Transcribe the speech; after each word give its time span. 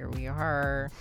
here 0.00 0.08
we 0.08 0.26
are. 0.26 0.90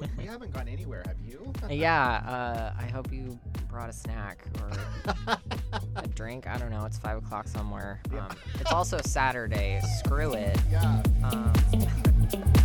We, 0.00 0.08
we 0.18 0.24
haven't 0.24 0.52
gone 0.52 0.68
anywhere, 0.68 1.02
have 1.06 1.16
you? 1.24 1.52
Yeah, 1.70 2.16
uh, 2.26 2.72
I 2.78 2.90
hope 2.90 3.10
you 3.12 3.38
brought 3.68 3.88
a 3.88 3.92
snack 3.92 4.44
or 4.60 4.70
a 5.96 6.08
drink. 6.14 6.46
I 6.46 6.58
don't 6.58 6.70
know. 6.70 6.84
It's 6.84 6.98
five 6.98 7.16
o'clock 7.18 7.48
somewhere. 7.48 8.00
Yeah. 8.12 8.26
Um, 8.26 8.36
it's 8.60 8.72
also 8.72 9.00
Saturday. 9.04 9.80
Screw 9.98 10.34
it. 10.34 10.58
yeah. 10.70 11.02
Um, 11.24 11.52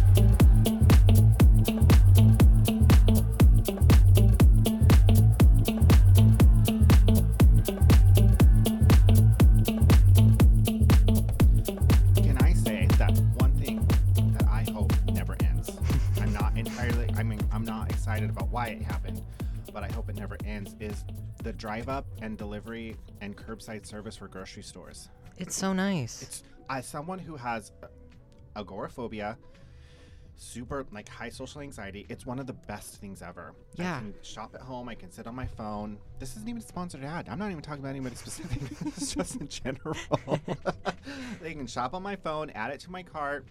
drive 21.57 21.89
up 21.89 22.05
and 22.21 22.37
delivery 22.37 22.95
and 23.21 23.35
curbside 23.35 23.85
service 23.85 24.15
for 24.15 24.27
grocery 24.27 24.63
stores. 24.63 25.09
it's 25.37 25.55
so 25.55 25.73
nice. 25.73 26.21
It's 26.21 26.43
as 26.69 26.85
someone 26.85 27.19
who 27.19 27.35
has 27.35 27.71
agoraphobia, 28.55 29.37
super 30.35 30.85
like 30.91 31.09
high 31.09 31.29
social 31.29 31.61
anxiety, 31.61 32.05
it's 32.09 32.25
one 32.25 32.39
of 32.39 32.47
the 32.47 32.53
best 32.53 32.95
things 32.97 33.21
ever. 33.21 33.53
Yeah. 33.75 33.95
I 33.95 33.99
can 33.99 34.13
shop 34.21 34.53
at 34.55 34.61
home, 34.61 34.89
I 34.89 34.95
can 34.95 35.11
sit 35.11 35.27
on 35.27 35.35
my 35.35 35.45
phone. 35.45 35.97
This 36.19 36.35
isn't 36.35 36.47
even 36.47 36.61
a 36.61 36.65
sponsored 36.65 37.03
ad. 37.03 37.27
I'm 37.29 37.39
not 37.39 37.51
even 37.51 37.63
talking 37.63 37.81
about 37.81 37.89
anybody 37.89 38.15
specific. 38.15 38.61
it's 38.85 39.13
just 39.13 39.35
in 39.37 39.47
general. 39.47 39.97
they 41.41 41.53
can 41.53 41.67
shop 41.67 41.93
on 41.93 42.03
my 42.03 42.15
phone, 42.15 42.49
add 42.51 42.71
it 42.71 42.79
to 42.81 42.91
my 42.91 43.03
cart, 43.03 43.47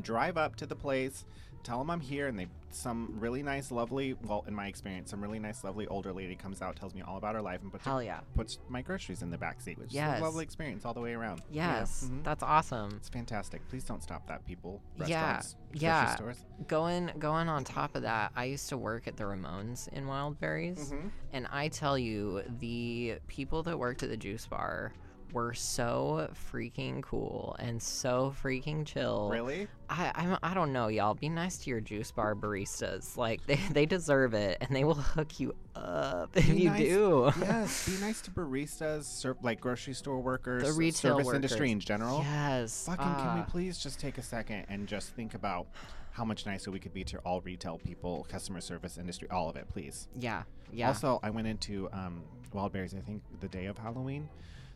drive 0.00 0.36
up 0.36 0.56
to 0.56 0.66
the 0.66 0.76
place, 0.76 1.24
tell 1.62 1.78
them 1.78 1.90
I'm 1.90 2.00
here, 2.00 2.26
and 2.28 2.38
they 2.38 2.46
some 2.74 3.14
really 3.18 3.42
nice, 3.42 3.70
lovely, 3.70 4.14
well, 4.24 4.44
in 4.48 4.54
my 4.54 4.66
experience, 4.66 5.10
some 5.10 5.20
really 5.22 5.38
nice, 5.38 5.62
lovely 5.62 5.86
older 5.88 6.10
lady 6.10 6.34
comes 6.34 6.62
out, 6.62 6.74
tells 6.74 6.94
me 6.94 7.02
all 7.02 7.18
about 7.18 7.34
her 7.34 7.42
life, 7.42 7.60
and 7.60 7.70
puts 7.70 7.84
her 7.84 7.90
Hell 7.90 8.02
yeah. 8.02 8.20
puts 8.34 8.58
my 8.70 8.80
groceries 8.80 9.20
in 9.20 9.30
the 9.30 9.36
back 9.36 9.60
seat, 9.60 9.76
which 9.78 9.90
is 9.92 9.96
a 9.96 10.18
lovely 10.22 10.42
experience 10.42 10.86
all 10.86 10.94
the 10.94 11.00
way 11.00 11.12
around. 11.12 11.42
Yeah. 11.50 11.80
Yes, 11.80 12.08
Mhm. 12.10 12.24
that's 12.24 12.42
awesome. 12.42 12.94
It's 12.96 13.10
fantastic. 13.10 13.60
Please 13.68 13.84
don't 13.84 14.02
stop 14.02 14.26
that, 14.28 14.46
people. 14.46 14.80
Yeah, 14.96 15.02
Restaurants, 15.02 15.56
grocery 15.72 15.80
yeah. 15.86 16.14
stores. 16.14 16.44
Going 16.66 17.10
going 17.18 17.48
on 17.50 17.62
top 17.64 17.94
of 17.94 18.02
that, 18.02 18.32
I 18.34 18.44
used 18.44 18.70
to 18.70 18.78
work 18.78 19.06
at 19.06 19.16
the 19.18 19.24
Ramones 19.24 19.88
in 19.88 20.06
Wildberries, 20.06 20.92
Mhm. 20.92 21.10
and 21.34 21.46
I 21.48 21.68
tell 21.68 21.98
you, 21.98 22.42
the 22.58 23.18
people 23.26 23.62
that 23.64 23.78
worked 23.78 24.02
at 24.02 24.08
the 24.08 24.16
juice 24.16 24.46
bar 24.46 24.94
were 25.32 25.54
so 25.54 26.30
freaking 26.52 27.02
cool 27.02 27.56
and 27.58 27.82
so 27.82 28.34
freaking 28.42 28.86
chill. 28.86 29.30
Really? 29.30 29.66
I, 29.88 30.36
I 30.42 30.50
I 30.50 30.54
don't 30.54 30.72
know, 30.72 30.88
y'all. 30.88 31.14
Be 31.14 31.28
nice 31.28 31.58
to 31.58 31.70
your 31.70 31.80
juice 31.80 32.10
bar 32.10 32.34
baristas. 32.34 33.16
Like 33.16 33.44
they, 33.46 33.56
they 33.70 33.86
deserve 33.86 34.34
it, 34.34 34.58
and 34.60 34.74
they 34.74 34.84
will 34.84 34.94
hook 34.94 35.40
you 35.40 35.54
up 35.74 36.30
if 36.36 36.48
Be 36.48 36.56
you 36.62 36.70
nice- 36.70 36.78
do. 36.80 37.32
yes. 37.40 37.88
Be 37.88 38.00
nice 38.04 38.20
to 38.22 38.30
baristas, 38.30 39.04
ser- 39.04 39.36
like 39.42 39.60
grocery 39.60 39.94
store 39.94 40.20
workers, 40.20 40.64
The 40.64 40.72
retail 40.72 41.18
service 41.18 41.34
industry 41.34 41.70
in 41.70 41.80
general. 41.80 42.20
Yes. 42.20 42.86
Fucking, 42.86 43.04
can 43.04 43.34
we 43.34 43.40
ah, 43.40 43.46
please 43.48 43.78
just 43.78 43.98
take 43.98 44.18
a 44.18 44.22
second 44.22 44.66
and 44.68 44.86
just 44.86 45.10
think 45.10 45.34
about 45.34 45.66
how 46.12 46.24
much 46.26 46.44
nicer 46.44 46.70
we 46.70 46.78
could 46.78 46.92
be 46.92 47.02
to 47.04 47.18
all 47.20 47.40
retail 47.40 47.78
people, 47.78 48.26
customer 48.30 48.60
service 48.60 48.98
industry, 48.98 49.28
all 49.30 49.48
of 49.48 49.56
it, 49.56 49.66
please. 49.68 50.08
Yeah. 50.18 50.42
Yeah. 50.70 50.88
Also, 50.88 51.18
I 51.22 51.30
went 51.30 51.46
into 51.46 51.88
um, 51.92 52.22
Wildberries, 52.54 52.96
I 52.96 53.00
think, 53.00 53.22
the 53.40 53.48
day 53.48 53.64
of 53.66 53.78
Halloween 53.78 54.28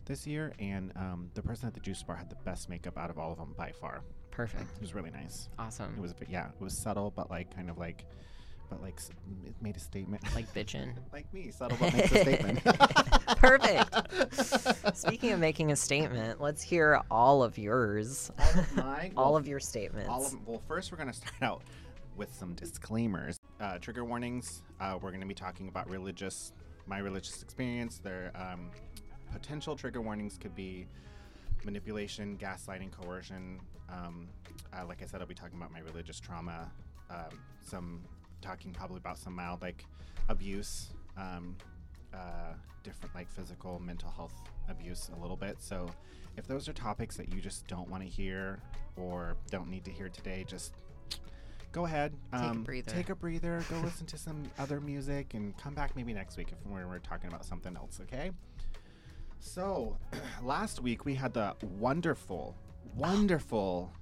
this 0.07 0.27
year, 0.27 0.53
and 0.59 0.93
um, 0.97 1.31
the 1.35 1.43
person 1.43 1.67
at 1.69 1.75
the 1.75 1.81
juice 1.81 2.03
bar 2.03 2.17
had 2.17 2.31
the 2.31 2.37
best 2.45 2.69
makeup 2.69 2.97
out 2.97 3.11
of 3.11 3.19
all 3.19 3.33
of 3.33 3.39
them 3.39 3.55
by 3.57 3.73
far. 3.73 4.03
Perfect. 4.31 4.65
It 4.77 4.81
was 4.81 4.95
really 4.95 5.11
nice. 5.11 5.49
Awesome. 5.59 5.95
It 5.97 6.01
was, 6.01 6.15
yeah, 6.29 6.47
it 6.49 6.61
was 6.63 6.77
subtle, 6.77 7.13
but 7.15 7.31
like 7.31 7.55
kind 7.55 7.69
of 7.71 7.79
like, 7.79 8.05
but 8.69 8.83
like 8.83 8.95
s- 8.99 9.11
it 9.47 9.55
made 9.61 9.77
a 9.77 9.81
statement. 9.81 10.23
Like 10.35 10.53
bitchin'. 10.55 10.95
like 11.13 11.33
me, 11.33 11.51
subtle 11.51 11.77
but 11.81 11.93
makes 11.95 12.13
a 12.13 12.21
statement. 12.21 12.65
Perfect. 13.39 14.97
Speaking 14.97 15.33
of 15.33 15.41
making 15.41 15.73
a 15.73 15.77
statement, 15.77 16.41
let's 16.41 16.63
hear 16.63 17.01
all 17.11 17.43
of 17.43 17.59
yours. 17.59 18.31
all 18.39 18.61
of 18.61 18.77
mine. 18.77 19.13
all 19.17 19.37
of 19.37 19.47
your 19.47 19.61
statements. 19.61 20.09
all 20.09 20.25
of 20.27 20.35
Well, 20.47 20.63
first 20.69 20.91
we're 20.93 20.99
gonna 20.99 21.13
start 21.13 21.43
out 21.43 21.63
with 22.17 22.35
some 22.35 22.55
disclaimers, 22.55 23.39
uh, 23.61 23.79
trigger 23.79 24.05
warnings. 24.05 24.63
Uh, 24.81 24.99
we're 25.01 25.13
gonna 25.13 25.27
be 25.27 25.35
talking 25.35 25.69
about 25.69 25.89
religious, 25.91 26.53
my 26.87 26.99
religious 26.99 27.43
experience. 27.43 27.99
Their 27.99 28.33
um, 28.35 28.71
potential 29.33 29.77
trigger 29.77 30.01
warnings 30.01 30.39
could 30.39 30.55
be 30.55 30.87
manipulation, 31.65 32.37
gaslighting, 32.39 32.91
coercion. 32.91 33.61
Um, 33.89 34.29
uh, 34.73 34.87
like 34.87 35.03
I 35.03 35.07
said, 35.07 35.21
I'll 35.21 35.27
be 35.27 35.35
talking 35.35 35.57
about 35.57 35.73
my 35.73 35.81
religious 35.81 36.19
trauma. 36.19 36.71
Um, 37.11 37.39
some 37.65 38.03
talking 38.41 38.73
probably 38.73 38.99
about 38.99 39.19
some 39.19 39.35
mild 39.35 39.63
like 39.63 39.85
abuse, 40.29 40.89
um, 41.17 41.57
uh, 42.13 42.55
different 42.83 43.15
like 43.15 43.31
physical, 43.31 43.81
mental 43.81 44.11
health 44.11 44.35
abuse 44.69 45.11
a 45.17 45.21
little 45.21 45.37
bit. 45.37 45.57
So 45.61 45.91
if 46.37 46.47
those 46.47 46.69
are 46.69 46.73
topics 46.73 47.17
that 47.17 47.33
you 47.33 47.41
just 47.41 47.67
don't 47.67 47.89
want 47.89 48.03
to 48.03 48.09
hear 48.09 48.61
or 48.97 49.37
don't 49.51 49.69
need 49.69 49.85
to 49.85 49.91
hear 49.91 50.09
today, 50.09 50.45
just 50.47 50.75
go 51.73 51.85
ahead. 51.85 52.13
Take 52.33 52.41
a 52.41 52.47
um, 52.47 52.63
breather. 52.63 52.91
Take 52.91 53.11
a 53.11 53.15
breather. 53.15 53.63
Go 53.71 53.79
listen 53.85 54.07
to 54.07 54.19
some 54.19 54.43
other 54.59 54.81
music 54.81 55.35
and 55.35 55.57
come 55.59 55.75
back 55.75 55.95
maybe 55.97 56.13
next 56.13 56.37
week 56.37 56.49
if 56.53 56.67
we're, 56.67 56.87
we're 56.87 56.99
talking 56.99 57.29
about 57.29 57.45
something 57.45 57.77
else. 57.77 58.01
Okay. 58.03 58.31
So, 59.57 59.97
last 60.43 60.81
week 60.83 61.05
we 61.05 61.15
had 61.15 61.33
the 61.33 61.55
wonderful, 61.79 62.55
wonderful 62.97 63.93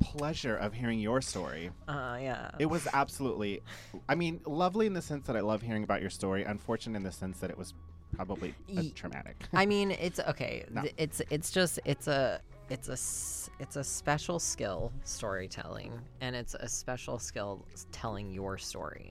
pleasure 0.00 0.56
of 0.56 0.74
hearing 0.74 1.00
your 1.00 1.20
story. 1.22 1.70
Uh, 1.88 2.18
yeah. 2.20 2.50
It 2.58 2.66
was 2.66 2.86
absolutely, 2.92 3.62
I 4.08 4.14
mean, 4.14 4.40
lovely 4.44 4.86
in 4.86 4.92
the 4.92 5.00
sense 5.02 5.26
that 5.26 5.36
I 5.36 5.40
love 5.40 5.62
hearing 5.62 5.84
about 5.84 6.00
your 6.02 6.10
story. 6.10 6.44
Unfortunate 6.44 6.96
in 6.98 7.02
the 7.02 7.12
sense 7.12 7.38
that 7.40 7.50
it 7.50 7.56
was 7.56 7.72
probably 8.14 8.54
uh, 8.76 8.82
Ye- 8.82 8.90
traumatic. 8.90 9.36
I 9.54 9.64
mean, 9.66 9.90
it's 9.90 10.20
okay. 10.20 10.64
No. 10.70 10.82
th- 10.82 10.94
It's 10.98 11.22
it's 11.30 11.50
just 11.50 11.80
it's 11.84 12.06
a 12.06 12.40
it's 12.68 12.88
a 12.88 12.92
s- 12.92 13.50
it's 13.58 13.76
a 13.76 13.84
special 13.84 14.38
skill 14.38 14.92
storytelling, 15.04 15.92
and 16.20 16.36
it's 16.36 16.54
a 16.54 16.68
special 16.68 17.18
skill 17.18 17.64
s- 17.72 17.86
telling 17.90 18.30
your 18.30 18.56
story, 18.58 19.10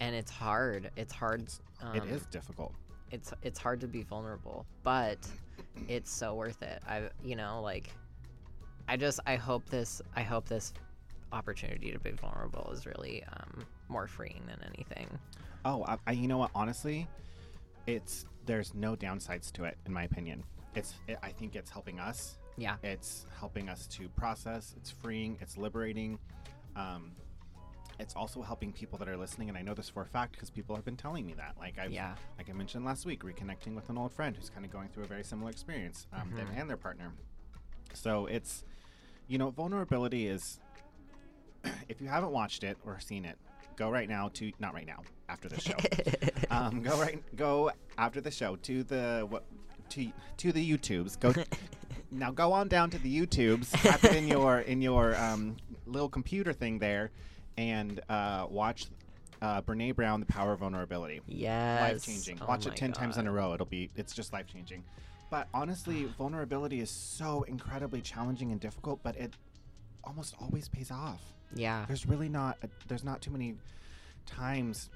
and 0.00 0.14
it's 0.16 0.30
hard. 0.30 0.90
It's 0.96 1.12
hard. 1.12 1.42
it 1.94 2.02
um, 2.02 2.08
is 2.08 2.24
difficult. 2.26 2.72
It's 3.14 3.32
it's 3.42 3.60
hard 3.60 3.80
to 3.82 3.86
be 3.86 4.02
vulnerable, 4.02 4.66
but 4.82 5.18
it's 5.88 6.10
so 6.10 6.34
worth 6.34 6.62
it. 6.62 6.82
I 6.88 7.10
you 7.22 7.36
know 7.36 7.62
like, 7.62 7.90
I 8.88 8.96
just 8.96 9.20
I 9.24 9.36
hope 9.36 9.64
this 9.70 10.02
I 10.16 10.22
hope 10.22 10.48
this 10.48 10.72
opportunity 11.32 11.92
to 11.92 12.00
be 12.00 12.10
vulnerable 12.10 12.68
is 12.72 12.86
really 12.86 13.22
um, 13.32 13.64
more 13.88 14.08
freeing 14.08 14.42
than 14.48 14.58
anything. 14.74 15.06
Oh, 15.64 15.84
I, 15.86 15.96
I, 16.08 16.12
you 16.12 16.26
know 16.26 16.38
what? 16.38 16.50
Honestly, 16.56 17.06
it's 17.86 18.24
there's 18.46 18.74
no 18.74 18.96
downsides 18.96 19.52
to 19.52 19.64
it, 19.64 19.78
in 19.86 19.92
my 19.92 20.02
opinion. 20.02 20.42
It's 20.74 20.94
it, 21.06 21.16
I 21.22 21.30
think 21.30 21.54
it's 21.54 21.70
helping 21.70 22.00
us. 22.00 22.38
Yeah. 22.56 22.76
It's 22.82 23.26
helping 23.38 23.68
us 23.68 23.86
to 23.88 24.08
process. 24.08 24.74
It's 24.76 24.90
freeing. 24.90 25.38
It's 25.40 25.56
liberating. 25.56 26.18
Um, 26.74 27.12
it's 27.98 28.14
also 28.16 28.42
helping 28.42 28.72
people 28.72 28.98
that 28.98 29.08
are 29.08 29.16
listening, 29.16 29.48
and 29.48 29.56
I 29.58 29.62
know 29.62 29.74
this 29.74 29.88
for 29.88 30.02
a 30.02 30.06
fact 30.06 30.32
because 30.32 30.50
people 30.50 30.74
have 30.76 30.84
been 30.84 30.96
telling 30.96 31.24
me 31.26 31.34
that. 31.34 31.54
Like 31.58 31.78
I, 31.78 31.86
Yeah. 31.86 32.14
like 32.38 32.50
I 32.50 32.52
mentioned 32.52 32.84
last 32.84 33.06
week, 33.06 33.22
reconnecting 33.22 33.74
with 33.74 33.88
an 33.88 33.98
old 33.98 34.12
friend 34.12 34.36
who's 34.36 34.50
kind 34.50 34.64
of 34.64 34.70
going 34.72 34.88
through 34.88 35.04
a 35.04 35.06
very 35.06 35.24
similar 35.24 35.50
experience, 35.50 36.06
um, 36.12 36.30
them 36.34 36.46
Mhm. 36.48 36.60
and 36.60 36.70
their 36.70 36.76
partner. 36.76 37.12
So 37.92 38.26
it's, 38.26 38.64
you 39.28 39.38
know, 39.38 39.50
vulnerability 39.50 40.26
is. 40.26 40.60
if 41.88 42.00
you 42.00 42.08
haven't 42.08 42.30
watched 42.32 42.64
it 42.64 42.76
or 42.84 42.98
seen 43.00 43.24
it, 43.24 43.38
go 43.76 43.88
right 43.90 44.08
now 44.08 44.28
to 44.34 44.52
not 44.58 44.74
right 44.74 44.86
now 44.86 45.02
after 45.28 45.48
the 45.48 45.60
show. 45.60 45.74
um, 46.50 46.82
go 46.82 46.98
right 47.00 47.22
go 47.36 47.70
after 47.96 48.20
the 48.20 48.30
show 48.30 48.56
to 48.56 48.82
the 48.84 49.26
what 49.28 49.44
to 49.90 50.10
to 50.38 50.52
the 50.52 50.76
YouTubes. 50.76 51.18
Go 51.18 51.32
now. 52.10 52.30
Go 52.32 52.52
on 52.52 52.68
down 52.68 52.90
to 52.90 52.98
the 52.98 53.20
YouTubes. 53.20 53.70
Tap 53.82 54.04
it 54.04 54.14
in 54.16 54.28
your 54.28 54.60
in 54.60 54.82
your 54.82 55.16
um, 55.16 55.56
little 55.86 56.08
computer 56.08 56.52
thing 56.52 56.78
there, 56.78 57.10
and 57.56 58.00
uh, 58.08 58.46
watch 58.50 58.86
uh, 59.42 59.60
Brene 59.62 59.94
Brown, 59.94 60.20
"The 60.20 60.26
Power 60.26 60.52
of 60.52 60.60
Vulnerability." 60.60 61.20
yes. 61.26 61.80
Life 61.80 62.04
changing. 62.06 62.38
Oh 62.42 62.46
Watch 62.46 62.66
it 62.66 62.76
ten 62.76 62.92
times 62.92 63.16
in 63.16 63.26
a 63.26 63.32
row. 63.32 63.52
It'll 63.54 63.66
be 63.66 63.90
it's 63.96 64.14
just 64.14 64.32
life 64.32 64.46
changing. 64.46 64.84
But 65.30 65.48
honestly, 65.54 66.04
vulnerability 66.18 66.80
is 66.80 66.90
so 66.90 67.42
incredibly 67.44 68.00
challenging 68.00 68.52
and 68.52 68.60
difficult, 68.60 69.02
but 69.02 69.16
it 69.16 69.32
almost 70.04 70.34
always 70.40 70.68
pays 70.68 70.90
off 70.90 71.22
Yeah. 71.54 71.86
there's 71.88 72.04
really 72.04 72.28
not 72.28 72.58
a, 72.62 72.68
there's 72.88 73.04
not 73.04 73.22
too 73.22 73.30
many 73.30 73.54
times 74.26 74.90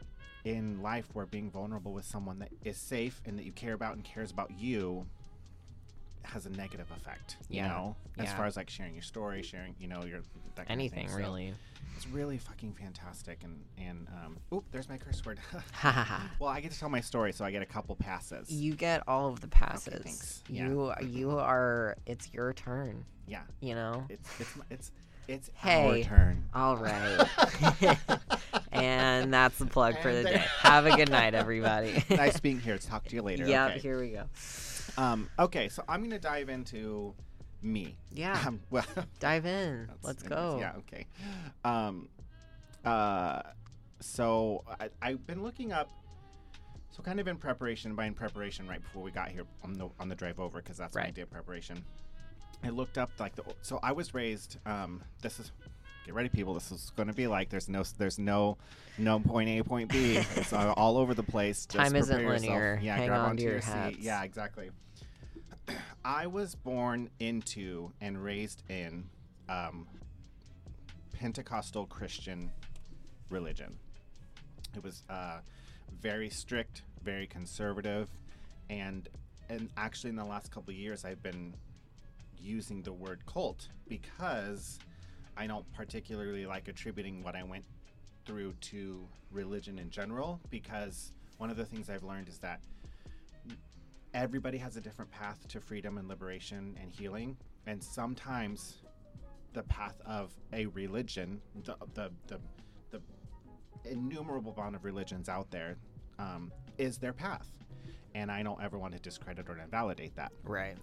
in 0.44 0.82
life 0.82 1.06
where 1.14 1.24
being 1.24 1.50
vulnerable 1.50 1.94
with 1.94 2.04
someone 2.04 2.38
that 2.40 2.50
is 2.62 2.76
safe 2.76 3.20
and 3.24 3.38
that 3.38 3.44
you 3.46 3.52
care 3.52 3.72
about 3.72 3.94
and 3.96 4.04
cares 4.04 4.30
about 4.30 4.50
you 4.58 5.06
has 6.24 6.44
a 6.44 6.50
negative 6.50 6.90
effect 6.90 7.38
you 7.48 7.56
Yeah, 7.56 7.68
know 7.68 7.96
as 8.18 8.26
yeah. 8.26 8.36
far 8.36 8.44
as 8.44 8.56
like 8.56 8.68
sharing 8.68 8.92
your 8.92 9.02
story 9.02 9.42
sharing 9.42 9.74
you 9.80 9.88
know 9.88 10.04
your 10.04 10.20
that 10.56 10.66
kind 10.68 10.70
Anything. 10.70 11.08
So 11.08 11.16
really. 11.16 11.54
It's 11.98 12.06
really 12.06 12.38
fucking 12.38 12.72
fantastic 12.74 13.42
and 13.42 13.60
and 13.76 14.06
um 14.24 14.36
oop 14.54 14.64
there's 14.70 14.88
my 14.88 14.96
curse 14.96 15.24
word 15.26 15.36
Ha 15.50 15.90
ha 15.90 15.90
ha. 16.04 16.30
well 16.38 16.48
i 16.48 16.60
get 16.60 16.70
to 16.70 16.78
tell 16.78 16.88
my 16.88 17.00
story 17.00 17.32
so 17.32 17.44
i 17.44 17.50
get 17.50 17.60
a 17.60 17.66
couple 17.66 17.96
passes 17.96 18.48
You 18.52 18.74
get 18.74 19.02
all 19.08 19.28
of 19.28 19.40
the 19.40 19.48
passes. 19.48 20.02
thanks. 20.04 20.44
Yeah. 20.48 20.68
You 20.68 20.92
you 21.08 21.30
are 21.38 21.96
it's 22.06 22.32
your 22.32 22.52
turn, 22.52 23.04
yeah 23.26 23.40
you 23.60 23.74
know? 23.74 24.04
it's 24.08 24.30
it's 24.40 24.54
it's 24.70 24.90
It's 25.26 25.50
Hey. 25.54 26.04
our 26.04 26.16
turn. 26.16 26.44
All 26.54 26.76
right. 26.88 27.26
and 28.72 29.34
that's 29.34 29.58
the 29.58 29.66
plug 29.66 29.98
for 30.00 30.14
the 30.14 30.22
day. 30.22 30.42
Have 30.60 30.86
a 30.86 30.96
good 30.96 31.10
night, 31.10 31.34
everybody. 31.34 32.02
nice 32.10 32.40
being 32.40 32.60
here. 32.60 32.78
Talk 32.78 33.04
to 33.08 33.14
you 33.16 33.20
later. 33.22 33.44
Yeah, 33.46 33.66
okay. 33.66 33.78
here 33.78 34.00
we 34.00 34.10
go. 34.10 34.24
Um, 34.96 35.28
okay, 35.38 35.68
so 35.68 35.82
I'm 35.88 36.02
gonna 36.02 36.18
dive 36.18 36.48
into 36.48 37.12
me. 37.62 37.96
Yeah, 38.12 38.40
Um, 38.46 38.60
well, 38.70 38.84
dive 39.20 39.46
in. 39.46 39.88
Let's 40.02 40.22
go. 40.22 40.58
Yeah. 40.60 40.72
Okay. 40.78 41.06
Um, 41.64 42.08
uh, 42.84 43.42
so 44.00 44.64
I, 44.80 44.88
I've 45.02 45.26
been 45.26 45.42
looking 45.42 45.72
up. 45.72 45.90
So 46.90 47.02
kind 47.02 47.20
of 47.20 47.28
in 47.28 47.36
preparation, 47.36 47.94
by 47.94 48.06
in 48.06 48.14
preparation, 48.14 48.66
right 48.66 48.82
before 48.82 49.02
we 49.02 49.10
got 49.10 49.28
here 49.28 49.44
on 49.62 49.74
the 49.74 49.88
on 50.00 50.08
the 50.08 50.14
drive 50.14 50.40
over, 50.40 50.58
because 50.58 50.76
that's 50.78 50.96
my 50.96 51.10
day 51.10 51.22
of 51.22 51.30
preparation. 51.30 51.84
I 52.64 52.70
looked 52.70 52.98
up 52.98 53.10
like 53.18 53.36
the. 53.36 53.44
So 53.62 53.78
I 53.82 53.92
was 53.92 54.14
raised. 54.14 54.58
Um, 54.66 55.02
this 55.22 55.38
is. 55.38 55.52
Get 56.06 56.14
ready, 56.14 56.30
people. 56.30 56.54
This 56.54 56.72
is 56.72 56.90
going 56.96 57.08
to 57.08 57.12
be 57.12 57.26
like 57.26 57.50
there's 57.50 57.68
no 57.68 57.84
there's 57.98 58.18
no 58.18 58.56
no 58.96 59.20
point 59.20 59.50
A 59.50 59.62
point 59.62 59.90
B. 59.92 60.16
It's 60.36 60.54
all 60.54 60.96
over 60.96 61.12
the 61.12 61.22
place. 61.22 61.66
Just 61.70 61.76
Time 61.84 61.94
isn't 61.94 62.20
yourself. 62.20 62.40
linear. 62.40 62.80
Yeah, 62.82 62.96
Hang 62.96 63.08
grab 63.08 63.20
on 63.20 63.30
onto 63.30 63.36
to 63.38 63.42
your 63.42 63.52
your 63.52 63.60
seat. 63.60 63.98
Yeah, 64.00 64.22
exactly. 64.22 64.70
I 66.04 66.26
was 66.26 66.54
born 66.54 67.10
into 67.18 67.92
and 68.00 68.22
raised 68.22 68.62
in 68.68 69.08
um, 69.48 69.86
Pentecostal 71.12 71.86
Christian 71.86 72.50
religion. 73.30 73.76
It 74.76 74.82
was 74.82 75.04
uh, 75.10 75.38
very 76.00 76.30
strict, 76.30 76.82
very 77.02 77.26
conservative, 77.26 78.08
and 78.70 79.08
and 79.48 79.70
actually 79.76 80.10
in 80.10 80.16
the 80.16 80.24
last 80.24 80.50
couple 80.50 80.72
years 80.74 81.04
I've 81.04 81.22
been 81.22 81.54
using 82.38 82.82
the 82.82 82.92
word 82.92 83.24
cult 83.26 83.68
because 83.88 84.78
I 85.36 85.46
don't 85.46 85.70
particularly 85.72 86.46
like 86.46 86.68
attributing 86.68 87.22
what 87.22 87.34
I 87.34 87.42
went 87.42 87.64
through 88.26 88.52
to 88.60 89.08
religion 89.30 89.78
in 89.78 89.90
general 89.90 90.40
because 90.50 91.12
one 91.38 91.50
of 91.50 91.56
the 91.56 91.64
things 91.64 91.88
I've 91.88 92.02
learned 92.02 92.28
is 92.28 92.38
that 92.38 92.60
everybody 94.14 94.58
has 94.58 94.76
a 94.76 94.80
different 94.80 95.10
path 95.10 95.46
to 95.48 95.60
freedom 95.60 95.98
and 95.98 96.08
liberation 96.08 96.76
and 96.80 96.90
healing. 96.90 97.36
And 97.66 97.82
sometimes 97.82 98.78
the 99.52 99.62
path 99.64 100.00
of 100.06 100.34
a 100.52 100.66
religion 100.66 101.40
the 101.64 101.76
the 101.94 102.10
the, 102.26 102.38
the 102.90 103.00
innumerable 103.90 104.52
amount 104.52 104.76
of 104.76 104.84
religions 104.84 105.28
out 105.28 105.50
there 105.50 105.76
um, 106.18 106.52
is 106.76 106.98
their 106.98 107.12
path. 107.12 107.48
And 108.14 108.30
i 108.30 108.42
don't 108.42 108.62
ever 108.62 108.78
want 108.78 108.94
to 108.94 109.00
discredit 109.00 109.48
or 109.48 109.58
invalidate 109.58 110.14
that. 110.16 110.32
Right. 110.44 110.76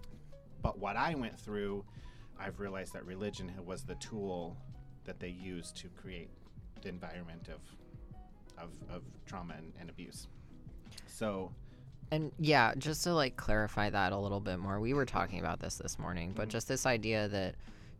but 0.62 0.78
what 0.78 0.96
i 0.96 1.14
went 1.14 1.38
through 1.38 1.84
i've 2.38 2.58
realized 2.60 2.92
that 2.94 3.04
religion 3.04 3.52
was 3.64 3.84
the 3.84 3.94
tool 3.96 4.56
that 5.04 5.20
they 5.20 5.28
used 5.28 5.76
to 5.78 5.88
create 5.88 6.30
the 6.82 6.88
environment 6.88 7.48
of 7.48 7.60
of, 8.58 8.70
of 8.90 9.02
trauma 9.26 9.54
and, 9.58 9.72
and 9.78 9.90
abuse. 9.90 10.28
So 11.06 11.52
And 12.10 12.32
yeah, 12.38 12.72
just 12.78 13.02
to 13.04 13.14
like 13.14 13.36
clarify 13.36 13.90
that 13.90 14.12
a 14.12 14.18
little 14.18 14.40
bit 14.40 14.58
more, 14.58 14.80
we 14.80 14.94
were 14.94 15.06
talking 15.06 15.40
about 15.40 15.60
this 15.60 15.76
this 15.76 15.98
morning, 15.98 16.32
but 16.34 16.48
Mhm. 16.48 16.52
just 16.52 16.68
this 16.68 16.86
idea 16.86 17.28
that 17.28 17.56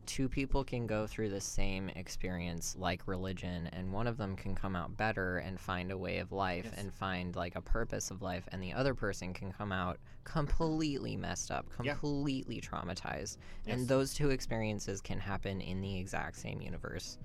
two 0.06 0.28
people 0.28 0.62
can 0.62 0.86
go 0.86 1.04
through 1.08 1.28
the 1.30 1.40
same 1.40 1.88
experience 1.88 2.76
like 2.78 3.08
religion 3.08 3.66
and 3.72 3.92
one 3.92 4.06
of 4.06 4.16
them 4.16 4.36
can 4.36 4.54
come 4.54 4.76
out 4.76 4.96
better 4.96 5.38
and 5.38 5.58
find 5.58 5.90
a 5.90 5.98
way 5.98 6.18
of 6.18 6.30
life 6.30 6.66
Yes. 6.66 6.74
and 6.78 6.94
find 6.94 7.34
like 7.34 7.56
a 7.56 7.60
purpose 7.60 8.12
of 8.12 8.22
life 8.22 8.48
and 8.52 8.62
the 8.62 8.72
other 8.72 8.94
person 8.94 9.34
can 9.34 9.50
come 9.50 9.72
out 9.72 9.98
completely 10.22 11.16
messed 11.16 11.50
up 11.50 11.66
Yeah. 11.82 11.94
completely 11.94 12.60
traumatized 12.60 13.38
Yes. 13.64 13.78
and 13.80 13.88
those 13.88 14.14
two 14.14 14.30
experiences 14.30 15.00
can 15.00 15.18
happen 15.18 15.60
in 15.60 15.80
the 15.80 15.98
exact 15.98 16.36
same 16.36 16.60
universe 16.60 17.18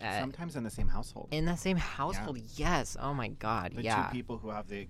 Uh, 0.00 0.20
sometimes 0.20 0.56
in 0.56 0.64
the 0.64 0.70
same 0.70 0.88
household. 0.88 1.28
In 1.30 1.44
the 1.44 1.56
same 1.56 1.76
household 1.76 2.38
yes. 2.56 2.96
Oh 3.00 3.14
my 3.14 3.28
god 3.28 3.72
the 3.74 3.82
yeah. 3.82 4.06
two 4.06 4.12
people 4.12 4.38
who 4.38 4.50
have 4.50 4.68
the 4.68 4.88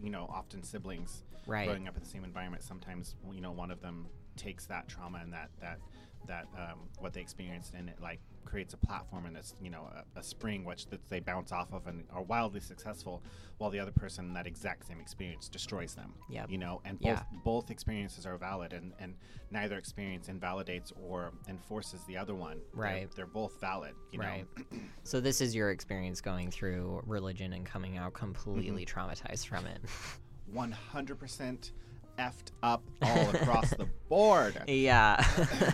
you 0.00 0.10
know 0.10 0.28
often 0.32 0.62
siblings 0.62 1.24
right. 1.46 1.66
growing 1.66 1.88
up 1.88 1.96
in 1.96 2.02
the 2.02 2.08
same 2.08 2.24
environment 2.24 2.62
sometimes 2.62 3.16
you 3.32 3.40
know 3.40 3.52
one 3.52 3.70
of 3.70 3.80
them 3.80 4.06
takes 4.36 4.66
that 4.66 4.88
trauma 4.88 5.20
and 5.22 5.32
that 5.32 5.50
that 5.60 5.78
that 6.26 6.46
um, 6.56 6.78
what 6.98 7.12
they 7.12 7.20
experienced 7.20 7.74
and 7.74 7.88
it 7.88 8.00
like 8.00 8.20
creates 8.44 8.74
a 8.74 8.76
platform 8.76 9.26
and 9.26 9.36
it's 9.36 9.54
you 9.62 9.70
know 9.70 9.88
a, 10.16 10.18
a 10.20 10.22
spring 10.22 10.64
which 10.64 10.86
that 10.86 11.00
they 11.08 11.20
bounce 11.20 11.52
off 11.52 11.72
of 11.72 11.86
and 11.86 12.04
are 12.12 12.22
wildly 12.22 12.60
successful 12.60 13.22
while 13.58 13.70
the 13.70 13.78
other 13.78 13.90
person 13.92 14.32
that 14.34 14.46
exact 14.46 14.86
same 14.86 15.00
experience 15.00 15.48
destroys 15.48 15.94
them 15.94 16.12
Yeah, 16.28 16.46
you 16.48 16.58
know 16.58 16.80
and 16.84 16.98
both 17.00 17.10
Yeah. 17.18 17.22
both 17.44 17.70
experiences 17.70 18.26
are 18.26 18.36
valid 18.36 18.72
and 18.72 18.92
and 18.98 19.14
neither 19.50 19.76
experience 19.76 20.28
invalidates 20.28 20.92
or 21.00 21.32
enforces 21.48 22.02
the 22.04 22.16
other 22.16 22.34
one 22.34 22.58
They're- 22.74 22.82
Right. 22.82 23.08
they're, 23.16 23.26
both 23.26 23.60
valid 23.60 23.94
you 24.10 24.18
Right. 24.20 24.46
know 24.70 24.78
So 25.04 25.20
this 25.20 25.40
is 25.40 25.54
your 25.54 25.70
experience 25.70 26.20
going 26.20 26.50
through 26.50 27.02
religion 27.06 27.52
and 27.52 27.64
coming 27.64 27.96
out 27.98 28.12
completely 28.12 28.84
Mm-hmm. 28.84 28.98
traumatized 29.00 29.46
from 29.46 29.66
it. 29.66 29.80
100% 30.54 31.70
effed 32.18 32.50
up 32.62 32.82
all 33.00 33.30
across 33.34 33.70
the 33.70 33.86
board 34.08 34.56
yeah. 34.66 35.22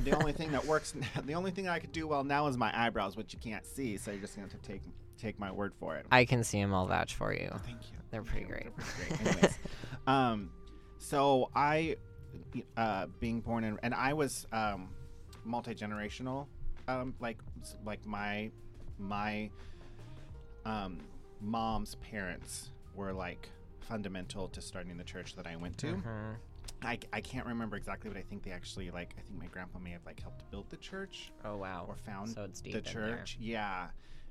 the 0.04 0.16
only 0.16 0.32
thing 0.32 0.52
that 0.52 0.64
works, 0.66 0.94
the 1.24 1.34
only 1.34 1.50
thing 1.50 1.68
I 1.68 1.78
could 1.78 1.92
do 1.92 2.06
well 2.06 2.24
now 2.24 2.46
is 2.46 2.56
my 2.56 2.72
eyebrows, 2.74 3.16
which 3.16 3.32
you 3.32 3.40
can't 3.40 3.66
see. 3.66 3.96
So 3.96 4.10
you're 4.10 4.20
just 4.20 4.36
gonna 4.36 4.48
have 4.48 4.60
to 4.60 4.68
take 4.68 4.82
take 5.18 5.38
my 5.38 5.50
word 5.50 5.72
for 5.78 5.96
it. 5.96 6.06
I 6.12 6.24
can 6.24 6.44
see 6.44 6.60
them. 6.60 6.72
I'll 6.72 6.86
vouch 6.86 7.14
for 7.14 7.32
you. 7.32 7.50
Thank 7.64 7.90
you. 7.90 7.98
They're 8.10 8.22
pretty 8.22 8.46
great. 8.46 8.76
They're 8.76 8.86
pretty 8.86 9.24
great. 9.24 9.34
Anyways, 9.34 9.58
um, 10.06 10.50
so 10.98 11.50
I, 11.54 11.96
uh, 12.76 13.06
being 13.20 13.40
born 13.40 13.64
in, 13.64 13.78
and 13.82 13.94
I 13.94 14.14
was 14.14 14.46
um, 14.52 14.90
multi 15.44 15.74
generational, 15.74 16.46
um, 16.86 17.14
like 17.20 17.38
like 17.84 18.04
my 18.06 18.50
my 18.98 19.50
um, 20.64 20.98
mom's 21.40 21.96
parents 21.96 22.70
were 22.94 23.12
like 23.12 23.48
fundamental 23.88 24.48
to 24.48 24.60
starting 24.60 24.96
the 24.96 25.04
church 25.04 25.34
that 25.36 25.46
I 25.46 25.56
went 25.56 25.78
to. 25.78 25.94
Mhm. 25.94 26.36
I, 26.82 26.98
I 27.12 27.20
can't 27.20 27.46
remember 27.46 27.76
exactly, 27.76 28.08
but 28.10 28.18
I 28.18 28.22
think 28.22 28.42
they 28.44 28.52
actually 28.52 28.90
like 28.90 29.14
I 29.18 29.22
think 29.22 29.38
my 29.40 29.46
grandpa 29.46 29.78
may 29.80 29.90
have 29.90 30.04
like 30.06 30.20
helped 30.20 30.48
build 30.50 30.68
the 30.70 30.76
church 30.76 31.32
Oh 31.44 31.56
wow. 31.56 31.86
or 31.88 31.96
found 31.96 32.28
So 32.30 32.46
the 32.70 32.80
church. 32.82 33.36
Yeah. 33.40 33.88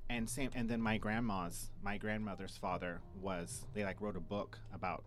And 0.10 0.30
same 0.30 0.52
and 0.56 0.70
then 0.70 0.82
my 0.82 0.98
grandma's 0.98 1.72
my 1.84 1.98
grandmother's 1.98 2.56
father 2.56 3.02
was 3.20 3.66
they 3.74 3.84
like 3.84 4.00
wrote 4.00 4.16
a 4.16 4.22
book 4.22 4.58
about 4.74 5.04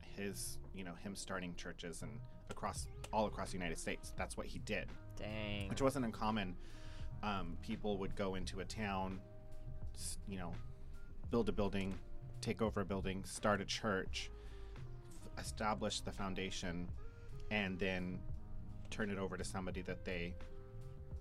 his, 0.00 0.58
you 0.74 0.82
know, 0.82 0.94
him 0.94 1.14
starting 1.14 1.54
churches 1.54 2.02
and 2.02 2.18
across 2.50 2.88
all 3.12 3.26
across 3.26 3.50
the 3.50 3.56
United 3.58 3.78
States. 3.78 4.12
That's 4.16 4.36
what 4.36 4.46
he 4.46 4.58
did. 4.60 4.88
Dang. 5.16 5.68
Which 5.68 5.82
wasn't 5.82 6.04
uncommon. 6.06 6.56
Um, 7.22 7.56
people 7.62 7.98
would 7.98 8.16
go 8.16 8.34
into 8.34 8.60
a 8.60 8.64
town, 8.64 9.20
you 10.26 10.38
know, 10.38 10.52
build 11.30 11.48
a 11.48 11.52
building, 11.52 11.94
take 12.40 12.62
over 12.62 12.80
a 12.80 12.84
building, 12.84 13.24
start 13.24 13.60
a 13.60 13.64
church, 13.64 14.30
f- 15.36 15.44
establish 15.44 16.00
the 16.00 16.12
foundation, 16.12 16.88
and 17.50 17.78
then 17.78 18.18
turn 18.90 19.10
it 19.10 19.18
over 19.18 19.36
to 19.36 19.44
somebody 19.44 19.82
that 19.82 20.04
they 20.04 20.34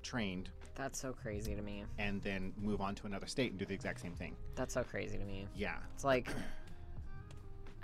trained 0.03 0.49
That's 0.75 0.99
so 0.99 1.13
crazy 1.13 1.55
to 1.55 1.61
me. 1.61 1.83
and 1.97 2.21
then 2.21 2.53
move 2.57 2.79
on 2.81 2.93
to 2.95 3.07
another 3.07 3.25
state 3.27 3.51
and 3.51 3.59
do 3.59 3.65
the 3.65 3.73
exact 3.73 4.01
same 4.01 4.13
thing. 4.13 4.35
That's 4.55 4.73
so 4.73 4.83
crazy 4.83 5.17
to 5.17 5.25
me. 5.25 5.47
Yeah. 5.55 5.77
It's 5.95 6.03
like, 6.03 6.29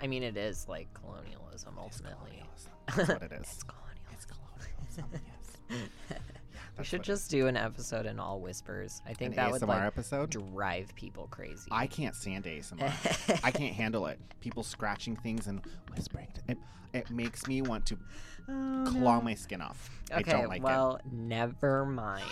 I 0.00 0.06
mean, 0.06 0.22
it 0.22 0.36
is 0.36 0.68
like 0.68 0.88
colonialism 0.94 1.74
ultimately. 1.78 2.42
It's 2.54 2.68
colonialism. 2.86 2.96
That's 2.96 3.08
what 3.08 3.22
it 3.22 3.32
is. 3.40 3.48
It's 3.52 3.62
colonialism. 3.64 4.12
It's 4.12 4.96
colonialism. 4.96 5.22
yes. 5.70 6.18
We 6.78 6.84
should 6.84 7.02
just 7.02 7.30
do 7.30 7.46
an 7.46 7.56
episode 7.56 8.06
in 8.06 8.18
all 8.18 8.40
whispers. 8.40 9.02
I 9.06 9.12
think 9.14 9.32
an 9.32 9.36
that 9.36 9.48
ASMR 9.50 9.52
would 9.52 9.68
like 9.68 9.82
episode. 9.82 10.30
drive 10.30 10.94
people 10.94 11.28
crazy. 11.30 11.68
I 11.70 11.86
can't 11.86 12.14
stand 12.14 12.44
ASMR. 12.44 13.40
I 13.44 13.50
can't 13.50 13.74
handle 13.74 14.06
it. 14.06 14.18
People 14.40 14.62
scratching 14.62 15.16
things 15.16 15.46
and 15.46 15.60
whispering. 15.94 16.28
It, 16.48 16.58
it 16.94 17.10
makes 17.10 17.46
me 17.46 17.62
want 17.62 17.86
to 17.86 17.98
Oh, 18.48 18.84
claw 18.88 19.18
no. 19.18 19.22
my 19.22 19.34
skin 19.34 19.60
off. 19.60 19.88
I 20.12 20.18
Okay, 20.20 20.32
don't 20.32 20.48
like 20.48 20.64
well, 20.64 21.00
never 21.12 21.86
mind. 21.86 22.24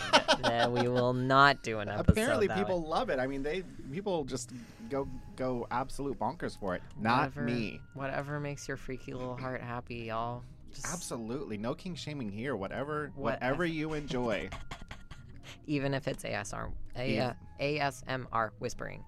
then 0.42 0.72
we 0.72 0.88
will 0.88 1.12
not 1.12 1.62
do 1.62 1.78
an 1.78 1.88
episode. 1.88 2.10
Apparently, 2.10 2.48
people 2.48 2.82
way. 2.82 2.88
love 2.88 3.10
it. 3.10 3.20
I 3.20 3.28
mean, 3.28 3.44
they 3.44 3.62
people 3.92 4.24
just 4.24 4.50
go 4.88 5.06
go 5.36 5.68
absolute 5.70 6.18
bonkers 6.18 6.58
for 6.58 6.74
it. 6.74 6.82
Not 7.00 7.28
Whatever- 7.36 7.42
me. 7.42 7.80
Whatever 7.94 8.40
makes 8.40 8.66
your 8.66 8.76
freaky 8.76 9.12
little 9.14 9.36
heart 9.36 9.62
happy, 9.62 10.06
y'all. 10.08 10.42
Absolutely, 10.92 11.56
no 11.58 11.74
king 11.74 11.94
shaming 11.94 12.30
here. 12.30 12.56
Whatever, 12.56 13.12
What- 13.14 13.34
whatever 13.40 13.64
you 13.64 13.92
enjoy. 13.94 14.48
even 15.66 15.94
if 15.94 16.08
it's 16.08 16.24
ASR, 16.24 16.72
A- 16.96 17.14
Yeah. 17.14 17.34
ASMR 17.60 18.50
whispering. 18.58 19.04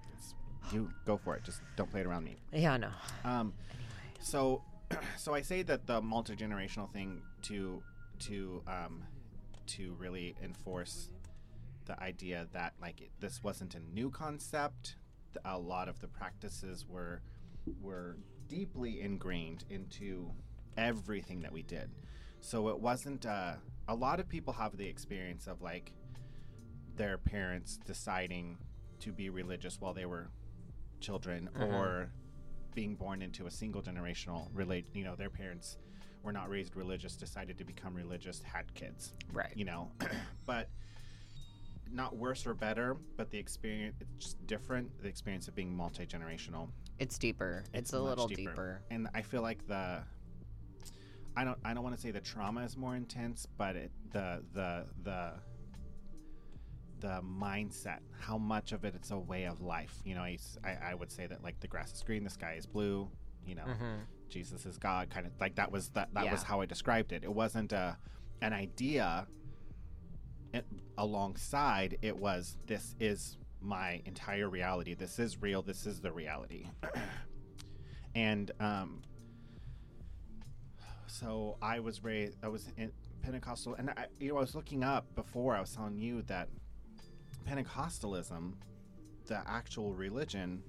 You 0.71 0.89
go 1.05 1.17
for 1.17 1.35
it. 1.35 1.43
Just 1.43 1.61
don't 1.75 1.89
play 1.91 2.01
it 2.01 2.05
around 2.07 2.23
me. 2.23 2.37
Yeah, 2.51 2.77
no. 2.77 2.89
Um, 3.25 3.53
so, 4.21 4.63
so 5.17 5.33
I 5.33 5.41
say 5.41 5.61
that 5.63 5.85
the 5.87 6.01
multi 6.01 6.35
generational 6.35 6.91
thing 6.91 7.21
to 7.43 7.83
to 8.19 8.63
um, 8.67 9.03
to 9.67 9.93
really 9.99 10.35
enforce 10.41 11.09
the 11.85 12.01
idea 12.01 12.47
that 12.53 12.73
like 12.81 13.01
it- 13.01 13.11
this 13.19 13.43
wasn't 13.43 13.75
a 13.75 13.79
new 13.93 14.09
concept. 14.09 14.95
th- 15.33 15.41
A 15.45 15.57
lot 15.59 15.89
of 15.89 15.99
the 15.99 16.07
practices 16.07 16.85
were 16.87 17.21
were 17.81 18.17
deeply 18.47 19.01
ingrained 19.01 19.65
into 19.69 20.31
everything 20.77 21.41
that 21.41 21.51
we 21.51 21.63
did. 21.63 21.89
So 22.41 22.69
it 22.69 22.79
wasn't. 22.79 23.25
Uh, 23.25 23.53
a 23.87 23.95
lot 23.95 24.19
of 24.19 24.27
people 24.29 24.53
have 24.53 24.77
the 24.77 24.87
experience 24.87 25.47
of 25.47 25.61
like 25.61 25.91
their 26.95 27.17
parents 27.17 27.77
deciding 27.85 28.57
to 28.99 29.11
be 29.11 29.29
religious 29.29 29.81
while 29.81 29.93
they 29.93 30.05
were 30.05 30.29
children 31.01 31.49
Mhm. 31.53 31.73
or 31.73 32.11
being 32.75 32.95
born 32.95 33.21
into 33.21 33.45
a 33.45 33.51
single 33.51 33.81
generational 33.81 34.47
relate 34.53 34.87
you 34.93 35.03
know 35.03 35.15
their 35.15 35.29
parents 35.29 35.77
were 36.23 36.31
not 36.31 36.49
raised 36.49 36.75
religious 36.77 37.15
decided 37.17 37.57
to 37.57 37.65
become 37.65 37.93
religious 37.93 38.41
had 38.41 38.73
kids 38.73 39.13
Right. 39.33 39.51
you 39.55 39.65
know 39.65 39.91
but 40.45 40.69
not 41.91 42.15
worse 42.15 42.47
or 42.47 42.53
better 42.53 42.95
but 43.17 43.29
the 43.31 43.37
experience 43.37 43.95
it's 43.99 44.25
just 44.25 44.47
different 44.47 44.89
the 45.01 45.09
experience 45.09 45.47
of 45.49 45.55
being 45.55 45.75
multi-generational 45.75 46.69
It's 46.99 47.17
deeper. 47.19 47.63
It's, 47.73 47.79
It's 47.79 47.93
a 47.93 48.01
little 48.01 48.27
deeper. 48.27 48.41
deeper. 48.51 48.81
and 48.91 49.09
i 49.13 49.21
feel 49.21 49.41
like 49.41 49.67
the 49.67 50.03
i 51.35 51.43
don't 51.43 51.57
i 51.65 51.73
don't 51.73 51.83
want 51.83 51.95
to 51.95 52.01
say 52.01 52.11
the 52.11 52.21
trauma 52.21 52.63
is 52.63 52.77
more 52.77 52.95
intense 52.95 53.47
but 53.57 53.75
it 53.75 53.91
the 54.11 54.43
the 54.53 54.85
the 55.03 55.33
the 56.99 57.21
mindset 57.21 57.99
how 58.17 58.37
much 58.37 58.71
of 58.71 58.85
it 58.85 58.95
it's 58.95 59.11
a 59.11 59.17
way 59.19 59.43
of 59.43 59.59
life. 59.59 59.93
You 60.05 60.15
know 60.15 60.21
I, 60.21 60.37
I 60.63 60.95
would 60.95 61.11
say 61.11 61.27
that 61.27 61.43
like 61.43 61.59
the 61.59 61.67
grass 61.67 61.91
is 61.91 62.01
green 62.01 62.23
the 62.23 62.29
sky 62.29 62.55
is 62.57 62.65
blue 62.65 63.09
you 63.45 63.55
know 63.55 63.63
hmm 63.63 63.95
jesus 64.29 64.65
is 64.65 64.77
god 64.77 65.09
kind 65.09 65.27
of 65.27 65.33
like 65.39 65.55
that 65.55 65.69
was 65.69 65.89
that 65.89 66.09
that 66.13 66.31
was 66.31 66.41
how 66.43 66.61
i 66.61 66.65
described 66.65 67.11
it. 67.11 67.23
It 67.23 67.33
wasn't 67.33 67.73
a 67.73 67.97
an 68.41 68.53
idea 68.53 69.27
it, 70.53 70.65
alongside 70.97 71.97
it 72.01 72.15
was 72.17 72.57
this 72.67 72.95
is 72.99 73.37
my 73.59 74.01
entire 74.05 74.49
reality. 74.49 74.93
This 74.93 75.19
is 75.19 75.41
real 75.41 75.61
this 75.61 75.85
is 75.85 75.99
the 75.99 76.11
reality. 76.11 76.67
And 78.15 78.51
um 78.59 79.01
so 81.13 81.57
i 81.61 81.79
was 81.79 82.03
raised 82.03 82.37
i 82.43 82.47
was 82.47 82.69
in 82.75 82.91
pentecostal 83.21 83.75
and 83.75 83.91
i 83.91 84.05
you 84.19 84.29
know 84.29 84.37
i 84.37 84.41
was 84.41 84.55
looking 84.55 84.83
up 84.83 85.05
before 85.13 85.55
i 85.55 85.59
was 85.59 85.71
telling 85.71 85.95
you 85.95 86.23
that 86.23 86.49
pentecostalism 87.47 88.53
the 89.27 89.39
actual 89.47 89.93
religion 89.93 90.63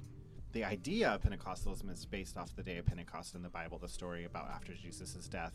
the 0.53 0.63
idea 0.63 1.09
of 1.09 1.23
pentecostalism 1.23 1.91
is 1.91 2.05
based 2.05 2.37
off 2.37 2.55
the 2.57 2.63
day 2.63 2.77
of 2.77 2.85
pentecost 2.85 3.35
in 3.35 3.43
the 3.43 3.49
bible 3.49 3.79
the 3.79 3.89
story 3.89 4.25
about 4.25 4.51
after 4.51 4.75
jesus' 4.75 5.29
death. 5.29 5.55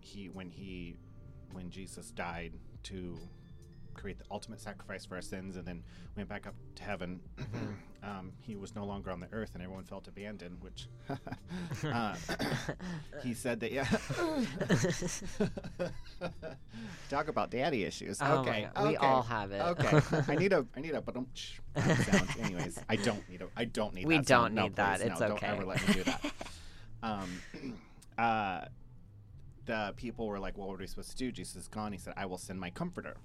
He 0.00 0.28
when 0.28 0.50
he 0.50 0.96
when 1.52 1.70
jesus 1.70 2.10
died 2.10 2.54
to 2.84 3.18
create 3.96 4.18
the 4.18 4.24
ultimate 4.30 4.60
sacrifice 4.60 5.04
for 5.04 5.16
our 5.16 5.22
sins 5.22 5.56
and 5.56 5.66
then 5.66 5.82
went 6.16 6.28
back 6.28 6.46
up 6.46 6.54
to 6.76 6.82
heaven. 6.82 7.20
Um, 8.02 8.30
he 8.40 8.54
was 8.54 8.76
no 8.76 8.84
longer 8.84 9.10
on 9.10 9.18
the 9.18 9.26
earth 9.32 9.54
and 9.54 9.62
everyone 9.64 9.82
felt 9.82 10.06
abandoned 10.06 10.58
which 10.60 10.86
uh, 11.84 12.14
he 13.24 13.34
said 13.34 13.58
that 13.58 13.72
yeah. 13.72 13.84
Talk 17.08 17.26
about 17.26 17.50
daddy 17.50 17.82
issues. 17.82 18.18
Oh 18.22 18.44
my 18.44 18.66
okay 18.68 18.88
we 18.88 18.96
all 18.96 19.22
have 19.22 19.50
it. 19.50 19.60
okay. 19.60 20.00
I 20.28 20.36
need 20.36 20.52
a 20.52 20.64
i 20.76 20.80
need 20.80 20.94
a 20.94 21.00
but 21.00 21.14
sound. 21.16 21.26
Anyways 22.40 22.78
i 22.88 22.94
don't 22.94 23.28
need 23.28 23.42
a 23.42 23.46
i 23.56 23.64
don't 23.64 23.92
need 23.94 24.06
We 24.06 24.18
that 24.18 24.28
sound. 24.28 24.54
don't 24.54 24.54
No, 24.54 24.62
need 24.64 24.76
that. 24.76 25.00
please, 25.00 25.10
It's 25.10 25.20
no, 25.20 25.26
okay. 25.28 25.46
don't 25.48 25.56
ever 25.56 25.64
let 25.64 25.88
me 25.88 25.94
do 25.94 26.04
that. 26.04 26.24
Um 27.02 27.42
uh 28.18 28.66
the 29.64 29.94
people 29.96 30.28
were 30.28 30.38
like 30.38 30.56
well 30.56 30.68
what 30.68 30.74
are 30.74 30.78
we 30.78 30.86
supposed 30.86 31.10
to 31.10 31.16
do? 31.16 31.32
Jesus 31.32 31.56
is 31.56 31.66
gone. 31.68 31.90
He 31.92 31.98
said 31.98 32.14
i 32.16 32.24
will 32.26 32.38
send 32.38 32.60
my 32.60 32.70
comforter 32.70 33.16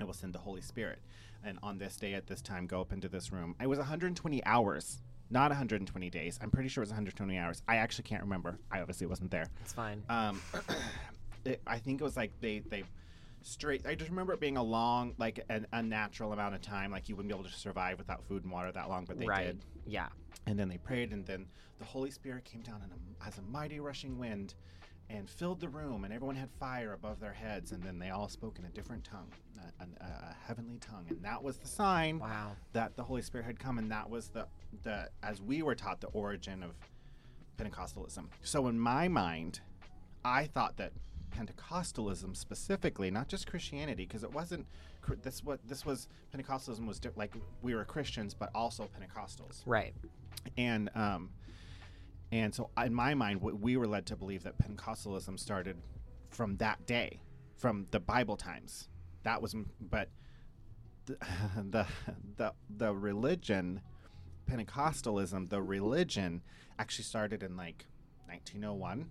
I 0.00 0.04
will 0.04 0.12
send 0.12 0.32
the 0.32 0.38
Holy 0.38 0.60
Spirit. 0.60 0.98
And 1.44 1.58
on 1.62 1.78
this 1.78 1.96
day 1.96 2.14
at 2.14 2.26
this 2.26 2.40
time, 2.40 2.66
go 2.66 2.80
up 2.80 2.92
into 2.92 3.08
this 3.08 3.32
room. 3.32 3.54
It 3.60 3.66
was 3.66 3.78
120 3.78 4.44
hours, 4.44 5.02
not 5.30 5.50
120 5.50 6.10
days. 6.10 6.38
I'm 6.42 6.50
pretty 6.50 6.68
sure 6.68 6.82
it 6.82 6.86
was 6.86 6.90
120 6.90 7.36
hours. 7.38 7.62
I 7.66 7.76
actually 7.76 8.04
can't 8.04 8.22
remember. 8.22 8.58
I 8.70 8.80
obviously 8.80 9.06
wasn't 9.06 9.30
there. 9.30 9.46
It's 9.60 9.72
fine. 9.72 10.02
Um, 10.08 10.40
it, 11.44 11.60
I 11.66 11.78
think 11.78 12.00
it 12.00 12.04
was 12.04 12.16
like 12.16 12.32
they 12.40 12.60
they 12.60 12.84
straight. 13.42 13.86
I 13.86 13.94
just 13.94 14.10
remember 14.10 14.32
it 14.32 14.40
being 14.40 14.56
a 14.56 14.62
long, 14.62 15.14
like 15.18 15.44
an 15.48 15.66
unnatural 15.72 16.32
amount 16.32 16.54
of 16.54 16.60
time. 16.60 16.90
Like 16.90 17.08
you 17.08 17.16
wouldn't 17.16 17.32
be 17.32 17.38
able 17.38 17.48
to 17.48 17.56
survive 17.56 17.98
without 17.98 18.24
food 18.24 18.44
and 18.44 18.52
water 18.52 18.70
that 18.72 18.88
long, 18.88 19.04
but 19.04 19.18
they 19.18 19.26
right. 19.26 19.46
did. 19.46 19.64
Yeah. 19.86 20.08
And 20.46 20.58
then 20.58 20.68
they 20.68 20.78
prayed, 20.78 21.12
and 21.12 21.24
then 21.26 21.46
the 21.78 21.84
Holy 21.84 22.10
Spirit 22.10 22.44
came 22.44 22.62
down 22.62 22.82
in 22.84 22.90
a, 22.90 23.26
as 23.26 23.38
a 23.38 23.42
mighty 23.42 23.80
rushing 23.80 24.18
wind 24.18 24.54
and 25.12 25.28
filled 25.28 25.60
the 25.60 25.68
room, 25.68 26.04
and 26.04 26.12
everyone 26.12 26.36
had 26.36 26.50
fire 26.58 26.94
above 26.94 27.20
their 27.20 27.32
heads, 27.34 27.72
and 27.72 27.82
then 27.82 27.98
they 27.98 28.10
all 28.10 28.28
spoke 28.28 28.58
in 28.58 28.64
a 28.64 28.68
different 28.70 29.04
tongue, 29.04 29.30
a, 29.78 29.84
a, 29.84 30.04
a 30.06 30.36
heavenly 30.46 30.78
tongue, 30.78 31.04
and 31.10 31.22
that 31.22 31.42
was 31.42 31.58
the 31.58 31.68
sign 31.68 32.18
Wow. 32.18 32.52
that 32.72 32.96
the 32.96 33.04
Holy 33.04 33.20
Spirit 33.22 33.44
had 33.44 33.58
come, 33.58 33.78
and 33.78 33.90
that 33.92 34.08
was 34.08 34.28
the 34.28 34.46
the 34.82 35.08
as 35.22 35.40
we 35.42 35.62
were 35.62 35.74
taught 35.74 36.00
the 36.00 36.08
origin 36.08 36.62
of 36.62 36.72
Pentecostalism. 37.58 38.24
So 38.42 38.68
in 38.68 38.78
my 38.78 39.08
mind, 39.08 39.60
I 40.24 40.46
thought 40.46 40.76
that 40.78 40.92
Pentecostalism 41.30 42.36
specifically, 42.36 43.10
not 43.10 43.28
just 43.28 43.46
Christianity, 43.46 44.04
because 44.06 44.22
it 44.24 44.32
wasn't 44.32 44.66
this 45.22 45.42
what 45.44 45.60
this 45.66 45.84
was 45.84 46.08
Pentecostalism 46.34 46.86
was 46.86 47.00
like 47.16 47.34
we 47.62 47.74
were 47.74 47.84
Christians, 47.84 48.34
but 48.34 48.50
also 48.54 48.88
Pentecostals 48.98 49.62
Right. 49.66 49.94
and 50.56 50.90
um, 50.94 51.30
and 52.32 52.54
so 52.54 52.70
in 52.82 52.94
my 52.94 53.14
mind, 53.14 53.40
we 53.42 53.76
were 53.76 53.86
led 53.86 54.06
to 54.06 54.16
believe 54.16 54.42
that 54.44 54.54
Pentecostalism 54.58 55.38
started 55.38 55.76
from 56.30 56.56
that 56.56 56.86
day, 56.86 57.20
from 57.56 57.86
the 57.90 58.00
Bible 58.00 58.36
times. 58.36 58.88
That 59.22 59.40
was, 59.42 59.54
but 59.80 60.08
the 61.06 61.16
the 61.70 61.86
the, 62.36 62.52
the 62.76 62.94
religion, 62.94 63.82
Pentecostalism, 64.50 65.50
the 65.50 65.62
religion, 65.62 66.42
actually 66.78 67.04
started 67.04 67.42
in 67.42 67.56
like 67.56 67.84
1901, 68.26 69.06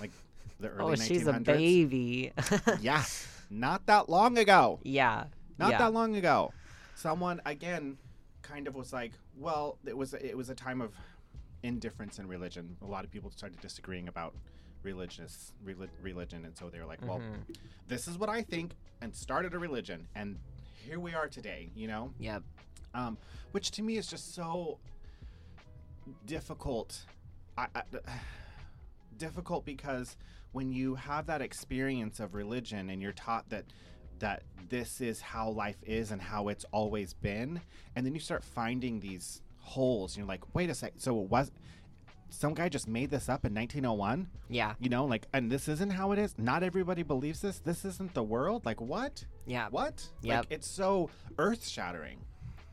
like 0.00 0.10
the 0.58 0.68
oh, 0.72 0.72
early 0.72 0.92
oh, 0.92 0.96
1900s. 0.96 1.06
she's 1.06 1.26
a 1.26 1.32
baby. 1.40 2.32
Yeah, 2.80 3.04
not 3.50 3.86
that 3.86 4.08
long 4.08 4.38
ago 4.38 4.80
yeah. 4.82 5.24
not 5.58 5.70
yeah. 5.72 5.78
that 5.78 5.92
long 5.92 6.16
ago 6.16 6.52
someone 6.94 7.40
again 7.46 7.96
kind 8.42 8.66
of 8.66 8.74
was 8.74 8.92
like 8.92 9.12
well 9.36 9.78
it 9.86 9.96
was 9.96 10.14
it 10.14 10.36
was 10.36 10.50
a 10.50 10.54
time 10.54 10.80
of 10.80 10.92
indifference 11.62 12.18
in 12.18 12.26
religion 12.28 12.76
a 12.82 12.86
lot 12.86 13.04
of 13.04 13.10
people 13.10 13.30
started 13.30 13.60
disagreeing 13.60 14.08
about 14.08 14.34
religious 14.82 15.52
reli- 15.64 15.88
religion 16.02 16.44
and 16.44 16.56
so 16.56 16.70
they 16.70 16.78
were 16.78 16.86
like 16.86 17.00
well 17.06 17.18
Mhm. 17.18 17.56
this 17.88 18.06
is 18.06 18.16
what 18.16 18.28
i 18.28 18.42
think 18.42 18.76
and 19.00 19.14
started 19.14 19.52
a 19.54 19.58
religion 19.58 20.06
and 20.14 20.38
here 20.84 21.00
we 21.00 21.14
are 21.14 21.26
today 21.28 21.70
you 21.74 21.88
know 21.88 22.12
Yep. 22.20 22.42
um, 22.94 23.18
which 23.52 23.70
to 23.72 23.82
me 23.82 23.96
is 23.96 24.06
just 24.06 24.34
so 24.34 24.78
difficult. 26.26 27.04
I, 27.56 27.66
I, 27.74 27.82
difficult 29.16 29.64
because 29.64 30.16
when 30.52 30.70
you 30.72 30.94
have 30.94 31.26
that 31.26 31.42
experience 31.42 32.20
of 32.20 32.34
religion 32.34 32.90
and 32.90 33.02
you're 33.02 33.12
taught 33.12 33.48
that 33.50 33.64
that 34.20 34.42
this 34.68 35.00
is 35.00 35.20
how 35.20 35.48
life 35.50 35.76
is 35.84 36.10
and 36.10 36.20
how 36.20 36.48
it's 36.48 36.64
always 36.72 37.14
been, 37.14 37.60
and 37.94 38.04
then 38.04 38.14
you 38.14 38.20
start 38.20 38.42
finding 38.42 38.98
these 39.00 39.42
holes, 39.68 40.12
and 40.14 40.18
you're 40.18 40.28
like, 40.28 40.42
wait 40.54 40.70
a 40.70 40.74
sec, 40.74 40.94
so 40.96 41.20
it 41.22 41.28
was 41.30 41.50
some 42.30 42.52
guy 42.52 42.68
just 42.68 42.86
made 42.86 43.08
this 43.10 43.28
up 43.30 43.46
in 43.46 43.54
1901 43.54 44.28
Yeah. 44.50 44.74
you 44.78 44.90
know 44.90 45.06
like 45.06 45.24
and 45.32 45.50
this 45.50 45.66
isn't 45.66 45.88
how 45.88 46.12
it 46.12 46.18
is 46.18 46.34
not 46.36 46.62
everybody 46.62 47.02
believes 47.02 47.40
this 47.40 47.58
this 47.60 47.86
isn't 47.86 48.12
the 48.12 48.22
world 48.22 48.66
like 48.66 48.82
what 48.82 49.24
Yeah. 49.46 49.68
what? 49.70 50.06
Yeah. 50.20 50.40
Like 50.40 50.48
it's 50.50 50.68
so 50.68 51.08
earth 51.38 51.66
shattering. 51.66 52.18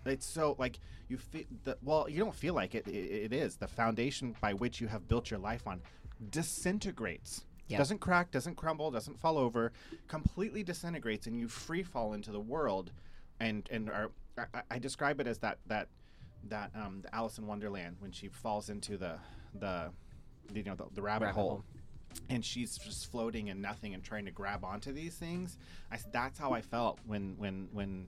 It's 0.06 0.25
so 0.25 0.56
like 0.60 0.78
you 1.08 1.18
feel 1.18 1.46
that. 1.64 1.78
well, 1.82 2.10
you 2.10 2.20
don't 2.20 2.36
feel 2.36 2.54
like 2.54 2.75
it, 2.75 2.86
it. 2.88 3.32
It 3.32 3.34
is 3.34 3.56
the 3.56 3.68
foundation 3.68 4.36
by 4.42 4.54
which 4.54 4.82
you 4.82 4.88
have 4.88 5.08
built 5.08 5.32
your 5.32 5.40
life 5.40 5.66
on 5.68 5.82
disintegrates. 6.32 7.46
Yep. 7.68 7.78
Doesn't 7.80 8.00
crack, 8.00 8.30
doesn't 8.32 8.56
crumble, 8.56 8.92
doesn't 8.92 9.20
fall 9.20 9.38
over. 9.38 9.72
Completely 10.08 10.64
disintegrates, 10.64 11.25
and 11.28 11.40
you 11.40 11.48
free 11.48 11.82
fall 11.82 12.14
into 12.14 12.32
the 12.32 12.40
world. 12.40 12.92
And 13.40 13.68
and 13.72 13.90
are, 13.90 14.12
I, 14.38 14.62
I 14.72 14.80
describe 14.80 15.20
it 15.20 15.28
as 15.28 15.40
that 15.40 15.58
that 15.68 15.88
that 16.50 16.72
um 16.75 17.02
the 17.02 17.14
Alice 17.14 17.38
in 17.38 17.48
Wonderland 17.48 17.98
when 18.00 18.12
she 18.12 18.28
falls 18.28 18.70
into 18.70 18.98
the 18.98 19.18
the 19.60 19.92
you 20.54 20.64
know 20.64 20.75
the, 20.75 20.86
the 20.94 21.02
rabbit, 21.02 21.25
Rabbit 21.25 21.40
hole 21.40 21.50
hole. 21.50 21.64
and 22.30 22.44
she's 22.46 22.78
just 22.78 23.12
floating 23.12 23.48
in 23.48 23.62
nothing 23.62 23.94
and 23.94 24.04
trying 24.04 24.25
to 24.25 24.32
grab 24.32 24.64
onto 24.64 24.92
these 24.94 25.16
things. 25.16 25.58
I 25.92 25.98
that's 26.12 26.38
how 26.38 26.52
I 26.54 26.62
felt 26.62 27.00
when 27.06 27.36
when 27.38 27.68
when 27.72 28.08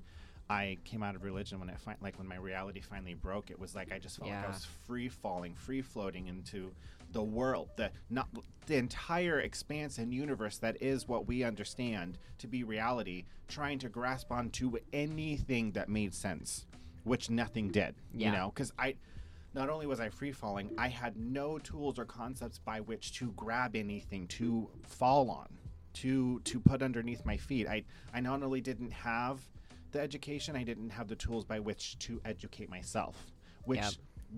I 0.50 0.78
came 0.86 1.04
out 1.04 1.16
of 1.16 1.24
religion. 1.24 1.60
When 1.60 1.70
I 1.70 1.76
find 1.76 1.98
like 2.02 2.18
when 2.18 2.28
my 2.28 2.38
reality 2.38 2.80
finally 2.80 3.16
broke, 3.16 3.50
it 3.52 3.60
was 3.60 3.76
like 3.76 3.92
I 3.92 4.00
just 4.00 4.18
felt 4.18 4.30
like 4.30 4.46
I 4.46 4.48
was 4.48 4.66
free 4.86 5.10
falling, 5.10 5.56
free 5.56 5.82
floating 5.82 6.28
into 6.28 6.72
the 7.12 7.24
world, 7.24 7.70
the 7.76 7.92
not 8.10 8.28
the 8.66 8.76
entire 8.76 9.40
expanse 9.40 9.98
and 9.98 10.14
universe 10.14 10.58
that 10.60 10.82
is 10.82 11.08
what 11.08 11.26
we 11.28 11.44
understand 11.44 12.18
to 12.38 12.48
be 12.48 12.64
reality, 12.64 13.26
trying 13.48 13.80
to 13.80 13.90
grasp 13.90 14.32
onto 14.32 14.78
anything 14.94 15.72
that 15.72 15.90
made 15.90 16.14
sense, 16.14 16.66
which 17.08 17.30
nothing 17.30 17.70
did. 17.70 17.96
You 18.14 18.32
know, 18.32 18.52
because 18.54 18.72
I 18.78 18.96
not 19.54 19.70
only 19.70 19.88
was 19.88 20.00
I 20.00 20.10
free 20.10 20.32
falling, 20.32 20.72
I 20.78 20.90
had 20.90 21.18
no 21.18 21.58
tools 21.58 21.98
or 21.98 22.06
concepts 22.06 22.60
by 22.60 22.82
which 22.82 23.14
to 23.20 23.32
grab 23.32 23.76
anything 23.76 24.28
to 24.28 24.70
fall 24.84 25.30
on, 25.32 25.48
to 25.94 26.40
to 26.42 26.60
put 26.60 26.82
underneath 26.82 27.26
my 27.26 27.38
feet. 27.38 27.68
I 27.68 27.84
I 28.14 28.20
not 28.20 28.44
only 28.44 28.62
didn't 28.62 28.92
have 28.92 29.40
the 29.92 30.00
education, 30.02 30.56
I 30.56 30.64
didn't 30.64 30.90
have 30.90 31.08
the 31.08 31.16
tools 31.16 31.46
by 31.46 31.60
which 31.60 31.98
to 32.00 32.22
educate 32.26 32.70
myself, 32.70 33.16
which 33.64 33.80
Yep. 33.80 33.94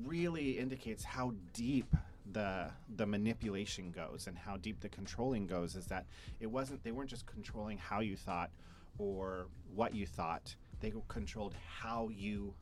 really 0.05 0.59
indicates 0.59 1.03
how 1.03 1.33
deep 1.53 1.95
the 2.31 2.69
the 2.95 3.05
manipulation 3.07 3.89
goes 3.91 4.27
and 4.27 4.37
how 4.37 4.55
deep 4.57 4.79
the 4.81 4.89
controlling 4.89 5.47
goes 5.47 5.75
is 5.75 5.87
that 5.87 6.05
it 6.39 6.45
wasn't 6.45 6.83
they 6.83 6.91
weren't 6.91 7.09
just 7.09 7.25
controlling 7.25 7.77
how 7.79 7.99
you 8.01 8.15
thought 8.15 8.51
or 8.99 9.47
what 9.73 9.95
you 9.95 10.05
thought. 10.05 10.55
They 10.79 10.93
controlled 11.07 11.55
how 11.67 12.09
you 12.09 12.53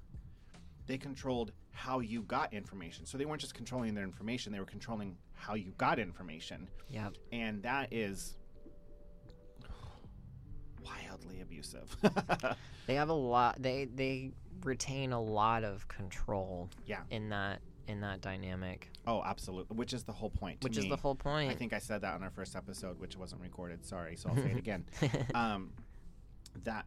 they 0.87 0.97
controlled 0.97 1.51
how 1.71 1.99
you 1.99 2.21
got 2.23 2.53
information. 2.53 3.05
So 3.05 3.17
they 3.17 3.25
weren't 3.25 3.41
just 3.41 3.53
controlling 3.53 3.93
their 3.93 4.05
information, 4.05 4.51
they 4.53 4.59
were 4.59 4.65
controlling 4.65 5.17
how 5.33 5.55
you 5.55 5.73
got 5.77 5.99
information. 5.99 6.67
Yeah. 6.89 7.09
And 7.31 7.61
that 7.63 7.91
is 7.91 8.37
wildly 10.83 11.41
abusive. 11.41 11.95
They 12.87 12.95
have 12.95 13.09
a 13.09 13.13
lot. 13.13 13.61
They 13.61 13.85
they 13.93 14.31
retain 14.63 15.11
a 15.11 15.21
lot 15.21 15.63
of 15.63 15.87
control. 15.87 16.69
Yeah. 16.85 17.01
In 17.11 17.29
that 17.29 17.59
in 17.87 18.01
that 18.01 18.21
dynamic, 18.21 18.89
oh, 19.05 19.21
absolutely. 19.23 19.75
Which 19.75 19.93
is 19.93 20.03
the 20.03 20.11
whole 20.11 20.29
point. 20.29 20.63
which 20.63 20.77
is 20.77 20.87
the 20.87 20.95
whole 20.95 21.15
point. 21.15 21.51
I 21.51 21.53
think 21.53 21.73
I 21.73 21.79
said 21.79 22.01
that 22.01 22.15
on 22.15 22.23
our 22.23 22.29
first 22.29 22.55
episode, 22.55 22.99
which 22.99 23.17
wasn't 23.17 23.41
recorded. 23.41 23.85
Sorry, 23.85 24.15
so 24.15 24.29
I'll 24.29 24.35
say 24.35 24.51
it 24.51 24.57
again. 24.65 24.85
um, 25.35 25.71
that, 26.63 26.85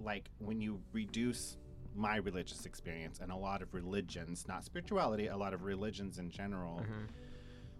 like, 0.00 0.30
when 0.38 0.60
you 0.60 0.80
reduce 0.92 1.56
my 1.94 2.16
religious 2.16 2.64
experience 2.66 3.18
and 3.20 3.32
a 3.32 3.36
lot 3.36 3.62
of 3.62 3.74
religions, 3.74 4.46
not 4.46 4.64
spirituality, 4.64 5.26
a 5.26 5.36
lot 5.36 5.52
of 5.54 5.62
religions 5.64 6.18
in 6.18 6.30
general, 6.30 6.80
Mhm. 6.80 7.08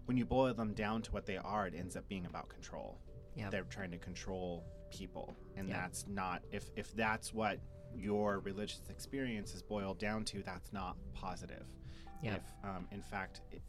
when 0.05 0.17
you 0.17 0.25
boil 0.25 0.53
them 0.53 0.73
down 0.73 1.01
to 1.03 1.11
what 1.11 1.25
they 1.25 1.37
are, 1.37 1.67
it 1.67 1.75
ends 1.75 1.95
up 1.95 2.07
being 2.07 2.25
about 2.25 2.49
control. 2.49 2.99
Yep. 3.35 3.51
They're 3.51 3.63
trying 3.65 3.91
to 3.91 3.97
control 3.97 4.65
people, 4.89 5.35
and 5.55 5.69
Yeah. 5.69 5.81
that's 5.81 6.07
not 6.07 6.43
if 6.51 6.69
if 6.75 6.91
that's 6.93 7.33
what 7.33 7.59
your 7.95 8.39
religious 8.39 8.81
experience 8.89 9.53
is 9.55 9.61
boiled 9.63 9.99
down 9.99 10.25
to, 10.25 10.43
that's 10.43 10.73
not 10.73 10.97
positive. 11.13 11.67
Yeah. 12.21 12.35
If, 12.35 12.53
um, 12.63 12.87
in 12.91 13.01
fact, 13.01 13.41
i 13.53 13.61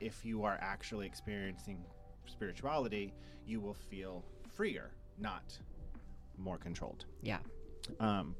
if 0.00 0.24
you 0.24 0.42
are 0.44 0.58
actually 0.60 1.06
experiencing 1.06 1.84
spirituality, 2.26 3.14
you 3.46 3.60
will 3.60 3.74
feel 3.74 4.24
freer, 4.48 4.90
not 5.18 5.58
more 6.36 6.58
controlled. 6.58 7.06
Yeah. 7.22 7.40
Um, 8.00 8.34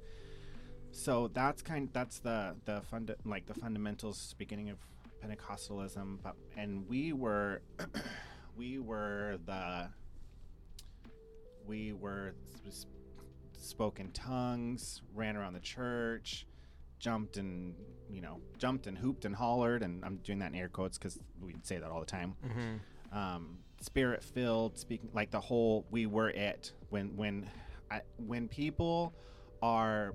so 0.92 1.28
that's 1.32 1.60
kind 1.62 1.88
that's 1.92 2.18
the 2.20 2.54
the 2.64 2.80
fund 2.82 3.14
like 3.24 3.46
the 3.46 3.54
fundamentals 3.54 4.34
beginning 4.38 4.70
of 4.70 4.78
Pentecostalism. 5.24 6.18
But 6.22 6.36
and 6.56 6.88
we 6.88 7.12
were 7.12 7.62
we 8.56 8.78
were 8.78 9.38
the 9.46 9.88
we 11.66 11.92
were 11.92 12.34
s- 12.66 12.86
spoke 13.58 14.00
in 14.00 14.10
tongues, 14.12 15.02
ran 15.14 15.36
around 15.36 15.54
the 15.54 15.60
church, 15.60 16.46
jumped 16.98 17.36
and 17.36 17.74
you 18.10 18.20
know 18.20 18.40
jumped 18.58 18.86
and 18.86 18.96
hooped 18.98 19.24
and 19.24 19.34
hollered, 19.34 19.82
and 19.82 20.04
I'm 20.04 20.16
doing 20.18 20.38
that 20.40 20.52
in 20.52 20.54
air 20.58 20.68
quotes 20.68 20.98
because 20.98 21.18
we 21.42 21.54
say 21.62 21.78
that 21.78 21.90
all 21.90 22.00
the 22.00 22.06
time 22.06 22.34
hmm 22.42 22.76
um, 23.16 23.58
spirit 23.80 24.24
filled 24.24 24.76
speaking 24.76 25.08
like 25.14 25.30
the 25.30 25.38
whole 25.40 25.84
we 25.90 26.04
were 26.06 26.30
it 26.30 26.72
when 26.90 27.16
when 27.16 27.48
I, 27.90 28.00
when 28.16 28.48
people 28.48 29.12
are 29.62 30.14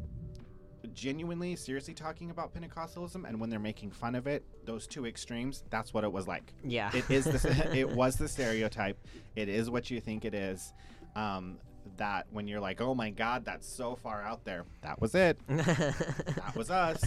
genuinely 0.94 1.56
seriously 1.56 1.94
talking 1.94 2.32
about 2.32 2.54
pentecostalism 2.54 3.28
and 3.28 3.40
when 3.40 3.50
they're 3.50 3.60
making 3.60 3.92
fun 3.92 4.16
of 4.16 4.28
it 4.28 4.44
those 4.66 4.88
two 4.88 5.06
extremes 5.06 5.64
that's 5.70 5.94
what 5.94 6.04
it 6.04 6.12
was 6.12 6.28
like. 6.28 6.54
Yeah. 6.64 6.90
it 6.94 7.10
is 7.10 7.26
the, 7.26 7.70
it 7.78 7.90
was 7.90 8.16
the 8.16 8.28
stereotype. 8.28 8.98
It 9.36 9.50
is 9.50 9.70
what 9.70 9.90
you 9.92 10.00
think 10.02 10.26
it 10.26 10.34
is 10.34 10.74
um, 11.16 11.58
that 11.98 12.28
when 12.32 12.48
you're 12.48 12.60
like 12.60 12.82
oh 12.82 12.94
my 12.96 13.10
god 13.10 13.46
that's 13.46 13.68
so 13.68 13.96
far 13.96 14.22
out 14.24 14.44
there. 14.46 14.66
That 14.82 15.00
was 15.02 15.16
it. 15.16 15.40
That 15.48 16.54
was 16.56 16.70
us. 16.72 17.04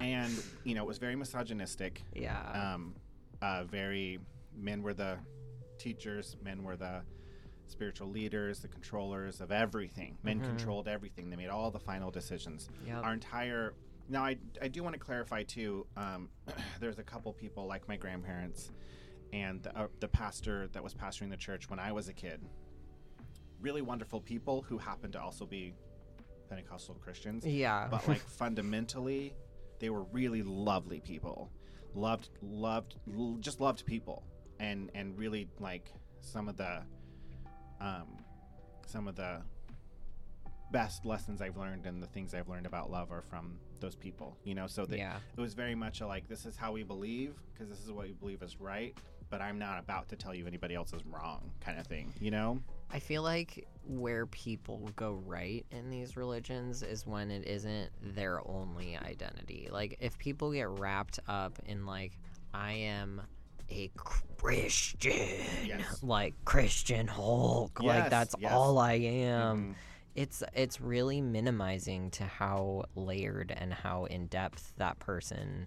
And 0.00 0.32
you 0.64 0.74
know 0.74 0.82
it 0.84 0.88
was 0.88 0.98
very 0.98 1.16
misogynistic. 1.16 2.02
Yeah. 2.14 2.74
um, 2.74 2.94
uh, 3.42 3.64
very 3.64 4.18
men 4.56 4.82
were 4.82 4.94
the 4.94 5.16
teachers, 5.78 6.36
men 6.42 6.62
were 6.62 6.76
the 6.76 7.02
spiritual 7.70 8.08
leaders, 8.08 8.60
the 8.60 8.68
controllers 8.68 9.40
of 9.40 9.52
everything. 9.52 10.18
Men 10.22 10.40
Mhm. 10.40 10.44
controlled 10.44 10.88
everything. 10.88 11.30
They 11.30 11.36
made 11.36 11.48
all 11.48 11.70
the 11.70 11.78
final 11.80 12.10
decisions. 12.10 12.68
Yep. 12.86 13.04
Our 13.04 13.12
entire 13.14 13.74
now, 14.10 14.24
I, 14.24 14.38
I 14.62 14.68
do 14.68 14.82
want 14.82 14.94
to 14.94 14.98
clarify 14.98 15.42
too. 15.42 15.86
Um, 15.96 16.30
there's 16.80 16.98
a 16.98 17.02
couple 17.02 17.32
people 17.34 17.66
like 17.66 17.86
my 17.88 17.96
grandparents 17.96 18.70
and 19.34 19.62
the, 19.62 19.78
uh, 19.78 19.88
the 20.00 20.08
pastor 20.08 20.68
that 20.68 20.82
was 20.82 20.94
pastoring 20.94 21.28
the 21.28 21.36
church 21.36 21.68
when 21.68 21.78
I 21.78 21.92
was 21.92 22.08
a 22.08 22.14
kid. 22.14 22.40
Really 23.60 23.82
wonderful 23.82 24.20
people 24.22 24.62
who 24.62 24.78
happened 24.78 25.12
to 25.12 25.20
also 25.20 25.44
be 25.44 25.74
Pentecostal 26.48 26.94
Christians 26.94 27.44
yeah. 27.46 27.86
but 27.90 28.08
like 28.08 28.20
fundamentally 28.38 29.34
they 29.80 29.90
were 29.90 30.04
really 30.04 30.42
lovely 30.42 30.98
people 31.00 31.50
loved 31.94 32.30
loved 32.40 32.94
l- 33.14 33.36
just 33.40 33.60
loved 33.60 33.84
people 33.84 34.22
and 34.58 34.90
and 34.94 35.18
really 35.18 35.46
like 35.60 35.92
some 36.22 36.48
of 36.48 36.56
the 36.56 36.80
um 37.80 38.06
some 38.86 39.08
of 39.08 39.16
the 39.16 39.40
best 40.70 41.04
lessons 41.04 41.40
i've 41.40 41.56
learned 41.56 41.86
and 41.86 42.02
the 42.02 42.06
things 42.06 42.34
i've 42.34 42.48
learned 42.48 42.66
about 42.66 42.90
love 42.90 43.10
are 43.10 43.22
from 43.22 43.58
those 43.80 43.94
people 43.94 44.36
you 44.44 44.54
know 44.54 44.66
so 44.66 44.84
they, 44.84 44.98
yeah. 44.98 45.18
it 45.36 45.40
was 45.40 45.54
very 45.54 45.74
much 45.74 46.00
a 46.00 46.06
like 46.06 46.28
this 46.28 46.44
is 46.44 46.56
how 46.56 46.72
we 46.72 46.82
believe 46.82 47.34
because 47.52 47.68
this 47.68 47.82
is 47.82 47.90
what 47.90 48.06
we 48.06 48.12
believe 48.12 48.42
is 48.42 48.60
right 48.60 48.96
but 49.30 49.40
i'm 49.40 49.58
not 49.58 49.78
about 49.78 50.08
to 50.08 50.16
tell 50.16 50.34
you 50.34 50.46
anybody 50.46 50.74
else 50.74 50.92
is 50.92 51.02
wrong 51.06 51.50
kind 51.60 51.78
of 51.78 51.86
thing 51.86 52.12
you 52.20 52.30
know 52.30 52.58
I 52.90 53.00
feel 53.00 53.22
like 53.22 53.68
where 53.86 54.26
people 54.26 54.90
go 54.96 55.20
right 55.26 55.66
in 55.70 55.90
these 55.90 56.16
religions 56.16 56.82
is 56.82 57.06
when 57.06 57.30
it 57.30 57.46
isn't 57.46 57.90
their 58.00 58.40
only 58.48 58.96
identity. 58.96 59.68
Like 59.70 59.98
if 60.00 60.16
people 60.18 60.52
get 60.52 60.68
wrapped 60.68 61.20
up 61.28 61.58
in 61.66 61.84
like 61.84 62.18
I 62.54 62.72
am 62.72 63.20
a 63.70 63.90
Christian, 63.96 65.44
Yes. 65.64 66.02
like 66.02 66.34
Christian 66.44 67.06
Hulk, 67.06 67.78
Yes, 67.82 67.86
like 68.02 68.10
that's 68.10 68.34
yes. 68.38 68.52
all 68.52 68.78
I 68.78 68.94
am. 68.94 69.70
Mhm. 69.70 69.74
It's 70.14 70.42
it's 70.54 70.80
really 70.80 71.20
minimizing 71.20 72.10
to 72.12 72.24
how 72.24 72.84
layered 72.94 73.52
and 73.56 73.72
how 73.72 74.06
in 74.06 74.26
depth 74.26 74.72
that 74.78 74.98
person 74.98 75.66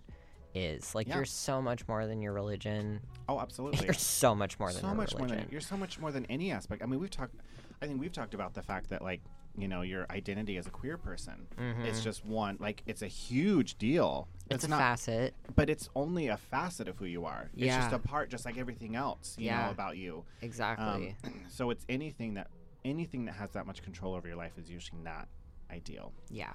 is. 0.54 0.94
Like 0.94 1.08
Yeah. 1.08 1.18
you're 1.18 1.26
so 1.26 1.62
much 1.62 1.88
more 1.88 2.06
than 2.08 2.22
your 2.22 2.34
religion. 2.34 3.02
oh 3.30 3.40
absolutely 3.40 3.86
You're 3.86 3.94
so 3.94 4.36
much 4.36 4.60
more 4.60 4.72
than 4.74 4.82
so 4.82 4.94
much 4.94 5.14
religion. 5.14 5.36
more 5.36 5.44
than 5.44 5.52
you're 5.52 5.62
so 5.62 5.78
much 5.78 6.00
more 6.00 6.12
than 6.12 6.26
any 6.26 6.52
aspect. 6.52 6.82
I 6.82 6.86
mean, 6.86 7.00
we've 7.00 7.10
talked. 7.10 7.36
I 7.82 7.88
think 7.88 8.00
we've 8.02 8.12
talked 8.12 8.34
about 8.34 8.54
the 8.54 8.62
fact 8.64 8.90
that 8.90 9.02
like 9.02 9.22
you 9.58 9.68
know 9.68 9.82
your 9.82 10.06
identity 10.10 10.58
as 10.58 10.66
a 10.68 10.70
queer 10.70 10.98
person. 10.98 11.48
It's 11.84 12.00
Mhm. 12.00 12.04
just 12.04 12.26
one 12.26 12.58
like 12.60 12.84
it's 12.86 13.02
a 13.02 13.08
huge 13.08 13.78
deal. 13.78 14.28
it's 14.50 14.64
a 14.66 14.68
not, 14.68 14.80
facet. 14.80 15.34
but 15.56 15.70
it's 15.70 15.88
only 15.96 16.28
a 16.28 16.36
facet 16.38 16.88
of 16.90 16.98
who 16.98 17.06
you 17.06 17.26
are. 17.26 17.50
Yeah. 17.54 17.68
It's 17.68 17.76
just 17.86 17.94
a 17.94 18.00
part, 18.00 18.30
just 18.30 18.44
like 18.46 18.58
everything 18.58 18.96
else 18.98 19.38
you 19.38 19.46
Yeah. 19.46 19.66
know 19.66 19.72
about 19.72 19.98
you. 19.98 20.26
Exactly. 20.42 21.16
Um, 21.24 21.46
so 21.50 21.70
it's 21.70 21.86
anything 21.90 22.34
that 22.36 22.48
anything 22.84 23.26
that 23.26 23.34
has 23.36 23.52
that 23.52 23.66
much 23.66 23.82
control 23.84 24.14
over 24.16 24.28
your 24.28 24.36
life 24.38 24.58
is 24.58 24.70
usually 24.70 25.02
not 25.02 25.28
ideal. 25.70 26.12
yeah. 26.30 26.54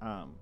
Um, 0.00 0.36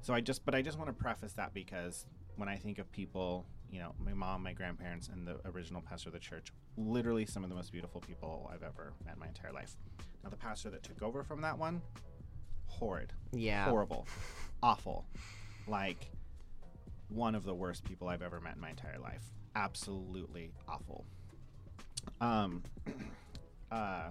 so 0.00 0.12
I 0.14 0.20
just, 0.20 0.44
but 0.44 0.54
I 0.54 0.62
just 0.62 0.78
want 0.78 0.88
to 0.88 0.92
preface 0.94 1.32
that 1.34 1.52
because 1.54 2.06
when 2.36 2.48
I 2.48 2.56
think 2.56 2.78
of 2.78 2.90
people, 2.92 3.46
you 3.70 3.78
know, 3.78 3.94
my 3.98 4.12
mom, 4.14 4.42
my 4.42 4.52
grandparents, 4.52 5.08
and 5.08 5.26
the 5.26 5.40
original 5.46 5.80
pastor 5.82 6.08
of 6.10 6.12
the 6.14 6.18
church, 6.18 6.52
literally 6.76 7.24
some 7.26 7.42
of 7.44 7.50
the 7.50 7.56
most 7.56 7.72
beautiful 7.72 8.00
people 8.00 8.50
I've 8.52 8.62
ever 8.62 8.92
met 9.04 9.14
in 9.14 9.20
my 9.20 9.28
entire 9.28 9.52
life. 9.52 9.76
Now, 10.22 10.30
the 10.30 10.36
pastor 10.36 10.70
that 10.70 10.82
took 10.82 11.02
over 11.02 11.22
from 11.22 11.40
that 11.40 11.58
one, 11.58 11.82
horrid, 12.66 13.12
Yeah. 13.32 13.64
horrible, 13.68 14.06
awful, 14.62 15.06
like 15.66 16.10
one 17.08 17.34
of 17.34 17.44
the 17.44 17.54
worst 17.54 17.84
people 17.84 18.08
I've 18.08 18.22
ever 18.22 18.40
met 18.40 18.54
in 18.54 18.60
my 18.60 18.70
entire 18.70 18.98
life. 18.98 19.24
Absolutely 19.54 20.52
awful. 20.68 21.04
Um, 22.20 22.62
uh, 23.70 24.10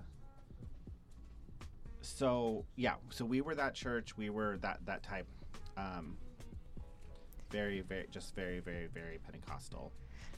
so 2.01 2.65
yeah, 2.75 2.95
so 3.09 3.25
we 3.25 3.41
were 3.41 3.55
that 3.55 3.73
church. 3.73 4.17
We 4.17 4.29
were 4.29 4.57
that 4.57 4.79
that 4.85 5.03
type. 5.03 5.27
Um, 5.77 6.17
very, 7.49 7.81
very, 7.81 8.07
just 8.11 8.33
very, 8.35 8.59
very, 8.59 8.87
very 8.87 9.19
Pentecostal. 9.23 9.91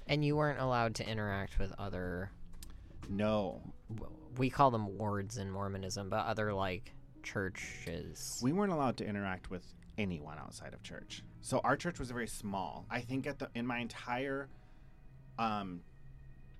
And 0.07 0.25
you 0.25 0.35
weren't 0.35 0.59
allowed 0.59 0.95
to 0.95 1.07
interact 1.07 1.59
with 1.59 1.71
other 1.77 2.31
No, 3.09 3.61
we 4.37 4.49
call 4.49 4.71
them 4.71 4.97
wards 4.97 5.37
in 5.37 5.49
Mormonism, 5.51 6.09
but 6.09 6.25
other 6.25 6.53
like 6.53 6.93
churches. 7.21 8.39
we 8.43 8.51
weren't 8.51 8.71
allowed 8.73 8.97
to 8.97 9.05
interact 9.05 9.49
with 9.49 9.63
anyone 9.97 10.37
outside 10.39 10.73
of 10.73 10.81
church. 10.83 11.23
So 11.41 11.59
our 11.63 11.75
church 11.77 11.99
was 11.99 12.09
very 12.11 12.27
small. 12.27 12.85
I 12.89 13.01
think 13.01 13.27
at 13.27 13.39
the 13.39 13.49
in 13.55 13.65
my 13.67 13.79
entire 13.79 14.49
um 15.37 15.81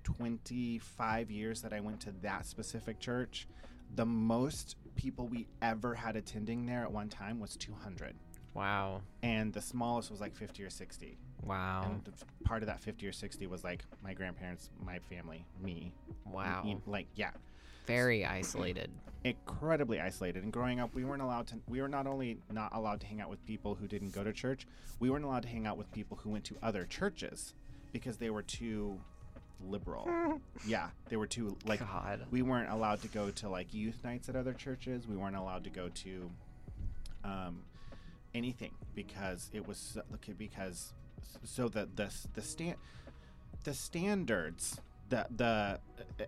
25 0.04 1.30
years 1.30 1.62
that 1.62 1.72
I 1.72 1.80
went 1.80 2.00
to 2.02 2.12
that 2.22 2.46
specific 2.46 3.00
church, 3.00 3.48
the 3.94 4.04
most 4.04 4.76
people 4.96 5.26
we 5.26 5.46
ever 5.62 5.94
had 5.94 6.14
attending 6.16 6.66
there 6.66 6.82
at 6.82 6.92
one 6.92 7.08
time 7.08 7.40
was 7.40 7.56
200. 7.56 8.14
wow. 8.52 9.00
And 9.22 9.52
the 9.52 9.62
smallest 9.62 10.10
was 10.10 10.20
like 10.20 10.36
50 10.36 10.62
or 10.62 10.70
60. 10.70 11.18
Wow. 11.44 11.84
And 11.90 12.12
part 12.44 12.62
of 12.62 12.66
that 12.68 12.80
50 12.80 13.06
or 13.06 13.12
60 13.12 13.46
was 13.46 13.64
like 13.64 13.84
my 14.02 14.14
grandparents, 14.14 14.70
my 14.84 14.98
family, 14.98 15.44
me. 15.62 15.92
wow. 16.26 16.62
You- 16.64 16.82
Like, 16.86 17.06
yeah. 17.14 17.30
Very 17.86 18.24
isolated. 18.24 18.90
incredibly 19.24 20.00
isolated 20.02 20.42
and 20.42 20.52
growing 20.52 20.80
up 20.80 20.94
we 20.94 21.02
weren't 21.02 21.22
allowed 21.22 21.46
to 21.46 21.54
we 21.66 21.80
were 21.80 21.88
not 21.88 22.06
only 22.06 22.36
not 22.52 22.70
allowed 22.74 23.00
to 23.00 23.06
hang 23.06 23.22
out 23.22 23.30
with 23.30 23.42
people 23.46 23.74
who 23.74 23.86
didn't 23.88 24.12
go 24.12 24.22
to 24.22 24.34
church 24.34 24.66
we 25.00 25.08
weren't 25.08 25.24
allowed 25.24 25.42
to 25.42 25.48
hang 25.48 25.66
out 25.66 25.78
with 25.78 25.90
people 25.92 26.18
who 26.22 26.28
went 26.28 26.44
to 26.44 26.54
other 26.62 26.84
churches 26.84 27.54
because 27.90 28.18
they 28.18 28.28
were 28.28 28.42
too 28.42 29.00
liberal. 29.66 30.38
yeah, 30.66 30.88
they 31.08 31.16
were 31.16 31.26
too 31.26 31.56
like 31.64 31.80
God. 31.80 32.26
we 32.30 32.42
weren't 32.42 32.70
allowed 32.70 33.00
to 33.02 33.08
go 33.08 33.30
to 33.30 33.48
like 33.48 33.72
youth 33.72 34.02
nights 34.04 34.28
at 34.28 34.36
other 34.36 34.52
churches. 34.52 35.06
We 35.08 35.16
weren't 35.16 35.36
allowed 35.36 35.64
to 35.64 35.70
go 35.70 35.88
to 35.88 36.30
um, 37.24 37.62
anything 38.34 38.72
because 38.94 39.48
it 39.52 39.66
was 39.66 39.96
because 40.36 40.92
so 41.44 41.68
the 41.68 41.88
the 41.94 42.10
the 42.34 42.42
stand 42.42 42.76
the 43.64 43.74
standards 43.74 44.80
the 45.08 45.26
the 45.36 45.80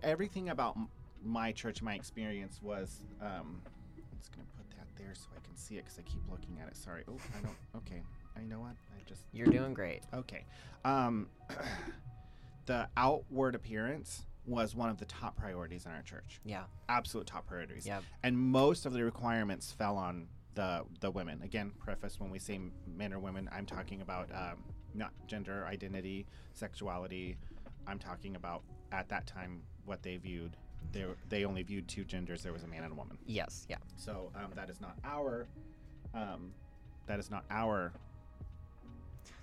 everything 0.03 0.49
about 0.49 0.77
my 1.23 1.51
church 1.51 1.81
my 1.81 1.95
experience 1.95 2.59
was 2.61 3.01
um 3.21 3.61
I'm 3.97 4.17
just 4.19 4.31
gonna 4.31 4.47
put 4.57 4.69
that 4.77 4.87
there 4.97 5.13
so 5.13 5.27
I 5.35 5.45
can 5.45 5.55
see 5.55 5.75
it 5.75 5.85
because 5.85 5.99
I 5.99 6.03
keep 6.03 6.21
looking 6.29 6.59
at 6.61 6.67
it 6.67 6.77
sorry 6.77 7.03
oh 7.07 7.17
I 7.37 7.41
don't 7.41 7.83
okay 7.83 8.01
I 8.37 8.43
know 8.43 8.59
what 8.59 8.75
I 8.95 9.01
just 9.07 9.23
You're 9.33 9.47
doing 9.47 9.73
great. 9.73 10.03
Okay. 10.13 10.45
Um, 10.85 11.27
the 12.65 12.87
outward 12.95 13.55
appearance 13.55 14.25
was 14.45 14.75
one 14.75 14.89
of 14.89 14.97
the 14.97 15.05
top 15.05 15.35
priorities 15.35 15.85
in 15.85 15.91
our 15.91 16.01
church. 16.01 16.39
Yeah. 16.45 16.63
Absolute 16.87 17.27
top 17.27 17.47
priorities. 17.47 17.85
Yeah. 17.85 17.99
And 18.23 18.37
most 18.37 18.85
of 18.85 18.93
the 18.93 19.03
requirements 19.03 19.71
fell 19.71 19.97
on 19.97 20.27
the 20.55 20.83
the 20.99 21.11
women. 21.11 21.41
Again, 21.43 21.71
preface 21.79 22.19
when 22.19 22.29
we 22.29 22.39
say 22.39 22.59
men 22.87 23.13
or 23.13 23.19
women, 23.19 23.49
I'm 23.51 23.65
talking 23.65 24.01
about 24.01 24.29
um, 24.33 24.63
not 24.97 25.11
gender 25.27 25.65
identity, 25.67 26.25
sexuality. 26.53 27.37
I'm 27.85 27.99
talking 27.99 28.35
about 28.35 28.63
at 28.91 29.07
that 29.09 29.27
time 29.27 29.61
what 29.85 30.03
they 30.03 30.17
viewed. 30.17 30.57
They 30.91 31.05
were- 31.05 31.17
they 31.29 31.45
only 31.45 31.63
viewed 31.63 31.87
two 31.87 32.03
genders. 32.03 32.43
There 32.43 32.53
was 32.53 32.63
a 32.63 32.67
man 32.67 32.83
and 32.83 32.91
a 32.93 32.95
woman. 32.95 33.17
Yes. 33.25 33.65
Yeah. 33.69 33.77
So 33.95 34.31
um, 34.35 34.51
that 34.55 34.69
is 34.69 34.81
not 34.81 34.97
our 35.03 35.47
um, 36.13 36.53
that 37.05 37.19
is 37.19 37.29
not 37.29 37.45
our 37.51 37.93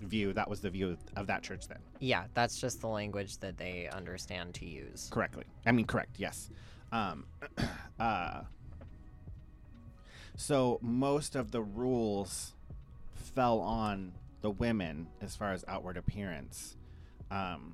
view. 0.01 0.33
That 0.33 0.49
was 0.49 0.61
the 0.61 0.69
view 0.69 0.97
of 1.15 1.27
that 1.27 1.41
church 1.43 1.67
then. 1.67 1.79
Yeah. 1.99 2.25
That's 2.33 2.59
just 2.59 2.81
the 2.81 2.87
language 2.87 3.37
that 3.39 3.57
they 3.57 3.87
understand 3.89 4.53
to 4.55 4.65
use. 4.65 5.09
Correctly. 5.11 5.45
I 5.65 5.71
mean, 5.71 5.85
correct. 5.85 6.15
Yes. 6.19 6.49
Um, 6.91 7.25
uh, 7.99 8.41
so 10.35 10.79
most 10.81 11.35
of 11.35 11.51
the 11.51 11.61
rules 11.61 12.53
fell 13.15 13.59
on 13.59 14.11
the 14.45 14.51
women 14.51 15.07
as 15.21 15.35
far 15.35 15.53
as 15.53 15.65
outward 15.67 15.97
appearance. 15.97 16.77
Um, 17.31 17.73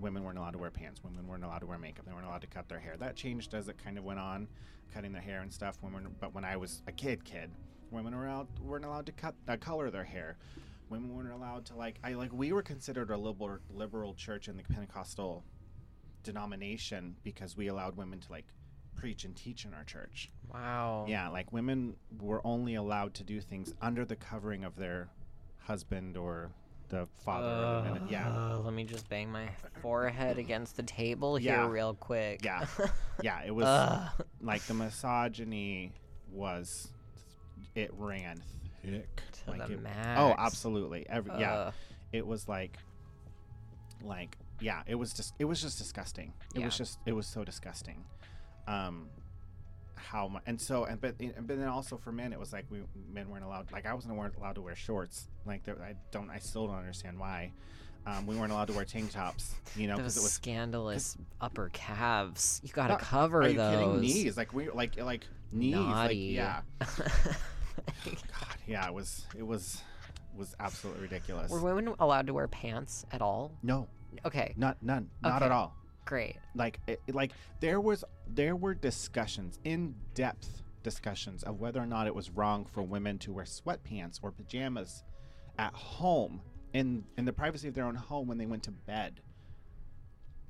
women 0.00 0.24
weren't 0.24 0.36
allowed 0.36 0.50
to 0.50 0.58
wear 0.58 0.72
pants. 0.72 1.00
Women 1.04 1.24
weren't 1.28 1.44
allowed 1.44 1.60
to 1.60 1.66
wear 1.66 1.78
makeup. 1.78 2.04
They 2.04 2.12
weren't 2.12 2.26
allowed 2.26 2.40
to 2.40 2.48
cut 2.48 2.68
their 2.68 2.80
hair. 2.80 2.96
That 2.98 3.14
changed 3.14 3.54
as 3.54 3.68
it 3.68 3.78
kind 3.78 3.96
of 3.96 4.02
went 4.02 4.18
on, 4.18 4.48
cutting 4.92 5.12
their 5.12 5.22
hair 5.22 5.42
and 5.42 5.52
stuff. 5.52 5.78
Women, 5.82 6.08
but 6.18 6.34
when 6.34 6.44
I 6.44 6.56
was 6.56 6.82
a 6.88 6.92
kid, 6.92 7.24
kid, 7.24 7.48
women 7.92 8.12
were 8.12 8.26
allowed, 8.26 8.48
weren't 8.58 8.84
allowed 8.84 9.06
to 9.06 9.12
cut 9.12 9.36
uh, 9.46 9.56
color 9.56 9.88
their 9.88 10.02
hair. 10.02 10.36
Women 10.90 11.14
weren't 11.14 11.30
allowed 11.30 11.64
to 11.66 11.76
like. 11.76 12.00
I 12.02 12.14
like. 12.14 12.32
We 12.32 12.50
were 12.50 12.62
considered 12.62 13.10
a 13.10 13.16
liberal 13.16 13.58
liberal 13.72 14.14
church 14.14 14.48
in 14.48 14.56
the 14.56 14.64
Pentecostal 14.64 15.44
denomination 16.24 17.14
because 17.22 17.56
we 17.56 17.68
allowed 17.68 17.96
women 17.96 18.18
to 18.18 18.32
like 18.32 18.46
preach 18.96 19.24
and 19.24 19.36
teach 19.36 19.64
in 19.64 19.72
our 19.72 19.84
church. 19.84 20.32
Wow. 20.52 21.06
Yeah, 21.08 21.28
like 21.28 21.52
women 21.52 21.94
were 22.20 22.44
only 22.44 22.74
allowed 22.74 23.14
to 23.14 23.22
do 23.22 23.40
things 23.40 23.74
under 23.80 24.04
the 24.04 24.16
covering 24.16 24.64
of 24.64 24.74
their 24.74 25.08
husband 25.64 26.16
or 26.16 26.50
the 26.88 27.06
father. 27.24 27.46
or 27.48 27.82
the 27.94 28.00
min- 28.00 28.08
yeah, 28.08 28.28
Uh, 28.30 28.58
let 28.58 28.72
me 28.74 28.84
just 28.84 29.08
bang 29.08 29.30
my 29.30 29.48
forehead 29.80 30.38
against 30.38 30.76
the 30.76 30.82
table 30.82 31.36
here 31.36 31.54
Yeah. 31.54 31.66
real 31.68 31.94
quick. 31.94 32.44
yeah, 32.44 32.66
yeah. 33.22 33.42
It 33.44 33.50
was 33.54 33.66
like 34.40 34.62
the 34.62 34.74
misogyny 34.74 35.92
was 36.30 36.90
it 37.74 37.90
ran 37.96 38.42
thick. 38.82 39.22
To 39.44 39.50
like 39.50 39.66
the 39.66 39.74
it- 39.74 39.82
max. 39.82 40.20
Oh, 40.20 40.34
absolutely. 40.36 41.06
Every 41.08 41.32
yeah, 41.40 41.72
it 42.12 42.26
was 42.26 42.48
like 42.48 42.78
like 44.02 44.36
yeah 44.60 44.82
it 44.86 44.94
was 44.94 45.12
just 45.12 45.34
it 45.38 45.44
was 45.46 45.60
just 45.60 45.78
disgusting 45.78 46.32
it 46.54 46.62
was 46.64 46.76
just 46.76 46.98
it 47.06 47.12
was 47.12 47.26
so 47.26 47.42
disgusting 47.42 48.04
um 48.68 49.08
how 50.04 50.28
much 50.28 50.42
and 50.46 50.60
so 50.60 50.84
and 50.84 51.00
but 51.00 51.14
and 51.18 51.46
but 51.46 51.58
then 51.58 51.68
also 51.68 51.96
for 51.96 52.12
men 52.12 52.32
it 52.32 52.38
was 52.38 52.52
like 52.52 52.66
we 52.70 52.80
men 53.12 53.28
weren't 53.30 53.44
allowed 53.44 53.70
like 53.72 53.86
i 53.86 53.94
wasn't 53.94 54.14
allowed 54.38 54.54
to 54.54 54.62
wear 54.62 54.76
shorts. 54.76 55.28
Like 55.46 55.64
there, 55.64 55.76
i 55.82 55.94
don't 56.10 56.30
i 56.30 56.38
still 56.38 56.66
don't 56.66 56.76
understand 56.76 57.18
why. 57.18 57.52
Um, 58.06 58.26
we 58.26 58.36
weren't 58.36 58.52
allowed 58.52 58.68
to 58.68 58.74
wear 58.74 58.84
tank 58.84 59.12
tops 59.12 59.54
you 59.74 59.88
know 59.88 59.96
because 59.96 60.18
it 60.18 60.22
was 60.22 60.32
scandalous. 60.32 61.16
upper 61.40 61.70
calves. 61.72 62.60
You 62.62 62.70
gotta 62.72 62.96
cover 62.96 63.42
are 63.42 63.48
you 63.48 63.56
those. 63.56 63.74
kidding 63.74 64.00
knees 64.00 64.36
like 64.36 64.52
we 64.52 64.70
like 64.70 65.00
like 65.00 65.26
knees 65.52 65.74
like 65.74 66.12
yeah. 66.14 66.60
God 66.80 68.56
yeah 68.66 68.86
it 68.86 68.92
was 68.92 69.26
it 69.36 69.46
was 69.46 69.80
was 70.36 70.54
absolutely 70.60 71.02
ridiculous. 71.02 71.50
Were 71.50 71.60
women 71.60 71.94
allowed 71.98 72.26
to 72.26 72.34
wear 72.34 72.48
pants 72.48 73.06
at 73.10 73.22
all? 73.22 73.52
no. 73.62 73.88
Okay, 74.24 74.54
not 74.56 74.80
none. 74.80 75.10
Not 75.22 75.42
at 75.42 75.50
all 75.50 75.74
great. 76.04 76.36
like 76.54 76.80
it, 76.86 77.00
like 77.12 77.32
there 77.60 77.80
was 77.80 78.04
there 78.26 78.56
were 78.56 78.74
discussions 78.74 79.58
in 79.64 79.94
depth 80.14 80.62
discussions 80.82 81.42
of 81.42 81.60
whether 81.60 81.80
or 81.80 81.86
not 81.86 82.06
it 82.06 82.14
was 82.14 82.30
wrong 82.30 82.64
for 82.66 82.82
women 82.82 83.18
to 83.18 83.32
wear 83.32 83.44
sweatpants 83.44 84.18
or 84.22 84.30
pajamas 84.30 85.02
at 85.58 85.72
home 85.74 86.40
in 86.72 87.04
in 87.16 87.24
the 87.24 87.32
privacy 87.32 87.68
of 87.68 87.74
their 87.74 87.84
own 87.86 87.94
home 87.94 88.26
when 88.28 88.36
they 88.38 88.46
went 88.46 88.62
to 88.62 88.70
bed 88.70 89.20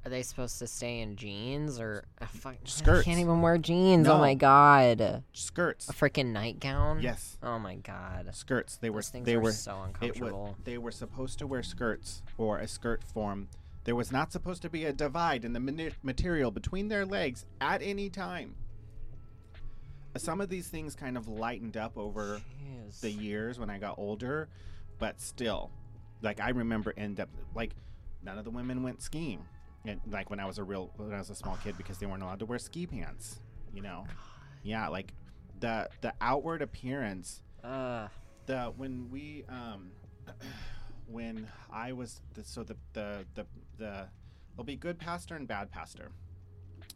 Are 0.04 0.10
they 0.10 0.22
supposed 0.22 0.58
to 0.58 0.66
stay 0.66 1.00
in 1.00 1.16
jeans 1.16 1.78
or 1.78 2.04
a 2.18 2.26
fuck, 2.26 2.54
I 2.54 2.58
Skirts. 2.64 3.04
can't 3.04 3.20
even 3.20 3.40
wear 3.42 3.56
jeans. 3.58 4.08
Oh 4.08 4.18
my 4.18 4.34
god, 4.34 5.22
Skirts. 5.32 5.88
a 5.88 5.92
freaking 5.92 6.32
nightgown. 6.32 7.00
yes 7.00 7.38
Oh 7.42 7.58
my 7.58 7.76
god. 7.76 8.28
skirts 8.34 8.76
they 8.78 8.90
were 8.90 8.98
Those 9.02 9.08
things 9.10 9.26
they 9.26 9.36
were 9.36 9.52
so 9.52 9.80
uncomfortable. 9.82 10.56
they 10.64 10.78
were 10.78 10.90
supposed 10.90 11.38
to 11.38 11.46
wear 11.46 11.62
skirts 11.62 12.22
or 12.38 12.58
a 12.58 12.66
skirt 12.66 13.04
form 13.04 13.48
there 13.84 13.94
was 13.94 14.10
not 14.10 14.32
supposed 14.32 14.62
to 14.62 14.70
be 14.70 14.84
a 14.86 14.92
divide 14.92 15.44
in 15.44 15.52
the 15.52 15.92
material 16.02 16.50
between 16.50 16.88
their 16.88 17.04
legs 17.04 17.44
at 17.60 17.82
any 17.82 18.08
time 18.10 18.54
some 20.16 20.40
of 20.40 20.48
these 20.48 20.68
things 20.68 20.94
kind 20.94 21.16
of 21.16 21.28
lightened 21.28 21.76
up 21.76 21.96
over 21.96 22.40
Jeez. 22.62 23.00
the 23.00 23.10
years 23.10 23.58
when 23.58 23.70
I 23.70 23.78
got 23.78 23.98
older, 23.98 24.48
but 24.98 25.20
still, 25.20 25.70
like 26.22 26.40
I 26.40 26.50
remember 26.50 26.94
end 26.96 27.20
up 27.20 27.28
like 27.54 27.72
none 28.22 28.38
of 28.38 28.44
the 28.44 28.50
women 28.50 28.82
went 28.82 29.02
skiing, 29.02 29.44
and 29.84 30.00
like 30.10 30.30
when 30.30 30.40
I 30.40 30.46
was 30.46 30.58
a 30.58 30.64
real 30.64 30.92
when 30.96 31.12
I 31.12 31.18
was 31.18 31.30
a 31.30 31.34
small 31.34 31.58
kid 31.62 31.76
because 31.76 31.98
they 31.98 32.06
weren't 32.06 32.22
allowed 32.22 32.38
to 32.40 32.46
wear 32.46 32.58
ski 32.58 32.86
pants, 32.86 33.40
you 33.72 33.82
know. 33.82 34.04
Yeah, 34.62 34.88
like 34.88 35.12
the 35.60 35.88
the 36.00 36.14
outward 36.20 36.62
appearance, 36.62 37.42
Uh, 37.62 38.08
the 38.46 38.72
when 38.76 39.10
we 39.10 39.44
um 39.48 39.90
when 41.06 41.48
I 41.72 41.92
was 41.92 42.20
the, 42.34 42.44
so 42.44 42.62
the 42.62 42.76
the 42.92 43.26
the 43.34 43.46
the 43.78 44.08
there'll 44.54 44.64
be 44.64 44.76
good 44.76 44.98
pastor 44.98 45.34
and 45.36 45.46
bad 45.48 45.70
pastor. 45.70 46.10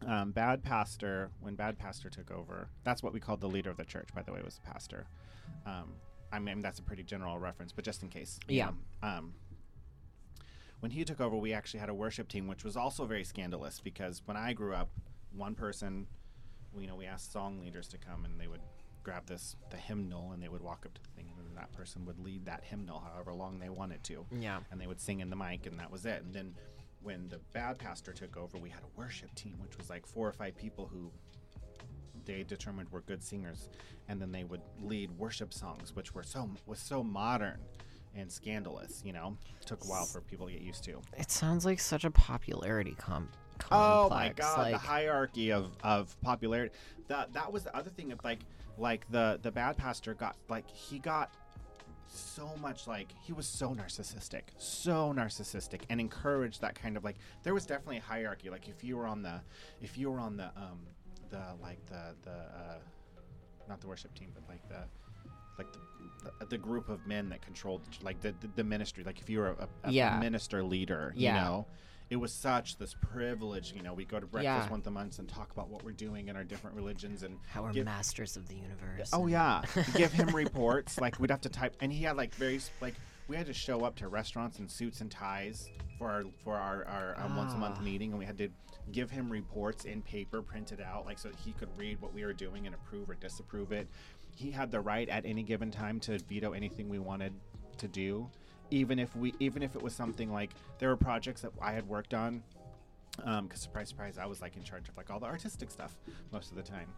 Um, 0.06 0.30
bad 0.30 0.62
pastor 0.62 1.30
when 1.40 1.56
bad 1.56 1.76
pastor 1.76 2.08
took 2.08 2.30
over 2.30 2.68
that's 2.84 3.02
what 3.02 3.12
we 3.12 3.18
called 3.18 3.40
the 3.40 3.48
leader 3.48 3.68
of 3.68 3.76
the 3.76 3.84
church 3.84 4.08
by 4.14 4.22
the 4.22 4.32
way 4.32 4.40
was 4.44 4.54
the 4.54 4.60
pastor 4.70 5.08
um, 5.66 5.94
i 6.30 6.38
mean 6.38 6.60
that's 6.62 6.78
a 6.78 6.82
pretty 6.82 7.02
general 7.02 7.36
reference 7.36 7.72
but 7.72 7.84
just 7.84 8.04
in 8.04 8.08
case 8.08 8.38
Yeah. 8.46 8.70
know. 9.02 9.08
um, 9.08 9.34
when 10.78 10.92
he 10.92 11.04
took 11.04 11.20
over 11.20 11.34
we 11.36 11.52
actually 11.52 11.80
had 11.80 11.88
a 11.88 11.94
worship 11.94 12.28
team 12.28 12.46
which 12.46 12.62
was 12.62 12.76
also 12.76 13.06
very 13.06 13.24
scandalous 13.24 13.80
because 13.80 14.22
when 14.24 14.36
i 14.36 14.52
grew 14.52 14.72
up 14.72 14.88
one 15.32 15.56
person 15.56 16.06
you 16.78 16.86
know 16.86 16.94
we 16.94 17.06
asked 17.06 17.32
song 17.32 17.58
leaders 17.60 17.88
to 17.88 17.98
come 17.98 18.24
and 18.24 18.38
they 18.40 18.46
would 18.46 18.60
grab 19.02 19.26
this 19.26 19.56
the 19.70 19.76
hymnal 19.76 20.30
and 20.30 20.40
they 20.40 20.48
would 20.48 20.62
walk 20.62 20.84
up 20.86 20.94
to 20.94 21.02
the 21.02 21.10
thing 21.16 21.26
and 21.28 21.37
that 21.58 21.72
person 21.72 22.04
would 22.04 22.18
lead 22.18 22.44
that 22.44 22.62
hymnal 22.64 23.02
however 23.12 23.34
long 23.34 23.58
they 23.58 23.68
wanted 23.68 24.02
to 24.04 24.24
yeah. 24.38 24.60
and 24.70 24.80
they 24.80 24.86
would 24.86 25.00
sing 25.00 25.20
in 25.20 25.28
the 25.30 25.36
mic 25.36 25.66
and 25.66 25.78
that 25.78 25.90
was 25.90 26.06
it 26.06 26.22
and 26.22 26.32
then 26.34 26.54
when 27.02 27.28
the 27.28 27.38
bad 27.52 27.78
pastor 27.78 28.12
took 28.12 28.36
over 28.36 28.58
we 28.58 28.70
had 28.70 28.82
a 28.82 29.00
worship 29.00 29.34
team 29.34 29.54
which 29.58 29.76
was 29.76 29.90
like 29.90 30.06
four 30.06 30.26
or 30.28 30.32
five 30.32 30.56
people 30.56 30.88
who 30.92 31.10
they 32.24 32.42
determined 32.42 32.88
were 32.90 33.00
good 33.02 33.22
singers 33.22 33.70
and 34.08 34.20
then 34.20 34.30
they 34.32 34.44
would 34.44 34.60
lead 34.80 35.10
worship 35.12 35.52
songs 35.52 35.94
which 35.94 36.14
were 36.14 36.22
so 36.22 36.48
was 36.66 36.78
so 36.78 37.02
modern 37.02 37.58
and 38.14 38.30
scandalous 38.30 39.02
you 39.04 39.12
know 39.12 39.36
took 39.64 39.82
a 39.84 39.86
while 39.86 40.04
for 40.04 40.20
people 40.20 40.46
to 40.46 40.52
get 40.52 40.62
used 40.62 40.84
to 40.84 41.00
It 41.16 41.30
sounds 41.30 41.64
like 41.64 41.80
such 41.80 42.04
a 42.04 42.10
popularity 42.10 42.94
com- 42.98 43.28
Oh 43.70 44.08
my 44.08 44.32
god, 44.36 44.58
Like, 44.58 44.72
the 44.72 44.78
hierarchy 44.78 45.50
of, 45.52 45.76
of 45.82 46.16
popularity. 46.20 46.72
That 47.08 47.32
that 47.32 47.52
was 47.52 47.64
the 47.64 47.76
other 47.76 47.90
thing 47.90 48.12
of 48.12 48.22
like 48.24 48.40
like 48.76 49.10
the 49.10 49.38
the 49.42 49.50
bad 49.50 49.76
pastor 49.76 50.14
got 50.14 50.36
like 50.48 50.68
he 50.70 50.98
got 50.98 51.32
so 52.10 52.56
much 52.60 52.86
like 52.86 53.12
he 53.22 53.32
was 53.32 53.46
so 53.46 53.74
narcissistic, 53.74 54.42
so 54.58 55.12
narcissistic 55.16 55.82
and 55.90 56.00
encouraged 56.00 56.60
that 56.62 56.74
kind 56.74 56.96
of 56.96 57.04
like 57.04 57.16
there 57.42 57.54
was 57.54 57.66
definitely 57.66 57.98
a 57.98 58.02
hierarchy 58.02 58.50
like 58.50 58.68
if 58.68 58.82
you 58.82 58.96
were 58.96 59.06
on 59.06 59.22
the 59.22 59.40
if 59.80 59.96
you 59.98 60.10
were 60.10 60.18
on 60.20 60.36
the 60.36 60.46
um 60.56 60.80
the 61.30 61.42
like 61.62 61.84
the 61.86 62.14
the 62.24 62.30
uh 62.30 62.78
not 63.68 63.80
the 63.80 63.86
worship 63.86 64.14
team 64.14 64.30
but 64.34 64.42
like 64.48 64.66
the 64.68 64.82
like 65.58 65.70
the, 65.72 65.78
the, 66.40 66.46
the 66.46 66.58
group 66.58 66.88
of 66.88 67.06
men 67.06 67.28
that 67.28 67.42
controlled 67.42 67.82
like 68.02 68.20
the, 68.20 68.32
the, 68.40 68.48
the 68.56 68.64
ministry 68.64 69.04
like 69.04 69.20
if 69.20 69.28
you 69.28 69.38
were 69.40 69.48
a, 69.58 69.68
a 69.84 69.90
Yeah. 69.92 70.18
minister 70.18 70.62
leader 70.62 71.12
Yeah. 71.16 71.34
you 71.34 71.40
know 71.40 71.66
it 72.10 72.16
was 72.16 72.32
such 72.32 72.76
this 72.78 72.94
privilege 72.94 73.72
you 73.74 73.82
know 73.82 73.92
we 73.94 74.04
go 74.04 74.18
to 74.18 74.26
breakfast 74.26 74.66
Yeah. 74.66 74.70
once 74.70 74.86
a 74.86 74.90
month 74.90 75.18
and 75.18 75.28
talk 75.28 75.52
about 75.52 75.68
what 75.68 75.84
we're 75.84 75.92
doing 75.92 76.28
in 76.28 76.36
our 76.36 76.44
different 76.44 76.74
religions 76.76 77.22
and 77.22 77.38
how 77.48 77.62
we're 77.62 77.72
give- 77.72 77.84
masters 77.84 78.36
of 78.36 78.48
the 78.48 78.54
universe. 78.56 79.10
oh 79.12 79.26
yeah 79.26 79.62
give 79.96 80.12
him 80.12 80.28
reports 80.34 80.98
like 80.98 81.18
we'd 81.20 81.30
have 81.30 81.40
to 81.42 81.48
type 81.48 81.76
and 81.80 81.92
he 81.92 82.02
had 82.04 82.16
like 82.16 82.34
very 82.34 82.60
like 82.80 82.94
we 83.28 83.36
had 83.36 83.46
to 83.46 83.52
show 83.52 83.84
up 83.84 83.94
to 83.96 84.08
restaurants 84.08 84.58
in 84.58 84.68
suits 84.68 85.02
and 85.02 85.10
ties 85.10 85.68
for 85.98 86.08
our 86.10 86.24
for 86.44 86.54
our, 86.56 86.84
our 86.86 87.14
um, 87.18 87.36
once 87.36 87.52
a 87.52 87.56
month 87.58 87.76
Ah. 87.78 87.82
meeting, 87.82 88.10
and 88.10 88.18
we 88.18 88.24
had 88.24 88.38
to 88.38 88.48
give 88.90 89.10
him 89.10 89.28
reports 89.30 89.84
in 89.84 90.00
paper 90.00 90.40
printed 90.40 90.80
out, 90.80 91.04
like 91.04 91.18
so 91.18 91.28
he 91.44 91.52
could 91.52 91.68
read 91.76 92.00
what 92.00 92.14
we 92.14 92.24
were 92.24 92.32
doing 92.32 92.64
and 92.64 92.74
approve 92.74 93.10
or 93.10 93.14
disapprove 93.16 93.70
it. 93.70 93.86
He 94.34 94.50
had 94.50 94.70
the 94.70 94.80
right 94.80 95.06
at 95.10 95.26
any 95.26 95.42
given 95.42 95.70
time 95.70 96.00
to 96.00 96.18
veto 96.26 96.52
anything 96.52 96.88
we 96.88 96.98
wanted 97.00 97.34
to 97.76 97.86
do, 97.88 98.30
even 98.70 98.98
if 98.98 99.14
we 99.16 99.34
even 99.40 99.62
if 99.62 99.74
it 99.76 99.82
was 99.82 99.94
something 99.94 100.32
like 100.32 100.50
there 100.78 100.88
were 100.88 100.96
projects 100.96 101.42
that 101.42 101.52
I 101.60 101.72
had 101.72 101.88
worked 101.88 102.14
on. 102.14 102.42
Um, 103.24 103.48
cause 103.48 103.60
surprise, 103.60 103.88
surprise, 103.88 104.16
I 104.16 104.26
was 104.26 104.40
like 104.40 104.56
in 104.56 104.62
charge 104.62 104.88
of 104.88 104.96
like 104.96 105.10
all 105.10 105.18
the 105.18 105.26
artistic 105.26 105.70
stuff 105.70 105.98
most 106.32 106.50
of 106.50 106.56
the 106.56 106.62
time. 106.62 106.88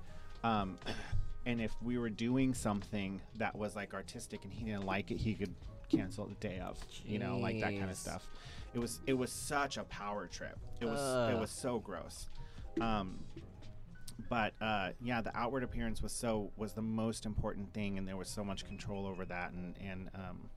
Um, 0.44 0.78
and 1.46 1.61
if 1.61 1.72
we 1.83 1.96
were 1.96 2.11
doing 2.11 2.52
something 2.52 3.20
that 3.37 3.56
was 3.56 3.74
like 3.74 3.94
artistic 3.94 4.44
and 4.44 4.52
he 4.52 4.64
didn't 4.64 4.85
like 4.85 5.11
it, 5.11 5.16
he 5.16 5.35
could 5.35 5.54
cancel 5.88 6.26
the 6.26 6.35
day 6.35 6.61
of, 6.61 6.78
you 7.06 7.18
know, 7.18 7.38
like 7.38 7.61
that 7.61 7.78
kind 7.78 7.90
of 7.90 7.96
stuff. 7.96 8.28
It 8.74 8.78
was 8.78 9.00
it 9.06 9.14
was 9.14 9.33
such 9.33 9.78
a 9.78 9.85
power 9.85 10.26
trip. 10.26 10.59
It 10.80 10.85
was 10.85 11.30
it 11.30 11.38
was 11.38 11.50
so 11.50 11.78
gross. 11.78 12.28
Um, 12.80 13.18
but 14.28 14.54
uh, 14.61 14.90
yeah, 15.02 15.20
the 15.20 15.37
outward 15.37 15.62
appearance 15.62 16.02
was 16.02 16.12
so 16.12 16.50
was 16.56 16.72
the 16.72 16.83
most 16.83 17.26
important 17.26 17.72
thing, 17.72 17.98
and 17.98 18.06
there 18.06 18.16
was 18.16 18.28
so 18.28 18.44
much 18.44 18.64
control 18.64 19.06
over 19.06 19.24
that, 19.24 19.52
and 19.52 19.74
and 19.85 20.11
um, 20.14 20.50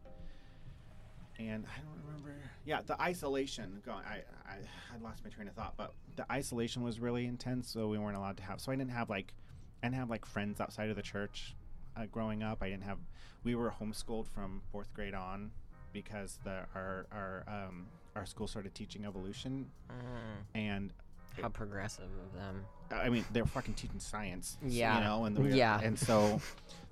and 1.50 1.66
I 1.66 1.80
don't 1.82 2.06
remember. 2.06 2.34
Yeah, 2.66 2.82
the 2.86 3.00
isolation. 3.02 3.82
Going, 3.86 4.04
I 4.06 4.22
I 4.48 4.56
I 4.94 4.98
lost 5.04 5.24
my 5.24 5.30
train 5.30 5.48
of 5.48 5.54
thought, 5.56 5.74
but 5.78 5.94
the 6.16 6.32
isolation 6.32 6.84
was 6.84 7.00
really 7.00 7.26
intense. 7.26 7.70
So 7.70 7.88
we 7.88 7.98
weren't 7.98 8.18
allowed 8.18 8.38
to 8.38 8.44
have. 8.44 8.62
So 8.62 8.72
I 8.72 8.76
didn't 8.76 8.92
have 8.92 9.10
like, 9.10 9.34
I 9.82 9.88
didn't 9.88 9.98
have 10.00 10.10
like 10.10 10.26
friends 10.26 10.60
outside 10.62 10.90
of 10.90 10.96
the 10.96 11.02
church. 11.02 11.56
Uh, 11.96 12.06
growing 12.12 12.42
up, 12.44 12.60
I 12.62 12.70
didn't 12.70 12.84
have. 12.84 12.98
We 13.44 13.56
were 13.56 13.72
homeschooled 13.82 14.28
from 14.28 14.62
fourth 14.72 14.94
grade 14.94 15.14
on, 15.14 15.52
because 15.92 16.40
the 16.44 16.66
our 16.76 17.06
our 17.12 17.44
um 17.48 17.88
our 18.16 18.26
school 18.26 18.48
started 18.48 18.74
teaching 18.76 19.06
evolution, 19.06 19.70
Mm, 19.90 20.44
and 20.56 20.94
how 21.42 21.50
progressive 21.50 22.06
of 22.26 22.34
them. 22.40 22.64
I 22.92 23.10
mean, 23.10 23.26
they're 23.34 23.46
fucking 23.48 23.74
teaching 23.74 24.00
science. 24.00 24.58
Yeah. 24.64 25.00
You 25.00 25.04
know, 25.04 25.26
and 25.26 25.38
were- 25.38 25.50
Yeah. 25.50 25.80
and 25.82 25.98
so 25.98 26.40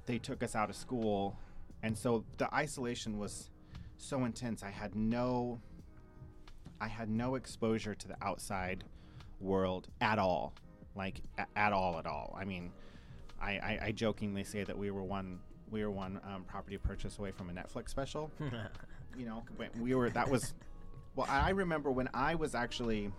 they 0.08 0.18
took 0.18 0.42
us 0.42 0.56
out 0.56 0.72
of 0.72 0.76
school, 0.76 1.38
and 1.84 1.96
so 1.96 2.24
the 2.38 2.52
isolation 2.54 3.20
was 3.20 3.51
so 4.02 4.26
intense. 4.26 4.64
I 4.64 4.70
had 4.70 4.96
no, 4.96 5.60
I 6.80 6.88
had 6.88 7.10
no 7.10 7.36
exposure 7.36 7.94
to 7.96 8.08
the 8.08 8.16
outside 8.22 8.84
world 9.40 9.88
at 10.02 10.20
all, 10.20 10.54
like 10.96 11.22
a- 11.38 11.46
at 11.56 11.74
all, 11.74 11.98
at 12.00 12.06
all. 12.06 12.36
I 12.40 12.46
mean, 12.46 12.72
I, 13.42 13.52
I, 13.52 13.80
I 13.88 13.92
jokingly 13.92 14.44
say 14.44 14.64
that 14.64 14.78
we 14.78 14.92
were 14.92 15.04
one, 15.04 15.40
we 15.72 15.84
were 15.84 15.92
one 15.92 16.20
um, 16.24 16.44
property 16.44 16.78
purchase 16.78 17.18
away 17.18 17.32
from 17.32 17.50
a 17.50 17.54
Netflix 17.54 17.90
special 17.90 18.30
you 19.18 19.26
know 19.26 19.44
we 19.82 19.94
were 19.94 20.10
that 20.10 20.30
was 20.30 20.54
well 21.18 21.28
i 21.30 21.50
remember 21.50 21.92
when 21.92 22.08
i 22.14 22.34
was 22.34 22.56
actually 22.56 23.12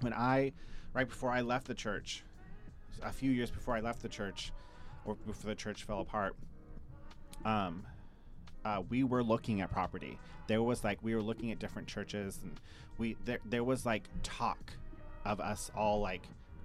when 0.00 0.14
i 0.14 0.50
right 0.94 1.06
before 1.08 1.30
i 1.30 1.42
left 1.42 1.66
the 1.66 1.74
church 1.74 2.22
a 3.02 3.12
few 3.12 3.30
years 3.30 3.50
before 3.50 3.74
i 3.76 3.80
left 3.80 4.00
the 4.00 4.08
church 4.08 4.50
or 5.04 5.14
before 5.26 5.50
the 5.50 5.54
church 5.54 5.84
fell 5.84 6.00
apart 6.00 6.34
um 7.44 7.84
uh, 8.64 8.82
we 8.88 9.04
were 9.04 9.22
looking 9.22 9.60
at 9.60 9.70
property 9.70 10.18
there 10.46 10.62
was 10.62 10.82
like 10.84 10.98
we 11.02 11.14
were 11.14 11.22
looking 11.22 11.50
at 11.50 11.58
different 11.58 11.86
churches 11.88 12.40
and 12.42 12.60
we 12.98 13.16
there, 13.24 13.38
there 13.46 13.64
was 13.64 13.86
like 13.86 14.08
talk 14.22 14.72
of 15.24 15.40
us 15.40 15.70
all 15.76 16.00
like 16.00 16.22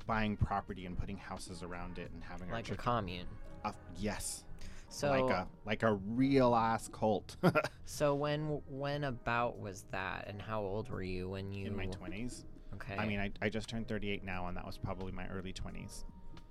buying 0.08 0.36
property 0.38 0.86
and 0.86 0.98
putting 0.98 1.18
houses 1.18 1.64
around 1.64 1.98
it 1.98 2.10
and 2.14 2.24
having 2.24 2.50
our 2.50 2.56
like 2.56 2.72
a 2.72 2.76
commune. 2.76 3.28
uh, 3.64 3.72
yes 3.98 4.44
So 4.90 5.10
like 5.10 5.30
a 5.32 5.48
like 5.66 5.84
a 5.84 5.94
real 5.94 6.54
ass 6.56 6.90
cult 6.92 7.38
so 7.86 8.14
when 8.16 8.62
when 8.70 9.04
about 9.06 9.60
was 9.60 9.86
that, 9.92 10.26
and 10.28 10.42
how 10.42 10.62
old 10.62 10.90
were 10.90 11.04
you 11.04 11.30
when 11.30 11.52
you? 11.52 11.68
in 11.68 11.76
my 11.76 11.88
20s 11.88 12.44
Okay. 12.76 12.96
I 12.98 13.06
mean, 13.06 13.22
I, 13.22 13.32
I 13.42 13.48
just 13.48 13.70
turned 13.70 13.88
38 13.88 14.26
now, 14.26 14.48
and 14.48 14.58
that 14.58 14.66
was 14.66 14.78
probably 14.78 15.14
my 15.14 15.26
early 15.30 15.54
20s. 15.54 16.04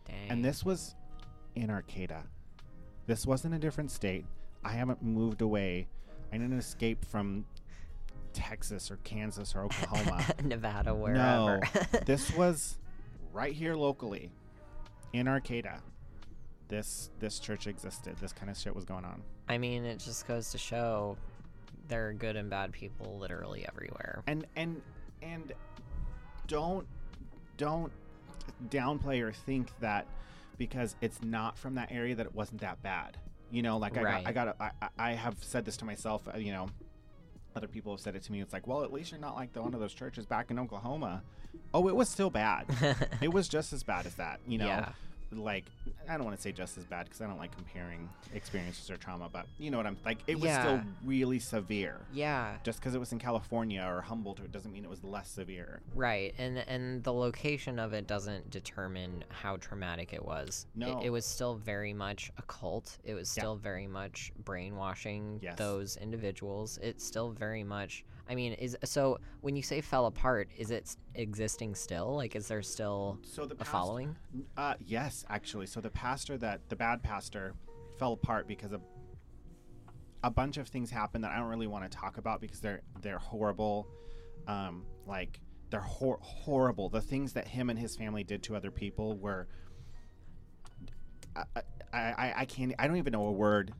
Dang. 0.06 0.30
And 0.30 0.42
this 0.42 0.64
was 0.64 0.94
in 1.54 1.68
Arcata. 1.68 2.22
This 3.06 3.26
wasn't 3.26 3.52
a 3.54 3.58
different 3.58 3.90
state. 3.90 4.24
I 4.64 4.72
haven't 4.72 5.02
moved 5.02 5.42
away. 5.42 5.86
I 6.32 6.38
didn't 6.38 6.58
escape 6.58 7.04
from 7.04 7.44
Texas 8.32 8.90
or 8.90 8.96
Kansas 9.04 9.54
or 9.54 9.62
Oklahoma. 9.64 10.24
Nevada, 10.44 10.94
wherever. 10.94 11.60
no, 11.60 11.60
this 12.06 12.32
was 12.34 12.78
right 13.32 13.52
here 13.52 13.74
locally 13.74 14.30
in 15.12 15.28
Arcata. 15.28 15.80
This 16.68 17.10
this 17.20 17.38
church 17.38 17.66
existed. 17.66 18.16
This 18.20 18.32
kind 18.32 18.50
of 18.50 18.56
shit 18.56 18.74
was 18.74 18.84
going 18.84 19.04
on. 19.04 19.22
I 19.48 19.58
mean, 19.58 19.84
it 19.84 19.98
just 19.98 20.26
goes 20.26 20.50
to 20.52 20.58
show 20.58 21.16
there 21.88 22.08
are 22.08 22.12
good 22.12 22.36
and 22.36 22.48
bad 22.48 22.72
people 22.72 23.18
literally 23.18 23.66
everywhere. 23.68 24.22
and 24.26 24.46
and 24.56 24.80
and 25.22 25.52
don't 26.46 26.86
don't 27.56 27.92
downplay 28.68 29.20
or 29.22 29.32
think 29.32 29.70
that 29.80 30.06
because 30.58 30.96
it's 31.00 31.22
not 31.22 31.58
from 31.58 31.74
that 31.74 31.90
area 31.90 32.14
that 32.14 32.26
it 32.26 32.34
wasn't 32.34 32.60
that 32.60 32.82
bad 32.82 33.16
you 33.54 33.62
know 33.62 33.76
like 33.78 33.96
Right. 33.96 34.26
i 34.26 34.32
got 34.32 34.56
i 34.60 34.64
got 34.70 34.74
I, 34.98 35.10
I 35.10 35.12
have 35.12 35.36
said 35.42 35.64
this 35.64 35.76
to 35.78 35.84
myself 35.84 36.26
uh, 36.34 36.38
you 36.38 36.52
know 36.52 36.68
other 37.56 37.68
people 37.68 37.92
have 37.92 38.00
said 38.00 38.16
it 38.16 38.22
to 38.24 38.32
me 38.32 38.40
it's 38.40 38.52
like 38.52 38.66
well 38.66 38.82
at 38.82 38.92
least 38.92 39.12
you're 39.12 39.20
not 39.20 39.36
like 39.36 39.52
the 39.52 39.62
one 39.62 39.74
of 39.74 39.80
those 39.80 39.94
churches 39.94 40.26
back 40.26 40.50
in 40.50 40.58
oklahoma 40.58 41.22
oh 41.72 41.88
it 41.88 41.94
was 41.94 42.08
still 42.08 42.30
bad 42.30 42.66
it 43.20 43.32
was 43.32 43.46
just 43.48 43.72
as 43.72 43.82
bad 43.82 44.06
as 44.06 44.14
that 44.16 44.40
you 44.46 44.58
know 44.58 44.66
Yeah. 44.66 44.88
Like 45.38 45.64
i 46.08 46.16
don't 46.16 46.24
want 46.24 46.36
to 46.36 46.40
say 46.42 46.52
just 46.52 46.76
as 46.78 46.84
bad 46.84 47.04
because 47.04 47.20
i 47.20 47.26
don't 47.26 47.38
like 47.38 47.54
comparing 47.54 48.08
experiences 48.34 48.90
or 48.90 48.96
trauma 48.96 49.28
but 49.32 49.46
you 49.58 49.70
know 49.70 49.76
what 49.76 49.86
i'm 49.86 49.96
like 50.04 50.18
it 50.26 50.34
was 50.36 50.44
Yeah. 50.44 50.60
still 50.62 50.80
really 51.04 51.38
severe 51.38 52.00
yeah. 52.12 52.56
just 52.64 52.78
because 52.80 52.94
it 52.94 52.98
was 52.98 53.12
in 53.12 53.18
California 53.18 53.82
or 53.86 54.00
Humboldt, 54.02 54.40
it 54.40 54.52
doesn't 54.52 54.72
mean 54.72 54.84
it 54.84 54.90
was 54.90 55.02
less 55.02 55.28
severe. 55.30 55.80
Right, 55.94 56.34
and 56.38 56.58
and 56.58 57.02
the 57.02 57.12
location 57.12 57.78
of 57.78 57.92
it 57.92 58.06
doesn't 58.06 58.50
determine 58.50 59.24
how 59.30 59.56
traumatic 59.56 60.12
it 60.12 60.24
was. 60.24 60.66
It- 60.74 60.78
No. 60.78 61.00
it, 61.02 61.10
was 61.10 61.24
still 61.24 61.54
very 61.56 61.92
much 61.92 62.30
a 62.38 62.42
cult. 62.42 62.98
It 63.04 63.14
was 63.14 63.34
Yeah. 63.36 63.42
still 63.42 63.56
very 63.56 63.86
much 63.86 64.32
brainwashing 64.44 65.40
Yes. 65.42 65.56
those 65.58 65.96
individuals. 65.96 66.78
It's 66.82 67.04
still 67.04 67.30
very 67.30 67.64
much. 67.64 68.04
I 68.28 68.34
mean, 68.34 68.54
is 68.54 68.76
so 68.84 69.18
when 69.42 69.54
you 69.56 69.62
say 69.62 69.80
fell 69.80 70.06
apart, 70.06 70.48
is 70.56 70.70
it 70.70 70.96
existing 71.14 71.74
still? 71.74 72.16
Like, 72.16 72.34
is 72.34 72.48
there 72.48 72.62
still 72.62 73.18
So 73.22 73.44
the 73.44 73.56
a 73.60 73.64
following? 73.64 74.16
Uh, 74.56 74.74
yes, 74.80 75.24
actually. 75.28 75.66
So 75.66 75.80
the 75.80 75.90
pastor 75.90 76.38
that 76.38 76.68
the 76.68 76.76
bad 76.76 77.02
pastor 77.02 77.54
fell 77.98 78.14
apart 78.14 78.48
because 78.48 78.72
of 78.72 78.80
a 80.22 80.30
bunch 80.30 80.56
of 80.56 80.68
things 80.68 80.90
happened 80.90 81.22
that 81.24 81.32
I 81.32 81.36
don't 81.36 81.48
really 81.48 81.66
want 81.66 81.90
to 81.90 81.96
talk 81.96 82.16
about 82.16 82.40
because 82.40 82.60
they're 82.60 82.80
they're 83.02 83.18
horrible. 83.18 83.86
Um, 84.46 84.84
like 85.06 85.38
they're 85.70 85.80
hor- 85.80 86.20
horrible. 86.22 86.88
The 86.88 87.02
things 87.02 87.34
that 87.34 87.46
him 87.46 87.68
and 87.68 87.78
his 87.78 87.94
family 87.96 88.24
did 88.24 88.42
to 88.44 88.56
other 88.56 88.70
people 88.70 89.16
were. 89.18 89.48
I, 91.36 91.42
I, 91.92 91.98
I, 91.98 92.34
I 92.38 92.44
can't. 92.46 92.74
I 92.78 92.86
don't 92.86 92.96
even 92.96 93.12
know 93.12 93.26
a 93.26 93.32
word. 93.32 93.74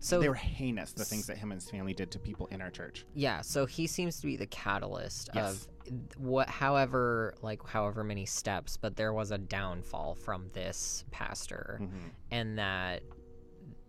So 0.00 0.20
they 0.20 0.28
were 0.28 0.34
heinous. 0.34 0.92
The 0.92 1.04
things 1.04 1.26
that 1.26 1.38
him 1.38 1.50
and 1.52 1.60
his 1.60 1.68
family 1.70 1.92
did 1.94 2.10
to 2.12 2.18
people 2.18 2.46
in 2.48 2.60
our 2.60 2.70
church. 2.70 3.04
Yeah, 3.14 3.40
so 3.40 3.66
he 3.66 3.86
seems 3.86 4.20
to 4.20 4.26
be 4.26 4.36
the 4.36 4.46
catalyst 4.46 5.30
Yes. 5.34 5.66
of 5.90 6.18
what 6.18 6.48
however 6.48 7.34
like 7.42 7.66
however 7.66 8.04
many 8.04 8.26
steps, 8.26 8.76
but 8.76 8.94
there 8.96 9.12
was 9.12 9.30
a 9.30 9.38
downfall 9.38 10.14
from 10.14 10.50
this 10.52 11.04
pastor 11.10 11.78
Mhm. 11.80 12.10
and 12.30 12.58
that 12.58 13.02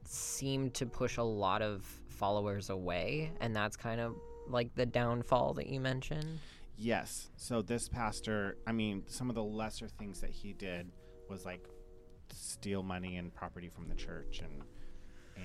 seemed 0.05 0.73
to 0.75 0.85
push 0.85 1.17
a 1.17 1.23
lot 1.23 1.61
of 1.61 1.83
followers 2.07 2.69
away 2.69 3.31
and 3.39 3.55
that's 3.55 3.75
kind 3.77 4.01
of 4.01 4.15
like 4.47 4.73
the 4.75 4.85
downfall 4.85 5.53
that 5.53 5.67
you 5.67 5.79
mentioned. 5.79 6.39
Yes. 6.75 7.29
So 7.35 7.61
this 7.61 7.87
pastor, 7.89 8.57
I 8.65 8.71
mean, 8.71 9.03
some 9.07 9.29
of 9.29 9.35
the 9.35 9.43
lesser 9.43 9.87
things 9.87 10.21
that 10.21 10.31
he 10.31 10.53
did 10.53 10.91
was 11.29 11.45
like 11.45 11.67
steal 12.31 12.81
money 12.81 13.17
and 13.17 13.33
property 13.33 13.67
from 13.69 13.87
the 13.87 13.95
church 13.95 14.41
and 14.41 14.63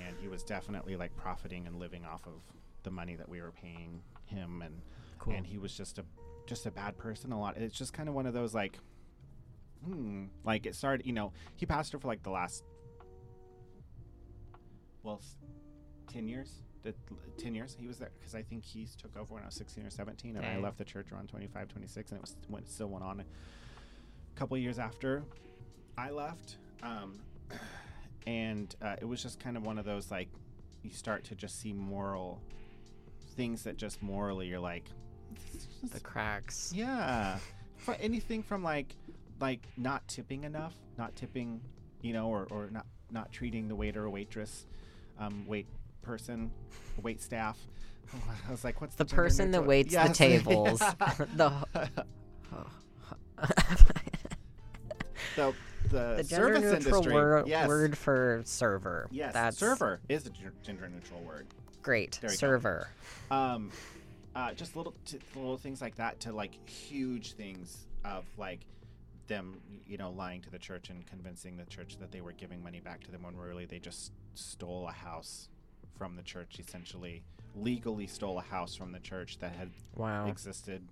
and 0.06 0.16
he 0.20 0.28
was 0.28 0.42
definitely 0.42 0.96
like 0.96 1.14
profiting 1.16 1.66
and 1.66 1.78
living 1.78 2.04
off 2.04 2.26
of 2.26 2.42
the 2.82 2.90
money 2.90 3.16
that 3.16 3.28
we 3.28 3.40
were 3.40 3.52
paying 3.52 4.00
him 4.26 4.62
and 4.62 4.80
Cool. 5.18 5.34
and 5.34 5.46
he 5.46 5.58
was 5.58 5.74
just 5.76 5.98
a 5.98 6.04
just 6.46 6.66
a 6.66 6.70
bad 6.70 6.98
person 6.98 7.32
a 7.32 7.40
lot. 7.40 7.56
It's 7.56 7.76
just 7.76 7.92
kind 7.92 8.08
of 8.08 8.14
one 8.14 8.26
of 8.26 8.34
those 8.34 8.54
like 8.54 8.78
hmm, 9.84 10.24
like 10.44 10.66
it 10.66 10.74
started, 10.74 11.06
you 11.06 11.12
know, 11.12 11.32
he 11.56 11.66
pastored 11.66 12.00
for 12.00 12.08
like 12.08 12.22
the 12.22 12.30
last 12.30 12.64
well, 15.02 15.20
10 16.10 16.26
years. 16.28 16.62
The, 16.82 16.94
10 17.38 17.54
years 17.54 17.74
he 17.78 17.86
was 17.86 17.98
there 17.98 18.10
because 18.18 18.34
I 18.34 18.42
think 18.42 18.62
he 18.62 18.86
took 18.98 19.16
over 19.16 19.32
when 19.32 19.42
I 19.42 19.46
was 19.46 19.54
16 19.54 19.86
or 19.86 19.90
17 19.90 20.36
and 20.36 20.44
I 20.44 20.58
left 20.58 20.76
the 20.76 20.84
church 20.84 21.12
around 21.12 21.28
25 21.28 21.68
26 21.68 22.10
and 22.10 22.18
it 22.18 22.20
was 22.20 22.36
went, 22.50 22.68
still 22.68 22.88
went 22.88 23.02
on 23.02 23.20
a 23.20 23.24
couple 24.38 24.58
years 24.58 24.78
after 24.78 25.22
I 25.96 26.10
left 26.10 26.56
um, 26.82 27.20
and 28.26 28.74
uh, 28.82 28.96
it 29.00 29.04
was 29.04 29.22
just 29.22 29.38
kind 29.40 29.56
of 29.56 29.64
one 29.64 29.78
of 29.78 29.84
those 29.84 30.10
like 30.10 30.28
you 30.82 30.90
start 30.90 31.24
to 31.24 31.34
just 31.34 31.60
see 31.60 31.72
moral 31.72 32.40
things 33.36 33.62
that 33.64 33.76
just 33.76 34.02
morally 34.02 34.46
you're 34.48 34.60
like 34.60 34.88
"This 35.52 35.66
is 35.82 35.90
the 35.90 36.00
cracks. 36.00 36.72
yeah. 36.74 37.38
For 37.76 37.94
anything 38.00 38.42
from 38.42 38.62
like 38.62 38.96
like 39.40 39.66
not 39.76 40.06
tipping 40.08 40.44
enough, 40.44 40.74
not 40.96 41.14
tipping, 41.16 41.60
you 42.00 42.12
know, 42.14 42.28
or, 42.28 42.46
or 42.50 42.68
not 42.70 42.86
not 43.10 43.30
treating 43.32 43.68
the 43.68 43.74
waiter 43.74 44.04
or 44.04 44.10
waitress 44.10 44.66
um, 45.18 45.44
wait 45.46 45.66
person, 46.02 46.50
wait 47.02 47.20
staff. 47.20 47.58
I 48.48 48.50
was 48.50 48.64
like, 48.64 48.80
what's 48.80 48.96
The 48.96 49.04
the, 49.04 49.14
person 49.14 49.50
that 49.52 49.64
waits 49.66 49.94
the 49.94 50.08
tables. 50.14 50.78
the 51.36 51.52
the 55.36 55.52
the, 55.94 56.14
the 56.16 56.24
gender 56.24 56.54
service 56.56 56.62
neutral 56.84 56.96
industry. 56.96 57.12
wor- 57.14 57.44
yes. 57.46 57.68
word 57.68 57.96
for 57.96 58.42
server. 58.44 59.08
Yes, 59.10 59.32
That's 59.32 59.56
server 59.58 60.00
is 60.08 60.26
a 60.26 60.30
gen- 60.30 60.52
gender 60.62 60.88
neutral 60.88 61.20
word. 61.22 61.46
great. 61.82 62.18
Server. 62.28 62.88
Um, 63.30 63.70
uh, 64.34 64.52
just 64.52 64.74
little 64.76 64.94
t- 65.06 65.20
little 65.36 65.56
things 65.56 65.80
like 65.80 65.94
that 65.96 66.20
to 66.20 66.32
like 66.32 66.54
huge 66.68 67.32
things 67.34 67.86
of 68.04 68.24
like 68.36 68.60
them, 69.28 69.60
you 69.86 69.96
know, 69.96 70.10
lying 70.10 70.40
to 70.42 70.50
the 70.50 70.58
church 70.58 70.90
and 70.90 71.06
convincing 71.06 71.56
the 71.56 71.64
church 71.66 71.96
that 72.00 72.10
they 72.10 72.20
were 72.20 72.32
giving 72.32 72.62
money 72.62 72.80
back 72.80 73.02
to 73.04 73.10
them 73.12 73.22
when 73.22 73.36
really 73.36 73.64
they 73.64 73.78
just 73.78 74.12
stole 74.34 74.86
a 74.88 74.92
house 74.92 75.48
from 75.96 76.16
the 76.16 76.22
church, 76.22 76.58
essentially 76.58 77.22
legally 77.56 78.08
stole 78.08 78.36
a 78.38 78.42
house 78.42 78.74
from 78.74 78.90
the 78.90 78.98
church 78.98 79.38
that 79.38 79.52
had 79.52 79.70
Wow. 79.94 80.26
existed 80.26 80.82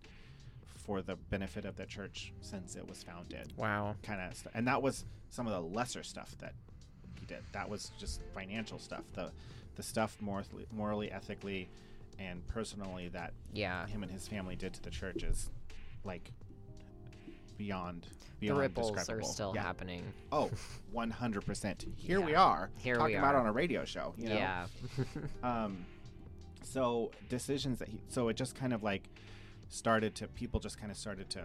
for 0.85 1.01
the 1.03 1.17
benefit 1.17 1.65
of 1.65 1.77
the 1.77 1.87
church 1.87 2.33
since 2.41 2.77
it 2.77 2.87
was 2.89 3.03
founded. 3.03 3.53
Wow. 3.57 3.95
kind 4.03 4.21
of 4.21 4.35
st- 4.37 4.55
and 4.55 4.67
that 4.67 4.83
was 4.83 5.05
some 5.31 5.47
of 5.47 5.53
the 5.53 5.61
lesser 5.61 6.03
stuff 6.03 6.35
that 6.39 6.55
he 7.21 7.27
did 7.27 7.43
that 7.53 7.69
was 7.69 7.93
just 7.99 8.21
financial 8.35 8.79
stuff 8.79 9.05
the 9.15 9.31
the 9.77 9.83
stuff 9.83 10.17
morally, 10.21 10.67
morally 10.73 11.11
ethically 11.13 11.69
and 12.19 12.47
personally 12.49 13.09
that 13.09 13.33
Yeah. 13.55 13.87
him 13.87 14.03
and 14.03 14.11
his 14.13 14.27
family 14.29 14.57
did 14.57 14.75
to 14.75 14.83
the 14.83 14.91
church 14.91 15.23
is 15.23 15.49
like 16.05 16.31
beyond 17.57 18.07
beyond 18.41 18.59
The 18.59 18.61
ripples 18.63 19.09
are 19.09 19.23
still 19.23 19.53
yeah. 19.55 19.63
happening. 19.63 20.05
oh 20.33 20.51
100% 20.95 21.87
here 21.97 22.21
we 22.21 22.35
are 22.35 22.71
Here 22.79 22.95
we 22.95 22.99
talking 22.99 23.17
about 23.17 23.35
on 23.37 23.47
a 23.47 23.53
radio 23.53 23.85
show 23.85 24.15
you 24.19 24.29
know 24.31 24.35
Yeah. 24.35 24.67
um 25.43 25.85
so 26.63 27.11
decisions 27.29 27.79
that 27.79 27.89
he 27.89 28.01
so 28.09 28.29
it 28.29 28.35
just 28.37 28.55
kind 28.55 28.73
of 28.73 28.83
like 28.83 29.09
started 29.73 30.15
to 30.15 30.29
people 30.29 30.61
just 30.61 30.79
kind 30.79 30.91
of 30.91 30.97
started 30.97 31.29
to 31.31 31.45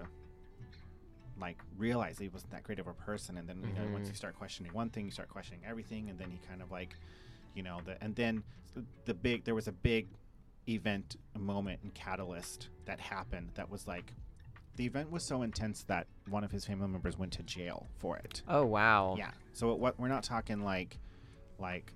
like 1.40 1.62
realize 1.78 2.18
he 2.18 2.30
wasn't 2.30 2.52
that 2.52 2.64
great 2.64 2.80
of 2.80 2.88
a 2.88 2.94
person 2.94 3.38
and 3.38 3.48
then 3.48 3.62
you 3.62 3.74
know 3.74 3.92
once 3.92 4.08
you 4.08 4.12
mm-hmm. 4.12 4.16
start 4.16 4.38
questioning 4.38 4.74
one 4.74 4.90
thing 4.90 5.06
you 5.06 5.12
start 5.12 5.30
questioning 5.30 5.62
everything 5.68 6.10
and 6.10 6.18
then 6.18 6.30
he 6.30 6.40
kind 6.48 6.62
of 6.62 6.72
like 6.72 6.96
you 7.54 7.62
know 7.62 7.80
the 7.86 8.02
and 8.04 8.16
then 8.16 8.44
the, 8.74 8.84
the 9.06 9.14
big 9.14 9.44
there 9.44 9.56
was 9.56 9.68
a 9.68 9.72
big 9.72 10.08
event 10.68 11.16
moment 11.38 11.80
and 11.84 11.94
catalyst 11.94 12.70
that 12.86 13.00
happened 13.00 13.50
that 13.54 13.70
was 13.70 13.88
like 13.88 14.14
the 14.78 14.86
event 14.86 15.12
was 15.12 15.24
so 15.24 15.42
intense 15.42 15.84
that 15.84 16.08
one 16.30 16.44
of 16.44 16.52
his 16.52 16.66
family 16.66 16.88
members 16.88 17.18
went 17.18 17.34
to 17.34 17.44
jail 17.44 17.88
for 17.98 18.18
it 18.18 18.42
oh 18.48 18.66
wow. 18.66 19.16
yeah. 19.18 19.32
So 19.54 19.74
what 19.74 20.00
we're 20.00 20.08
not 20.08 20.24
talking 20.24 20.62
like, 20.62 21.00
like, 21.58 21.92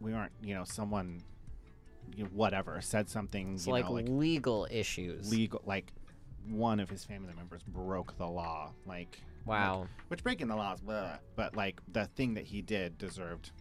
we 0.00 0.12
aren't 0.12 0.32
you 0.42 0.54
know 0.54 0.64
someone, 0.64 1.22
you 2.16 2.24
know, 2.24 2.30
whatever 2.32 2.80
said 2.80 3.08
something 3.08 3.58
like, 3.66 3.84
know 3.84 3.92
like 3.92 4.06
legal 4.08 4.66
issues. 4.70 5.30
legal 5.30 5.62
like 5.64 5.92
one 6.48 6.80
of 6.80 6.88
his 6.90 7.04
family 7.04 7.32
members 7.34 7.62
broke 7.62 8.16
the 8.18 8.26
law 8.26 8.72
like 8.86 9.20
wow. 9.46 9.86
which 10.08 10.22
breaking 10.22 10.48
the 10.48 10.56
law 10.56 10.72
is 10.74 10.80
blah, 10.80 11.16
but 11.36 11.54
like 11.56 11.80
the 11.92 12.06
thing 12.16 12.34
that 12.34 12.44
he 12.46 12.62
did 12.62 12.98
deserved 12.98 13.52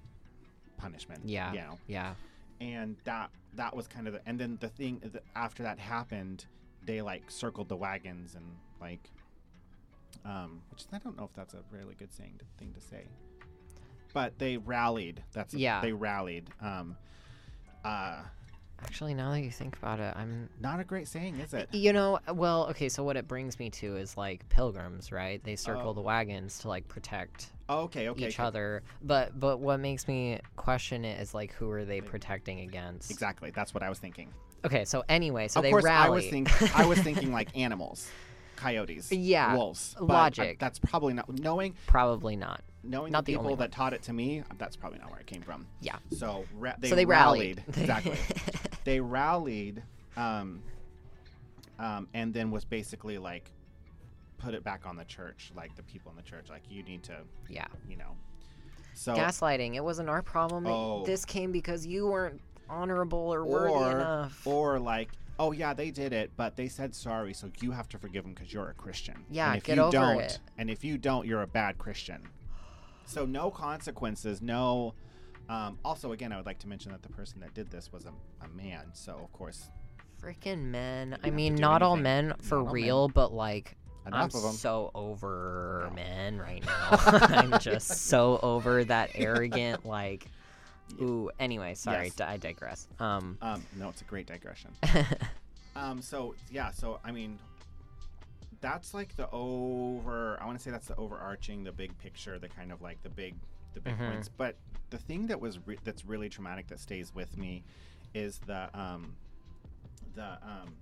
punishment. 0.77 1.21
Yeah. 1.25 1.51
You 1.51 1.59
know 1.59 1.77
Yeah. 1.87 2.13
and 2.61 2.95
that 3.03 3.29
that 3.55 3.75
was 3.75 3.87
kind 3.87 4.07
of 4.07 4.13
the 4.13 4.21
and 4.25 4.39
then 4.39 4.57
the 4.61 4.69
thing 4.69 4.99
th- 4.99 5.23
after 5.35 5.63
that 5.63 5.79
happened 5.79 6.45
they 6.85 7.01
like 7.01 7.29
circled 7.29 7.67
the 7.67 7.75
wagons 7.75 8.35
and 8.35 8.45
like 8.79 9.09
um 10.25 10.61
which 10.71 10.83
i 10.93 10.97
don't 10.99 11.17
know 11.17 11.23
if 11.23 11.33
that's 11.33 11.53
a 11.53 11.61
really 11.71 11.95
good 11.95 12.11
saying 12.13 12.35
to, 12.39 12.45
thing 12.57 12.73
to 12.73 12.79
say 12.81 13.05
but 14.13 14.37
they 14.39 14.57
rallied 14.57 15.23
that's 15.33 15.53
Yeah. 15.53 15.81
they 15.81 15.91
rallied 15.93 16.49
um 16.61 16.95
uh 17.83 18.21
Actually, 18.81 19.13
now 19.13 19.31
that 19.31 19.41
you 19.41 19.51
think 19.51 19.75
about 19.75 19.99
it, 19.99 20.13
I'm 20.15 20.47
not 20.61 20.79
a 20.79 20.85
great 20.85 21.09
saying 21.09 21.35
is 21.41 21.53
it 21.53 21.67
You 21.73 21.91
know, 21.91 22.17
well, 22.33 22.67
okay, 22.69 22.87
so 22.87 23.03
what 23.03 23.17
it 23.17 23.27
brings 23.27 23.59
me 23.59 23.69
to 23.71 23.97
is 23.97 24.15
like 24.15 24.47
pilgrims, 24.47 25.11
right? 25.11 25.43
They 25.43 25.57
circle 25.57 25.89
Oh. 25.89 25.93
the 25.93 25.99
wagons 26.01 26.59
to 26.59 26.69
like 26.69 26.87
protect 26.87 27.47
oh, 27.67 27.81
okay 27.81 28.07
okay 28.07 28.27
each 28.29 28.35
okay. 28.39 28.43
other. 28.47 28.83
But 29.01 29.37
but 29.37 29.59
what 29.59 29.81
makes 29.81 30.07
me 30.07 30.39
question 30.55 31.03
it 31.03 31.19
is 31.19 31.33
like 31.33 31.51
who 31.53 31.69
are 31.71 31.83
they 31.83 31.99
protecting 31.99 32.61
against? 32.61 33.11
exactly 33.11 33.51
that's 33.51 33.73
what 33.73 33.83
i 33.83 33.89
was 33.89 33.99
thinking 33.99 34.29
Okay, 34.65 34.83
so 34.85 35.03
anyway, 35.09 35.47
so 35.49 35.59
of 35.59 35.63
they 35.63 35.69
course 35.71 35.83
rally. 35.85 36.07
i 36.07 36.09
was 36.09 36.25
thinking 36.27 36.69
i 36.75 36.85
was 36.85 36.99
thinking 36.99 37.31
like 37.33 37.55
animals 37.57 38.09
coyotes 38.55 39.09
Yeah, 39.11 39.55
wolves 39.55 39.95
but, 39.99 40.03
uh, 40.03 40.13
logic. 40.13 40.59
that's 40.59 40.79
probably 40.79 41.13
not 41.13 41.27
knowing 41.39 41.75
Probably 41.85 42.35
not. 42.37 42.61
Knowing 42.83 43.11
Not 43.11 43.25
the 43.25 43.33
people 43.33 43.55
that 43.57 43.71
taught 43.71 43.93
it 43.93 44.03
to 44.03 44.13
me, 44.13 44.43
that's 44.57 44.75
probably 44.75 44.99
not 44.99 45.11
where 45.11 45.19
it 45.19 45.27
came 45.27 45.41
from. 45.41 45.67
Yeah. 45.81 45.97
So 46.11 46.45
ra- 46.55 46.75
they, 46.79 46.89
so 46.89 46.95
they 46.95 47.05
rallied. 47.05 47.63
exactly. 47.67 48.17
they 48.83 48.99
rallied, 48.99 49.83
um, 50.17 50.61
um, 51.77 52.07
and 52.13 52.33
then 52.33 52.51
was 52.51 52.65
basically 52.65 53.17
like 53.17 53.51
put 54.37 54.53
it 54.53 54.63
back 54.63 54.85
on 54.85 54.95
the 54.95 55.05
church, 55.05 55.51
like 55.55 55.75
the 55.75 55.83
people 55.83 56.11
in 56.11 56.17
the 56.17 56.23
church, 56.23 56.49
like 56.49 56.63
you 56.69 56.83
need 56.83 57.03
to, 57.03 57.17
yeah. 57.49 57.67
you 57.87 57.97
know. 57.97 58.15
So 58.93 59.13
Gaslighting. 59.13 59.75
It 59.75 59.83
wasn't 59.83 60.09
our 60.09 60.21
problem. 60.21 60.65
Oh. 60.67 61.05
This 61.05 61.25
came 61.25 61.51
because 61.51 61.85
you 61.85 62.07
weren't 62.07 62.41
honorable 62.69 63.33
or 63.33 63.45
worthy 63.45 63.73
or 63.73 63.91
enough. 63.91 64.47
or 64.47 64.79
like. 64.79 65.11
Oh 65.41 65.53
yeah, 65.53 65.73
they 65.73 65.89
did 65.89 66.11
it, 66.11 66.31
but 66.35 66.57
they 66.57 66.67
said 66.67 66.93
sorry, 66.93 67.33
so 67.33 67.49
you 67.61 67.71
have 67.71 67.87
to 67.89 67.97
forgive 67.97 68.25
them 68.25 68.33
because 68.33 68.51
you're 68.51 68.67
a 68.67 68.73
Christian. 68.73 69.23
Yeah, 69.31 69.47
and 69.47 69.57
if 69.57 69.63
get 69.63 69.77
you 69.77 69.83
over 69.83 69.91
don't, 69.91 70.19
it. 70.19 70.39
And 70.57 70.69
if 70.69 70.83
you 70.83 70.97
don't, 70.97 71.25
you're 71.25 71.43
a 71.43 71.47
bad 71.47 71.77
Christian. 71.77 72.27
So 73.09 73.25
no 73.25 73.49
consequences, 73.49 74.41
no. 74.41 74.93
Um, 75.49 75.79
also, 75.83 76.11
again, 76.11 76.31
I 76.31 76.37
would 76.37 76.45
like 76.45 76.59
to 76.59 76.67
mention 76.67 76.91
that 76.91 77.01
the 77.01 77.09
person 77.09 77.39
that 77.41 77.53
did 77.55 77.71
this 77.71 77.91
was 77.91 78.05
a, 78.05 78.09
a 78.45 78.47
man, 78.55 78.85
so 78.93 79.13
of 79.23 79.31
course 79.33 79.69
Freaking 80.21 80.65
men. 80.65 81.17
I 81.23 81.29
mean, 81.29 81.55
not 81.55 81.81
all 81.81 81.93
anything. 81.93 82.03
men 82.03 82.27
Not 82.29 82.41
for 82.43 82.63
men. 82.63 82.71
real, 82.73 83.07
but 83.07 83.33
like 83.33 83.75
I'm 84.05 84.25
of 84.25 84.31
them. 84.33 84.51
so 84.51 84.91
over 84.93 85.85
No. 85.89 85.95
men 85.95 86.37
right 86.37 86.63
now. 86.65 86.89
I'm 86.91 87.59
just 87.59 87.87
so 87.87 88.39
over 88.43 88.83
that 88.85 89.11
arrogant 89.15 89.85
like. 89.85 90.27
Ooh. 91.01 91.29
Anyway, 91.39 91.73
sorry. 91.75 92.11
Yes. 92.17 92.19
I 92.27 92.37
digress. 92.37 92.87
Um. 92.99 93.37
Um, 93.41 93.63
no, 93.77 93.89
it's 93.89 94.01
a 94.01 94.05
great 94.05 94.27
digression. 94.27 94.71
um, 95.75 96.01
so 96.01 96.35
yeah, 96.51 96.71
so 96.71 96.99
I 97.05 97.11
mean, 97.11 97.39
that's 98.61 98.93
like 98.93 99.15
the 99.15 99.29
over. 99.31 100.37
I 100.41 100.45
want 100.45 100.57
to 100.57 100.63
say 100.63 100.71
that's 100.71 100.87
the 100.87 100.95
overarching, 100.95 101.63
the 101.63 101.71
big 101.71 101.97
picture, 101.99 102.37
the 102.39 102.49
kind 102.49 102.71
of 102.71 102.81
like 102.81 103.01
the 103.03 103.09
big, 103.09 103.35
the 103.73 103.79
big 103.81 103.95
Mhm. 103.97 104.05
points. 104.07 104.29
But 104.29 104.55
the 104.89 104.97
thing 104.97 105.27
that 105.27 105.39
was 105.39 105.59
re- 105.67 105.77
that's 105.83 106.05
really 106.05 106.29
traumatic 106.29 106.67
that 106.67 106.79
stays 106.79 107.13
with 107.15 107.37
me 107.37 107.63
is 108.13 108.39
the 108.39 108.69
um, 108.79 109.15
the 110.15 110.23
um. 110.43 110.75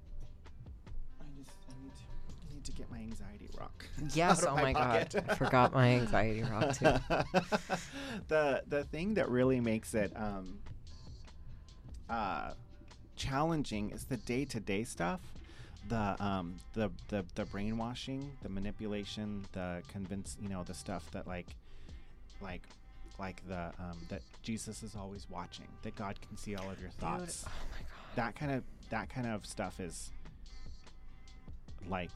I 1.19 1.23
just 1.37 1.51
I 1.69 1.83
need 1.83 1.91
to, 1.93 2.03
I 2.49 2.53
need 2.53 2.63
to 2.65 2.71
get 2.71 2.89
my 2.89 2.97
anxiety 2.97 3.49
rock. 3.59 3.85
yes. 4.13 4.43
Oh 4.45 4.55
my 4.55 4.73
god. 4.73 5.13
I 5.29 5.35
forgot 5.35 5.73
my 5.73 5.87
anxiety 5.89 6.43
rock 6.43 6.73
too. 6.73 6.85
the 8.27 8.63
the 8.67 8.83
thing 8.85 9.13
that 9.15 9.29
really 9.29 9.59
makes 9.59 9.93
it 9.93 10.11
um 10.15 10.59
uh 12.09 12.51
challenging 13.15 13.89
is 13.91 14.05
the 14.05 14.17
day 14.17 14.45
to 14.45 14.59
day 14.59 14.83
stuff. 14.83 15.21
The 15.87 16.15
um 16.23 16.55
the, 16.73 16.91
the 17.07 17.23
the 17.35 17.45
brainwashing, 17.45 18.31
the 18.41 18.49
manipulation, 18.49 19.45
the 19.53 19.81
convince 19.91 20.35
you 20.41 20.49
know, 20.49 20.63
the 20.63 20.73
stuff 20.73 21.09
that 21.11 21.27
like 21.27 21.47
like 22.41 22.63
like 23.19 23.41
the 23.47 23.71
um 23.79 23.97
that 24.09 24.21
Jesus 24.43 24.83
is 24.83 24.95
always 24.95 25.27
watching, 25.29 25.67
that 25.83 25.95
God 25.95 26.19
can 26.27 26.37
see 26.37 26.55
all 26.55 26.69
of 26.69 26.79
your 26.79 26.89
Dude, 26.89 26.99
thoughts. 26.99 27.45
oh 27.47 27.51
my 27.71 27.77
god. 27.79 28.15
That 28.15 28.35
kind 28.35 28.51
of 28.51 28.63
that 28.89 29.09
kind 29.09 29.27
of 29.27 29.45
stuff 29.45 29.79
is 29.79 30.11
like 31.89 32.11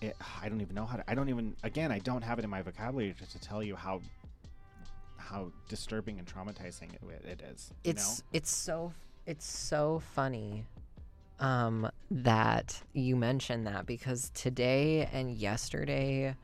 it, 0.00 0.16
I 0.42 0.48
don't 0.48 0.60
even 0.60 0.74
know 0.74 0.86
how 0.86 0.96
to 0.96 1.10
I 1.10 1.14
don't 1.14 1.28
even 1.28 1.54
again 1.62 1.92
I 1.92 1.98
don't 1.98 2.22
have 2.22 2.38
it 2.38 2.44
in 2.44 2.50
my 2.50 2.62
vocabulary 2.62 3.14
to, 3.18 3.26
to 3.30 3.38
tell 3.38 3.62
you 3.62 3.76
how 3.76 4.00
how 5.16 5.52
disturbing 5.68 6.18
and 6.18 6.26
traumatizing 6.26 6.94
it, 6.94 7.00
it 7.24 7.42
is. 7.52 7.70
You 7.84 7.90
it's 7.90 8.22
it's 8.32 8.50
so 8.50 8.92
it's 9.26 9.46
so 9.46 10.02
funny 10.14 10.64
um 11.40 11.90
that 12.10 12.80
you 12.92 13.16
mentioned 13.16 13.66
that 13.66 13.86
because 13.86 14.30
today 14.34 15.08
and 15.12 15.32
yesterday 15.32 16.34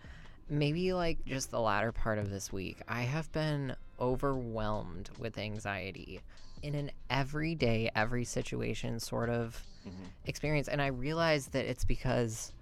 maybe 0.48 0.92
like 0.92 1.18
just 1.26 1.50
the 1.50 1.60
latter 1.60 1.92
part 1.92 2.18
of 2.18 2.30
this 2.30 2.52
week 2.52 2.78
i 2.88 3.02
have 3.02 3.30
been 3.32 3.74
overwhelmed 4.00 5.10
with 5.18 5.38
anxiety 5.38 6.20
in 6.62 6.74
an 6.74 6.90
everyday 7.10 7.90
every 7.94 8.24
situation 8.24 8.98
sort 8.98 9.28
of? 9.28 9.62
Mhm. 9.86 9.92
experience 10.24 10.66
and 10.68 10.82
i 10.82 10.86
realized 10.88 11.52
that 11.52 11.64
it's 11.66 11.84
because 11.84 12.52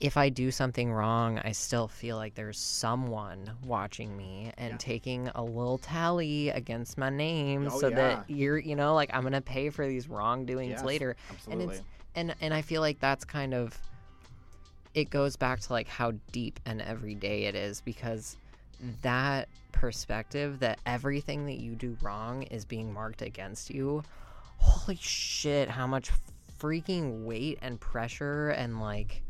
if 0.00 0.16
i 0.16 0.28
do 0.28 0.50
something 0.50 0.92
wrong 0.92 1.38
i 1.44 1.52
still 1.52 1.86
feel 1.86 2.16
like 2.16 2.34
there's 2.34 2.58
someone 2.58 3.50
watching 3.64 4.16
me 4.16 4.50
and 4.56 4.72
Yeah. 4.72 4.76
taking 4.78 5.28
a 5.34 5.42
little 5.44 5.78
tally 5.78 6.48
against 6.48 6.96
my 6.98 7.10
name 7.10 7.68
Oh, 7.70 7.78
so 7.80 7.88
yeah. 7.88 7.96
that 7.96 8.30
you're 8.30 8.58
you 8.58 8.74
know 8.76 8.94
like 8.94 9.10
i'm 9.12 9.22
gonna 9.22 9.40
pay 9.40 9.70
for 9.70 9.86
these 9.86 10.08
wrongdoings 10.08 10.70
Yes, 10.70 10.84
later 10.84 11.16
Absolutely. 11.30 11.64
and 11.64 11.72
it's 11.72 11.82
and 12.14 12.34
and 12.40 12.54
i 12.54 12.62
feel 12.62 12.80
like 12.80 12.98
that's 13.00 13.24
kind 13.24 13.52
of 13.54 13.78
it 14.94 15.10
goes 15.10 15.36
back 15.36 15.60
to 15.60 15.72
like 15.72 15.86
how 15.86 16.12
deep 16.32 16.58
and 16.66 16.80
everyday 16.82 17.44
it 17.44 17.54
is 17.54 17.80
because 17.82 18.36
that 19.02 19.48
perspective 19.72 20.58
that 20.60 20.78
everything 20.84 21.46
that 21.46 21.58
you 21.60 21.74
do 21.74 21.96
wrong 22.02 22.42
is 22.44 22.64
being 22.64 22.92
marked 22.92 23.22
against 23.22 23.70
you, 23.70 24.02
holy 24.56 24.96
shit, 25.00 25.68
how 25.70 25.86
much 25.86 26.10
freaking 26.58 27.24
weight 27.24 27.58
and 27.62 27.78
pressure 27.80 28.50
and 28.50 28.80
like 28.80 29.22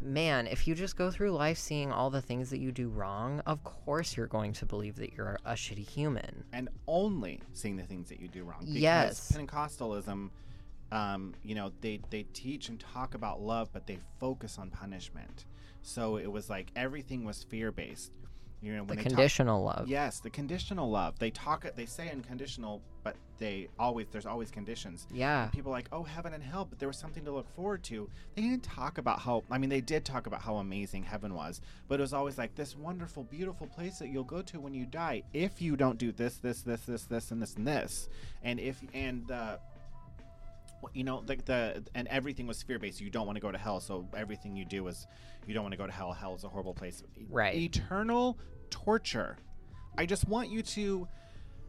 man, 0.00 0.46
if 0.46 0.66
you 0.66 0.74
just 0.74 0.96
go 0.96 1.10
through 1.10 1.32
life 1.32 1.58
seeing 1.58 1.90
all 1.92 2.10
the 2.10 2.22
things 2.22 2.50
that 2.50 2.58
you 2.58 2.72
do 2.72 2.88
wrong, 2.88 3.40
of 3.46 3.62
course 3.64 4.16
you're 4.16 4.26
going 4.26 4.52
to 4.54 4.66
believe 4.66 4.96
that 4.96 5.12
you're 5.14 5.38
a 5.44 5.52
shitty 5.52 5.88
human. 5.88 6.44
and 6.52 6.68
only 6.86 7.40
seeing 7.52 7.76
the 7.76 7.82
things 7.84 8.08
that 8.08 8.20
you 8.20 8.28
do 8.28 8.44
wrong. 8.44 8.60
Because 8.60 8.76
Yes. 8.76 9.32
Pentecostalism, 9.32 10.30
um, 10.90 11.34
you 11.42 11.54
know, 11.54 11.72
they 11.80 12.00
they 12.10 12.22
teach 12.32 12.68
and 12.68 12.80
talk 12.80 13.14
about 13.14 13.40
love, 13.40 13.68
but 13.72 13.86
they 13.86 13.98
focus 14.18 14.58
on 14.58 14.70
punishment. 14.70 15.44
So 15.82 16.16
it 16.16 16.30
was 16.30 16.48
like 16.50 16.70
everything 16.76 17.24
was 17.24 17.42
fear 17.44 17.70
based. 17.72 18.12
You 18.60 18.74
know, 18.74 18.84
The 18.84 18.96
they 18.96 19.02
talk- 19.02 19.06
conditional 19.12 19.62
love. 19.62 19.86
Yes, 19.88 20.20
the 20.20 20.30
conditional 20.30 20.90
love. 20.90 21.18
They 21.18 21.30
talk 21.30 21.64
they 21.76 21.86
say 21.86 22.10
unconditional, 22.10 22.82
but 23.04 23.14
they 23.38 23.68
always 23.78 24.06
there's 24.10 24.26
always 24.26 24.50
conditions. 24.50 25.06
Yeah. 25.12 25.46
People 25.52 25.70
are 25.70 25.76
like, 25.76 25.88
"Oh, 25.92 26.02
heaven 26.02 26.34
and 26.34 26.42
hell," 26.42 26.64
but 26.68 26.80
there 26.80 26.88
was 26.88 26.96
something 26.98 27.24
to 27.24 27.30
look 27.30 27.48
forward 27.54 27.84
to. 27.84 28.10
They 28.34 28.42
didn't 28.42 28.64
talk 28.64 28.98
about 28.98 29.20
how 29.20 29.44
I 29.48 29.58
mean, 29.58 29.70
they 29.70 29.80
did 29.80 30.04
talk 30.04 30.26
about 30.26 30.42
how 30.42 30.56
amazing 30.56 31.04
heaven 31.04 31.34
was, 31.34 31.60
but 31.86 32.00
it 32.00 32.02
was 32.02 32.12
always 32.12 32.36
like 32.36 32.56
this 32.56 32.76
wonderful, 32.76 33.22
beautiful 33.24 33.68
place 33.68 34.00
that 34.00 34.08
you'll 34.08 34.24
go 34.24 34.42
to 34.42 34.58
when 34.58 34.74
you 34.74 34.86
die 34.86 35.22
if 35.32 35.62
you 35.62 35.76
don't 35.76 35.96
do 35.98 36.10
this, 36.10 36.38
this, 36.38 36.62
this, 36.62 36.80
this, 36.82 37.04
this, 37.04 37.30
and 37.30 37.40
this 37.40 37.54
and 37.54 37.64
this. 37.66 38.08
And 38.42 38.58
if 38.58 38.82
and 38.92 39.30
uh 39.30 39.58
you 40.94 41.04
know, 41.04 41.24
like 41.26 41.44
the 41.44 41.84
and 41.94 42.08
everything 42.08 42.46
was 42.46 42.62
fear 42.62 42.78
based. 42.78 43.00
You 43.00 43.10
don't 43.10 43.26
want 43.26 43.36
to 43.36 43.40
go 43.40 43.52
to 43.52 43.58
hell, 43.58 43.80
so 43.80 44.08
everything 44.16 44.56
you 44.56 44.64
do 44.64 44.86
is 44.88 45.06
you 45.46 45.54
don't 45.54 45.64
want 45.64 45.72
to 45.72 45.78
go 45.78 45.86
to 45.86 45.92
hell. 45.92 46.12
Hell 46.12 46.34
is 46.34 46.44
a 46.44 46.48
horrible 46.48 46.74
place. 46.74 47.02
Right. 47.28 47.54
Eternal 47.54 48.38
torture. 48.70 49.36
I 49.96 50.06
just 50.06 50.28
want 50.28 50.50
you 50.50 50.62
to. 50.62 51.08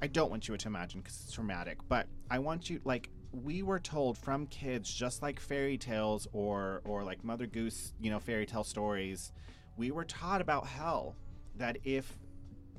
I 0.02 0.08
don't 0.08 0.30
want 0.30 0.48
you 0.48 0.56
to 0.56 0.68
imagine 0.68 1.02
because 1.02 1.22
it's 1.24 1.34
traumatic, 1.34 1.78
but 1.90 2.08
I 2.30 2.40
want 2.40 2.70
you 2.70 2.80
like 2.86 3.10
we 3.32 3.64
were 3.64 3.80
told 3.80 4.18
from 4.18 4.48
kids, 4.48 4.92
just 4.92 5.22
like 5.22 5.40
fairy 5.40 5.78
tales 5.78 6.28
or 6.32 6.82
or 6.86 7.04
like 7.04 7.24
Mother 7.24 7.48
Goose, 7.48 7.94
you 8.00 8.10
know, 8.12 8.20
fairy 8.20 8.46
tale 8.46 8.64
stories. 8.64 9.32
We 9.78 9.92
were 9.92 10.06
taught 10.06 10.42
about 10.42 10.68
hell. 10.68 11.16
That 11.56 11.78
if 11.84 12.18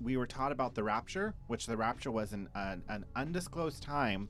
we 0.01 0.17
were 0.17 0.27
taught 0.27 0.53
about 0.53 0.75
the 0.75 0.83
rapture, 0.83 1.35
which 1.49 1.67
the 1.67 1.77
rapture 1.77 2.11
was 2.11 2.33
an 2.33 2.49
an, 2.55 2.83
an 2.89 3.05
undisclosed 3.15 3.83
time 3.83 4.29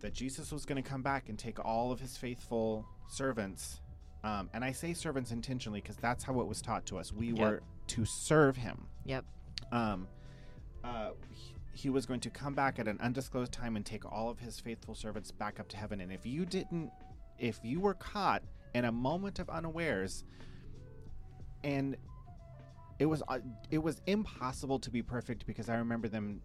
that 0.00 0.12
Jesus 0.14 0.52
was 0.52 0.64
going 0.64 0.82
to 0.82 0.88
come 0.88 1.02
back 1.02 1.28
and 1.28 1.38
take 1.38 1.64
all 1.64 1.92
of 1.92 2.00
his 2.00 2.16
faithful 2.16 2.86
servants. 3.08 3.80
Um, 4.24 4.50
and 4.52 4.64
I 4.64 4.72
say 4.72 4.92
servants 4.92 5.30
intentionally 5.30 5.80
because 5.80 5.96
that's 5.96 6.24
how 6.24 6.40
it 6.40 6.46
was 6.46 6.60
taught 6.60 6.86
to 6.86 6.98
us. 6.98 7.12
We 7.12 7.28
Yep. 7.28 7.38
were 7.38 7.62
to 7.88 8.04
serve 8.04 8.56
him. 8.56 8.86
Yep. 9.04 9.24
Um, 9.72 10.08
uh, 10.82 11.10
he, 11.30 11.54
he 11.72 11.90
was 11.90 12.06
going 12.06 12.20
to 12.20 12.30
come 12.30 12.54
back 12.54 12.78
at 12.78 12.88
an 12.88 12.98
undisclosed 13.00 13.52
time 13.52 13.76
and 13.76 13.84
take 13.86 14.04
all 14.10 14.28
of 14.30 14.38
his 14.38 14.58
faithful 14.60 14.94
servants 14.94 15.30
back 15.30 15.60
up 15.60 15.68
to 15.68 15.76
heaven. 15.76 16.00
And 16.00 16.12
if 16.12 16.26
you 16.26 16.44
didn't, 16.44 16.90
if 17.38 17.60
you 17.62 17.80
were 17.80 17.94
caught 17.94 18.42
in 18.74 18.84
a 18.84 18.92
moment 18.92 19.38
of 19.38 19.48
unawares, 19.48 20.24
and 21.64 21.96
it 22.98 23.06
was 23.06 23.22
uh, 23.28 23.38
it 23.70 23.78
was 23.78 24.00
impossible 24.06 24.78
to 24.80 24.90
be 24.90 25.02
perfect 25.02 25.46
because 25.46 25.68
I 25.68 25.76
remember 25.76 26.08
them 26.08 26.40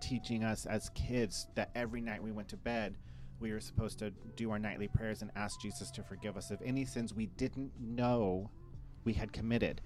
teaching 0.00 0.44
us 0.44 0.66
as 0.66 0.90
kids 0.90 1.48
that 1.54 1.70
every 1.74 2.00
night 2.00 2.22
we 2.22 2.32
went 2.32 2.48
to 2.48 2.56
bed, 2.56 2.96
we 3.40 3.52
were 3.52 3.60
supposed 3.60 3.98
to 4.00 4.10
do 4.36 4.50
our 4.50 4.58
nightly 4.58 4.88
prayers 4.88 5.22
and 5.22 5.30
ask 5.36 5.60
Jesus 5.60 5.90
to 5.92 6.02
forgive 6.02 6.36
us 6.36 6.50
of 6.50 6.60
any 6.64 6.84
sins 6.84 7.14
we 7.14 7.26
didn't 7.26 7.72
know 7.80 8.50
we 9.04 9.12
had 9.12 9.32
committed. 9.32 9.80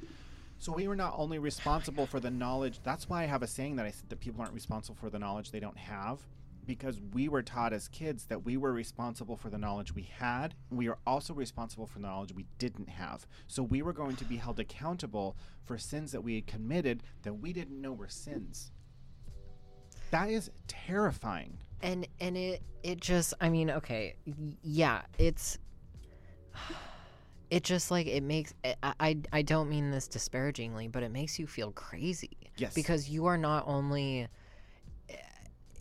So 0.59 0.73
we 0.73 0.89
were 0.89 0.97
not 0.97 1.15
only 1.17 1.39
responsible 1.39 2.07
for 2.07 2.21
the 2.21 2.31
knowledge. 2.31 2.81
That's 2.83 3.09
why 3.09 3.23
I 3.23 3.27
have 3.27 3.43
a 3.43 3.47
saying 3.47 3.77
that 3.77 3.87
I 3.87 3.91
said 3.91 4.09
that 4.11 4.21
people 4.21 4.41
aren't 4.41 4.55
responsible 4.55 4.97
for 4.97 5.11
the 5.11 5.19
knowledge 5.19 5.51
they 5.51 5.61
don't 5.61 5.77
have, 5.77 6.21
because 6.65 7.01
we 7.13 7.29
were 7.29 7.43
taught 7.43 7.73
as 7.73 7.89
kids 7.89 8.27
that 8.27 8.45
we 8.45 8.57
were 8.57 8.73
responsible 8.73 9.37
for 9.37 9.51
the 9.51 9.59
knowledge 9.59 9.93
we 9.93 10.09
had. 10.17 10.55
We 10.71 10.89
are 10.89 10.99
also 11.05 11.35
responsible 11.35 11.87
for 11.87 11.99
the 11.99 12.07
knowledge 12.07 12.33
we 12.33 12.47
didn't 12.59 12.89
have. 12.89 13.27
So 13.49 13.65
we 13.65 13.83
were 13.83 13.93
going 13.93 14.15
to 14.17 14.25
be 14.25 14.37
held 14.37 14.61
accountable 14.61 15.37
for 15.65 15.77
sins 15.77 16.13
that 16.13 16.23
we 16.23 16.37
had 16.37 16.47
committed 16.47 17.03
that 17.23 17.35
we 17.35 17.53
didn't 17.53 17.81
know 17.81 17.93
were 17.93 18.09
sins. 18.09 18.71
That 20.13 20.31
is 20.31 20.51
terrifying. 20.69 21.59
and 21.83 22.07
and 22.21 22.37
it 22.37 22.63
it 22.85 23.01
just 23.01 23.35
i 23.41 23.49
mean 23.49 23.71
okay 23.71 24.15
yeah 24.63 25.03
it's 25.19 25.59
it 27.51 27.65
just 27.65 27.91
like 27.91 28.07
it 28.07 28.23
makes 28.23 28.55
I, 28.65 28.75
I 29.01 29.17
i 29.33 29.43
don't 29.43 29.69
mean 29.69 29.91
this 29.91 30.07
disparagingly 30.09 30.87
but 30.89 31.03
it 31.03 31.11
makes 31.11 31.39
you 31.39 31.47
feel 31.47 31.73
crazy 31.73 32.37
Yes. 32.57 32.75
because 32.75 33.09
you 33.09 33.27
are 33.27 33.39
not 33.39 33.65
only 33.67 34.29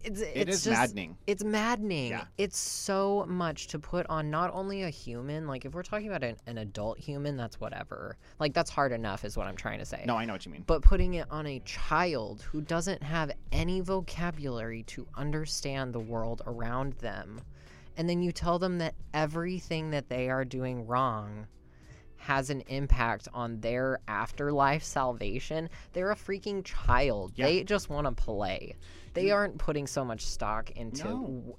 it's 0.04 0.22
it 0.22 0.32
it's 0.36 0.56
is 0.58 0.64
just, 0.66 0.78
maddening. 0.80 1.18
it's 1.28 1.43
maddening 1.43 2.10
Yeah. 2.12 2.24
it's 2.38 2.58
so 2.58 3.26
much 3.28 3.68
to 3.68 3.80
put 3.80 4.06
on 4.10 4.30
not 4.30 4.52
only 4.54 4.84
a 4.84 4.89
human 4.89 5.47
like 5.47 5.66
if 5.66 5.74
we're 5.74 5.84
talking 5.84 6.08
about 6.08 6.24
an, 6.24 6.36
an 6.47 6.58
adult 6.58 6.97
human 6.99 7.38
that's 7.38 7.60
whatever 7.60 8.18
like 8.39 8.54
that's 8.54 8.70
hard 8.70 8.91
enough 8.91 9.24
is 9.26 9.38
what 9.38 9.47
i'm 9.47 9.56
trying 9.56 9.80
to 9.80 9.86
say 9.86 10.04
No, 10.08 10.16
I 10.16 10.26
know 10.26 10.34
what 10.34 10.45
you 10.45 10.52
mean. 10.52 10.64
but 10.66 10.82
putting 10.82 11.16
it 11.16 11.28
on 11.30 11.45
a 11.47 11.60
child 11.62 12.41
who 12.41 12.62
doesn't 12.62 13.04
have 13.04 13.32
any 13.52 13.82
vocabulary 13.82 14.84
to 14.84 15.08
understand 15.16 15.93
the 15.93 15.99
world 15.99 16.41
around 16.47 16.93
them, 16.93 17.41
and 17.97 18.10
then 18.10 18.22
you 18.22 18.32
tell 18.32 18.58
them 18.60 18.78
that 18.80 18.95
everything 19.14 19.91
that 19.91 20.10
they 20.10 20.30
are 20.30 20.45
doing 20.45 20.88
wrong 20.88 21.45
has 22.18 22.49
an 22.52 22.62
impact 22.68 23.28
on 23.34 23.60
their 23.62 23.99
afterlife 24.08 24.84
salvation, 24.84 25.68
they're 25.93 26.12
a 26.12 26.16
freaking 26.16 26.64
child. 26.64 27.34
Yeah. 27.36 27.47
They 27.47 27.64
just 27.64 27.89
want 27.89 28.06
to 28.06 28.12
play. 28.12 28.76
They 29.14 29.32
aren't 29.32 29.57
putting 29.57 29.88
so 29.88 30.05
much 30.05 30.26
stock 30.26 30.72
into 30.72 31.03
No. 31.03 31.12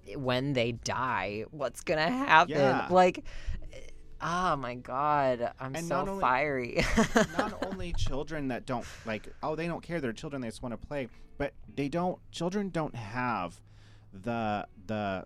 w- 0.07 0.18
when 0.18 0.53
they 0.55 0.72
die, 0.72 1.44
what's 1.50 1.82
going 1.82 1.98
to 1.98 2.11
happen. 2.12 2.55
Yeah. 2.57 2.86
Like, 2.90 3.24
oh 4.20 4.57
my 4.57 4.74
God, 4.76 5.53
I'm 5.61 5.74
And 5.74 5.86
so 5.86 5.96
not 5.96 6.09
only- 6.09 6.20
fiery. 6.20 6.84
not 7.38 7.66
only 7.66 7.92
children 7.94 8.48
that 8.48 8.66
don't 8.66 8.86
like 9.05 9.28
oh 9.42 9.57
they 9.57 9.66
don't 9.66 9.82
care 9.82 10.00
they're 10.00 10.12
children 10.12 10.40
they 10.42 10.48
just 10.48 10.62
want 10.62 10.72
to 10.80 10.86
play 10.86 11.09
but 11.38 11.53
they 11.74 11.88
don't 11.88 12.18
children 12.30 12.68
don't 12.70 12.94
have 12.94 13.61
the 14.12 14.66
the 14.86 15.24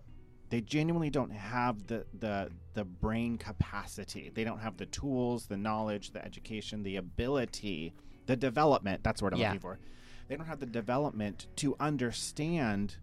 they 0.49 0.61
genuinely 0.61 1.09
don't 1.09 1.31
have 1.31 1.85
the 1.87 2.05
the 2.19 2.49
the 2.73 2.83
brain 2.83 3.37
capacity 3.37 4.31
they 4.33 4.43
don't 4.43 4.59
have 4.59 4.77
the 4.77 4.85
tools 4.87 5.45
the 5.47 5.57
knowledge 5.57 6.11
the 6.11 6.23
education 6.25 6.81
the 6.83 6.95
ability 6.95 7.93
the 8.25 8.35
development 8.35 9.03
that's 9.03 9.21
what 9.21 9.33
i'm 9.33 9.39
Yeah. 9.39 9.49
looking 9.49 9.59
for 9.59 9.79
they 10.27 10.35
don't 10.35 10.45
have 10.45 10.59
the 10.59 10.65
development 10.65 11.47
to 11.57 11.75
understand 11.79 12.95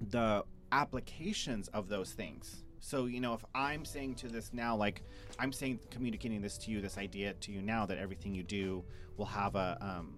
the 0.00 0.44
applications 0.72 1.68
of 1.68 1.88
those 1.88 2.12
things. 2.12 2.64
So, 2.80 3.06
you 3.06 3.20
know, 3.20 3.34
if 3.34 3.44
I'm 3.54 3.84
saying 3.84 4.16
to 4.16 4.28
this 4.28 4.52
now, 4.52 4.74
like 4.74 5.02
I'm 5.38 5.52
saying, 5.52 5.78
communicating 5.90 6.42
this 6.42 6.58
to 6.58 6.70
you, 6.70 6.80
this 6.80 6.98
idea 6.98 7.32
to 7.34 7.52
you 7.52 7.62
now 7.62 7.86
that 7.86 7.98
everything 7.98 8.34
you 8.34 8.42
do 8.42 8.82
will 9.16 9.26
have 9.26 9.54
a 9.54 9.78
um, 9.80 10.16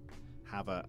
have 0.54 0.68
a, 0.68 0.80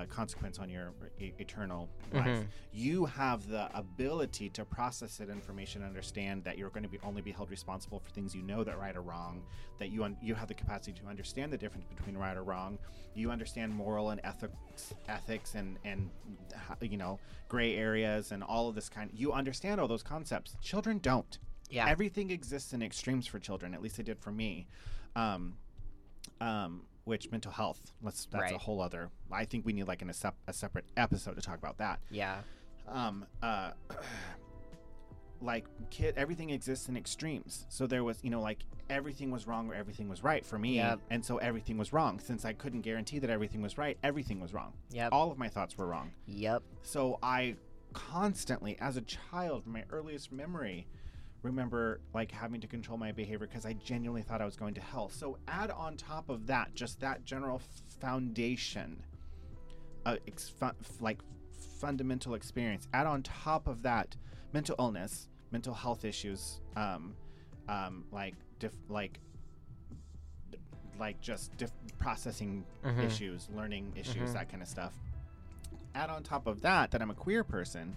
a, 0.00 0.02
a 0.02 0.06
consequence 0.06 0.58
on 0.58 0.68
your 0.70 0.92
e- 1.20 1.32
eternal 1.38 1.88
life. 2.12 2.26
Mhm. 2.26 2.46
You 2.72 3.04
have 3.04 3.46
the 3.48 3.68
ability 3.76 4.48
to 4.50 4.64
process 4.64 5.18
that 5.18 5.28
information, 5.28 5.82
understand 5.82 6.44
that 6.44 6.56
you're 6.58 6.70
going 6.70 6.82
to 6.84 6.88
be 6.88 6.98
only 7.04 7.20
be 7.22 7.32
held 7.32 7.50
responsible 7.50 7.98
for 8.00 8.10
things 8.10 8.34
you 8.34 8.42
know 8.42 8.64
that 8.64 8.78
right 8.78 8.96
or 8.96 9.02
wrong. 9.02 9.42
That 9.78 9.90
you 9.90 10.04
un- 10.04 10.16
you 10.22 10.34
have 10.34 10.48
the 10.48 10.54
capacity 10.54 10.92
to 11.00 11.06
understand 11.08 11.52
the 11.52 11.58
difference 11.58 11.86
between 11.94 12.16
right 12.16 12.36
or 12.36 12.42
wrong. 12.42 12.78
You 13.14 13.30
understand 13.30 13.74
moral 13.74 14.10
and 14.10 14.20
ethics, 14.24 14.94
ethics, 15.08 15.54
and 15.54 15.78
and 15.84 16.10
you 16.80 16.96
know 16.96 17.18
gray 17.48 17.76
areas 17.76 18.32
and 18.32 18.42
all 18.42 18.68
of 18.68 18.74
this 18.74 18.88
kind. 18.88 19.10
You 19.12 19.32
understand 19.32 19.80
all 19.80 19.88
those 19.88 20.02
concepts. 20.02 20.56
Children 20.62 20.98
don't. 20.98 21.38
yeah. 21.68 21.86
Everything 21.88 22.30
exists 22.30 22.72
in 22.72 22.82
extremes 22.82 23.26
for 23.26 23.38
children. 23.38 23.74
At 23.74 23.82
least 23.82 23.98
it 23.98 24.04
did 24.06 24.18
for 24.18 24.30
me. 24.32 24.66
Um, 25.16 25.56
um, 26.40 26.82
which 27.04 27.30
mental 27.30 27.52
health. 27.52 27.92
Let's. 28.02 28.26
That's 28.26 28.52
a 28.52 28.58
whole 28.58 28.80
other. 28.80 29.10
I 29.30 29.44
think 29.44 29.64
we 29.66 29.72
need 29.72 29.84
like 29.88 30.02
an, 30.02 30.10
a, 30.10 30.14
sep- 30.14 30.36
a 30.46 30.52
separate 30.52 30.84
episode 30.96 31.34
to 31.36 31.42
talk 31.42 31.58
about 31.58 31.78
that. 31.78 32.00
yeah. 32.10 32.38
Um, 32.88 33.24
uh, 33.42 33.70
like 35.40 35.64
kid, 35.90 36.14
everything 36.16 36.50
exists 36.50 36.88
in 36.88 36.96
extremes. 36.96 37.66
So 37.68 37.86
there 37.86 38.04
was, 38.04 38.18
you 38.22 38.30
know, 38.30 38.40
like 38.40 38.58
everything 38.90 39.30
was 39.30 39.46
wrong 39.46 39.68
or 39.70 39.74
everything 39.74 40.08
was 40.08 40.22
right 40.22 40.44
for 40.46 40.58
me, 40.58 40.76
Yep. 40.76 41.00
and 41.10 41.24
so 41.24 41.38
everything 41.38 41.78
was 41.78 41.92
wrong. 41.92 42.20
Since 42.20 42.44
I 42.44 42.52
couldn't 42.52 42.82
guarantee 42.82 43.18
that 43.20 43.30
everything 43.30 43.62
was 43.62 43.76
right, 43.78 43.96
everything 44.04 44.40
was 44.40 44.52
wrong. 44.54 44.72
Yep. 44.90 45.10
All 45.12 45.32
of 45.32 45.38
my 45.38 45.48
thoughts 45.48 45.76
were 45.76 45.86
wrong. 45.86 46.12
Yep. 46.26 46.62
So 46.82 47.18
I 47.22 47.56
constantly, 47.92 48.76
as 48.80 48.96
a 48.96 49.02
child, 49.02 49.64
from 49.64 49.72
my 49.72 49.84
earliest 49.90 50.30
memory, 50.32 50.86
remember 51.42 52.00
like 52.14 52.30
having 52.30 52.60
to 52.60 52.66
control 52.66 52.96
my 52.98 53.12
behavior 53.12 53.46
because 53.46 53.66
I 53.66 53.72
genuinely 53.74 54.22
thought 54.22 54.40
I 54.40 54.44
was 54.44 54.56
going 54.56 54.74
to 54.74 54.80
hell. 54.80 55.08
So 55.08 55.38
add 55.48 55.70
on 55.70 55.96
top 55.96 56.28
of 56.28 56.46
that, 56.46 56.74
just 56.74 57.00
that 57.00 57.24
general 57.24 57.60
foundation, 58.00 59.02
uh, 60.06 60.16
ex- 60.28 60.48
fu- 60.48 60.70
like 61.00 61.18
fundamental 61.80 62.34
experience. 62.34 62.86
Add 62.92 63.06
on 63.06 63.22
top 63.22 63.66
of 63.66 63.82
that, 63.82 64.16
mental 64.52 64.76
illness, 64.78 65.28
mental 65.50 65.74
health 65.74 66.04
issues, 66.04 66.60
um, 66.76 67.14
um, 67.68 68.04
like 68.12 68.34
diff- 68.58 68.72
like 68.88 69.18
like 70.98 71.20
just 71.20 71.56
dif- 71.56 71.72
processing 71.98 72.64
Mhm. 72.84 73.02
issues, 73.02 73.48
learning 73.54 73.92
issues, 73.96 74.30
Mhm. 74.30 74.32
that 74.34 74.48
kind 74.50 74.62
of 74.62 74.68
stuff. 74.68 74.92
Add 75.94 76.10
on 76.10 76.22
top 76.22 76.46
of 76.46 76.60
that 76.60 76.90
that 76.92 77.00
I'm 77.02 77.10
a 77.10 77.14
queer 77.14 77.42
person 77.42 77.96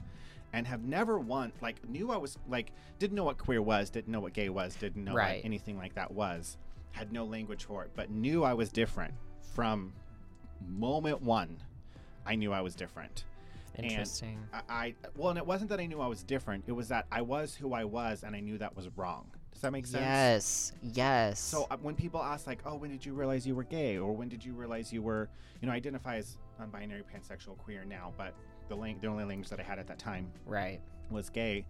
and 0.56 0.66
have 0.66 0.84
never 0.86 1.20
once 1.20 1.54
like 1.62 1.88
knew 1.90 2.12
I 2.12 2.18
was 2.18 2.38
like 2.48 2.72
didn't 2.98 3.16
know 3.16 3.26
what 3.26 3.38
queer 3.38 3.62
was, 3.62 3.90
didn't 3.90 4.12
know 4.12 4.22
what 4.22 4.34
gay 4.34 4.50
was, 4.50 4.74
didn't 4.76 5.04
know 5.04 5.14
Right. 5.14 5.38
what 5.38 5.46
anything 5.46 5.78
like 5.78 5.94
that 5.96 6.12
was, 6.12 6.58
had 6.92 7.12
no 7.12 7.26
language 7.26 7.66
for 7.66 7.84
it, 7.84 7.92
but 7.96 8.10
knew 8.10 8.44
I 8.44 8.54
was 8.54 8.70
different 8.72 9.14
from 9.54 9.92
moment 10.66 11.22
one. 11.22 11.58
I 12.26 12.36
knew 12.36 12.54
I 12.54 12.62
was 12.62 12.74
different. 12.74 13.26
And 13.76 13.86
Interesting. 13.86 14.40
I, 14.54 14.62
I 14.70 14.96
well, 15.18 15.30
and 15.30 15.38
it 15.38 15.46
wasn't 15.46 15.70
that 15.72 15.82
I 15.82 15.86
knew 15.86 16.00
I 16.00 16.08
was 16.08 16.24
different. 16.24 16.64
It 16.68 16.72
was 16.72 16.88
that 16.88 17.06
I 17.12 17.22
was 17.22 17.54
who 17.54 17.74
I 17.74 17.84
was, 17.84 18.24
and 18.24 18.34
I 18.34 18.40
knew 18.40 18.58
that 18.58 18.74
was 18.76 18.88
wrong. 18.96 19.30
Does 19.52 19.62
that 19.62 19.72
make 19.72 19.86
sense? 19.86 20.02
Yes. 20.02 20.74
Yes. 20.82 21.40
So 21.40 21.68
uh, 21.70 21.76
when 21.82 21.96
people 21.96 22.22
ask 22.24 22.48
like, 22.48 22.60
"Oh, 22.66 22.76
when 22.76 22.90
did 22.90 23.06
you 23.06 23.14
realize 23.14 23.46
you 23.46 23.54
were 23.54 23.66
gay?" 23.66 23.98
or 23.98 24.14
"When 24.14 24.30
did 24.30 24.46
you 24.46 24.54
realize 24.54 24.94
you 24.94 25.02
were," 25.02 25.30
you 25.62 25.68
know, 25.68 25.74
I 25.74 25.76
identify 25.78 26.16
as 26.16 26.38
non-binary, 26.58 27.04
pansexual, 27.14 27.58
queer 27.58 27.84
now, 27.84 28.14
but 28.18 28.34
the 28.68 28.76
lang- 28.76 29.00
the 29.00 29.08
only 29.08 29.24
language 29.24 29.50
that 29.50 29.60
I 29.60 29.64
had 29.64 29.80
at 29.80 29.88
that 29.88 30.00
time 30.00 30.32
right. 30.46 30.80
was 31.10 31.30
gay. 31.30 31.66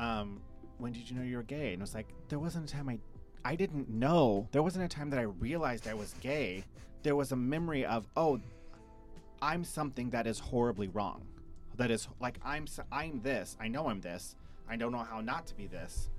Um, 0.00 0.40
when 0.78 0.92
did 0.92 1.08
you 1.08 1.16
know 1.16 1.22
you 1.22 1.36
were 1.36 1.42
gay? 1.42 1.72
And 1.72 1.80
it 1.80 1.80
was 1.80 1.94
like 1.94 2.08
there 2.28 2.38
wasn't 2.38 2.70
a 2.70 2.72
time 2.72 2.88
I, 2.88 2.98
I 3.44 3.56
didn't 3.56 3.88
know. 3.88 4.48
There 4.52 4.62
wasn't 4.62 4.84
a 4.84 4.88
time 4.88 5.10
that 5.10 5.18
I 5.18 5.22
realized 5.22 5.88
I 5.88 5.94
was 5.94 6.14
gay. 6.20 6.64
There 7.02 7.16
was 7.16 7.32
a 7.32 7.36
memory 7.36 7.84
of, 7.86 8.06
oh, 8.16 8.40
I'm 9.40 9.64
something 9.64 10.10
that 10.10 10.26
is 10.26 10.38
horribly 10.38 10.88
wrong. 10.88 11.26
That 11.76 11.90
is 11.90 12.08
like 12.20 12.38
I'm 12.44 12.66
I'm 12.90 13.20
this. 13.22 13.56
I 13.60 13.68
know 13.68 13.88
I'm 13.88 14.00
this. 14.00 14.34
I 14.68 14.76
don't 14.76 14.92
know 14.92 14.98
how 15.08 15.20
not 15.20 15.46
to 15.48 15.54
be 15.54 15.66
this, 15.66 16.10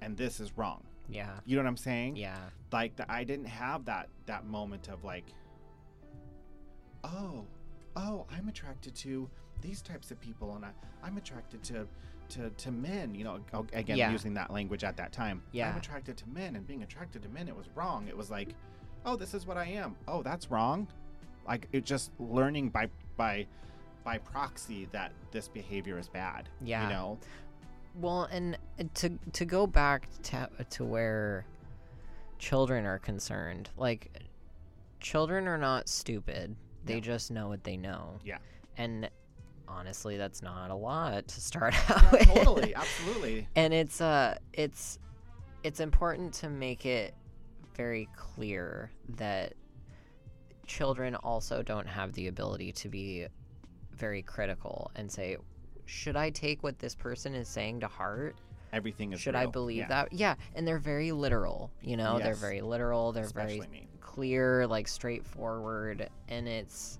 and 0.00 0.16
this 0.16 0.40
is 0.40 0.56
wrong. 0.56 0.82
Yeah. 1.08 1.30
You 1.44 1.56
know 1.56 1.62
what 1.62 1.68
I'm 1.68 1.76
saying? 1.76 2.16
Yeah. 2.16 2.36
like 2.72 2.96
that 2.96 3.10
i 3.10 3.24
didn't 3.24 3.46
have 3.46 3.84
that 3.84 4.08
that 4.26 4.46
moment 4.46 4.88
of 4.88 5.04
like 5.04 5.26
oh 7.04 7.44
oh 7.96 8.26
i'm 8.30 8.48
attracted 8.48 8.94
to 8.94 9.28
these 9.60 9.82
types 9.82 10.10
of 10.10 10.20
people 10.20 10.54
and 10.56 10.64
I, 10.64 10.70
i'm 11.02 11.16
attracted 11.16 11.62
to 11.64 11.86
to 12.30 12.50
to 12.50 12.70
men 12.70 13.14
you 13.14 13.24
know 13.24 13.40
again 13.72 13.96
Yeah. 13.96 14.10
using 14.10 14.34
that 14.34 14.50
language 14.50 14.84
at 14.84 14.96
that 14.96 15.12
time 15.12 15.42
Yeah. 15.52 15.70
i'm 15.70 15.76
attracted 15.76 16.16
to 16.18 16.28
men 16.28 16.56
and 16.56 16.66
being 16.66 16.82
attracted 16.82 17.22
to 17.22 17.28
men 17.28 17.48
it 17.48 17.56
was 17.56 17.66
wrong 17.74 18.08
it 18.08 18.16
was 18.16 18.30
like 18.30 18.54
oh 19.04 19.16
this 19.16 19.34
is 19.34 19.46
what 19.46 19.56
i 19.56 19.64
am 19.66 19.94
oh 20.08 20.22
that's 20.22 20.50
wrong 20.50 20.88
like 21.46 21.68
it 21.72 21.84
just 21.84 22.10
learning 22.18 22.70
by 22.70 22.88
by 23.16 23.46
by 24.04 24.18
proxy 24.18 24.88
that 24.92 25.12
this 25.30 25.48
behavior 25.48 25.98
is 25.98 26.08
bad 26.08 26.48
Yeah. 26.62 26.84
you 26.88 26.94
know 26.94 27.18
Well, 28.00 28.24
and 28.32 28.56
to 28.94 29.18
to 29.32 29.44
go 29.44 29.66
back 29.66 30.08
to 30.24 30.48
to 30.70 30.84
where 30.84 31.44
children 32.38 32.86
are 32.86 32.98
concerned, 32.98 33.68
like 33.76 34.10
children 34.98 35.46
are 35.46 35.58
not 35.58 35.88
stupid. 35.88 36.56
They 36.84 37.00
just 37.00 37.30
know 37.30 37.48
what 37.48 37.64
they 37.64 37.76
know. 37.76 38.18
Yeah. 38.24 38.38
And 38.76 39.08
honestly, 39.68 40.16
that's 40.16 40.42
not 40.42 40.70
a 40.70 40.74
lot 40.74 41.28
to 41.28 41.40
start 41.40 41.74
Yeah, 41.88 41.96
out 41.96 42.12
with. 42.12 42.22
totally. 42.28 42.74
Absolutely. 42.74 43.48
And 43.56 43.72
it's 43.74 44.00
uh 44.00 44.36
it's 44.52 44.98
it's 45.62 45.80
important 45.80 46.34
to 46.34 46.48
make 46.48 46.84
it 46.86 47.14
very 47.76 48.08
clear 48.16 48.90
that 49.16 49.54
children 50.66 51.14
also 51.16 51.62
don't 51.62 51.86
have 51.86 52.12
the 52.12 52.28
ability 52.28 52.72
to 52.72 52.88
be 52.88 53.26
very 53.92 54.22
critical 54.22 54.90
and 54.96 55.10
say 55.10 55.36
should 55.84 56.16
i 56.16 56.30
take 56.30 56.62
what 56.62 56.78
this 56.78 56.94
person 56.94 57.34
is 57.34 57.48
saying 57.48 57.80
to 57.80 57.86
heart? 57.88 58.36
Everything 58.72 59.12
is 59.12 59.20
should 59.20 59.34
i 59.34 59.46
believe 59.46 59.78
Yeah. 59.80 59.88
that? 59.88 60.12
Yeah 60.12 60.34
and 60.54 60.66
they're 60.66 60.78
very 60.78 61.12
literal 61.12 61.70
you 61.82 61.96
know? 61.96 62.18
They're 62.18 62.34
very 62.34 62.60
literal. 62.60 63.12
They're 63.12 63.24
especially 63.24 63.58
very 63.60 63.70
me 63.70 63.88
clear 64.12 64.66
like 64.66 64.86
straightforward 64.88 66.08
and 66.28 66.46
it's 66.46 66.98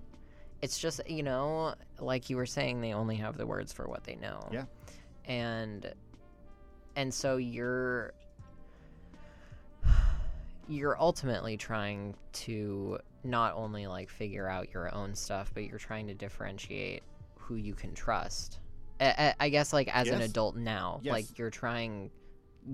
it's 0.62 0.78
just 0.78 1.00
you 1.10 1.22
know 1.22 1.74
like 1.98 2.30
you 2.30 2.36
were 2.36 2.46
saying 2.46 2.80
they 2.80 2.94
only 2.94 3.16
have 3.16 3.36
the 3.36 3.46
words 3.46 3.70
for 3.72 3.86
what 3.86 4.02
they 4.04 4.14
know 4.16 4.48
Yeah. 4.50 4.64
and 5.26 5.92
and 6.96 7.12
so 7.12 7.36
you're 7.36 8.14
you're 10.68 10.98
ultimately 10.98 11.56
trying 11.56 12.14
to 12.32 12.98
not 13.24 13.54
only 13.54 13.86
like 13.86 14.08
figure 14.08 14.48
out 14.48 14.72
your 14.72 14.94
own 14.94 15.14
stuff 15.14 15.50
but 15.52 15.64
you're 15.64 15.78
trying 15.78 16.06
to 16.06 16.14
differentiate 16.14 17.02
who 17.36 17.56
you 17.56 17.74
can 17.74 17.92
trust 17.94 18.60
i, 19.00 19.34
I- 19.38 19.48
guess 19.50 19.72
like 19.72 19.94
as 19.94 20.08
an 20.08 20.22
adult 20.22 20.56
now 20.56 21.00
Yes. 21.02 21.12
like 21.12 21.38
you're 21.38 21.50
trying 21.50 22.10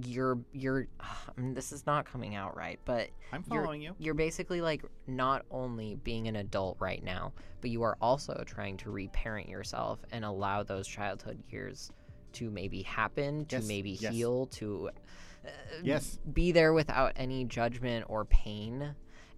you're 0.05 0.39
you're 0.53 0.87
I 1.01 1.41
mean, 1.41 1.55
this 1.55 1.73
is 1.73 1.87
not 1.87 2.05
coming 2.05 2.35
out 2.35 2.57
right 2.57 2.79
but 2.85 3.09
i'm 3.33 3.43
you're- 3.51 3.63
following 3.65 3.81
you 3.83 3.95
you're 3.99 4.15
basically 4.15 4.61
like 4.61 4.85
not 5.07 5.45
only 5.51 5.95
being 5.97 6.29
an 6.29 6.37
adult 6.37 6.77
right 6.81 7.03
now, 7.03 7.33
but 7.61 7.71
you 7.71 7.83
are 7.83 7.97
also 8.01 8.43
trying 8.47 8.77
to 8.79 8.91
reparent 8.91 9.49
yourself 9.49 9.99
and 10.13 10.25
allow 10.25 10.63
those 10.63 10.87
childhood 10.87 11.43
years 11.49 11.91
to 12.35 12.51
maybe 12.51 12.83
happen, 12.83 13.47
to 13.47 13.57
Yes, 13.57 13.67
maybe 13.69 13.91
yes. 13.93 14.13
heal, 14.13 14.47
to 14.47 14.91
uh, 15.45 15.49
Yes. 15.83 16.19
be 16.35 16.53
there 16.53 16.73
without 16.75 17.13
any 17.17 17.45
judgment 17.47 18.05
or 18.09 18.27
pain. 18.27 18.95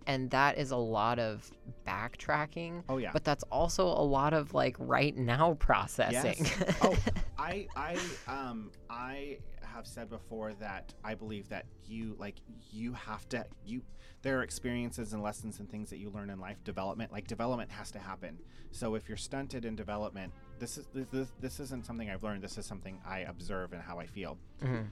And 0.08 0.28
that 0.30 0.58
is 0.58 0.72
a 0.72 0.76
lot 0.76 1.18
of 1.20 1.48
backtracking, 1.86 2.82
Oh 2.88 2.96
yeah. 2.96 3.10
but 3.12 3.22
that's 3.24 3.44
also 3.44 3.86
a 3.86 4.02
lot 4.04 4.32
of 4.32 4.54
like 4.54 4.74
right 4.78 5.16
now 5.16 5.54
processing. 5.60 6.36
Yes. 6.44 6.76
oh, 6.82 6.96
I 7.38 7.68
I 7.76 7.96
um 8.26 8.70
I 8.88 9.38
have 9.74 9.86
said 9.86 10.08
before 10.10 10.52
that 10.54 10.94
I 11.04 11.14
believe 11.14 11.48
that 11.48 11.66
you 11.86 12.16
like 12.18 12.36
you 12.70 12.92
have 12.92 13.28
to 13.30 13.44
you 13.64 13.82
there 14.22 14.38
are 14.38 14.42
experiences 14.42 15.12
and 15.12 15.22
lessons 15.22 15.60
and 15.60 15.70
things 15.70 15.90
that 15.90 15.98
you 15.98 16.10
learn 16.10 16.30
in 16.30 16.38
life 16.40 16.62
development 16.64 17.12
like 17.12 17.26
development 17.26 17.70
has 17.70 17.90
to 17.92 17.98
happen. 17.98 18.38
So 18.70 18.94
if 18.94 19.08
you're 19.08 19.16
stunted 19.16 19.64
in 19.64 19.74
development, 19.76 20.32
this 20.58 20.78
is 20.78 20.86
this 20.92 21.32
this, 21.40 21.60
isn't 21.60 21.86
something 21.86 22.10
I've 22.10 22.22
learned. 22.22 22.42
This 22.42 22.58
is 22.58 22.66
something 22.66 23.00
I 23.06 23.20
observe 23.20 23.72
and 23.72 23.82
how 23.82 23.98
I 23.98 24.06
feel. 24.06 24.38
Mhm. 24.60 24.88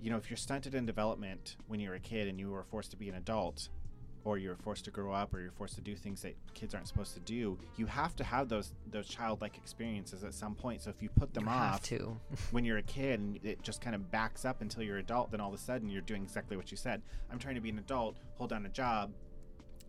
You 0.00 0.10
know, 0.10 0.16
if 0.16 0.30
you're 0.30 0.36
stunted 0.36 0.74
in 0.74 0.86
development 0.86 1.56
when 1.66 1.80
you're 1.80 1.94
a 1.94 2.00
kid 2.00 2.28
and 2.28 2.38
you 2.38 2.50
were 2.50 2.62
forced 2.62 2.92
to 2.92 2.96
be 2.96 3.08
an 3.08 3.16
adult, 3.16 3.68
or 4.24 4.38
you're 4.38 4.56
forced 4.56 4.84
to 4.84 4.90
grow 4.90 5.12
up 5.12 5.32
or 5.34 5.40
you're 5.40 5.52
forced 5.52 5.74
to 5.74 5.80
do 5.80 5.94
things 5.94 6.22
that 6.22 6.34
kids 6.54 6.74
aren't 6.74 6.88
supposed 6.88 7.14
to 7.14 7.20
do 7.20 7.58
you 7.76 7.86
have 7.86 8.14
to 8.16 8.24
have 8.24 8.48
those 8.48 8.72
those 8.90 9.08
childlike 9.08 9.56
experiences 9.56 10.24
at 10.24 10.34
some 10.34 10.54
point. 10.54 10.82
So 10.82 10.90
if 10.90 11.02
you 11.02 11.08
put 11.08 11.34
them 11.34 11.44
You 11.44 11.50
off 11.50 11.82
to. 11.84 12.16
when 12.50 12.64
you're 12.64 12.78
a 12.78 12.82
kid 12.82 13.20
and 13.20 13.38
it 13.44 13.62
just 13.62 13.80
kind 13.80 13.94
of 13.94 14.10
backs 14.10 14.44
up 14.44 14.60
until 14.60 14.82
you're 14.82 14.98
adult 14.98 15.30
then 15.30 15.40
all 15.40 15.48
of 15.48 15.54
a 15.54 15.62
sudden 15.62 15.88
you're 15.88 16.02
doing 16.02 16.22
exactly 16.22 16.56
what 16.56 16.70
you 16.70 16.76
said. 16.76 17.02
I'm 17.30 17.38
trying 17.38 17.54
to 17.54 17.60
be 17.60 17.70
an 17.70 17.78
adult 17.78 18.16
hold 18.36 18.50
down 18.50 18.66
a 18.66 18.70
job 18.70 19.12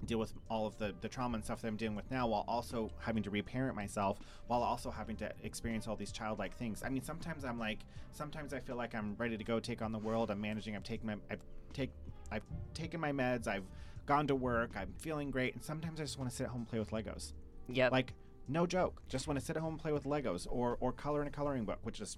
deal 0.06 0.18
with 0.18 0.34
all 0.50 0.66
of 0.66 0.78
the, 0.78 0.94
the 1.02 1.10
trauma 1.10 1.36
and 1.36 1.44
stuff 1.44 1.62
that 1.62 1.68
i'm 1.68 1.76
dealing 1.76 1.96
with 1.96 2.10
now 2.10 2.26
while 2.28 2.46
also 2.48 2.90
having 3.00 3.22
to 3.24 3.30
reparent 3.30 3.76
myself 3.76 4.20
while 4.48 4.64
also 4.64 4.90
having 4.90 5.16
to 5.18 5.30
experience 5.44 5.88
all 5.88 5.96
these 5.96 6.12
childlike 6.12 6.56
things. 6.56 6.84
I 6.86 6.90
mean 6.90 7.04
sometimes 7.04 7.44
i'm 7.44 7.60
like 7.60 7.80
sometimes 8.12 8.54
i 8.54 8.60
feel 8.60 8.76
like 8.76 8.96
i'm 8.96 9.16
ready 9.18 9.38
to 9.38 9.44
go 9.44 9.60
take 9.60 9.82
on 9.82 9.92
the 9.92 10.00
world. 10.00 10.32
I'm 10.32 10.42
managing 10.42 10.76
i've 10.76 10.84
taken 10.84 11.08
my 11.08 11.16
i've 11.30 11.42
take 11.74 11.92
i've 12.32 12.44
taken 12.74 13.00
my 13.00 13.12
meds 13.12 13.48
i've 13.48 13.66
gone 14.10 14.26
to 14.28 14.36
work 14.36 14.72
i'm 14.76 14.92
feeling 14.98 15.30
great 15.32 15.54
and 15.54 15.64
sometimes 15.64 16.00
i 16.00 16.04
just 16.04 16.18
want 16.18 16.30
to 16.30 16.36
sit 16.36 16.44
at 16.46 16.50
home 16.50 16.62
and 16.62 16.68
play 16.70 16.80
with 16.80 16.90
legos 16.92 17.34
Yep. 17.70 17.92
like 17.92 18.14
no 18.48 18.66
joke 18.66 19.02
just 19.08 19.28
want 19.28 19.40
to 19.40 19.46
sit 19.46 19.56
at 19.56 19.62
home 19.62 19.74
and 19.74 19.82
play 19.82 19.92
with 19.92 20.06
legos 20.06 20.48
or 20.50 20.78
or 20.80 20.92
color 20.92 21.22
in 21.22 21.28
a 21.28 21.32
coloring 21.32 21.64
book 21.66 21.78
which 21.84 22.02
is 22.02 22.18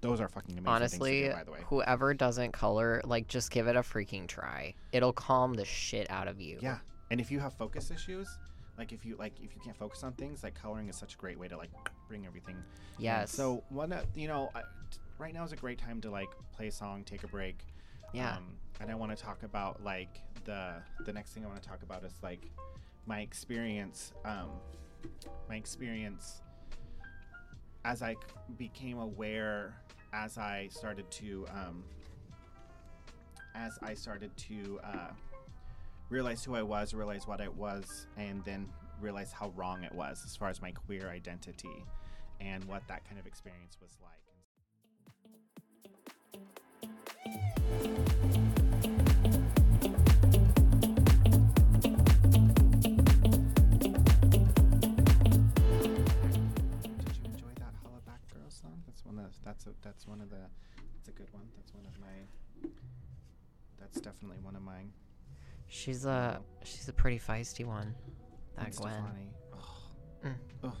those 0.00 0.20
are 0.20 0.28
fucking 0.28 0.58
amazing 0.58 0.66
Honestly, 0.74 1.22
do, 1.22 1.32
by 1.32 1.44
the 1.44 1.50
way 1.52 1.58
whoever 1.66 2.12
doesn't 2.12 2.50
color, 2.52 3.00
like 3.04 3.28
just 3.28 3.52
give 3.52 3.68
it 3.68 3.76
a 3.76 3.82
freaking 3.82 4.26
try. 4.26 4.74
It'll 4.90 5.12
calm 5.12 5.54
the 5.54 5.64
shit 5.64 6.10
out 6.10 6.26
of 6.26 6.40
you. 6.40 6.58
yeah 6.60 6.78
and 7.12 7.20
if 7.20 7.30
you 7.30 7.38
have 7.38 7.52
focus 7.54 7.90
issues 7.92 8.28
like 8.78 8.92
if 8.92 9.04
you 9.04 9.14
like 9.16 9.34
if 9.40 9.54
you 9.54 9.60
can't 9.64 9.76
focus 9.76 10.02
on 10.02 10.12
things 10.14 10.42
like 10.42 10.54
coloring 10.60 10.88
is 10.88 10.96
such 10.96 11.14
a 11.14 11.18
great 11.18 11.38
way 11.38 11.46
to 11.48 11.56
like 11.56 11.70
bring 12.08 12.26
everything 12.26 12.56
in. 12.98 13.26
So 13.30 13.62
one 13.68 13.92
uh, 13.92 14.02
you 14.14 14.26
know 14.28 14.50
right 15.18 15.34
now 15.34 15.44
is 15.44 15.52
a 15.52 15.56
great 15.56 15.78
time 15.78 16.00
to 16.00 16.10
like 16.10 16.30
play 16.56 16.66
a 16.68 16.72
song 16.72 17.04
take 17.04 17.22
a 17.22 17.28
break 17.28 17.64
yeah. 18.12 18.36
um, 18.36 18.56
and 18.82 18.90
i 18.90 18.94
want 18.94 19.16
to 19.16 19.24
talk 19.24 19.42
about 19.44 19.82
like 19.82 20.20
the 20.44 20.74
the 21.06 21.12
next 21.12 21.32
thing 21.32 21.44
i 21.44 21.48
want 21.48 21.62
to 21.62 21.68
talk 21.68 21.82
about 21.82 22.04
is 22.04 22.12
like 22.22 22.50
my 23.06 23.20
experience 23.20 24.12
um 24.24 24.50
my 25.48 25.56
experience 25.56 26.42
as 27.84 28.02
I 28.02 28.14
became 28.58 28.98
aware 28.98 29.74
as 30.12 30.38
i 30.38 30.68
started 30.70 31.10
to 31.10 31.46
um 31.50 31.82
as 33.54 33.78
i 33.82 33.94
started 33.94 34.36
to 34.36 34.78
uh 34.84 35.10
realize 36.10 36.44
who 36.44 36.54
i 36.54 36.62
was 36.62 36.94
realize 36.94 37.26
what 37.26 37.40
i 37.40 37.48
was 37.48 38.06
and 38.16 38.44
then 38.44 38.68
realize 39.00 39.32
how 39.32 39.48
wrong 39.56 39.82
it 39.82 39.92
was 39.94 40.22
as 40.24 40.36
far 40.36 40.48
as 40.48 40.60
my 40.60 40.70
queer 40.70 41.08
identity 41.08 41.84
and 42.40 42.62
what 42.64 42.86
that 42.88 43.04
kind 43.06 43.18
of 43.18 43.26
experience 43.26 43.78
was 43.80 43.96
like 44.02 44.12
That's 59.22 59.38
one 59.40 59.44
of 59.44 59.44
that's 59.44 59.66
a 59.66 59.70
that's 59.82 60.06
one 60.08 60.20
of 60.20 60.30
the 60.30 60.36
that's 60.96 61.08
a 61.08 61.12
good 61.12 61.32
one. 61.32 61.44
That's 61.56 61.72
one 61.74 61.84
of 61.86 61.98
my 62.00 62.68
that's 63.80 64.00
definitely 64.00 64.38
one 64.42 64.56
of 64.56 64.62
mine. 64.62 64.92
She's 65.68 66.04
a 66.04 66.40
she's 66.64 66.88
a 66.88 66.92
pretty 66.92 67.18
feisty 67.18 67.64
one. 67.64 67.94
That 68.56 68.74
Gwen 68.76 68.92
Gwen. 68.92 68.92
Stefani. 68.92 69.30
Ugh. 69.54 69.60
Mm. 70.24 70.34
Ugh. 70.64 70.76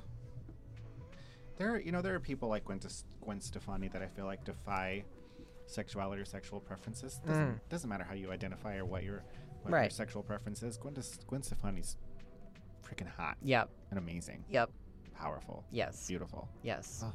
There, 1.58 1.74
are, 1.74 1.80
you 1.80 1.92
know, 1.92 2.02
there 2.02 2.14
are 2.14 2.20
people 2.20 2.48
like 2.48 2.64
Gwen, 2.64 2.80
Gwen 3.20 3.40
Stefani 3.40 3.88
that 3.88 4.02
I 4.02 4.06
feel 4.08 4.24
like 4.24 4.44
defy 4.44 5.04
sexuality 5.66 6.20
or 6.20 6.24
sexual 6.24 6.60
preferences. 6.60 7.20
Doesn't 7.26 7.46
Mm. 7.56 7.60
doesn't 7.68 7.88
matter 7.88 8.04
how 8.04 8.14
you 8.14 8.30
identify 8.32 8.76
or 8.76 8.84
what 8.84 9.02
your 9.04 9.22
what 9.62 9.70
your 9.80 9.90
sexual 9.90 10.22
preference 10.22 10.62
is. 10.62 10.76
Gwen, 10.76 10.94
Gwen 11.28 11.42
Stefani's 11.42 11.96
freaking 12.84 13.06
hot 13.08 13.36
Yep. 13.42 13.70
and 13.90 13.98
amazing, 13.98 14.44
Yep. 14.50 14.70
powerful, 15.14 15.64
Yes. 15.70 16.08
beautiful. 16.08 16.48
Yes. 16.62 17.02
Oh. 17.06 17.12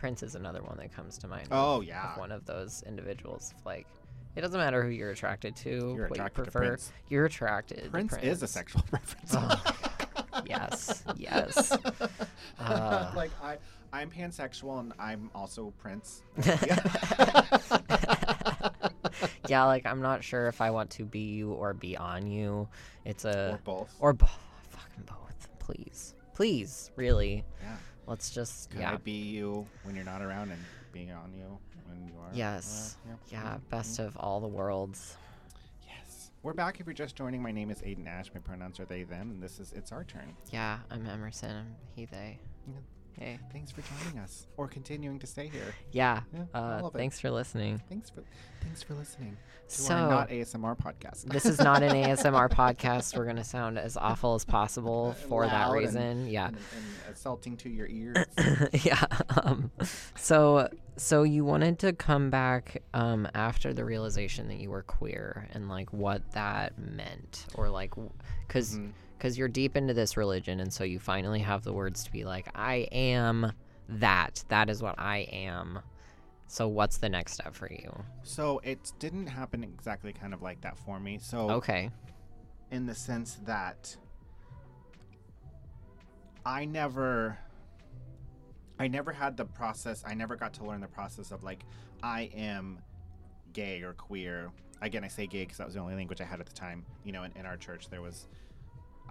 Prince 0.00 0.22
is 0.22 0.34
another 0.34 0.62
one 0.62 0.78
that 0.78 0.94
comes 0.96 1.18
to 1.18 1.28
mind. 1.28 1.48
Oh 1.50 1.82
yeah, 1.82 2.18
one 2.18 2.32
of 2.32 2.46
those 2.46 2.82
individuals. 2.86 3.52
Like, 3.66 3.86
it 4.34 4.40
doesn't 4.40 4.58
matter 4.58 4.82
who 4.82 4.88
you're 4.88 5.10
attracted 5.10 5.54
to, 5.56 5.92
you're 5.94 6.08
what 6.08 6.12
attracted 6.12 6.38
you 6.38 6.44
prefer. 6.44 6.66
Prince. 6.68 6.92
You're 7.10 7.26
attracted. 7.26 7.84
to 7.84 7.90
Prince, 7.90 8.16
is 8.22 8.42
a 8.42 8.46
sexual 8.46 8.80
preference. 8.90 9.34
Oh, 9.36 9.62
yes. 10.46 11.04
Yes. 11.18 11.76
Uh. 12.58 13.12
like 13.16 13.30
I, 13.42 13.58
I'm 13.92 14.10
pansexual 14.10 14.80
and 14.80 14.94
I'm 14.98 15.30
also 15.34 15.74
Prince. 15.78 16.22
yeah, 19.48 19.64
like 19.66 19.84
I'm 19.84 20.00
not 20.00 20.24
sure 20.24 20.48
if 20.48 20.62
I 20.62 20.70
want 20.70 20.88
to 20.92 21.04
be 21.04 21.20
you 21.20 21.52
or 21.52 21.74
be 21.74 21.94
on 21.98 22.26
you. 22.26 22.68
It's 23.04 23.26
a 23.26 23.50
or 23.52 23.58
both. 23.64 23.94
or 24.00 24.12
bo- 24.14 24.26
fucking 24.70 25.04
both. 25.04 25.48
Please, 25.58 26.14
please, 26.32 26.90
really. 26.96 27.44
yeah. 27.62 27.76
Let's 28.06 28.30
just 28.30 28.70
Can 28.70 28.80
yeah, 28.80 28.92
I 28.92 28.96
be 28.96 29.12
you 29.12 29.66
when 29.84 29.94
you're 29.94 30.04
not 30.04 30.22
around 30.22 30.50
and 30.50 30.60
being 30.92 31.10
on 31.12 31.32
you 31.32 31.58
when 31.86 32.04
you 32.06 32.12
are? 32.20 32.30
Yes. 32.32 32.96
Uh, 33.08 33.14
yeah, 33.28 33.54
Mhm. 33.56 33.68
best 33.70 33.98
of 33.98 34.16
all 34.16 34.40
the 34.40 34.48
worlds. 34.48 35.16
Yes. 35.86 36.30
We're 36.42 36.52
back. 36.54 36.80
If 36.80 36.86
you're 36.86 36.94
just 36.94 37.14
joining, 37.16 37.42
my 37.42 37.52
name 37.52 37.70
is 37.70 37.80
Aydan 37.82 38.06
Ash. 38.06 38.32
My 38.34 38.40
pronouns 38.40 38.80
are 38.80 38.84
they, 38.84 39.04
them, 39.04 39.30
and 39.30 39.42
this 39.42 39.60
is 39.60 39.72
It's 39.72 39.92
Our 39.92 40.04
Turn. 40.04 40.36
Yeah, 40.50 40.80
I'm 40.90 41.06
Emerson. 41.06 41.56
I'm 41.56 41.76
he, 41.94 42.04
they. 42.06 42.38
Yeah. 42.66 42.74
Hey. 43.18 43.38
Thanks 43.52 43.70
for 43.70 43.82
joining 43.82 44.18
us 44.18 44.46
or 44.56 44.66
continuing 44.66 45.18
to 45.18 45.26
stay 45.26 45.48
here. 45.48 45.74
Yeah. 45.92 46.20
Yeah, 46.32 46.44
Uh, 46.54 46.78
all 46.80 46.86
of 46.88 46.94
it. 46.94 46.98
thanks 46.98 47.20
for 47.20 47.30
listening. 47.30 47.82
Thanks 47.88 48.08
for 48.08 48.22
thanks 48.62 48.82
for 48.82 48.94
listening 48.94 49.36
to 49.68 49.74
So 49.74 49.94
our 49.94 50.08
not 50.10 50.28
ASMR 50.30 50.74
podcast. 50.76 51.24
this 51.24 51.44
is 51.44 51.58
not 51.58 51.82
an 51.82 51.90
ASMR 52.04 52.48
podcast. 52.48 53.16
We're 53.16 53.26
gonna 53.26 53.44
sound 53.44 53.78
as 53.78 53.96
awful 53.98 54.34
as 54.34 54.44
possible 54.46 55.08
And 55.08 55.16
for 55.28 55.44
that 55.46 55.52
loud 55.68 55.72
and- 55.72 55.80
reason. 55.84 56.26
Yeah. 56.30 56.46
and, 56.48 56.56
and 56.56 57.14
assaulting 57.14 57.56
to 57.58 57.68
your 57.68 57.88
ears. 57.88 58.16
yeah. 58.84 59.04
Um, 59.42 59.70
so 60.16 60.68
so 60.96 61.22
you 61.22 61.44
wanted 61.44 61.78
to 61.80 61.92
come 61.92 62.30
back 62.30 62.82
um, 62.94 63.28
after 63.34 63.74
the 63.74 63.84
realization 63.84 64.48
that 64.48 64.58
you 64.60 64.70
were 64.70 64.82
queer 64.82 65.46
and 65.52 65.68
like 65.68 65.92
what 65.92 66.22
that 66.32 66.78
meant 66.78 67.46
or 67.54 67.68
like 67.68 67.92
because 68.46 68.76
Mhm. 68.78 68.92
Because 69.20 69.36
you're 69.36 69.48
deep 69.48 69.76
into 69.76 69.92
this 69.92 70.16
religion 70.16 70.60
and 70.60 70.72
so 70.72 70.82
you 70.82 70.98
finally 70.98 71.40
have 71.40 71.62
the 71.62 71.72
words 71.74 72.02
to 72.04 72.10
be 72.10 72.24
like 72.24 72.48
I 72.54 72.88
am 72.90 73.52
that 73.86 74.42
that 74.48 74.70
is 74.70 74.82
what 74.82 74.94
I 74.98 75.28
am. 75.30 75.80
So 76.46 76.66
what's 76.66 76.96
the 76.96 77.08
next 77.10 77.34
step 77.34 77.54
for 77.54 77.70
you? 77.70 77.92
So 78.22 78.60
it 78.64 78.92
didn't 78.98 79.26
happen 79.26 79.62
exactly 79.62 80.14
kind 80.14 80.32
of 80.32 80.40
like 80.40 80.62
that 80.62 80.78
for 80.78 80.98
me. 80.98 81.18
So 81.20 81.50
Okay. 81.50 81.90
in 82.70 82.86
the 82.86 82.94
sense 82.94 83.38
that 83.44 83.94
I 86.46 86.64
never 86.64 87.38
I 88.78 88.88
never 88.88 89.12
had 89.12 89.36
the 89.36 89.44
process 89.44 90.02
I 90.06 90.14
never 90.14 90.34
got 90.34 90.54
to 90.54 90.64
learn 90.64 90.80
the 90.80 90.88
process 90.88 91.30
of 91.30 91.42
like 91.42 91.64
I 92.02 92.30
am 92.34 92.78
gay 93.52 93.82
or 93.82 93.92
queer. 93.92 94.50
Again, 94.80 95.04
I 95.04 95.08
say 95.08 95.26
gay 95.26 95.40
because 95.42 95.58
that 95.58 95.66
was 95.66 95.74
the 95.74 95.80
only 95.80 95.94
language 95.94 96.22
I 96.22 96.24
had 96.24 96.40
at 96.40 96.46
the 96.46 96.54
time. 96.54 96.86
You 97.04 97.12
know, 97.12 97.24
in, 97.24 97.32
in 97.36 97.44
our 97.44 97.58
church 97.58 97.90
there 97.90 98.00
was 98.00 98.26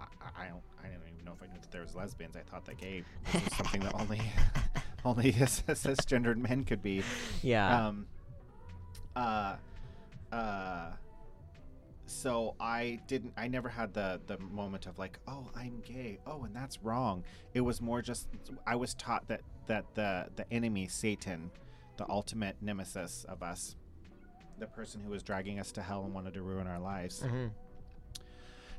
I, 0.00 0.44
I 0.44 0.48
don't 0.48 0.62
I 0.82 0.88
don't 0.88 1.02
even 1.12 1.24
know 1.24 1.32
if 1.32 1.42
I 1.42 1.46
knew 1.52 1.60
that 1.60 1.70
there 1.70 1.82
was 1.82 1.94
lesbians. 1.94 2.36
I 2.36 2.40
thought 2.40 2.64
that 2.66 2.78
gay 2.78 3.04
was 3.32 3.42
something 3.56 3.80
that 3.82 3.94
only 3.94 4.20
only 5.04 5.32
cisgendered 5.32 6.36
men 6.36 6.64
could 6.64 6.82
be. 6.82 7.02
Yeah. 7.42 7.88
Um, 7.88 8.06
uh, 9.16 9.56
uh, 10.32 10.92
so 12.06 12.54
I 12.58 13.00
didn't. 13.06 13.34
I 13.36 13.48
never 13.48 13.68
had 13.68 13.94
the 13.94 14.20
the 14.26 14.38
moment 14.38 14.86
of 14.86 14.98
like, 14.98 15.18
oh, 15.28 15.48
I'm 15.54 15.80
gay. 15.84 16.18
Oh, 16.26 16.44
and 16.44 16.54
that's 16.54 16.82
wrong. 16.82 17.24
It 17.54 17.60
was 17.60 17.80
more 17.80 18.02
just 18.02 18.28
I 18.66 18.76
was 18.76 18.94
taught 18.94 19.28
that 19.28 19.42
that 19.66 19.84
the 19.94 20.28
the 20.36 20.52
enemy, 20.52 20.88
Satan, 20.88 21.50
the 21.96 22.08
ultimate 22.08 22.56
nemesis 22.60 23.24
of 23.28 23.42
us, 23.42 23.76
the 24.58 24.66
person 24.66 25.00
who 25.00 25.10
was 25.10 25.22
dragging 25.22 25.60
us 25.60 25.70
to 25.72 25.82
hell 25.82 26.04
and 26.04 26.12
wanted 26.12 26.34
to 26.34 26.42
ruin 26.42 26.66
our 26.66 26.80
lives, 26.80 27.22
hmm 27.22 27.46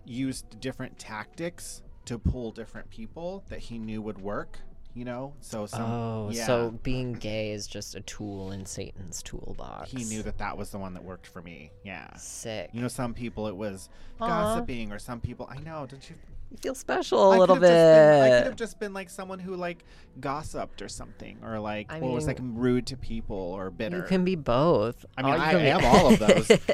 used 0.05 0.59
different 0.59 0.97
tactics 0.99 1.81
to 2.05 2.17
pull 2.17 2.51
different 2.51 2.89
people 2.89 3.43
that 3.49 3.59
he 3.59 3.77
knew 3.77 4.01
would 4.01 4.19
work. 4.21 4.59
You 4.93 5.05
know, 5.05 5.33
so 5.39 5.65
some 5.67 5.89
oh, 5.89 6.29
yeah. 6.33 6.45
so 6.45 6.71
being 6.83 7.13
gay 7.13 7.51
is 7.53 7.65
just 7.65 7.95
a 7.95 8.01
tool 8.01 8.51
in 8.51 8.65
Satan's 8.65 9.23
toolbox. 9.23 9.89
he 9.89 10.03
knew 10.03 10.21
that 10.23 10.37
that 10.39 10.57
was 10.57 10.69
the 10.71 10.77
one 10.79 10.93
that 10.95 11.03
worked 11.05 11.27
for 11.27 11.41
me. 11.41 11.71
Yeah. 11.85 12.13
Sick. 12.17 12.71
You 12.73 12.81
know, 12.81 12.89
some 12.89 13.13
people 13.13 13.47
it 13.47 13.55
was 13.55 13.87
Aw. 14.19 14.27
gossiping, 14.27 14.91
or 14.91 14.99
some 14.99 15.21
people 15.21 15.47
I 15.49 15.59
know. 15.59 15.85
Don't 15.89 16.09
you? 16.09 16.17
You 16.51 16.57
feel 16.57 16.75
special 16.75 17.31
a 17.31 17.35
I 17.35 17.37
little 17.37 17.55
just 17.55 17.61
been- 17.61 18.21
I 18.23 18.37
could 18.39 18.47
have 18.47 18.55
just 18.57 18.79
been 18.81 18.93
like 18.93 19.09
someone 19.09 19.39
who 19.39 19.55
like 19.55 19.85
gossiped 20.19 20.81
or 20.81 20.89
something, 20.89 21.37
or 21.41 21.57
like 21.57 21.89
I 21.89 22.01
or 22.01 22.11
was 22.11 22.27
like 22.27 22.39
rude 22.41 22.87
to 22.87 22.97
people 22.97 23.37
or 23.37 23.71
bitter. 23.71 23.95
You 23.95 24.03
can 24.03 24.25
be 24.25 24.35
both. 24.35 25.05
I 25.17 25.21
mean, 25.21 25.33
All 25.35 25.39
I 25.39 25.53
am 25.53 25.85
all 25.85 26.11
of 26.11 26.19
those, 26.19 26.49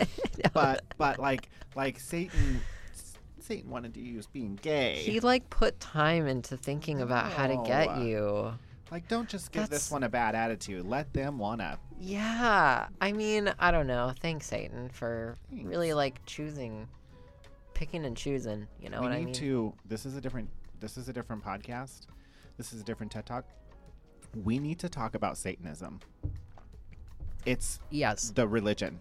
No, 0.43 0.49
but 0.53 0.83
but 0.97 1.19
like 1.19 1.49
like 1.75 1.99
Satan, 1.99 2.61
Satan 3.47 3.69
wanted 3.71 3.93
to 3.93 4.01
use 4.01 4.27
being 4.27 4.59
gay. 4.61 4.95
he 4.97 5.19
like 5.21 5.49
put 5.49 5.79
time 5.79 6.27
into 6.27 6.57
thinking 6.57 7.01
about 7.01 7.31
how 7.31 7.47
to 7.47 7.63
get 7.65 7.99
you. 8.01 8.53
like, 8.91 9.07
don't 9.07 9.27
just 9.29 9.51
give 9.51 9.63
That's- 9.63 9.83
this 9.83 9.91
one 9.91 10.03
a 10.03 10.09
bad 10.09 10.35
attitude. 10.35 10.85
Let 10.85 11.11
them 11.13 11.37
wanna. 11.39 11.79
Yeah, 11.99 12.87
I 13.01 13.11
mean, 13.13 13.51
I 13.59 13.71
don't 13.71 13.87
know. 13.87 14.13
Thanks, 14.21 14.47
Satan, 14.47 14.89
for 14.89 15.37
really 15.51 15.93
like 15.93 16.23
choosing, 16.25 16.87
picking 17.73 18.05
and 18.05 18.15
choosing. 18.15 18.67
You 18.81 18.89
know 18.89 18.99
we 19.01 19.07
what 19.07 19.13
need 19.15 19.21
I 19.21 19.25
mean? 19.25 19.33
to. 19.35 19.73
This 19.85 20.05
is 20.05 20.15
a 20.15 20.21
different. 20.21 20.49
This 20.79 20.97
is 20.97 21.09
a 21.09 21.13
different 21.13 21.43
podcast. 21.43 22.01
This 22.57 22.71
is 22.73 22.81
a 22.81 22.83
different 22.83 23.11
TED 23.11 23.25
talk. 23.25 23.45
We 24.43 24.59
need 24.59 24.77
to 24.79 24.89
talk 24.89 25.15
about 25.15 25.37
Satanism. 25.37 25.99
It's 27.45 27.79
Yes, 27.89 28.31
the 28.31 28.47
religion. 28.47 28.99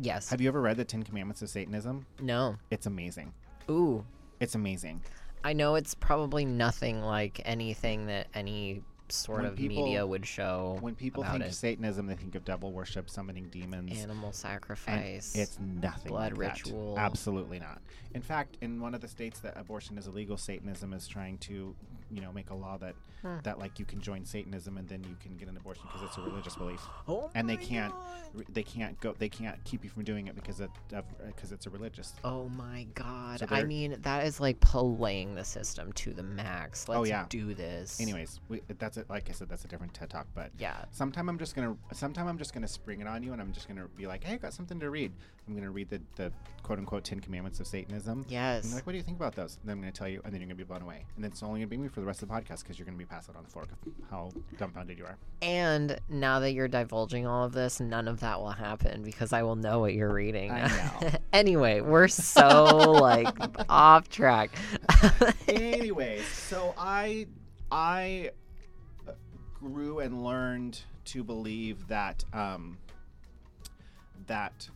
yes. 0.00 0.30
Have 0.30 0.40
you 0.40 0.48
ever 0.48 0.60
read 0.60 0.76
the 0.78 0.84
Ten 0.84 1.02
Commandments 1.02 1.42
of 1.42 1.50
Satanism? 1.50 2.06
no. 2.20 2.56
It's 2.70 2.86
amazing. 2.86 3.34
Ooh, 3.72 4.04
It's 4.38 4.54
amazing. 4.54 5.02
I 5.44 5.54
know 5.54 5.76
it's 5.76 5.94
probably 5.94 6.44
nothing 6.44 7.00
like 7.02 7.40
anything 7.44 8.06
that 8.06 8.26
any 8.34 8.82
sort 9.12 9.42
When 9.42 9.50
of 9.50 9.56
people- 9.56 9.84
media 9.84 10.06
would 10.06 10.26
show. 10.26 10.78
When 10.80 10.94
people 10.94 11.22
about 11.22 11.38
think 11.38 11.44
it. 11.46 11.54
Satanism, 11.54 12.06
they 12.06 12.14
think 12.16 12.34
of 12.34 12.44
devil 12.44 12.72
worship, 12.72 13.08
summoning 13.10 13.48
demons. 13.50 13.98
Animal 14.02 14.26
and 14.26 14.34
sacrifice. 14.34 15.34
it's 15.34 15.58
nothing 15.60 16.10
blood 16.10 16.32
like 16.36 16.54
that. 16.54 16.64
ritual. 16.66 16.98
Absolutely 16.98 17.58
not. 17.58 17.80
In 18.14 18.22
fact, 18.22 18.58
in 18.60 18.80
one 18.80 18.94
of 18.94 19.00
the 19.00 19.08
states 19.08 19.40
that 19.40 19.56
abortion 19.56 19.96
is 19.98 20.06
illegal, 20.06 20.36
Satanism 20.36 20.92
is 20.92 21.06
trying 21.08 21.38
to, 21.38 21.74
you 22.10 22.20
know, 22.20 22.32
make 22.32 22.50
a 22.50 22.54
law 22.54 22.76
that 22.78 22.94
Hmm. 23.22 23.36
that 23.44 23.60
like 23.60 23.78
you 23.78 23.84
can 23.84 24.00
join 24.00 24.24
Satanism 24.24 24.76
and 24.78 24.88
then 24.88 25.04
you 25.04 25.14
can 25.20 25.36
get 25.36 25.46
an 25.48 25.56
abortion 25.56 25.84
because 25.86 26.02
it's 26.02 26.16
a 26.16 26.20
religious 26.20 26.56
belief. 26.56 26.84
oh 27.06 27.30
and 27.36 27.48
they 27.48 27.56
can't 27.56 27.92
God. 27.94 28.02
re- 28.34 28.46
they 28.48 28.62
can't 28.64 28.98
go 29.00 29.12
they 29.16 29.28
can't 29.28 29.62
keep 29.62 29.84
you 29.84 29.90
from 29.90 30.02
doing 30.02 30.26
it 30.26 30.34
because 30.34 30.58
it 30.60 30.70
because 30.88 31.52
it's 31.52 31.66
a 31.66 31.70
religious 31.70 32.14
Oh 32.24 32.48
my 32.48 32.84
god. 32.94 33.38
So 33.38 33.46
I 33.48 33.62
mean, 33.62 33.96
that 34.02 34.26
is 34.26 34.40
like 34.40 34.58
playing 34.58 35.36
the 35.36 35.44
system 35.44 35.92
to 35.92 36.12
the 36.12 36.24
max. 36.24 36.88
Let's 36.88 36.98
Oh, 36.98 37.04
yeah. 37.04 37.26
do 37.28 37.54
this. 37.54 38.00
anyways 38.00 38.40
we, 38.48 38.60
that's 38.78 38.96
it 39.02 39.10
like 39.10 39.28
i 39.28 39.32
said 39.32 39.48
that's 39.48 39.64
a 39.64 39.68
different 39.68 39.92
ted 39.92 40.08
talk 40.08 40.26
but 40.34 40.50
Yeah. 40.58 40.84
sometime 40.90 41.28
i'm 41.28 41.38
just 41.38 41.54
gonna 41.54 41.76
sometime 41.92 42.26
i'm 42.26 42.38
just 42.38 42.54
gonna 42.54 42.66
spring 42.68 43.00
it 43.00 43.06
on 43.06 43.22
you 43.22 43.32
and 43.32 43.40
i'm 43.42 43.52
just 43.52 43.68
gonna 43.68 43.86
be 43.96 44.06
like 44.06 44.24
hey 44.24 44.34
i 44.34 44.36
got 44.38 44.52
something 44.54 44.80
to 44.80 44.88
read 44.90 45.12
i'm 45.46 45.54
gonna 45.54 45.70
read 45.70 45.90
the, 45.90 46.00
the 46.16 46.32
quote 46.62 46.78
unquote 46.78 47.04
10 47.04 47.20
commandments 47.20 47.60
of 47.60 47.66
satanism 47.66 48.24
Yes. 48.28 48.64
you're 48.66 48.74
like 48.76 48.86
what 48.86 48.92
do 48.92 48.96
you 48.98 49.02
think 49.04 49.18
about 49.18 49.34
those 49.34 49.58
and 49.60 49.68
then 49.68 49.76
i'm 49.76 49.80
gonna 49.82 49.92
tell 49.92 50.08
you 50.08 50.20
and 50.24 50.32
then 50.32 50.40
you're 50.40 50.46
gonna 50.48 50.54
be 50.56 50.64
blown 50.64 50.82
away 50.82 51.04
and 51.16 51.22
then 51.24 51.30
it's 51.30 51.42
only 51.42 51.60
gonna 51.60 51.66
be 51.68 51.76
me 51.76 51.88
for 51.88 52.00
the 52.00 52.06
rest 52.06 52.22
of 52.22 52.28
the 52.28 52.34
podcast 52.34 52.62
because 52.62 52.78
you're 52.78 52.86
gonna 52.86 52.96
be 52.96 53.04
passed 53.04 53.28
out 53.28 53.36
on 53.36 53.42
the 53.44 53.50
floor 53.50 53.64
of 53.64 53.92
how 54.10 54.30
dumbfounded 54.58 54.96
you 54.98 55.04
are 55.04 55.16
And 55.42 55.98
now 56.08 56.40
that 56.40 56.52
you're 56.52 56.68
divulging 56.68 57.26
all 57.26 57.44
of 57.44 57.52
this, 57.52 57.80
none 57.80 58.06
of 58.08 58.20
that 58.20 58.40
will 58.40 58.50
happen 58.50 59.02
because 59.02 59.32
I 59.32 59.42
will 59.42 59.56
know 59.56 59.80
what 59.80 59.92
you're 59.94 60.12
reading. 60.12 60.52
I 60.52 60.68
know. 61.02 61.10
anyway, 61.32 61.80
we're 61.80 62.06
so 62.08 62.92
like 63.00 63.36
off 63.68 64.08
track. 64.08 64.50
anyways 65.48 66.24
so 66.26 66.74
i 66.78 67.26
i 67.70 68.30
grew 69.62 70.00
and 70.00 70.24
learned 70.24 70.80
to 71.04 71.22
believe 71.22 71.86
that 71.88 72.24
um 72.32 72.78
that 74.26 74.68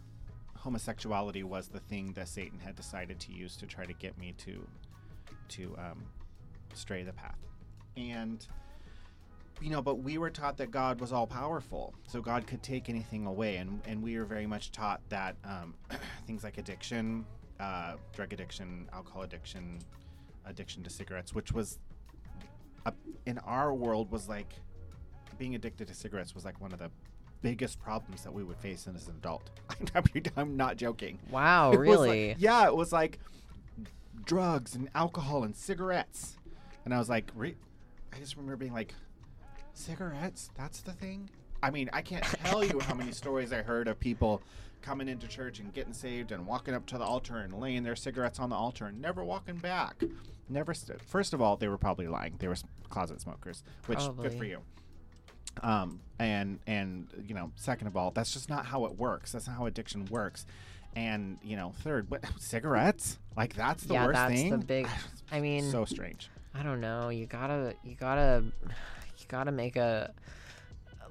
homosexuality 0.56 1.42
was 1.42 1.68
the 1.68 1.80
thing 1.80 2.12
that 2.14 2.28
satan 2.28 2.58
had 2.58 2.74
decided 2.74 3.18
to 3.20 3.32
use 3.32 3.56
to 3.56 3.66
try 3.66 3.84
to 3.84 3.92
get 3.94 4.16
me 4.18 4.34
to 4.36 4.66
to 5.48 5.74
um 5.78 6.02
stray 6.74 7.02
the 7.02 7.12
path. 7.12 7.38
And 7.96 8.46
you 9.60 9.70
know 9.70 9.80
but 9.80 9.96
we 9.96 10.18
were 10.18 10.30
taught 10.30 10.58
that 10.58 10.70
god 10.70 11.00
was 11.00 11.12
all 11.12 11.26
powerful 11.26 11.94
so 12.06 12.20
god 12.20 12.46
could 12.46 12.62
take 12.62 12.88
anything 12.88 13.26
away. 13.26 13.56
And 13.56 13.80
and 13.86 14.02
we 14.02 14.18
were 14.18 14.24
very 14.24 14.46
much 14.46 14.72
taught 14.72 15.00
that 15.08 15.36
um 15.44 15.74
things 16.26 16.44
like 16.44 16.58
addiction 16.58 17.24
uh, 17.60 17.94
drug 18.12 18.32
addiction, 18.32 18.88
alcohol 18.92 19.22
addiction, 19.22 19.78
addiction 20.44 20.82
to 20.82 20.90
cigarettes, 20.90 21.34
which 21.34 21.52
was 21.52 21.78
a, 22.84 22.92
in 23.24 23.38
our 23.38 23.72
world 23.74 24.10
was 24.10 24.28
like 24.28 24.54
being 25.38 25.54
addicted 25.54 25.88
to 25.88 25.94
cigarettes 25.94 26.34
was 26.34 26.44
like 26.44 26.60
one 26.60 26.72
of 26.72 26.78
the 26.78 26.90
biggest 27.42 27.80
problems 27.80 28.22
that 28.24 28.32
we 28.32 28.42
would 28.42 28.56
face 28.58 28.88
as 28.94 29.06
an 29.08 29.14
adult. 29.18 29.50
I'm, 30.36 30.56
not 30.56 30.76
joking. 30.76 31.18
Wow, 31.30 31.72
It 31.72 31.78
was 31.78 31.88
like- 31.88 32.08
really? 32.08 32.36
yeah, 32.38 32.66
it 32.66 32.74
was 32.74 32.92
like 32.92 33.18
drugs 34.24 34.74
and 34.74 34.88
alcohol 34.94 35.44
and 35.44 35.54
cigarettes. 35.54 36.36
And 36.84 36.94
I 36.94 36.98
was 36.98 37.08
like, 37.08 37.30
re- 37.34 37.56
I 38.12 38.18
just 38.18 38.36
remember 38.36 38.56
being 38.56 38.72
like, 38.72 38.94
cigarettes? 39.74 40.50
That's 40.56 40.80
the 40.80 40.92
thing? 40.92 41.28
I 41.62 41.70
mean, 41.70 41.90
I 41.92 42.02
can't 42.02 42.24
tell 42.24 42.64
you 42.64 42.80
how 42.80 42.94
many 42.94 43.12
stories 43.12 43.52
I 43.52 43.62
heard 43.62 43.88
of 43.88 43.98
people 43.98 44.42
coming 44.82 45.08
into 45.08 45.26
church 45.26 45.58
and 45.58 45.72
getting 45.72 45.92
saved 45.92 46.32
and 46.32 46.46
walking 46.46 46.74
up 46.74 46.86
to 46.86 46.98
the 46.98 47.04
altar 47.04 47.38
and 47.38 47.52
laying 47.52 47.82
their 47.82 47.96
cigarettes 47.96 48.38
on 48.38 48.50
the 48.50 48.56
altar 48.56 48.86
and 48.86 49.00
never 49.00 49.24
walking 49.24 49.56
back. 49.56 50.02
Never. 50.48 50.74
St- 50.74 51.00
First 51.02 51.34
of 51.34 51.40
all, 51.42 51.56
they 51.56 51.66
were 51.66 51.78
probably 51.78 52.06
lying. 52.06 52.36
They 52.38 52.46
were 52.46 52.56
closet 52.88 53.20
smokers, 53.20 53.64
which 53.86 53.98
good 54.20 54.34
for 54.34 54.44
you. 54.44 54.60
Um, 55.62 56.00
and 56.18 56.58
and 56.66 57.08
you 57.26 57.34
know, 57.34 57.52
second 57.56 57.86
of 57.88 57.96
all, 57.96 58.10
that's 58.10 58.32
just 58.32 58.48
not 58.48 58.66
how 58.66 58.84
it 58.86 58.98
works. 58.98 59.32
That's 59.32 59.46
not 59.46 59.56
how 59.56 59.66
addiction 59.66 60.06
works. 60.06 60.46
And 60.94 61.38
you 61.42 61.56
know, 61.56 61.72
third, 61.82 62.10
what 62.10 62.24
cigarettes? 62.38 63.18
Like 63.36 63.54
that's 63.54 63.84
the 63.84 63.94
yeah, 63.94 64.06
worst 64.06 64.14
that's 64.14 64.34
thing. 64.34 64.50
the 64.50 64.58
big. 64.58 64.88
I 65.32 65.40
mean, 65.40 65.70
so 65.70 65.84
strange. 65.84 66.30
I 66.54 66.62
don't 66.62 66.80
know. 66.80 67.10
You 67.10 67.26
gotta, 67.26 67.74
you 67.84 67.94
gotta, 67.96 68.44
you 68.64 69.24
gotta 69.28 69.52
make 69.52 69.76
a 69.76 70.14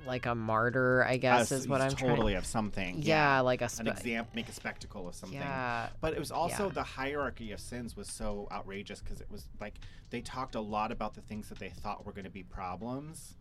like 0.08 0.26
a 0.26 0.34
martyr. 0.34 1.04
I 1.08 1.18
guess 1.18 1.52
Us- 1.52 1.62
is 1.62 1.68
what 1.68 1.82
I'm 1.82 1.92
totally 1.92 2.34
of 2.36 2.46
something. 2.46 3.02
Yeah, 3.02 3.42
like 3.42 3.62
a 3.62 3.70
an 3.80 3.88
example, 3.88 4.32
make 4.36 4.50
a 4.50 4.54
spectacle 4.54 5.08
of 5.08 5.16
something. 5.16 5.38
Yeah, 5.38 5.90
But 6.02 6.14
it 6.14 6.20
was 6.20 6.32
also 6.32 6.66
Yeah. 6.66 6.74
the 6.74 6.84
hierarchy 6.84 7.52
of 7.52 7.60
sins 7.60 7.96
was 7.96 8.08
so 8.08 8.48
outrageous 8.52 9.02
because 9.02 9.22
it 9.22 9.30
was 9.30 9.48
like 9.60 9.76
they 10.10 10.22
talked 10.22 10.56
a 10.56 10.62
lot 10.62 10.92
about 10.92 11.14
the 11.14 11.22
things 11.22 11.50
that 11.50 11.60
they 11.60 11.70
thought 11.70 12.06
were 12.06 12.12
going 12.12 12.26
to 12.26 12.32
be 12.32 12.44
problems 12.44 13.36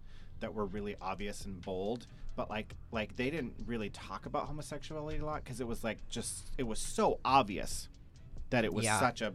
that 0.45 0.53
were 0.53 0.67
really 0.67 0.95
obvious 1.01 1.47
and 1.47 1.61
bold. 1.63 2.07
But 2.37 2.51
like 2.51 2.75
like 2.93 3.17
they 3.17 3.31
didn't 3.31 3.55
really 3.65 3.89
talk 3.89 4.27
about 4.27 4.47
homosexuality 4.47 5.19
a 5.19 5.25
lot 5.25 5.43
because 5.43 5.61
it 5.61 5.67
was 5.67 5.83
like 5.83 5.99
just 6.11 6.51
it 6.59 6.65
was 6.65 6.79
so 6.79 7.19
obvious 7.25 7.89
that 8.51 8.65
it 8.67 8.75
was 8.75 8.85
Yeah. 8.85 9.01
such 9.01 9.23
a 9.23 9.33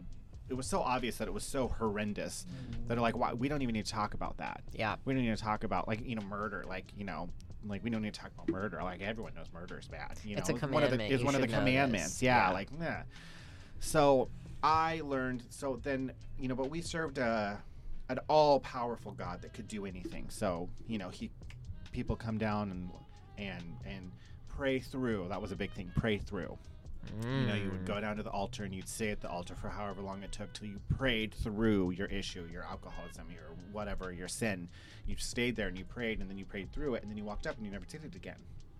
it 0.48 0.54
was 0.54 0.66
so 0.66 0.80
obvious 0.80 1.16
that 1.18 1.26
it 1.28 1.34
was 1.34 1.42
so 1.44 1.66
horrendous 1.68 2.46
that 2.88 2.96
are 2.98 3.00
like 3.00 3.16
why 3.16 3.32
we 3.32 3.48
don't 3.48 3.62
even 3.62 3.72
need 3.72 3.86
to 3.86 3.92
talk 3.92 4.14
about 4.14 4.36
that. 4.38 4.62
yeah, 4.72 4.96
We 5.04 5.14
don't 5.14 5.22
need 5.24 5.36
to 5.36 5.42
talk 5.42 5.64
about 5.64 5.88
like 5.88 6.06
you 6.06 6.14
know 6.14 6.22
murder 6.22 6.64
like 6.68 6.84
you 6.96 7.04
know 7.04 7.28
like 7.66 7.82
we 7.82 7.90
don't 7.90 8.02
need 8.02 8.14
to 8.14 8.20
talk 8.20 8.30
about 8.34 8.48
murder 8.48 8.80
like 8.82 9.00
everyone 9.00 9.34
knows 9.34 9.46
murder 9.52 9.78
is 9.78 9.88
bad. 9.88 10.18
You 10.24 10.36
It's 10.36 10.48
know 10.48 10.56
a 10.62 10.66
one 10.68 10.82
of 10.84 10.90
the 10.90 10.98
one 11.24 11.34
of 11.34 11.40
the 11.40 11.40
should 11.40 11.40
know 11.40 11.46
this. 11.46 11.54
commandments. 11.56 12.22
Yeah, 12.22 12.48
Yeah. 12.48 12.52
like 12.52 12.68
yeah. 12.80 13.02
So 13.80 14.28
I 14.62 15.00
learned. 15.04 15.42
So 15.50 15.80
then 15.82 16.12
you 16.38 16.48
know, 16.48 16.54
but 16.54 16.68
we 16.70 16.82
served 16.82 17.16
a 17.18 17.58
an 18.10 18.18
all 18.28 18.60
powerful 18.60 19.12
God 19.12 19.40
that 19.42 19.52
could 19.54 19.68
do 19.68 19.86
anything. 19.86 20.26
So 20.30 20.68
you 20.86 20.98
know 20.98 21.08
he 21.08 21.30
people 21.92 22.16
come 22.16 22.38
down 22.38 22.70
and 22.70 22.90
and 23.38 23.64
and 23.86 24.12
pray 24.48 24.80
through. 24.80 25.26
That 25.28 25.40
was 25.40 25.52
a 25.52 25.56
big 25.56 25.72
thing. 25.72 25.90
Pray 25.96 26.18
through. 26.18 26.56
You 27.24 27.46
know, 27.46 27.54
you 27.54 27.70
would 27.70 27.80
Mm. 27.84 27.86
go 27.86 27.98
down 28.00 28.16
to 28.18 28.22
the 28.22 28.30
altar 28.30 28.62
and 28.64 28.74
you'd 28.74 28.86
stay 28.88 29.08
at 29.10 29.22
the 29.22 29.28
altar 29.30 29.54
for 29.54 29.70
however 29.70 30.02
long 30.02 30.22
it 30.22 30.32
took 30.32 30.52
till 30.52 30.68
you 30.68 30.78
prayed 30.98 31.32
through 31.32 31.92
your 31.92 32.08
issue, 32.08 32.46
your 32.52 32.62
alcoholism, 32.62 33.26
your 33.30 33.54
whatever, 33.72 34.12
your 34.12 34.28
sin. 34.28 34.68
You 35.06 35.16
stayed 35.16 35.56
there 35.56 35.68
and 35.68 35.78
you 35.78 35.84
prayed, 35.86 36.20
and 36.20 36.28
then 36.28 36.36
you 36.36 36.44
prayed 36.44 36.70
through 36.72 36.96
it, 36.96 37.02
and 37.02 37.10
then 37.10 37.16
you 37.16 37.24
walked 37.24 37.46
up 37.46 37.56
and 37.56 37.64
you 37.64 37.72
never 37.72 37.86
did 37.86 38.04
it 38.04 38.14
again, 38.14 38.36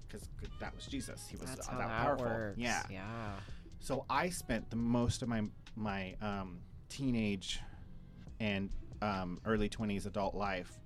because 0.07 0.28
that 0.61 0.74
was 0.76 0.85
Jesus. 0.87 1.26
He 1.28 1.37
was 1.39 1.49
That's 1.55 1.66
that 1.68 1.89
powerful. 1.89 2.26
works. 2.26 2.59
Yeah. 2.59 2.83
yeah. 2.91 3.33
So 3.81 4.05
I 4.11 4.28
spent 4.28 4.68
the 4.68 4.76
most 4.76 5.22
of 5.22 5.28
my 5.28 5.43
my 5.74 6.14
um, 6.20 6.59
teenage 6.91 7.61
and 8.39 8.68
um, 9.03 9.41
early 9.45 9.69
twenties 9.69 10.07
adult 10.07 10.35
life 10.35 10.79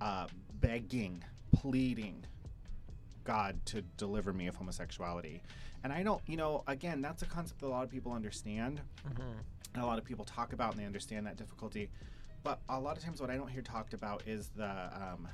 uh, 0.00 0.26
begging, 0.60 1.22
pleading 1.54 2.24
God 3.24 3.58
to 3.66 3.82
deliver 3.96 4.32
me 4.32 4.46
of 4.46 4.56
homosexuality. 4.56 5.42
And 5.84 5.92
I 5.92 6.02
don't, 6.02 6.20
you 6.26 6.36
know, 6.36 6.64
again, 6.66 7.00
that's 7.00 7.22
a 7.22 7.26
concept 7.26 7.60
that 7.60 7.66
a 7.66 7.68
lot 7.68 7.84
of 7.84 7.90
people 7.90 8.12
understand, 8.12 8.80
hmm 9.04 9.22
and 9.74 9.82
a 9.82 9.86
lot 9.86 9.98
of 9.98 10.04
people 10.04 10.24
talk 10.24 10.52
about, 10.54 10.72
and 10.72 10.80
they 10.80 10.86
understand 10.86 11.26
that 11.26 11.36
difficulty. 11.36 11.90
But 12.42 12.60
a 12.68 12.80
lot 12.80 12.96
of 12.96 13.04
times, 13.04 13.20
what 13.20 13.28
I 13.28 13.36
don't 13.36 13.48
hear 13.48 13.60
talked 13.60 13.92
about 13.92 14.22
is 14.26 14.48
the 14.56 14.90
um, 14.94 15.28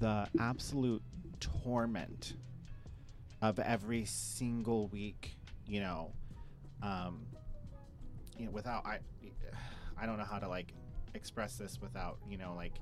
the 0.00 0.26
absolute 0.40 1.02
torment 1.40 2.34
of 3.40 3.58
every 3.60 4.04
single 4.04 4.88
week. 4.88 5.36
You 5.68 5.80
know, 5.80 6.12
um, 6.82 7.26
you 8.38 8.46
know, 8.46 8.52
without 8.52 8.84
I, 8.86 8.98
I 10.00 10.06
don't 10.06 10.18
know 10.18 10.24
how 10.24 10.38
to 10.38 10.48
like 10.48 10.72
express 11.14 11.56
this 11.56 11.80
without 11.80 12.18
you 12.28 12.36
know 12.36 12.54
like 12.56 12.74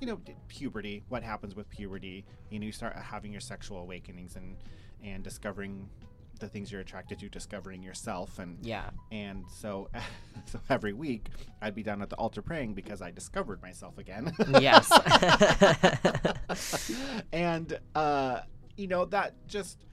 you 0.00 0.06
know 0.06 0.20
puberty 0.48 1.02
what 1.08 1.22
happens 1.22 1.54
with 1.56 1.68
puberty 1.70 2.24
you 2.50 2.58
know 2.58 2.66
you 2.66 2.72
start 2.72 2.94
having 2.96 3.32
your 3.32 3.40
sexual 3.40 3.78
awakenings 3.78 4.36
and 4.36 4.56
and 5.02 5.24
discovering 5.24 5.88
the 6.38 6.48
things 6.48 6.70
you're 6.72 6.80
attracted 6.80 7.18
to 7.18 7.28
discovering 7.28 7.82
yourself 7.82 8.38
and 8.38 8.56
Yeah. 8.64 8.88
and 9.12 9.44
so 9.50 9.90
so 10.46 10.60
every 10.70 10.92
week 10.92 11.26
i'd 11.60 11.74
be 11.74 11.82
down 11.82 12.00
at 12.00 12.08
the 12.10 12.16
altar 12.16 12.40
praying 12.42 12.74
because 12.74 13.02
i 13.02 13.10
discovered 13.10 13.60
myself 13.60 13.98
again 13.98 14.32
Yes. 14.60 14.88
and 17.32 17.78
uh 17.94 18.40
you 18.76 18.86
know 18.86 19.04
that 19.06 19.34
just 19.48 19.84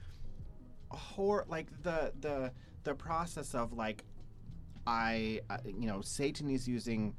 hor 0.90 1.44
like 1.48 1.66
the 1.82 2.12
the 2.20 2.52
the 2.84 2.94
process 2.94 3.54
of 3.54 3.72
like 3.72 4.04
i 4.88 5.38
uh, 5.50 5.58
you 5.66 5.86
know 5.86 6.00
satan 6.00 6.48
is 6.48 6.66
using 6.66 7.14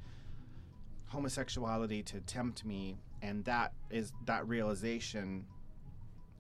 homosexuality 1.06 2.02
to 2.02 2.20
tempt 2.22 2.66
me 2.66 2.98
and 3.22 3.46
that 3.46 3.74
is 3.92 4.12
that 4.26 4.48
realization 4.48 5.46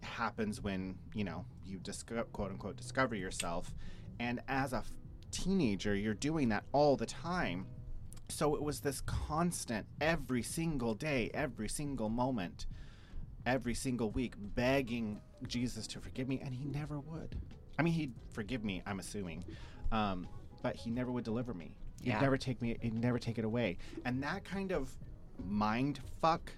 happens 0.01 0.61
when 0.61 0.95
you 1.13 1.23
know 1.23 1.45
you 1.65 1.77
discover, 1.79 2.23
quote 2.25 2.51
unquote 2.51 2.77
discover 2.77 3.15
yourself. 3.15 3.73
And 4.19 4.41
as 4.47 4.73
a 4.73 4.83
teenager 5.31 5.95
you're 5.95 6.13
doing 6.13 6.49
that 6.49 6.63
all 6.71 6.95
the 6.95 7.05
time. 7.05 7.65
So 8.29 8.55
it 8.55 8.61
was 8.61 8.79
this 8.79 9.01
constant 9.01 9.85
every 10.01 10.43
single 10.43 10.93
day 10.93 11.31
every 11.33 11.69
single 11.69 12.09
moment 12.09 12.65
every 13.45 13.73
single 13.73 14.11
week 14.11 14.33
begging 14.37 15.19
jesus 15.47 15.87
to 15.87 15.99
forgive 15.99 16.27
me 16.27 16.41
and 16.43 16.53
he 16.53 16.65
never 16.65 16.99
would. 16.99 17.35
I 17.77 17.83
mean 17.83 17.93
he'd 17.93 18.13
forgive 18.31 18.63
me 18.63 18.81
i'm 18.85 18.99
assuming. 18.99 19.43
Um, 19.91 20.27
but 20.61 20.75
he 20.75 20.89
never 20.89 21.11
would 21.11 21.23
deliver 21.23 21.53
me 21.53 21.75
he'd 22.01 22.09
Yeah. 22.09 22.21
never 22.21 22.37
take 22.37 22.61
me 22.61 22.77
he'd 22.81 22.93
never 22.93 23.19
take 23.19 23.37
it 23.37 23.45
away 23.45 23.77
and 24.05 24.21
that 24.23 24.43
kind 24.45 24.71
of 24.71 24.91
mind 25.45 25.99
fuck 26.21 26.51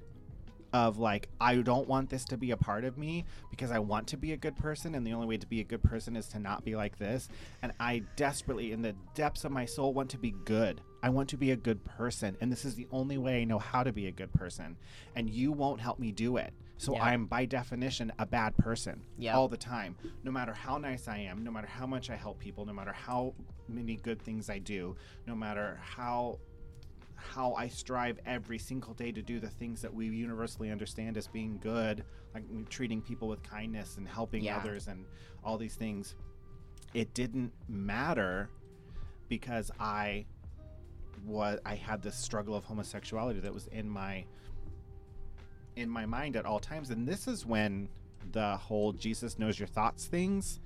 of 0.73 0.97
like 0.97 1.27
I 1.41 1.57
don't 1.57 1.87
want 1.87 2.09
this 2.09 2.23
to 2.25 2.37
be 2.37 2.51
a 2.51 2.57
part 2.57 2.85
of 2.85 2.97
me 2.97 3.25
because 3.49 3.71
I 3.71 3.79
want 3.79 4.07
to 4.07 4.17
be 4.17 4.31
a 4.31 4.37
good 4.37 4.55
person 4.55 4.95
and 4.95 5.05
the 5.05 5.11
only 5.11 5.27
way 5.27 5.37
to 5.37 5.45
be 5.45 5.59
a 5.59 5.65
good 5.65 5.83
person 5.83 6.15
is 6.15 6.27
to 6.29 6.39
not 6.39 6.63
be 6.63 6.75
like 6.77 6.97
this 6.97 7.27
and 7.61 7.73
I 7.79 8.03
desperately 8.15 8.71
in 8.71 8.81
the 8.81 8.95
depths 9.13 9.43
of 9.43 9.51
my 9.51 9.65
soul 9.65 9.93
want 9.93 10.09
to 10.11 10.17
be 10.17 10.33
good. 10.45 10.79
I 11.03 11.09
want 11.09 11.27
to 11.29 11.37
be 11.37 11.51
a 11.51 11.57
good 11.57 11.83
person 11.83 12.37
and 12.39 12.49
this 12.49 12.63
is 12.63 12.75
the 12.75 12.87
only 12.89 13.17
way 13.17 13.41
I 13.41 13.43
know 13.43 13.59
how 13.59 13.83
to 13.83 13.91
be 13.91 14.07
a 14.07 14.11
good 14.11 14.31
person 14.31 14.77
and 15.15 15.29
you 15.29 15.51
won't 15.51 15.81
help 15.81 15.99
me 15.99 16.13
do 16.13 16.37
it. 16.37 16.53
So 16.81 16.95
Yeah. 16.95 17.03
I'm 17.03 17.27
by 17.27 17.45
definition 17.45 18.11
a 18.17 18.25
bad 18.25 18.57
person 18.57 19.03
Yep. 19.19 19.35
all 19.35 19.47
the 19.47 19.55
time. 19.55 19.95
No 20.23 20.31
matter 20.31 20.51
how 20.51 20.79
nice 20.79 21.07
I 21.07 21.17
am, 21.19 21.43
no 21.43 21.51
matter 21.51 21.67
how 21.67 21.85
much 21.85 22.09
I 22.09 22.15
help 22.15 22.39
people, 22.39 22.65
no 22.65 22.73
matter 22.73 22.91
how 22.91 23.35
many 23.67 23.97
good 23.97 24.19
things 24.19 24.49
I 24.49 24.57
do, 24.57 24.95
no 25.27 25.35
matter 25.35 25.77
how 25.79 26.39
how 27.15 27.53
I 27.53 27.67
strive 27.67 28.17
every 28.25 28.57
single 28.57 28.95
day 28.95 29.11
to 29.11 29.21
do 29.21 29.39
the 29.39 29.47
things 29.49 29.79
that 29.83 29.93
we 29.93 30.07
universally 30.07 30.71
understand 30.71 31.17
as 31.17 31.27
being 31.27 31.59
good, 31.59 32.03
like 32.33 32.43
treating 32.69 32.99
people 32.99 33.27
with 33.27 33.43
kindness 33.43 33.97
and 33.97 34.07
helping 34.07 34.43
Yeah. 34.43 34.57
others 34.57 34.87
and 34.87 35.05
all 35.43 35.59
these 35.59 35.75
things. 35.75 36.15
It 36.95 37.13
didn't 37.13 37.53
matter 37.67 38.49
because 39.29 39.69
I 39.79 40.25
was 41.23 41.59
I 41.63 41.75
had 41.75 42.01
this 42.01 42.15
struggle 42.15 42.55
of 42.55 42.63
homosexuality 42.65 43.39
that 43.41 43.53
was 43.53 43.67
in 43.67 43.87
my 43.87 44.25
in 45.75 45.89
my 45.89 46.05
mind 46.05 46.35
at 46.35 46.45
all 46.45 46.59
times 46.59 46.89
and 46.89 47.07
this 47.07 47.27
is 47.27 47.45
when 47.45 47.87
the 48.31 48.57
whole 48.57 48.91
Jesus 48.93 49.39
knows 49.39 49.57
your 49.59 49.67
thoughts 49.67 50.05
things 50.05 50.59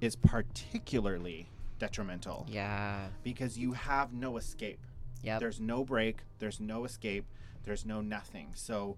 is 0.00 0.16
particularly 0.16 1.48
detrimental 1.78 2.46
yeah. 2.48 3.08
because 3.22 3.58
you 3.58 3.72
have 3.72 4.12
no 4.12 4.36
escape. 4.36 4.80
Yeah. 5.22 5.38
There's 5.38 5.60
no 5.60 5.84
break, 5.84 6.18
there's 6.38 6.60
no 6.60 6.84
escape, 6.84 7.24
there's 7.64 7.84
no 7.84 8.00
nothing. 8.00 8.50
So 8.54 8.96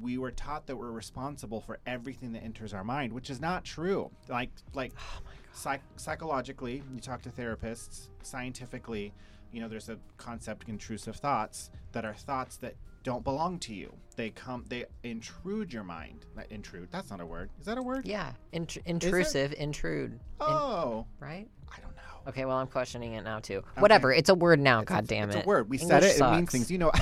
we 0.00 0.18
were 0.18 0.30
taught 0.30 0.66
that 0.66 0.76
we're 0.76 0.90
responsible 0.90 1.60
for 1.60 1.78
everything 1.86 2.32
that 2.32 2.44
enters 2.44 2.72
our 2.74 2.84
mind, 2.84 3.12
which 3.12 3.30
is 3.30 3.40
not 3.40 3.64
true. 3.64 4.10
Like 4.28 4.50
like 4.72 4.92
oh 4.98 5.20
my 5.24 5.30
god. 5.30 5.56
psych- 5.56 5.82
psychologically, 5.96 6.82
you 6.92 7.00
talk 7.00 7.22
to 7.22 7.30
therapists, 7.30 8.08
scientifically, 8.22 9.12
you 9.52 9.60
know, 9.60 9.68
there's 9.68 9.88
a 9.88 9.98
concept 10.16 10.68
intrusive 10.68 11.16
thoughts 11.16 11.70
that 11.92 12.04
are 12.04 12.14
thoughts 12.14 12.56
that 12.58 12.74
don't 13.04 13.22
belong 13.22 13.58
to 13.60 13.72
you. 13.74 13.92
They 14.16 14.30
come, 14.30 14.64
they 14.68 14.86
intrude 15.04 15.72
your 15.72 15.84
mind. 15.84 16.26
Not 16.36 16.46
intrude. 16.50 16.88
That's 16.90 17.10
not 17.10 17.20
a 17.20 17.26
word. 17.26 17.50
Is 17.60 17.66
that 17.66 17.78
a 17.78 17.82
word? 17.82 18.06
Yeah, 18.06 18.32
int- 18.52 18.78
intrusive, 18.86 19.52
intrude, 19.56 20.12
in- 20.12 20.20
Oh, 20.40 21.06
right? 21.20 21.46
I 21.70 21.80
don't 21.80 21.94
know. 21.94 22.02
Okay, 22.28 22.44
well 22.46 22.56
I'm 22.56 22.66
questioning 22.66 23.12
it 23.14 23.22
now 23.22 23.38
too. 23.40 23.62
Whatever, 23.78 24.12
it's 24.12 24.30
a 24.30 24.34
word 24.34 24.58
now. 24.58 24.80
It's 24.80 24.90
a- 24.90 24.94
God 24.94 25.06
damn 25.06 25.28
it's 25.28 25.36
it! 25.36 25.44
a 25.44 25.46
word. 25.48 25.68
We 25.68 25.78
said 25.78 26.02
it. 26.02 26.18
It 26.18 26.30
means 26.30 26.50
things. 26.50 26.70
You 26.70 26.78
know, 26.78 26.92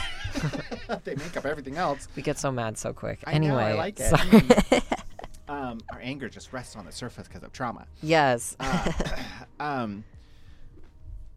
they 1.04 1.14
make 1.14 1.36
up 1.36 1.46
everything 1.46 1.76
else. 1.76 2.08
We 2.16 2.22
get 2.22 2.38
so 2.38 2.50
mad 2.50 2.76
so 2.76 2.92
quick. 2.92 3.20
I 3.26 3.38
know, 3.38 3.56
anyway, 3.58 3.62
I 3.62 3.74
like 3.74 3.96
it. 4.00 4.82
Um, 5.48 5.80
our 5.92 6.00
anger 6.00 6.30
just 6.30 6.50
rests 6.54 6.76
on 6.76 6.86
the 6.86 6.92
surface 6.92 7.28
because 7.28 7.42
of 7.42 7.52
trauma. 7.52 7.84
yes. 8.02 8.56
Uh, 8.58 8.90
um, 9.60 10.02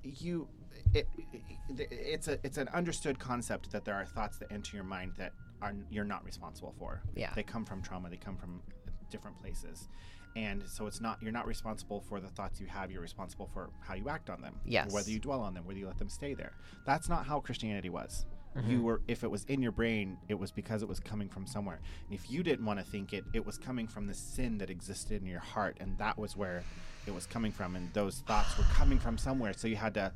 you, 0.04 0.48
it, 0.96 1.08
it, 1.34 1.88
it's 1.92 2.28
a 2.28 2.40
it's 2.44 2.58
an 2.58 2.70
understood 2.70 3.20
concept 3.20 3.72
that 3.72 3.86
there 3.86 3.96
are 3.96 4.06
thoughts 4.06 4.38
that 4.38 4.52
enter 4.52 4.76
your 4.78 4.86
mind 4.86 5.14
that 5.18 5.34
are 5.62 5.74
you're 5.90 6.06
not 6.06 6.24
responsible 6.26 6.74
for. 6.80 7.02
Yeah. 7.16 7.32
They 7.36 7.44
come 7.44 7.66
from 7.66 7.82
trauma. 7.82 8.10
They 8.10 8.18
come 8.18 8.38
from 8.38 8.62
different 9.10 9.40
places. 9.40 9.90
And 10.36 10.64
so 10.68 10.86
it's 10.88 11.00
not 11.00 11.22
you're 11.22 11.32
not 11.32 11.48
responsible 11.48 12.02
for 12.02 12.20
the 12.20 12.28
thoughts 12.28 12.60
you 12.60 12.68
have. 12.68 12.92
You're 12.92 13.02
responsible 13.02 13.50
for 13.54 13.70
how 13.82 13.96
you 13.96 14.10
act 14.10 14.30
on 14.30 14.42
them. 14.42 14.56
Yes. 14.66 14.92
Whether 14.94 15.12
you 15.12 15.20
dwell 15.20 15.42
on 15.42 15.54
them, 15.54 15.66
whether 15.66 15.80
you 15.80 15.88
let 15.88 15.98
them 15.98 16.10
stay 16.10 16.34
there. 16.34 16.54
That's 16.86 17.10
not 17.10 17.26
how 17.26 17.40
Christianity 17.40 17.90
was. 17.90 18.26
Mm-hmm. 18.56 18.72
You 18.72 18.82
were 18.84 19.02
if 19.08 19.24
it 19.24 19.32
was 19.32 19.44
in 19.46 19.62
your 19.62 19.74
brain, 19.74 20.18
it 20.30 20.40
was 20.40 20.52
because 20.52 20.82
it 20.82 20.88
was 20.88 21.00
coming 21.00 21.28
from 21.28 21.46
somewhere. 21.46 21.82
And 22.06 22.18
if 22.18 22.32
you 22.32 22.42
didn't 22.42 22.66
want 22.66 22.80
to 22.80 22.86
think 22.86 23.12
it, 23.12 23.26
it 23.34 23.46
was 23.46 23.58
coming 23.58 23.86
from 23.86 24.08
the 24.08 24.14
sin 24.14 24.58
that 24.60 24.70
existed 24.70 25.22
in 25.22 25.28
your 25.28 25.42
heart, 25.42 25.78
and 25.82 25.98
that 25.98 26.18
was 26.18 26.38
where 26.38 26.64
it 27.06 27.14
was 27.14 27.26
coming 27.26 27.52
from. 27.52 27.76
And 27.76 27.94
those 27.94 28.20
thoughts 28.28 28.58
were 28.58 28.64
coming 28.74 28.98
from 28.98 29.18
somewhere. 29.18 29.52
So 29.54 29.68
you 29.68 29.76
had 29.76 29.94
to 29.96 30.14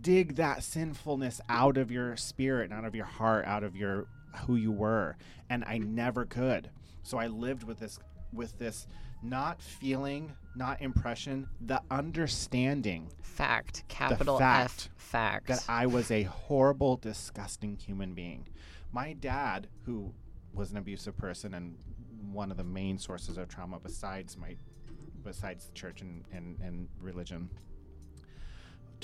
dig 0.00 0.36
that 0.36 0.62
sinfulness 0.62 1.40
out 1.48 1.76
of 1.76 1.90
your 1.90 2.16
spirit, 2.16 2.70
and 2.70 2.78
out 2.78 2.84
of 2.84 2.94
your 2.94 3.06
heart, 3.06 3.46
out 3.46 3.64
of 3.64 3.76
your 3.76 4.06
who 4.46 4.56
you 4.56 4.72
were. 4.72 5.16
And 5.48 5.64
I 5.64 5.78
never 5.78 6.24
could. 6.24 6.70
So 7.02 7.18
I 7.18 7.26
lived 7.26 7.64
with 7.64 7.78
this 7.78 7.98
with 8.32 8.58
this 8.58 8.86
not 9.22 9.62
feeling, 9.62 10.32
not 10.54 10.82
impression, 10.82 11.48
the 11.60 11.80
understanding 11.90 13.10
fact. 13.22 13.84
Capital 13.88 14.38
fact 14.38 14.90
F. 14.96 15.02
Fact. 15.02 15.46
that 15.46 15.64
I 15.68 15.86
was 15.86 16.10
a 16.10 16.24
horrible, 16.24 16.96
disgusting 16.96 17.76
human 17.76 18.12
being. 18.14 18.46
My 18.92 19.14
dad, 19.14 19.68
who 19.86 20.12
was 20.52 20.70
an 20.70 20.76
abusive 20.76 21.16
person 21.16 21.54
and 21.54 21.76
one 22.32 22.50
of 22.50 22.56
the 22.56 22.64
main 22.64 22.98
sources 22.98 23.38
of 23.38 23.48
trauma 23.48 23.78
besides 23.82 24.36
my 24.36 24.56
besides 25.24 25.66
the 25.66 25.72
church 25.72 26.02
and, 26.02 26.22
and, 26.32 26.58
and 26.60 26.88
religion, 27.00 27.48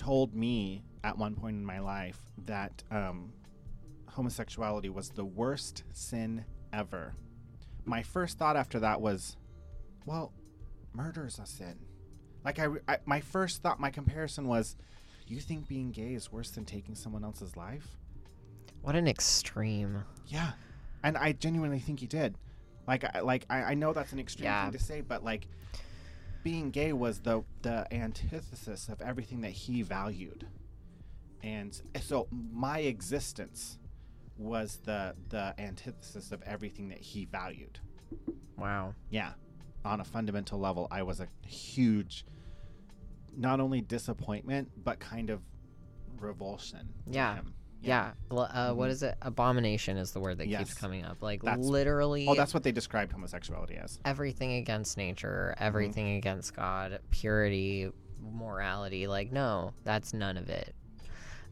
told 0.01 0.34
me 0.34 0.82
at 1.05 1.18
one 1.18 1.34
point 1.34 1.57
in 1.57 1.64
my 1.64 1.78
life 1.78 2.18
that 2.46 2.82
um, 2.90 3.30
homosexuality 4.09 4.88
was 4.88 5.11
the 5.11 5.24
worst 5.24 5.84
sin 5.92 6.42
ever. 6.72 7.14
My 7.84 8.03
first 8.03 8.38
thought 8.38 8.57
after 8.57 8.80
that 8.80 9.03
was, 9.03 9.36
well, 10.07 10.32
murder's 10.94 11.38
a 11.38 11.44
sin. 11.44 11.76
Like 12.46 12.59
I, 12.59 12.68
I, 12.88 12.96
my 13.05 13.20
first 13.20 13.61
thought, 13.62 13.78
my 13.78 13.90
comparison 13.90 14.46
was, 14.48 14.74
you 15.26 15.38
think 15.38 15.68
being 15.68 15.90
gay 15.90 16.14
is 16.14 16.32
worse 16.32 16.51
than 16.51 16.64
taking 16.64 16.94
someone 16.94 17.22
else's 17.22 17.57
life? 17.57 17.86
what 18.82 18.96
an 18.96 19.07
extreme. 19.07 20.03
Yeah, 20.28 20.53
and 21.05 21.18
I 21.18 21.32
genuinely 21.32 21.80
think 21.80 22.01
he 22.01 22.07
did. 22.07 22.34
Like, 22.88 23.05
I, 23.14 23.20
like 23.20 23.44
I, 23.51 23.62
I 23.62 23.74
know 23.74 23.92
that's 23.92 24.12
an 24.12 24.18
extreme 24.18 24.46
Yeah. 24.46 24.62
thing 24.64 24.72
to 24.72 24.78
say, 24.82 25.03
but 25.03 25.22
like, 25.22 25.46
being 26.43 26.70
gay 26.70 26.93
was 26.93 27.20
the 27.20 27.45
the 27.62 27.93
antithesis 27.93 28.88
of 28.88 29.01
everything 29.01 29.41
that 29.43 29.53
he 29.53 29.82
valued, 29.82 30.47
and 31.43 31.80
so 32.01 32.28
my 32.30 32.80
existence 32.80 33.78
was 34.36 34.78
the 34.84 35.14
the 35.28 35.55
antithesis 35.59 36.32
of 36.32 36.43
everything 36.43 36.88
that 36.88 36.99
he 37.01 37.26
valued. 37.26 37.78
Wow. 38.57 38.95
yeah, 39.09 39.32
on 39.84 40.01
a 40.01 40.05
fundamental 40.05 40.59
level, 40.59 40.86
I 40.91 41.03
was 41.03 41.20
a 41.20 41.28
huge, 41.47 42.26
not 43.36 43.59
only 43.61 43.80
disappointment, 43.80 44.70
but 44.84 44.99
kind 44.99 45.30
of 45.30 45.41
revulsion. 46.18 46.88
Yeah. 47.11 47.36
him. 47.36 47.55
Yeah. 47.82 48.12
L- 48.30 48.40
Uh, 48.40 48.74
what 48.74 48.88
Mhm. 48.88 48.92
is 48.92 49.02
it? 49.02 49.16
Abomination 49.22 49.96
is 49.96 50.12
the 50.12 50.20
word 50.20 50.38
that 50.38 50.48
Yes. 50.48 50.60
keeps 50.60 50.74
coming 50.74 51.04
up. 51.04 51.22
Like 51.22 51.42
That's- 51.42 51.64
literally 51.64 52.26
Oh, 52.28 52.34
that's 52.34 52.52
what 52.54 52.62
they 52.62 52.72
described 52.72 53.12
homosexuality 53.12 53.76
as. 53.76 53.98
everything 54.04 54.52
against 54.54 54.96
nature, 54.98 55.54
Mm-hmm. 55.56 55.64
everything 55.64 56.16
against 56.16 56.54
God, 56.54 57.00
purity, 57.10 57.90
morality. 58.22 59.06
Like, 59.06 59.32
no, 59.32 59.72
that's 59.84 60.12
none 60.12 60.36
of 60.36 60.48
it. 60.50 60.74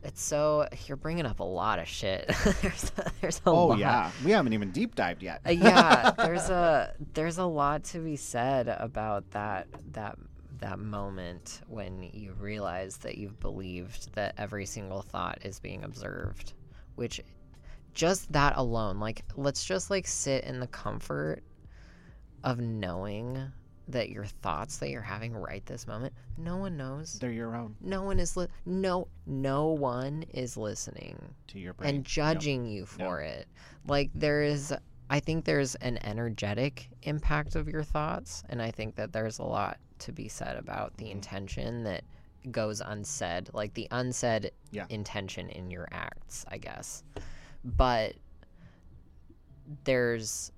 It's 0.04 0.22
so 0.22 0.68
you're 0.86 0.96
bringing 0.96 1.26
up 1.26 1.40
a 1.40 1.44
lot 1.44 1.80
of 1.80 1.88
shit. 1.88 2.28
there's 2.62 2.92
a, 2.98 3.10
there's 3.20 3.38
a 3.44 3.50
Oh 3.50 3.66
lot. 3.68 3.78
yeah, 3.78 4.10
we 4.24 4.30
haven't 4.30 4.52
even 4.52 4.70
deep 4.70 4.94
dived 4.94 5.22
yet. 5.24 5.40
Uh, 5.46 5.50
yeah, 5.50 6.10
there's 6.16 6.48
a 6.50 6.94
there's 7.14 7.38
a 7.38 7.44
lot 7.44 7.82
to 7.84 7.98
be 7.98 8.14
said 8.14 8.68
about 8.68 9.28
that 9.32 9.66
that 9.92 10.16
that 10.60 10.78
moment 10.78 11.60
when 11.68 12.02
you 12.12 12.32
realize 12.32 12.96
that 12.98 13.18
you've 13.18 13.38
believed 13.40 14.12
that 14.14 14.34
every 14.38 14.66
single 14.66 15.02
thought 15.02 15.38
is 15.44 15.60
being 15.60 15.84
observed, 15.84 16.52
which 16.96 17.20
just 17.94 18.30
that 18.32 18.56
alone, 18.56 19.00
like 19.00 19.24
let's 19.36 19.64
just 19.64 19.90
like 19.90 20.06
sit 20.06 20.44
in 20.44 20.60
the 20.60 20.66
comfort 20.68 21.42
of 22.44 22.58
knowing 22.60 23.40
that 23.88 24.10
your 24.10 24.26
thoughts 24.26 24.76
that 24.78 24.90
you're 24.90 25.00
having 25.00 25.34
right 25.34 25.64
this 25.64 25.86
moment, 25.86 26.12
no 26.36 26.58
one 26.58 26.76
knows. 26.76 27.18
They're 27.18 27.32
your 27.32 27.56
own 27.56 27.74
No 27.80 28.02
one 28.02 28.18
is 28.18 28.36
li- 28.36 28.48
no 28.66 29.08
no 29.26 29.68
one 29.68 30.24
is 30.34 30.56
listening 30.56 31.18
to 31.48 31.58
your 31.58 31.72
brain. 31.72 31.96
and 31.96 32.04
judging 32.04 32.66
you 32.66 32.84
for 32.84 33.20
it. 33.22 33.48
Like 33.86 34.10
there 34.14 34.42
is 34.42 34.74
I 35.10 35.20
think 35.20 35.44
there's 35.44 35.74
an 35.76 35.98
energetic 36.04 36.88
impact 37.02 37.56
of 37.56 37.68
your 37.68 37.82
thoughts 37.82 38.42
and 38.48 38.60
I 38.60 38.70
think 38.70 38.96
that 38.96 39.12
there's 39.12 39.38
a 39.38 39.44
lot 39.44 39.78
to 40.00 40.12
be 40.12 40.28
said 40.28 40.56
about 40.56 40.96
the 40.98 41.06
Mhm. 41.06 41.10
intention 41.12 41.84
that 41.84 42.04
goes 42.50 42.80
unsaid, 42.80 43.50
like 43.52 43.74
the 43.74 43.88
unsaid 43.90 44.52
Yeah. 44.70 44.86
intention 44.90 45.48
in 45.48 45.70
your 45.70 45.88
acts, 45.90 46.44
I 46.48 46.58
guess. 46.58 47.02
But 47.64 48.16
there's 49.84 50.52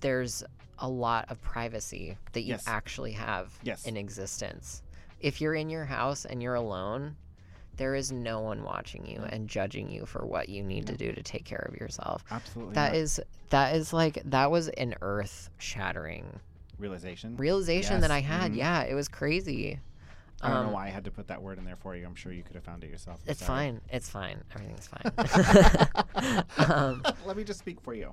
there's 0.00 0.44
a 0.78 0.88
lot 0.88 1.24
of 1.30 1.40
privacy 1.40 2.18
that 2.32 2.42
you 2.42 2.50
Yes. 2.52 2.64
actually 2.66 3.12
have 3.12 3.58
Yes. 3.62 3.86
in 3.86 3.96
existence. 3.96 4.82
If 5.20 5.40
you're 5.40 5.54
in 5.54 5.70
your 5.70 5.86
house 5.86 6.26
and 6.26 6.42
you're 6.42 6.54
alone, 6.54 7.16
there 7.76 7.94
is 7.94 8.10
no 8.12 8.40
one 8.40 8.62
watching 8.62 9.06
you 9.06 9.20
and 9.28 9.48
judging 9.48 9.90
you 9.90 10.06
for 10.06 10.24
what 10.26 10.48
you 10.48 10.62
need 10.62 10.86
to 10.86 10.96
do 10.96 11.12
to 11.12 11.22
take 11.22 11.44
care 11.44 11.68
of 11.72 11.76
yourself. 11.80 12.24
Absolutely. 12.30 12.74
That 12.74 12.92
not. 12.92 12.96
is 13.00 13.20
that 13.50 13.76
is 13.76 13.92
like 13.92 14.22
that 14.24 14.50
was 14.50 14.68
an 14.68 14.94
earth 15.02 15.50
shattering 15.58 16.40
realization. 16.78 17.36
realization 17.36 18.00
that 18.02 18.10
I 18.10 18.20
had. 18.20 18.52
mhm. 18.52 18.56
Yeah, 18.56 18.82
it 18.82 18.94
was 18.94 19.08
crazy. 19.08 19.78
I 20.42 20.48
don't 20.48 20.56
Um, 20.58 20.66
know 20.66 20.72
why 20.72 20.86
I 20.86 20.90
had 20.90 21.04
to 21.04 21.10
put 21.10 21.28
that 21.28 21.40
word 21.40 21.56
in 21.56 21.64
there 21.64 21.76
for 21.76 21.96
you. 21.96 22.04
I'm 22.04 22.14
sure 22.14 22.30
you 22.30 22.42
could 22.42 22.56
have 22.56 22.64
found 22.64 22.84
it 22.84 22.90
yourself. 22.90 23.20
It's 23.26 23.40
sorry. 23.44 23.70
fine. 23.70 23.80
It's 23.88 24.10
fine. 24.10 24.44
Everything's 24.54 24.86
fine. 24.86 26.42
um, 26.70 27.02
Let 27.26 27.36
me 27.38 27.44
just 27.44 27.58
speak 27.58 27.80
for 27.80 27.94
you. 27.94 28.12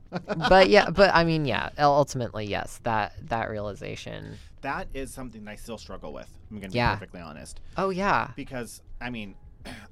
but 0.50 0.70
yeah, 0.70 0.90
but 0.90 1.14
I 1.14 1.24
mean, 1.26 1.44
yeah. 1.46 1.70
Ultimately, 1.78 2.46
yes. 2.46 2.80
That 2.84 3.14
that 3.30 3.50
realization. 3.50 4.38
that 4.62 4.88
is 4.94 5.14
something 5.14 5.44
that 5.46 5.52
I 5.52 5.56
still 5.56 5.78
struggle 5.78 6.14
with. 6.14 6.30
I'm 6.50 6.60
going 6.60 6.72
to 6.72 6.74
be 6.78 6.80
perfectly 6.82 7.20
honest. 7.22 7.60
Oh 7.78 7.90
yeah. 7.90 8.32
because 8.38 8.82
I 9.02 9.10
mean, 9.10 9.36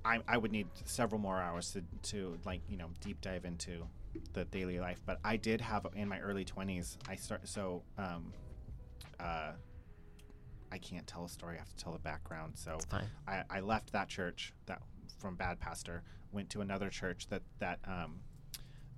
I, 0.06 0.20
I 0.28 0.38
would 0.38 0.52
need 0.52 0.68
several 0.86 1.20
more 1.20 1.40
hours 1.40 1.72
to, 1.72 1.84
to 2.12 2.38
like 2.46 2.62
you 2.68 2.78
know 2.78 2.90
deep 3.00 3.22
dive 3.22 3.46
into 3.46 3.88
the 4.34 4.46
daily 4.46 4.80
life. 4.80 5.02
But 5.06 5.20
I 5.24 5.38
did 5.38 5.62
have 5.62 5.86
in 5.96 6.08
my 6.08 6.20
early 6.20 6.46
twenties. 6.46 6.98
I 7.08 7.16
start 7.16 7.48
so 7.48 7.84
um, 7.98 8.34
uh, 9.20 9.52
I 10.72 10.78
can't 10.78 11.06
tell 11.08 11.26
a 11.26 11.30
story. 11.30 11.56
I 11.56 11.60
have 11.60 11.70
to 11.70 11.84
tell 11.84 11.94
the 11.94 12.00
background. 12.00 12.54
So. 12.56 12.78
I, 13.28 13.44
I 13.50 13.60
left 13.60 13.92
that 13.94 14.08
church 14.08 14.54
that 14.66 14.82
from 15.20 15.36
bad 15.36 15.60
pastor 15.60 16.04
went 16.32 16.50
to 16.52 16.62
another 16.62 16.90
church 16.90 17.28
that 17.28 17.42
that 17.60 17.80
um, 17.86 18.20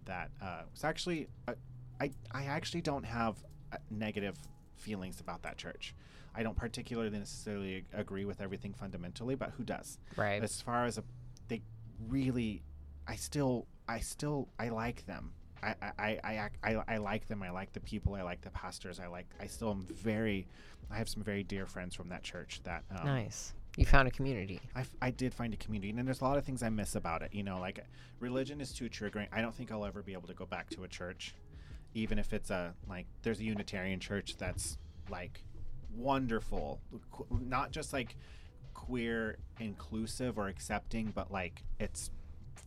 that 0.05 0.29
uh, 0.41 0.61
was 0.71 0.83
actually 0.83 1.27
uh, 1.47 1.53
I 1.99 2.11
I 2.31 2.45
actually 2.45 2.81
don't 2.81 3.05
have 3.05 3.43
uh, 3.71 3.77
negative 3.89 4.37
feelings 4.75 5.19
about 5.19 5.43
that 5.43 5.57
church. 5.57 5.95
I 6.35 6.43
don't 6.43 6.55
particularly 6.55 7.17
necessarily 7.17 7.85
agree 7.93 8.25
with 8.25 8.41
everything 8.41 8.73
fundamentally, 8.73 9.35
but 9.35 9.51
who 9.57 9.63
does? 9.63 9.99
Right. 10.15 10.41
As 10.43 10.61
far 10.61 10.85
as 10.85 10.97
a, 10.97 11.03
they 11.47 11.61
really, 12.07 12.63
I 13.07 13.15
still 13.15 13.67
I 13.87 13.99
still 13.99 14.47
I 14.59 14.69
like 14.69 15.05
them. 15.05 15.33
I, 15.61 15.75
I, 15.81 16.19
I, 16.23 16.49
I, 16.63 16.83
I, 16.89 16.97
like 16.97 17.27
them. 17.27 17.41
I 17.41 17.49
like 17.49 17.71
the 17.71 17.79
people. 17.79 18.15
I 18.15 18.21
like 18.21 18.41
the 18.41 18.49
pastors. 18.49 18.99
I 18.99 19.07
like. 19.07 19.27
I 19.39 19.47
still 19.47 19.71
am 19.71 19.87
very. 19.89 20.45
I 20.91 20.97
have 20.97 21.07
some 21.07 21.23
very 21.23 21.43
dear 21.43 21.65
friends 21.65 21.95
from 21.95 22.09
that 22.09 22.21
church 22.21 22.59
that 22.63 22.83
um, 22.91 23.05
Nice. 23.05 23.53
You 23.77 23.85
found 23.85 24.07
a 24.07 24.11
community. 24.11 24.59
I, 24.75 24.81
f- 24.81 24.95
I 25.01 25.09
did 25.09 25.33
find 25.33 25.53
a 25.53 25.57
community, 25.57 25.89
and 25.89 26.07
there's 26.07 26.21
a 26.21 26.23
lot 26.25 26.37
of 26.37 26.45
things 26.45 26.61
I 26.61 26.69
miss 26.69 26.95
about 26.95 27.21
it. 27.21 27.33
You 27.33 27.43
know, 27.43 27.59
like 27.59 27.83
religion 28.19 28.59
is 28.59 28.73
too 28.73 28.89
triggering. 28.89 29.27
I 29.31 29.41
don't 29.41 29.55
think 29.55 29.71
I'll 29.71 29.85
ever 29.85 30.03
be 30.03 30.13
able 30.13 30.27
to 30.27 30.33
go 30.33 30.45
back 30.45 30.69
to 30.71 30.83
a 30.83 30.87
church, 30.87 31.33
even 31.93 32.19
if 32.19 32.33
it's 32.33 32.49
a 32.49 32.73
like. 32.89 33.07
There's 33.21 33.39
a 33.39 33.45
Unitarian 33.45 33.99
church 34.01 34.35
that's 34.37 34.77
like 35.09 35.43
wonderful, 35.95 36.81
not 37.29 37.71
just 37.71 37.93
like 37.93 38.15
queer 38.73 39.37
inclusive 39.59 40.37
or 40.37 40.47
accepting, 40.47 41.11
but 41.13 41.31
like 41.31 41.63
it's 41.79 42.09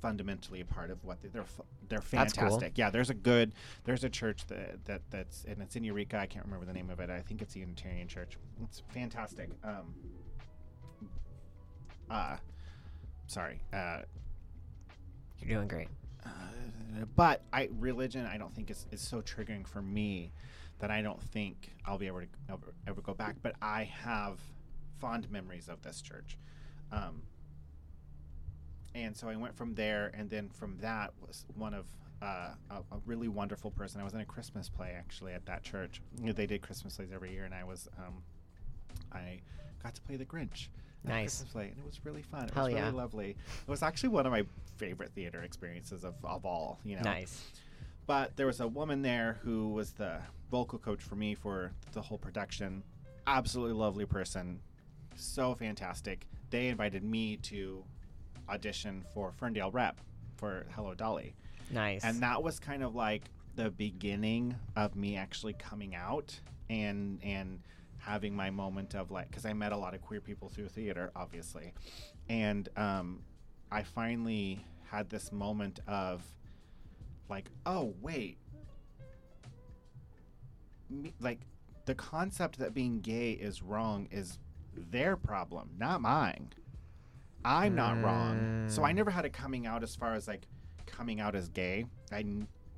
fundamentally 0.03 0.61
a 0.61 0.65
part 0.65 0.91
of 0.91 1.03
what 1.05 1.21
they, 1.23 1.29
they're 1.29 1.45
they're 1.89 1.99
That's 2.11 2.33
cool. 2.33 2.45
fantastic. 2.45 2.77
Yeah, 2.77 2.91
there's 2.91 3.11
a 3.11 3.15
good 3.15 3.53
there's 3.85 4.05
a 4.05 4.09
church 4.09 4.47
that, 4.49 4.85
that 4.85 5.03
that's 5.11 5.45
and 5.45 5.61
it's 5.63 5.77
in 5.77 5.85
Eureka. 5.85 6.19
I 6.19 6.27
can't 6.27 6.45
remember 6.45 6.67
the 6.67 6.73
name 6.73 6.91
of 6.91 7.01
it. 7.01 7.11
I 7.11 7.21
think 7.21 7.43
it's 7.43 7.57
a 7.57 7.61
Unitarian 7.61 8.09
church. 8.09 8.37
It's 8.63 8.83
fantastic. 8.89 9.51
Um, 9.65 9.95
uh, 12.11 12.37
sorry. 13.27 13.61
Uh, 13.73 14.01
You're 15.41 15.57
doing 15.57 15.69
great. 15.69 15.89
uh, 16.25 17.05
but 17.15 17.43
I 17.53 17.69
religion 17.79 18.27
I 18.27 18.37
don't 18.39 18.55
think 18.55 18.71
is, 18.71 18.87
is 18.91 19.01
so 19.01 19.21
triggering 19.23 19.67
for 19.67 19.83
me 19.83 20.33
that 20.79 20.91
I 20.91 21.03
don't 21.03 21.23
think 21.23 21.73
I'll 21.85 21.99
be 21.99 22.07
able 22.07 22.21
to 22.21 22.27
ever, 22.51 22.75
ever 22.87 23.01
go 23.01 23.15
back. 23.15 23.37
But 23.43 23.55
I 23.63 23.85
have 23.85 24.39
fond 25.01 25.31
memories 25.31 25.69
of 25.69 25.83
this 25.83 26.01
church, 26.01 26.39
um, 26.93 27.23
and 28.95 29.17
so 29.17 29.29
I 29.29 29.37
went 29.37 29.57
from 29.57 29.75
there, 29.75 30.11
and 30.15 30.31
then 30.31 30.49
from 30.49 30.79
that 30.79 31.13
was 31.21 31.45
one 31.55 31.75
of 31.75 31.87
uh, 32.23 32.51
a, 32.71 32.75
a 32.75 32.99
really 33.05 33.29
wonderful 33.29 33.71
person. 33.71 34.01
I 34.01 34.05
was 34.05 34.15
in 34.15 34.21
a 34.21 34.25
Christmas 34.25 34.69
play 34.69 34.95
actually 34.97 35.33
at 35.33 35.45
that 35.47 35.63
church. 35.63 36.01
They 36.19 36.47
did 36.47 36.63
Christmas 36.63 36.97
plays 36.97 37.11
every 37.13 37.33
year, 37.33 37.45
and 37.45 37.55
I 37.55 37.65
was 37.65 37.89
um, 37.99 38.23
I 39.13 39.41
got 39.83 39.95
to 39.95 40.01
play 40.03 40.17
the 40.17 40.25
Grinch. 40.25 40.69
Nice. 41.05 41.37
Christmas 41.39 41.53
play, 41.53 41.69
and 41.69 41.79
it 41.79 41.85
was 41.85 42.01
really 42.05 42.23
fun. 42.23 42.45
It 42.45 42.55
Hell 42.55 42.65
was 42.65 42.75
really 42.75 42.87
yeah. 42.87 42.93
lovely. 42.93 43.31
It 43.31 43.71
was 43.71 43.83
actually 43.83 44.09
one 44.09 44.27
of 44.27 44.33
my 44.33 44.45
favorite 44.77 45.13
theater 45.15 45.43
experiences 45.43 46.05
of, 46.05 46.15
of 46.25 46.45
all. 46.45 46.81
You 46.85 46.97
know, 46.97 47.03
Nice. 47.03 47.43
but 48.07 48.37
there 48.37 48.47
was 48.47 48.61
a 48.61 48.67
woman 48.67 49.03
there 49.03 49.39
who 49.43 49.69
was 49.69 49.93
the 49.93 50.19
vocal 50.51 50.79
coach 50.79 51.03
for 51.03 51.17
me 51.17 51.35
for 51.35 51.73
the 51.93 52.01
whole 52.01 52.19
production. 52.19 52.83
Absolutely 53.27 53.75
lovely 53.75 54.07
person. 54.07 54.61
So 55.17 55.55
fantastic. 55.55 56.27
They 56.51 56.69
invited 56.69 57.03
me 57.03 57.37
to 57.39 57.85
audition 58.49 59.05
for 59.13 59.33
Ferndale 59.33 59.71
Rep 59.71 60.01
for 60.37 60.67
Hello 60.75 60.95
Dolly. 60.95 61.35
Nice. 61.71 62.05
And 62.05 62.21
that 62.23 62.43
was 62.43 62.61
kind 62.61 62.83
of 62.83 62.95
like 62.95 63.25
the 63.57 63.71
beginning 63.71 64.55
of 64.77 64.95
me 64.95 65.17
actually 65.17 65.55
coming 65.55 65.95
out 65.95 66.39
and 66.69 67.19
and 67.23 67.61
having 67.99 68.35
my 68.35 68.51
moment 68.51 68.95
of 68.95 69.11
like 69.11 69.29
because 69.29 69.47
I 69.47 69.53
met 69.53 69.73
a 69.73 69.77
lot 69.77 69.95
of 69.95 70.01
queer 70.01 70.21
people 70.21 70.49
through 70.49 70.69
theater, 70.69 71.11
obviously, 71.17 71.73
and 72.29 72.69
um, 72.77 73.23
I 73.71 73.83
finally 73.83 74.65
had 74.91 75.09
this 75.11 75.33
moment 75.33 75.81
of 75.89 76.23
like, 77.29 77.51
oh 77.65 77.95
wait, 78.01 78.39
like 81.21 81.41
the 81.87 81.95
concept 81.95 82.59
that 82.59 82.75
being 82.75 83.01
gay 83.01 83.33
is 83.33 83.63
wrong 83.63 84.09
is 84.11 84.39
their 84.75 85.17
problem, 85.17 85.71
not 85.79 86.01
mine. 86.01 86.53
I'm 87.45 87.75
not 87.77 88.03
wrong. 88.03 88.65
So 88.69 88.83
I 88.83 88.93
never 88.93 89.11
had 89.11 89.25
a 89.25 89.31
coming 89.31 89.67
out 89.67 89.83
as 89.83 89.95
far 89.95 90.15
as 90.15 90.27
like 90.27 90.47
coming 90.85 91.21
out 91.21 91.37
as 91.37 91.49
gay. 91.49 91.87
I 92.13 92.25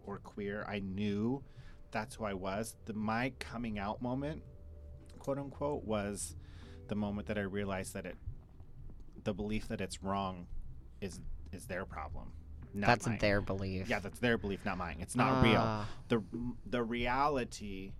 or 0.07 0.19
queer. 0.19 0.65
I 0.69 0.81
knew 0.81 1.43
that's 1.91 2.17
who 2.17 2.25
I 2.25 2.35
was. 2.35 2.75
The 2.87 2.95
my 2.95 3.33
coming 3.39 3.79
out 3.79 4.03
moment, 4.03 4.43
quote 5.19 5.39
unquote, 5.39 5.85
was 5.85 6.37
the 6.89 6.95
moment 6.95 7.29
that 7.29 7.39
I 7.39 7.43
realized 7.43 7.95
that 7.95 8.07
it 8.07 8.17
the 9.25 9.35
belief 9.35 9.69
that 9.69 9.81
it's 9.81 10.03
wrong 10.03 10.47
is 11.01 11.21
is 11.53 11.67
their 11.67 11.85
problem. 11.85 12.33
That's 12.75 13.07
mine. 13.07 13.19
their 13.21 13.41
belief. 13.41 13.89
Yeah, 13.89 13.99
that's 14.01 14.19
their 14.21 14.39
belief, 14.39 14.65
not 14.65 14.79
mine. 14.79 14.97
It's 15.01 15.17
not 15.17 15.43
real. 15.43 15.61
Ah, 15.65 15.87
The 16.09 16.23
the 16.67 16.83
reality 16.83 17.93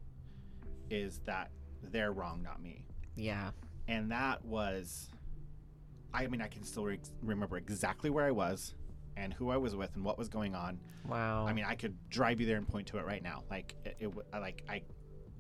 is 0.91 1.21
that 1.27 1.51
they're 1.91 2.13
wrong, 2.13 2.43
not 2.43 2.63
me. 2.63 2.85
Yeah. 3.17 3.51
And 3.89 4.11
that 4.11 4.45
was 4.45 5.09
I 6.15 6.27
mean, 6.27 6.41
I 6.41 6.49
can 6.49 6.63
still 6.65 6.85
re- 6.85 6.99
remember 7.23 7.57
exactly 7.59 8.09
where 8.11 8.25
I 8.25 8.31
was 8.31 8.75
and 9.17 9.33
who 9.35 9.51
I 9.51 9.57
was 9.59 9.77
with 9.77 9.95
and 9.95 10.05
what 10.05 10.17
was 10.17 10.29
going 10.29 10.55
on. 10.55 10.79
Wow. 11.07 11.47
I 11.47 11.53
mean, 11.53 11.65
I 11.67 11.75
could 11.75 11.97
drive 12.09 12.41
you 12.41 12.47
there 12.47 12.57
and 12.57 12.67
point 12.67 12.87
to 12.89 12.99
it 12.99 13.05
right 13.05 13.23
now. 13.23 13.43
Like 13.51 13.75
it, 13.85 13.97
it 14.01 14.13
like 14.33 14.63
I 14.69 14.83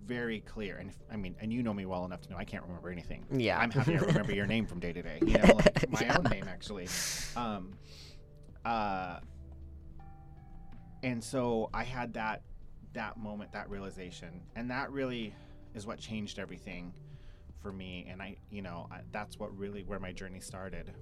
very 0.04 0.40
clear. 0.40 0.76
And 0.76 0.90
if, 0.90 0.96
I 1.12 1.16
mean, 1.16 1.36
and 1.40 1.52
you 1.52 1.62
know 1.62 1.72
me 1.74 1.84
well 1.86 2.04
enough 2.04 2.20
to 2.22 2.30
know 2.30 2.36
I 2.36 2.44
can't 2.44 2.64
remember 2.64 2.90
anything. 2.90 3.24
yeah. 3.30 3.58
I'm 3.58 3.70
happy 3.70 3.96
to 3.98 4.04
remember 4.06 4.34
your 4.34 4.46
name 4.46 4.66
from 4.66 4.80
day 4.80 4.92
to 4.92 5.02
day. 5.02 5.18
You 5.24 5.38
know, 5.38 5.54
like 5.54 5.90
my 5.90 6.00
Yeah. 6.02 6.16
own 6.18 6.24
name 6.24 6.48
actually. 6.48 6.88
Um, 7.36 7.72
uh, 8.68 9.20
and 11.02 11.24
so 11.24 11.70
I 11.72 11.84
had 11.84 12.12
that 12.14 12.42
that 12.92 13.16
moment, 13.16 13.52
that 13.52 13.70
realization, 13.70 14.42
and 14.56 14.70
that 14.70 14.90
really 14.92 15.34
is 15.74 15.86
what 15.86 15.98
changed 15.98 16.38
everything 16.38 16.92
for 17.60 17.72
me. 17.72 18.06
And 18.10 18.20
I, 18.20 18.36
you 18.50 18.60
know, 18.60 18.86
I, 18.90 19.00
that's 19.10 19.38
what 19.38 19.56
really 19.56 19.84
where 19.84 19.98
my 19.98 20.12
journey 20.12 20.40
started 20.40 20.92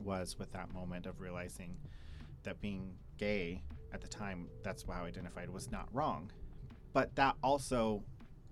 was 0.00 0.38
with 0.38 0.50
that 0.52 0.72
moment 0.72 1.06
of 1.06 1.20
realizing 1.20 1.76
that 2.42 2.60
being 2.60 2.94
gay 3.16 3.62
at 3.92 4.00
the 4.00 4.08
time, 4.08 4.48
that's 4.64 4.84
how 4.88 5.04
I 5.04 5.06
identified, 5.06 5.48
was 5.50 5.70
not 5.70 5.88
wrong. 5.92 6.32
But 6.92 7.14
that 7.14 7.36
also 7.44 8.02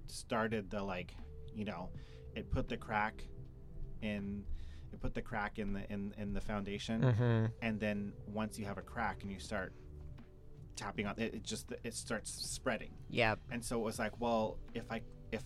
started 0.07 0.71
the 0.71 0.83
like, 0.83 1.15
you 1.53 1.65
know, 1.65 1.91
it 2.37 2.49
put 2.51 2.69
the 2.69 2.77
crack 2.77 3.25
in 4.03 4.45
put 4.97 5.15
the 5.15 5.23
crack 5.23 5.59
in 5.59 5.73
the 5.73 5.93
in 5.93 6.15
in 6.19 6.33
the 6.33 6.41
foundation 6.41 7.03
mm-hmm. 7.03 7.47
and 7.63 7.81
then 7.81 8.13
once 8.27 8.59
you 8.59 8.65
have 8.65 8.79
a 8.79 8.83
crack 8.83 9.23
and 9.23 9.31
you 9.31 9.39
start 9.39 9.73
tapping 10.77 11.07
on 11.07 11.15
it, 11.19 11.35
it 11.35 11.43
just 11.43 11.73
it 11.85 11.95
starts 11.95 12.31
spreading. 12.31 12.93
Yeah 13.09 13.37
and 13.51 13.65
so 13.65 13.79
it 13.79 13.85
was 13.85 13.99
like 13.99 14.21
well 14.21 14.59
if 14.75 14.91
i 14.91 15.01
if 15.33 15.43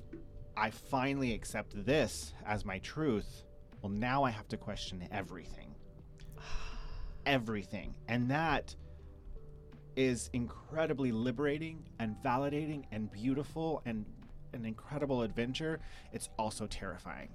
i 0.56 0.70
finally 0.70 1.34
accept 1.34 1.84
this 1.84 2.34
as 2.46 2.64
my 2.64 2.78
truth 2.78 3.44
well 3.82 3.92
now 3.92 4.24
i 4.24 4.30
have 4.30 4.48
to 4.48 4.56
question 4.56 5.06
everything. 5.12 5.74
Everything. 7.26 7.94
And 8.08 8.30
that 8.30 8.74
is 9.96 10.30
incredibly 10.32 11.10
liberating 11.10 11.84
and 11.98 12.14
validating 12.24 12.84
and 12.92 13.10
beautiful 13.10 13.82
and 13.84 14.06
an 14.54 14.64
incredible 14.64 15.22
adventure. 15.22 15.80
It's 16.12 16.28
also 16.38 16.66
terrifying 16.66 17.28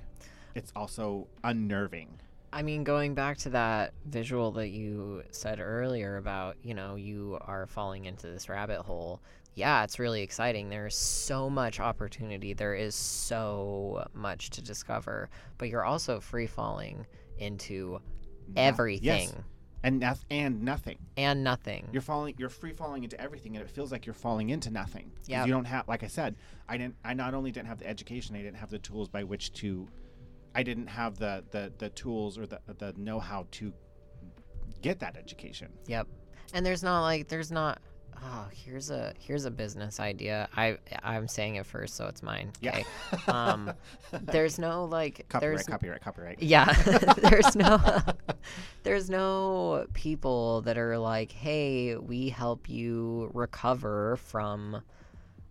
it's 0.56 0.72
also 0.76 1.28
unnerving 1.44 2.20
I 2.56 2.62
mean, 2.62 2.84
going 2.84 3.16
back 3.16 3.38
to 3.40 3.50
that 3.50 3.94
visual 4.06 4.52
that 4.52 4.70
you 4.70 5.24
said 5.32 5.60
earlier 5.60 6.18
about, 6.18 6.56
you 6.62 6.76
know, 6.76 6.94
you 6.94 7.40
are 7.42 7.66
falling 7.66 8.06
into 8.06 8.28
this 8.28 8.48
rabbit 8.48 8.82
hole. 8.84 9.24
Yeah, 9.56 9.84
it's 9.84 9.98
really 9.98 10.22
exciting. 10.22 10.70
There's 10.70 10.96
so 10.96 11.50
much 11.50 11.80
opportunity. 11.80 12.54
There 12.54 12.76
is 12.76 12.94
so 12.94 14.06
much 14.14 14.52
to 14.52 14.62
discover, 14.62 15.32
but 15.58 15.70
you're 15.70 15.84
also 15.84 16.20
free 16.20 16.46
falling 16.46 17.08
into 17.40 18.00
No- 18.50 18.62
everything 18.62 19.30
yes. 19.30 19.36
and 19.82 20.00
noth- 20.00 20.26
and 20.30 20.62
nothing 20.62 21.00
and 21.18 21.44
nothing. 21.44 21.88
you're 21.92 22.04
falling 22.04 22.36
you're 22.38 22.50
free 22.50 22.74
falling 22.74 23.04
into 23.04 23.20
everything 23.20 23.56
and 23.58 23.66
it 23.66 23.72
feels 23.72 23.92
like 23.92 24.06
you're 24.06 24.14
falling 24.14 24.52
into 24.52 24.70
nothing. 24.70 25.12
Yep. 25.26 25.48
you 25.48 25.52
don't 25.54 25.66
have 25.66 25.88
like 25.88 26.04
i 26.04 26.08
said 26.08 26.36
i 26.70 26.78
didn't 26.78 26.96
i 27.04 27.14
not 27.16 27.34
only 27.34 27.52
didn't 27.52 27.68
have 27.70 27.80
the 27.80 27.88
education 27.88 28.36
i 28.36 28.42
didn't 28.44 28.58
have 28.58 28.70
the 28.70 28.80
tools 28.80 29.08
by 29.10 29.24
which 29.24 29.54
to 29.54 29.88
i 30.56 30.64
didn't 30.64 30.88
have 30.88 31.18
the 31.18 31.44
the, 31.52 31.72
the 31.78 31.90
tools 31.90 32.38
or 32.38 32.46
the 32.46 32.60
the 32.80 32.94
know-how 32.98 33.46
to 33.52 33.74
get 34.82 35.00
that 35.00 35.16
education 35.18 35.70
Yep. 35.88 36.08
And 36.54 36.66
there's 36.66 36.84
not 36.84 37.02
like 37.02 37.28
there's 37.30 37.52
not 37.52 37.82
oh, 38.22 38.48
here's 38.52 38.92
a 38.92 39.14
here's 39.18 39.46
a 39.46 39.52
business 39.52 40.00
idea. 40.00 40.48
I 40.56 40.78
I'm 41.02 41.28
saying 41.28 41.56
it 41.56 41.66
first 41.66 41.96
so 41.96 42.06
it's 42.08 42.22
mine. 42.22 42.52
yeah 42.62 42.70
Okay. 42.78 42.86
Um 43.28 43.72
there's 44.12 44.60
no 44.60 44.86
like 44.86 45.26
copyright 45.30 45.56
there's 45.58 45.68
copyright 45.68 46.02
copyright 46.02 46.42
Yeah. 46.44 46.72
there's 47.18 47.56
no 47.56 47.80
there's 48.84 49.10
no 49.10 49.88
people 49.94 50.62
that 50.64 50.78
are 50.78 50.98
like, 50.98 51.32
"Hey, 51.32 51.96
we 51.96 52.30
help 52.30 52.70
you 52.70 53.32
recover 53.34 54.18
from 54.18 54.82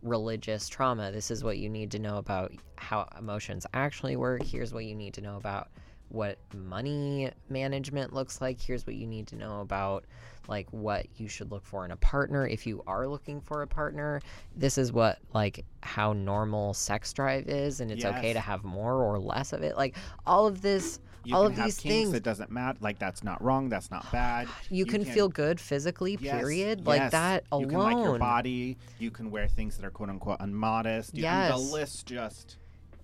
religious 0.02 0.68
trauma. 0.68 1.12
This 1.12 1.30
is 1.30 1.44
what 1.44 1.58
you 1.58 1.68
need 1.68 1.90
to 1.92 1.98
know 1.98 2.16
about 2.18 2.52
how 2.76 3.08
emotions 3.18 3.66
actually 3.72 4.16
work. 4.16 4.42
Here's 4.42 4.74
what 4.74 4.84
you 4.84 4.94
need 4.94 5.14
to 5.14 5.20
know 5.20 5.36
about 5.36 5.68
what 6.08 6.38
money 6.54 7.30
management 7.48 8.12
looks 8.12 8.40
like. 8.40 8.60
Here's 8.60 8.86
what 8.86 8.96
you 8.96 9.06
need 9.06 9.26
to 9.28 9.36
know 9.36 9.60
about 9.60 10.04
like 10.48 10.66
what 10.70 11.06
you 11.16 11.28
should 11.28 11.50
look 11.50 11.64
for 11.64 11.84
in 11.84 11.90
a 11.90 11.96
partner 11.96 12.46
if 12.46 12.66
you 12.66 12.82
are 12.86 13.06
looking 13.06 13.40
for 13.40 13.62
a 13.62 13.66
partner. 13.66 14.20
This 14.54 14.76
is 14.76 14.92
what 14.92 15.18
like 15.32 15.64
how 15.82 16.12
normal 16.12 16.74
sex 16.74 17.12
drive 17.12 17.48
is 17.48 17.80
and 17.80 17.90
it's 17.90 18.04
okay 18.04 18.32
to 18.32 18.40
have 18.40 18.64
more 18.64 19.02
or 19.02 19.18
less 19.18 19.52
of 19.52 19.62
it. 19.62 19.76
Like 19.76 19.96
all 20.26 20.46
of 20.46 20.60
this 20.60 21.00
you 21.24 21.34
all 21.36 21.48
can 21.48 21.58
of 21.58 21.64
these 21.64 21.80
things 21.80 22.12
it 22.14 22.22
doesn't 22.22 22.50
matter 22.50 22.78
like 22.80 22.98
that's 22.98 23.22
not 23.22 23.42
wrong 23.42 23.68
that's 23.68 23.90
not 23.90 24.04
oh, 24.06 24.12
bad. 24.12 24.48
You, 24.70 24.86
can, 24.86 25.04
feel 25.04 25.28
good 25.28 25.60
physically 25.60 26.18
Yes, 26.20 26.36
period? 26.36 26.86
Like 26.86 27.00
yes. 27.00 27.12
that 27.12 27.44
alone 27.52 27.62
you 27.62 27.68
can 27.68 27.78
like 27.78 28.04
your 28.04 28.18
body. 28.18 28.78
You 28.98 29.10
can 29.10 29.30
wear 29.30 29.48
things 29.48 29.76
that 29.76 29.84
are 29.84 29.90
quote 29.90 30.08
unquote 30.08 30.38
unmodest. 30.40 31.14
You, 31.14 31.22
Yes. 31.22 31.52
the 31.52 31.58
list 31.58 32.06
just 32.06 32.56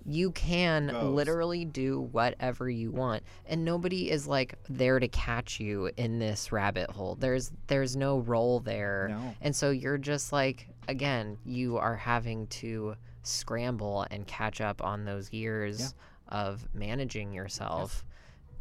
you 0.08 0.30
can 0.30 0.88
goes. 0.88 1.14
literally 1.14 1.64
do 1.66 2.00
whatever 2.00 2.70
you 2.70 2.90
want. 2.90 3.22
And 3.46 3.64
nobody 3.64 4.10
is 4.10 4.26
like 4.26 4.54
there 4.68 4.98
to 4.98 5.08
catch 5.08 5.60
you 5.60 5.90
in 5.96 6.18
this 6.18 6.50
rabbit 6.50 6.90
hole. 6.90 7.14
There's 7.16 7.52
there's 7.66 7.94
no 7.94 8.20
role 8.20 8.60
there. 8.60 9.08
No. 9.10 9.34
And 9.42 9.54
so 9.54 9.70
you're 9.70 9.98
just 9.98 10.32
like 10.32 10.68
again 10.88 11.36
you 11.44 11.76
are 11.76 11.96
having 11.96 12.46
to 12.46 12.94
scramble 13.22 14.06
and 14.10 14.26
catch 14.26 14.60
up 14.60 14.82
on 14.82 15.04
those 15.04 15.32
years 15.32 15.94
of 16.28 16.66
managing 16.74 17.32
yourself 17.32 18.04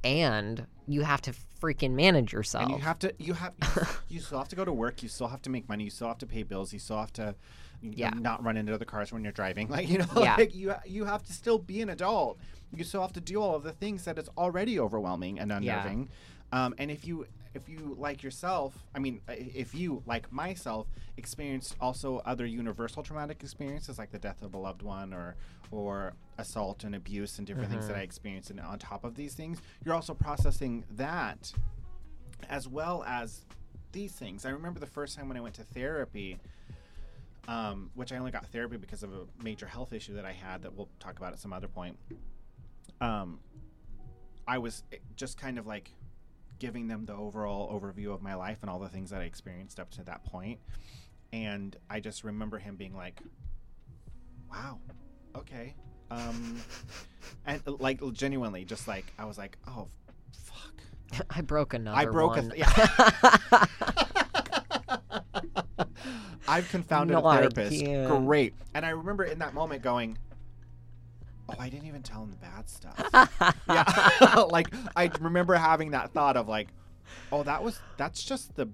and 0.04 0.68
you 0.88 1.02
have 1.02 1.22
to 1.24 1.34
freaking 1.62 1.92
manage 1.92 2.34
yourself. 2.34 2.66
And 2.66 2.72
you 2.74 2.80
have 2.84 3.00
to, 3.00 3.14
you 3.18 3.34
have, 3.34 3.54
you 4.10 4.20
still 4.20 4.38
have 4.38 4.48
to 4.50 4.56
go 4.56 4.64
to 4.66 4.72
work. 4.74 5.02
You 5.04 5.10
still 5.10 5.28
have 5.28 5.42
to 5.44 5.50
make 5.50 5.68
money. 5.68 5.84
You 5.86 5.90
still 5.90 6.08
have 6.08 6.20
to 6.20 6.28
pay 6.28 6.44
bills. 6.44 6.72
You 6.74 6.80
still 6.80 7.00
have 7.00 7.14
to, 7.14 7.36
Yeah. 7.82 8.12
not 8.12 8.44
run 8.44 8.58
into 8.58 8.74
other 8.74 8.86
cars 8.86 9.12
when 9.12 9.24
you're 9.24 9.32
driving. 9.34 9.68
Like 9.76 9.90
you 9.90 9.98
know, 10.00 10.06
Yeah. 10.18 10.36
like 10.38 10.56
you, 10.56 10.74
you 10.86 11.06
have 11.06 11.24
to 11.24 11.34
still 11.34 11.58
be 11.58 11.82
an 11.82 11.90
adult. 11.90 12.38
You 12.74 12.84
still 12.84 13.02
have 13.02 13.14
to 13.14 13.22
do 13.22 13.42
all 13.42 13.56
of 13.56 13.64
the 13.64 13.72
things 13.72 14.04
that 14.06 14.18
is 14.20 14.30
already 14.38 14.80
overwhelming 14.80 15.40
and 15.40 15.50
Yeah. 15.52 15.58
unnerving. 15.58 16.10
Um, 16.52 16.76
and 16.78 16.90
if 16.92 17.06
you, 17.06 17.26
if 17.58 17.68
you 17.68 17.96
like 18.00 18.24
yourself, 18.24 18.86
I 18.96 19.00
mean, 19.00 19.20
if 19.28 19.76
you 19.76 20.02
like 20.06 20.32
myself 20.32 20.88
experienced 21.18 21.76
also 21.82 22.22
other 22.26 22.46
universal 22.46 23.04
traumatic 23.04 23.42
experiences 23.42 23.98
like 23.98 24.12
the 24.12 24.20
death 24.20 24.42
of 24.44 24.54
a 24.54 24.58
loved 24.58 24.84
one 24.84 25.14
or 25.14 25.36
or 25.72 26.14
assault 26.38 26.86
and 26.86 26.96
abuse 26.96 27.40
and 27.40 27.48
different 27.48 27.70
things 27.70 27.88
that 27.88 27.94
Mm-hmm. 27.94 28.02
I 28.02 28.04
experienced, 28.04 28.52
and 28.52 28.60
on 28.62 28.80
top 28.80 29.04
of 29.04 29.16
these 29.16 29.34
things, 29.34 29.62
you're 29.84 29.96
also 29.96 30.14
processing 30.14 30.86
that 30.92 31.52
as 32.50 32.68
well 32.68 33.04
as 33.06 33.42
these 33.92 34.14
things. 34.14 34.46
I 34.46 34.50
remember 34.50 34.80
the 34.80 34.86
first 34.86 35.18
time 35.18 35.28
when 35.28 35.36
I 35.36 35.42
went 35.42 35.56
to 35.56 35.64
therapy, 35.64 36.38
um, 37.48 37.90
which 37.96 38.14
I 38.14 38.18
only 38.18 38.32
got 38.32 38.46
therapy 38.48 38.78
because 38.78 39.04
of 39.04 39.12
a 39.14 39.26
major 39.44 39.66
health 39.66 39.92
issue 39.92 40.14
that 40.16 40.26
I 40.26 40.32
had 40.32 40.62
that 40.62 40.74
we'll 40.74 40.90
talk 41.00 41.18
about 41.18 41.34
at 41.34 41.40
some 41.40 41.52
other 41.52 41.68
point. 41.68 41.98
Um, 43.02 43.40
I 44.48 44.58
was 44.60 44.84
eh, 44.94 44.98
just 45.16 45.38
kind 45.38 45.58
of 45.58 45.68
like 45.68 45.92
giving 46.60 46.88
them 46.88 47.06
the 47.06 47.14
overall 47.14 47.72
overview 47.80 48.14
of 48.14 48.22
my 48.22 48.36
life 48.36 48.60
and 48.62 48.70
all 48.70 48.80
the 48.80 48.90
things 48.90 49.10
that 49.12 49.22
I 49.22 49.26
experienced 49.26 49.80
up 49.80 49.90
to 49.92 50.04
that 50.06 50.24
point. 50.24 50.60
And 51.34 51.76
I 51.90 52.00
just 52.00 52.24
remember 52.24 52.58
him 52.58 52.76
being 52.76 52.96
like, 52.96 53.20
wow, 54.52 54.80
okay. 55.36 55.76
Um, 56.10 56.62
and 57.46 57.62
like 57.80 58.02
genuinely, 58.14 58.66
just 58.66 58.88
like, 58.88 59.06
I 59.20 59.26
was 59.26 59.38
like, 59.38 59.58
oh, 59.68 59.88
fuck. 60.32 61.26
I 61.30 61.42
broke 61.42 61.74
another 61.74 61.98
I 61.98 62.06
broke 62.06 62.38
one. 62.38 62.52
a 62.52 62.56
th- 62.56 62.60
yeah. 62.78 63.66
I've 66.48 66.70
confounded 66.70 67.18
No, 67.18 67.28
a 67.28 67.34
therapist. 67.36 67.84
Great. 67.84 68.54
And 68.74 68.86
I 68.86 68.90
remember 68.90 69.26
in 69.26 69.40
that 69.40 69.54
moment 69.54 69.82
going, 69.82 70.18
"Oh, 71.50 71.56
I 71.60 71.70
didn't 71.70 71.88
even 71.88 72.04
tell 72.04 72.24
him 72.24 72.32
the 72.32 72.38
bad 72.38 72.70
stuff." 72.70 73.10
yeah. 73.70 74.44
like 74.50 74.68
I 74.96 75.12
remember 75.20 75.56
having 75.56 75.92
that 75.92 76.12
thought 76.12 76.38
of 76.38 76.48
like, 76.48 76.70
"Oh, 77.32 77.44
that 77.44 77.64
was 77.64 77.80
that's 77.98 78.24
just 78.24 78.56
the 78.56 78.70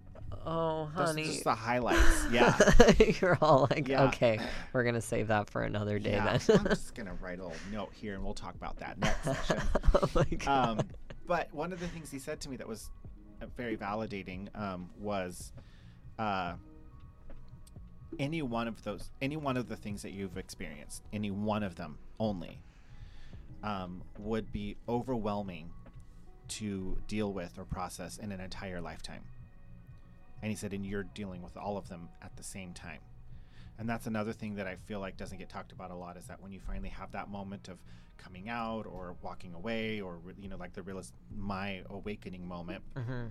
oh, 0.45 0.89
that's 0.95 1.11
honey. 1.11 1.23
just 1.25 1.43
the 1.43 1.55
highlights." 1.55 2.27
Yeah. 2.31 2.57
You're 3.21 3.37
all 3.41 3.67
like, 3.69 3.87
Yeah. 3.87 4.05
okay, 4.05 4.39
we're 4.73 4.83
gonna 4.83 5.01
save 5.01 5.27
that 5.27 5.49
for 5.49 5.63
another 5.63 5.99
day 5.99 6.13
yeah. 6.13 6.37
then. 6.37 6.59
I'm 6.59 6.65
just 6.65 6.95
gonna 6.95 7.15
write 7.21 7.39
a 7.39 7.43
little 7.43 7.57
note 7.71 7.91
here, 7.93 8.15
and 8.15 8.23
we'll 8.23 8.33
talk 8.33 8.55
about 8.55 8.77
that 8.77 8.99
next 8.99 9.23
session. 9.23 9.61
oh 9.95 10.09
my 10.15 10.23
god. 10.23 10.79
um, 10.79 10.87
but 11.27 11.53
one 11.53 11.71
of 11.73 11.79
the 11.79 11.87
things 11.87 12.11
he 12.11 12.19
said 12.19 12.39
to 12.41 12.49
me 12.49 12.57
that 12.57 12.67
was 12.67 12.89
uh, 13.41 13.45
very 13.55 13.77
validating 13.77 14.47
um, 14.59 14.89
was 14.99 15.53
uh, 16.19 16.53
any 18.19 18.41
one 18.41 18.67
of 18.67 18.83
those, 18.83 19.09
any 19.21 19.37
one 19.37 19.57
of 19.57 19.67
the 19.67 19.75
things 19.75 20.01
that 20.01 20.11
you've 20.11 20.37
experienced, 20.37 21.03
any 21.13 21.31
one 21.31 21.63
of 21.63 21.75
them 21.75 21.97
only, 22.19 22.61
um, 23.63 24.03
would 24.19 24.51
be 24.51 24.75
overwhelming 24.87 25.71
to 26.47 26.97
deal 27.07 27.31
with 27.31 27.57
or 27.57 27.65
process 27.65 28.17
in 28.17 28.31
an 28.31 28.39
entire 28.39 28.81
lifetime. 28.81 29.23
And 30.41 30.49
he 30.49 30.55
said, 30.57 30.73
and 30.73 30.85
you're 30.85 31.03
dealing 31.03 31.41
with 31.41 31.55
all 31.55 31.77
of 31.77 31.87
them 31.87 32.09
at 32.21 32.35
the 32.35 32.43
same 32.43 32.73
time. 32.73 32.99
And 33.79 33.89
that's 33.89 34.07
another 34.07 34.33
thing 34.33 34.55
that 34.55 34.67
I 34.67 34.75
feel 34.75 34.99
like 34.99 35.17
doesn't 35.17 35.37
get 35.37 35.49
talked 35.49 35.71
about 35.71 35.89
a 35.89 35.95
lot 35.95 36.17
is 36.17 36.25
that 36.25 36.41
when 36.41 36.51
you 36.51 36.59
finally 36.59 36.89
have 36.89 37.11
that 37.13 37.29
moment 37.29 37.69
of 37.69 37.77
coming 38.17 38.49
out 38.49 38.85
or 38.85 39.15
walking 39.21 39.53
away 39.53 39.99
or 39.99 40.19
you 40.39 40.47
know 40.47 40.55
like 40.57 40.73
the 40.73 40.83
realist 40.83 41.13
my 41.35 41.81
awakening 41.89 42.47
moment, 42.47 42.83
hmm 42.95 43.25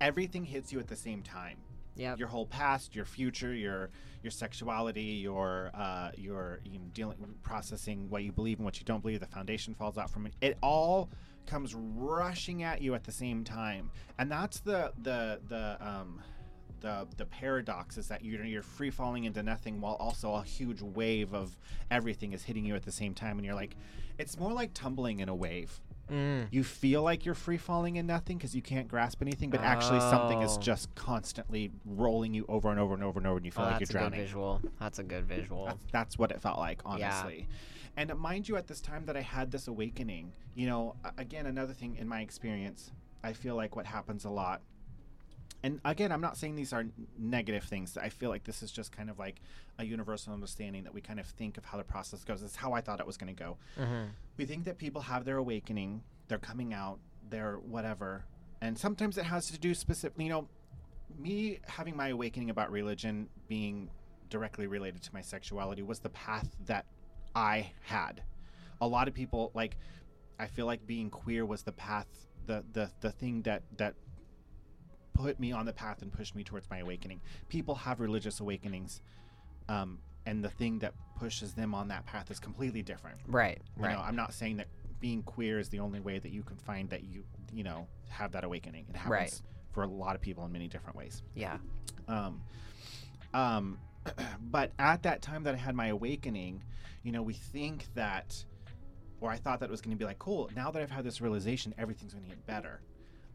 everything 0.00 0.44
hits 0.44 0.72
you 0.72 0.78
at 0.78 0.86
the 0.86 0.96
same 0.96 1.22
time. 1.22 1.56
Yep. 1.98 2.18
Your 2.18 2.28
whole 2.28 2.46
past, 2.46 2.94
your 2.94 3.04
future, 3.04 3.54
your 3.54 3.90
your 4.22 4.30
sexuality, 4.30 5.02
your 5.02 5.70
uh, 5.74 6.10
your 6.16 6.60
you 6.64 6.78
know, 6.78 6.84
dealing 6.94 7.16
processing 7.42 8.08
what 8.08 8.22
you 8.22 8.32
believe 8.32 8.58
and 8.58 8.64
what 8.64 8.78
you 8.78 8.84
don't 8.84 9.02
believe. 9.02 9.20
The 9.20 9.26
foundation 9.26 9.74
falls 9.74 9.98
out 9.98 10.08
from 10.10 10.26
it. 10.26 10.34
It 10.40 10.56
all 10.62 11.10
comes 11.46 11.74
rushing 11.74 12.62
at 12.62 12.80
you 12.80 12.94
at 12.94 13.04
the 13.04 13.12
same 13.12 13.44
time, 13.44 13.90
and 14.18 14.30
that's 14.30 14.60
the 14.60 14.92
the 15.02 15.40
the 15.48 15.76
um, 15.80 16.22
the 16.80 17.06
the 17.16 17.26
paradox 17.26 17.98
is 17.98 18.06
that 18.08 18.24
you're 18.24 18.44
you're 18.44 18.62
free 18.62 18.90
falling 18.90 19.24
into 19.24 19.42
nothing 19.42 19.80
while 19.80 19.94
also 19.94 20.34
a 20.34 20.42
huge 20.42 20.80
wave 20.80 21.34
of 21.34 21.56
everything 21.90 22.32
is 22.32 22.44
hitting 22.44 22.64
you 22.64 22.76
at 22.76 22.84
the 22.84 22.92
same 22.92 23.14
time, 23.14 23.38
and 23.38 23.44
you're 23.44 23.54
like, 23.54 23.76
it's 24.18 24.38
more 24.38 24.52
like 24.52 24.72
tumbling 24.72 25.20
in 25.20 25.28
a 25.28 25.34
wave 25.34 25.80
Mm. 26.10 26.48
you 26.50 26.64
feel 26.64 27.02
like 27.02 27.24
you're 27.24 27.34
free 27.34 27.56
falling 27.58 27.96
in 27.96 28.06
nothing 28.06 28.38
because 28.38 28.54
you 28.54 28.62
can't 28.62 28.88
grasp 28.88 29.20
anything, 29.22 29.50
but 29.50 29.60
actually 29.60 30.00
something 30.00 30.42
is 30.42 30.56
Oh. 30.56 30.60
just 30.60 30.94
constantly 30.94 31.70
rolling 31.84 32.34
you 32.34 32.44
over 32.48 32.70
and 32.70 32.80
over 32.80 32.94
and 32.94 33.02
over 33.04 33.18
and 33.18 33.26
over, 33.26 33.36
and 33.36 33.46
you 33.46 33.52
feel 33.52 33.64
Oh, 33.64 33.68
like 33.68 33.80
you're 33.80 33.86
drowning. 33.86 34.10
That's 34.12 34.18
a 34.18 34.22
good 34.22 34.26
visual. 34.26 34.60
That's 34.80 34.98
a 34.98 35.02
good 35.02 35.24
visual. 35.26 35.66
That's, 35.66 35.84
that's 35.92 36.18
what 36.18 36.30
it 36.30 36.40
felt 36.40 36.58
like, 36.58 36.82
Yeah. 36.84 36.90
honestly. 37.14 37.46
And 37.96 38.14
mind 38.16 38.48
you, 38.48 38.56
at 38.56 38.66
this 38.68 38.80
time 38.80 39.06
that 39.06 39.16
I 39.16 39.22
had 39.22 39.50
this 39.50 39.66
awakening, 39.68 40.32
you 40.54 40.66
know, 40.66 40.94
again, 41.16 41.46
another 41.46 41.72
thing 41.72 41.96
in 41.96 42.06
my 42.08 42.20
experience, 42.20 42.92
I 43.24 43.32
feel 43.32 43.56
like 43.56 43.74
what 43.76 43.86
happens 43.86 44.24
a 44.24 44.30
lot. 44.30 44.60
And 45.62 45.80
again, 45.84 46.12
I'm 46.12 46.20
not 46.20 46.36
saying 46.36 46.54
these 46.54 46.72
are 46.72 46.84
negative 47.18 47.64
things. 47.64 47.96
I 47.96 48.10
feel 48.10 48.30
like 48.30 48.44
this 48.44 48.62
is 48.62 48.70
just 48.70 48.92
kind 48.92 49.10
of 49.10 49.18
like 49.18 49.40
a 49.78 49.84
universal 49.84 50.32
understanding 50.32 50.84
that 50.84 50.94
we 50.94 51.00
kind 51.00 51.18
of 51.18 51.26
think 51.26 51.58
of 51.58 51.64
how 51.64 51.78
the 51.78 51.84
process 51.84 52.22
goes. 52.22 52.42
It's 52.42 52.54
how 52.56 52.72
I 52.74 52.80
thought 52.80 53.00
it 53.00 53.06
was 53.06 53.16
going 53.16 53.34
to 53.34 53.42
go 53.42 53.56
hmm 53.76 54.04
we 54.38 54.46
think 54.46 54.64
that 54.64 54.78
people 54.78 55.02
have 55.02 55.24
their 55.24 55.36
awakening, 55.38 56.00
they're 56.28 56.38
coming 56.38 56.72
out, 56.72 57.00
they're 57.28 57.56
whatever. 57.56 58.24
And 58.62 58.78
sometimes 58.78 59.18
it 59.18 59.24
has 59.24 59.48
to 59.48 59.58
do 59.58 59.74
specifically, 59.74 60.24
you 60.24 60.30
know, 60.30 60.48
me 61.18 61.58
having 61.66 61.96
my 61.96 62.08
awakening 62.08 62.50
about 62.50 62.70
religion 62.70 63.28
being 63.48 63.90
directly 64.30 64.66
related 64.66 65.02
to 65.02 65.10
my 65.12 65.20
sexuality 65.22 65.82
was 65.82 65.98
the 65.98 66.10
path 66.10 66.54
that 66.66 66.86
I 67.34 67.72
had. 67.82 68.22
A 68.80 68.86
lot 68.86 69.08
of 69.08 69.14
people 69.14 69.50
like 69.54 69.76
I 70.38 70.46
feel 70.46 70.66
like 70.66 70.86
being 70.86 71.10
queer 71.10 71.44
was 71.44 71.62
the 71.62 71.72
path 71.72 72.06
the 72.46 72.64
the 72.72 72.90
the 73.00 73.10
thing 73.10 73.42
that 73.42 73.62
that 73.76 73.94
put 75.18 75.40
me 75.40 75.50
on 75.52 75.66
the 75.66 75.72
path 75.72 76.00
and 76.02 76.12
pushed 76.12 76.34
me 76.36 76.44
towards 76.44 76.70
my 76.70 76.78
awakening. 76.78 77.20
People 77.48 77.74
have 77.74 77.98
religious 78.00 78.38
awakenings 78.40 79.02
um 79.68 79.98
and 80.26 80.44
the 80.44 80.48
thing 80.50 80.78
that 80.78 80.94
pushes 81.18 81.54
them 81.54 81.74
on 81.74 81.88
that 81.88 82.04
path 82.06 82.30
is 82.30 82.38
completely 82.38 82.82
different. 82.82 83.18
Right. 83.26 83.60
You 83.76 83.84
Right. 83.84 83.92
know, 83.94 84.00
I'm 84.00 84.14
not 84.16 84.32
saying 84.34 84.58
that 84.58 84.68
being 85.00 85.22
queer 85.22 85.58
is 85.58 85.68
the 85.70 85.78
only 85.80 86.00
way 86.00 86.18
that 86.18 86.30
you 86.32 86.42
can 86.42 86.56
find 86.58 86.88
that 86.90 87.02
you, 87.04 87.24
you 87.52 87.64
know, 87.64 87.86
have 88.10 88.30
that 88.32 88.44
awakening. 88.44 88.84
It 88.90 88.96
happens 88.96 89.10
Right. 89.10 89.42
for 89.72 89.82
a 89.84 89.86
lot 89.86 90.14
of 90.14 90.20
people 90.20 90.44
in 90.44 90.52
many 90.52 90.68
different 90.68 90.96
ways. 90.96 91.22
yeah. 91.34 91.58
Um, 92.08 92.42
um, 93.34 93.78
but 94.50 94.72
at 94.78 95.02
that 95.02 95.22
time 95.22 95.42
that 95.44 95.54
I 95.54 95.58
had 95.58 95.74
my 95.74 95.86
awakening, 95.88 96.62
you 97.02 97.12
know, 97.12 97.22
we 97.22 97.34
think 97.34 97.86
that, 97.94 98.44
or 99.20 99.30
I 99.30 99.36
thought 99.36 99.60
that 99.60 99.66
it 99.66 99.70
was 99.70 99.80
going 99.80 99.96
to 99.96 99.98
be 99.98 100.04
like, 100.04 100.18
cool. 100.18 100.50
Now 100.54 100.70
that 100.70 100.80
I've 100.82 100.90
had 100.90 101.04
this 101.04 101.20
realization, 101.20 101.74
everything's 101.78 102.12
going 102.14 102.24
to 102.24 102.30
get 102.30 102.46
better 102.46 102.80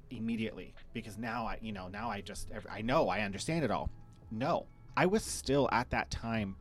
immediately 0.10 0.74
because 0.93 1.18
now 1.18 1.45
I, 1.45 1.57
you 1.61 1.72
know, 1.72 1.88
now 1.88 2.10
I 2.10 2.22
just, 2.22 2.49
I 2.69 2.82
know, 2.82 3.10
I 3.10 3.22
understand 3.22 3.64
it 3.64 3.72
all. 3.72 3.90
No, 4.32 4.65
I 4.95 5.06
was 5.06 5.23
still 5.23 5.69
at 5.72 5.90
that 5.91 6.10
time, 6.11 6.56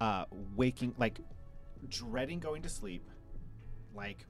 uh, 0.00 0.24
waking, 0.56 0.94
like, 0.98 1.20
dreading 1.88 2.40
going 2.40 2.62
to 2.62 2.68
sleep, 2.68 3.08
like, 3.94 4.26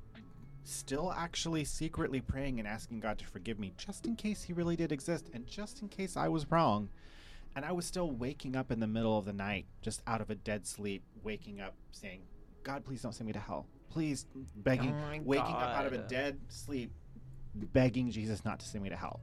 still 0.65 1.13
actually 1.13 1.65
secretly 1.65 2.21
praying 2.21 2.59
and 2.59 2.69
asking 2.69 3.01
God 3.01 3.19
to 3.19 3.27
forgive 3.27 3.59
me 3.59 3.73
just 3.77 4.07
in 4.07 4.15
case 4.17 4.43
He 4.43 4.53
really 4.53 4.77
did 4.77 4.93
exist 4.93 5.31
and 5.33 5.47
just 5.47 5.83
in 5.83 5.89
case 5.89 6.17
I 6.17 6.29
was 6.29 6.51
wrong. 6.51 6.91
And 7.57 7.65
I 7.65 7.73
was 7.73 7.85
still 7.85 8.11
waking 8.13 8.55
up 8.55 8.71
in 8.71 8.79
the 8.79 8.87
middle 8.87 9.19
of 9.19 9.25
the 9.25 9.33
night, 9.33 9.67
just 9.83 10.03
out 10.07 10.21
of 10.21 10.31
a 10.31 10.37
dead 10.37 10.67
sleep, 10.67 11.03
waking 11.25 11.61
up 11.61 11.75
saying, 11.91 12.23
God, 12.63 12.85
please 12.85 13.03
don't 13.03 13.13
send 13.13 13.27
me 13.27 13.33
to 13.33 13.41
hell. 13.41 13.67
Please, 13.89 14.27
begging, 14.55 14.95
Oh 14.95 15.21
waking 15.25 15.53
up 15.53 15.77
out 15.77 15.87
of 15.87 15.93
a 15.93 15.99
dead 15.99 16.39
sleep, 16.49 16.93
begging 17.55 18.11
Jesus 18.11 18.45
not 18.45 18.61
to 18.61 18.67
send 18.67 18.83
me 18.85 18.91
to 18.91 18.97
hell. 18.97 19.21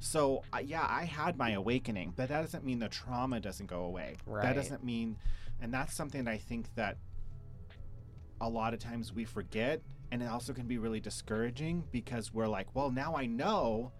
So, 0.00 0.42
uh, 0.52 0.58
yeah, 0.58 0.86
I 0.88 1.04
had 1.04 1.36
my 1.36 1.50
awakening, 1.52 2.12
but 2.16 2.28
that 2.28 2.40
doesn't 2.40 2.64
mean 2.64 2.78
the 2.78 2.88
trauma 2.88 3.40
doesn't 3.40 3.66
go 3.66 3.82
away. 3.82 4.16
Right. 4.26 4.42
That 4.42 4.54
doesn't 4.56 4.84
mean, 4.84 5.16
and 5.60 5.72
that's 5.72 5.94
something 5.94 6.24
that 6.24 6.30
I 6.32 6.38
think 6.38 6.74
that 6.74 6.96
a 8.40 8.48
lot 8.48 8.72
of 8.72 8.78
times 8.80 9.12
we 9.12 9.24
forget 9.24 9.80
and 10.12 10.22
it 10.22 10.26
also 10.26 10.52
can 10.52 10.66
be 10.66 10.78
really 10.78 11.00
discouraging 11.00 11.82
because 11.90 12.32
we're 12.32 12.46
like 12.46 12.72
well 12.72 12.88
now 12.88 13.16
i 13.16 13.26
know 13.26 13.90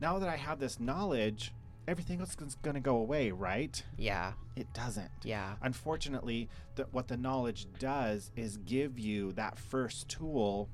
now 0.00 0.18
that 0.18 0.28
i 0.28 0.36
have 0.36 0.60
this 0.60 0.78
knowledge 0.78 1.54
everything 1.88 2.20
else 2.20 2.36
is 2.46 2.54
going 2.56 2.74
to 2.74 2.80
go 2.80 2.96
away 2.98 3.30
right 3.30 3.82
Yeah. 3.96 4.34
it 4.56 4.66
doesn't 4.74 5.10
Yeah. 5.24 5.54
unfortunately 5.62 6.50
that 6.74 6.92
what 6.92 7.08
the 7.08 7.16
knowledge 7.16 7.66
does 7.78 8.30
is 8.36 8.58
give 8.58 8.98
you 8.98 9.32
that 9.32 9.58
first 9.58 10.06
tool 10.10 10.68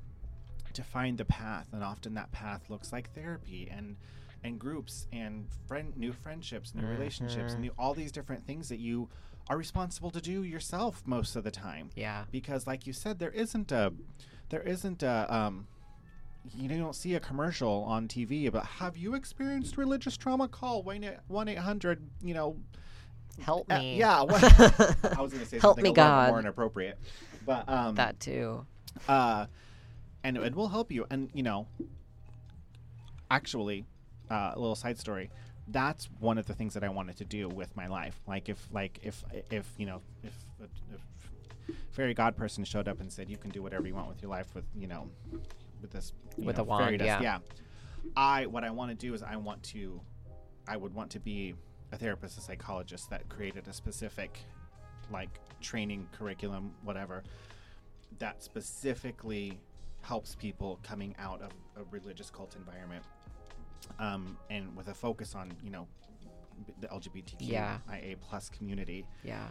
to 0.75 0.83
find 0.83 1.17
the 1.17 1.25
path 1.25 1.67
and 1.73 1.83
often 1.83 2.13
that 2.13 2.31
path 2.31 2.69
looks 2.69 2.91
like 2.93 3.13
therapy 3.13 3.69
and 3.71 3.95
and 4.43 4.59
groups 4.59 5.07
and 5.11 5.47
friend 5.67 5.93
new 5.97 6.11
friendships 6.13 6.75
new 6.75 6.85
relationships 6.85 7.53
Mhm. 7.55 7.59
new 7.59 7.71
all 7.79 7.93
these 7.93 8.11
different 8.11 8.45
things 8.45 8.69
that 8.69 8.79
you 8.79 9.09
are 9.49 9.57
responsible 9.57 10.11
to 10.11 10.21
do 10.21 10.43
yourself 10.43 11.01
most 11.05 11.35
of 11.35 11.43
the 11.43 11.51
time 11.51 11.89
Yeah. 11.95 12.25
because 12.31 12.67
like 12.67 12.85
you 12.87 12.93
said 12.93 13.17
there 13.19 13.31
isn't 13.31 13.71
a 13.71 13.93
there 14.49 14.61
isn't 14.61 15.01
a 15.03 15.25
um 15.33 15.67
you 16.55 16.67
don't 16.69 16.95
see 16.95 17.15
a 17.15 17.19
commercial 17.19 17.83
on 17.85 18.07
TV 18.07 18.45
about 18.45 18.67
have 18.67 18.95
you 18.95 19.15
experienced 19.15 19.77
religious 19.77 20.15
trauma? 20.15 20.47
Call 20.47 20.83
one 20.83 21.03
eight 21.03 21.57
hundred. 21.57 22.07
You 22.21 22.35
know, 22.35 22.57
Help 23.41 23.65
uh, 23.71 23.79
me. 23.79 23.97
yeah. 23.97 24.21
What, 24.23 24.43
I 25.17 25.21
was 25.21 25.33
gonna 25.33 25.43
say 25.45 25.57
Help 25.57 25.77
something 25.77 25.83
me, 25.85 25.89
a 25.89 25.93
God. 25.93 26.29
more 26.29 26.39
inappropriate, 26.39 26.99
but 27.47 27.67
um, 27.67 27.95
that 27.95 28.19
too. 28.19 28.63
uh, 29.09 29.47
and 30.25 30.37
it 30.37 30.55
will 30.55 30.67
help 30.67 30.91
you. 30.91 31.05
And 31.11 31.29
you 31.33 31.43
know, 31.43 31.67
actually, 33.29 33.85
uh, 34.29 34.51
a 34.55 34.59
little 34.59 34.75
side 34.75 34.97
story. 34.97 35.29
That's 35.67 36.09
one 36.19 36.37
of 36.37 36.45
the 36.45 36.53
things 36.53 36.73
that 36.73 36.83
I 36.83 36.89
wanted 36.89 37.17
to 37.17 37.25
do 37.25 37.47
with 37.47 37.75
my 37.75 37.87
life. 37.87 38.19
Like 38.27 38.49
if, 38.49 38.67
like 38.71 38.99
if, 39.01 39.23
if 39.49 39.67
you 39.77 39.85
know, 39.85 40.01
if, 40.23 40.33
if 40.93 41.75
fairy 41.91 42.13
god 42.13 42.35
person 42.35 42.63
showed 42.63 42.87
up 42.87 42.99
and 42.99 43.11
said, 43.11 43.29
"You 43.29 43.37
can 43.37 43.51
do 43.51 43.61
whatever 43.61 43.87
you 43.87 43.95
want 43.95 44.07
with 44.07 44.21
your 44.21 44.31
life 44.31 44.53
with, 44.53 44.65
you 44.75 44.87
know, 44.87 45.09
with 45.81 45.91
this, 45.91 46.13
With 46.37 46.57
know, 46.57 46.63
a 46.63 46.65
wand, 46.65 46.85
fairy 46.85 46.97
dust." 46.97 47.07
yeah. 47.07 47.21
yeah. 47.21 47.39
I 48.15 48.47
what 48.47 48.63
I 48.63 48.71
want 48.71 48.91
to 48.91 48.95
do 48.95 49.13
is 49.13 49.23
I 49.23 49.35
want 49.35 49.61
to, 49.63 50.01
I 50.67 50.77
would 50.77 50.93
want 50.93 51.11
to 51.11 51.19
be 51.19 51.55
a 51.91 51.97
therapist, 51.97 52.37
a 52.37 52.41
psychologist 52.41 53.09
that 53.11 53.27
created 53.29 53.67
a 53.67 53.73
specific, 53.73 54.39
like 55.11 55.39
training 55.61 56.07
curriculum, 56.11 56.73
whatever, 56.83 57.23
that 58.19 58.43
specifically 58.43 59.59
helps 60.05 60.35
people 60.35 60.79
coming 60.83 61.15
out 61.17 61.41
of 61.41 61.49
a 61.75 61.83
religious 61.89 62.29
cult 62.29 62.55
environment, 62.55 63.03
um, 63.99 64.37
and 64.49 64.75
with 64.77 64.87
a 64.87 64.93
focus 64.93 65.33
on 65.35 65.51
you 65.63 65.71
know 65.71 65.87
the 66.79 66.87
LGBTQIA 66.87 67.39
Yeah. 67.49 67.77
plus 68.21 68.49
community. 68.49 69.05
Yeah. 69.23 69.47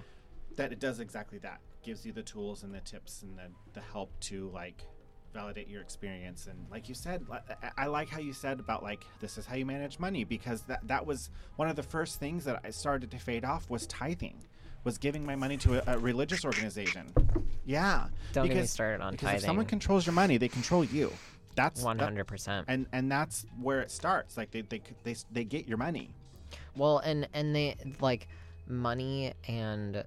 That 0.57 0.73
it 0.73 0.79
does 0.79 1.01
exactly 1.01 1.39
that. 1.39 1.61
Gives 1.83 2.07
you 2.07 2.13
the 2.13 2.23
tools 2.23 2.63
and 2.63 2.73
the 2.73 2.81
tips 2.81 3.23
and 3.23 3.37
the, 3.37 3.49
the 3.75 3.81
help 3.81 4.11
to 4.21 4.49
like 4.55 4.87
validate 5.35 5.69
your 5.69 5.83
experience 5.83 6.47
and 6.47 6.57
like 6.71 6.89
you 6.89 6.95
said 6.95 7.27
I- 7.29 7.71
I 7.77 7.87
like 7.87 8.09
how 8.09 8.21
you 8.21 8.33
said 8.33 8.61
about 8.61 8.85
like 8.85 9.03
this 9.19 9.37
is 9.37 9.45
how 9.45 9.57
you 9.57 9.67
manage 9.67 9.99
money 9.99 10.23
because 10.23 10.63
that 10.63 10.87
that 10.87 11.05
was 11.05 11.29
one 11.57 11.69
of 11.69 11.75
the 11.75 11.83
first 11.83 12.21
things 12.21 12.45
that 12.45 12.61
I 12.65 12.71
started 12.71 13.11
to 13.11 13.19
fade 13.19 13.45
off 13.45 13.69
was 13.69 13.85
tithing 13.89 14.45
was 14.85 14.97
giving 14.97 15.27
my 15.27 15.35
money 15.35 15.57
to 15.57 15.71
a, 15.91 15.97
a 15.97 15.99
religious 15.99 16.45
organization 16.45 17.13
yeah. 17.65 18.07
Don't 18.33 18.47
get 18.47 18.51
me 18.51 18.61
because- 18.61 18.71
started 18.71 19.03
on 19.03 19.13
because 19.13 19.35
if 19.37 19.41
someone 19.43 19.67
controls 19.67 20.07
your 20.07 20.13
money 20.15 20.37
they 20.39 20.49
control 20.49 20.85
you. 20.85 21.13
That's 21.57 21.83
hundred 21.85 22.27
percent. 22.27 22.67
and 22.69 22.87
and 22.93 23.11
that's 23.11 23.47
where 23.61 23.81
it 23.81 23.91
starts. 23.91 24.37
Like 24.37 24.51
they 24.51 24.63
they 24.63 24.83
they, 25.05 25.17
they 25.33 25.45
get 25.45 25.69
your 25.69 25.79
money. 25.79 26.11
Well, 26.77 26.99
and 26.99 27.29
and 27.33 27.55
they 27.55 27.77
like 28.01 28.29
money 28.67 29.35
and 29.47 30.05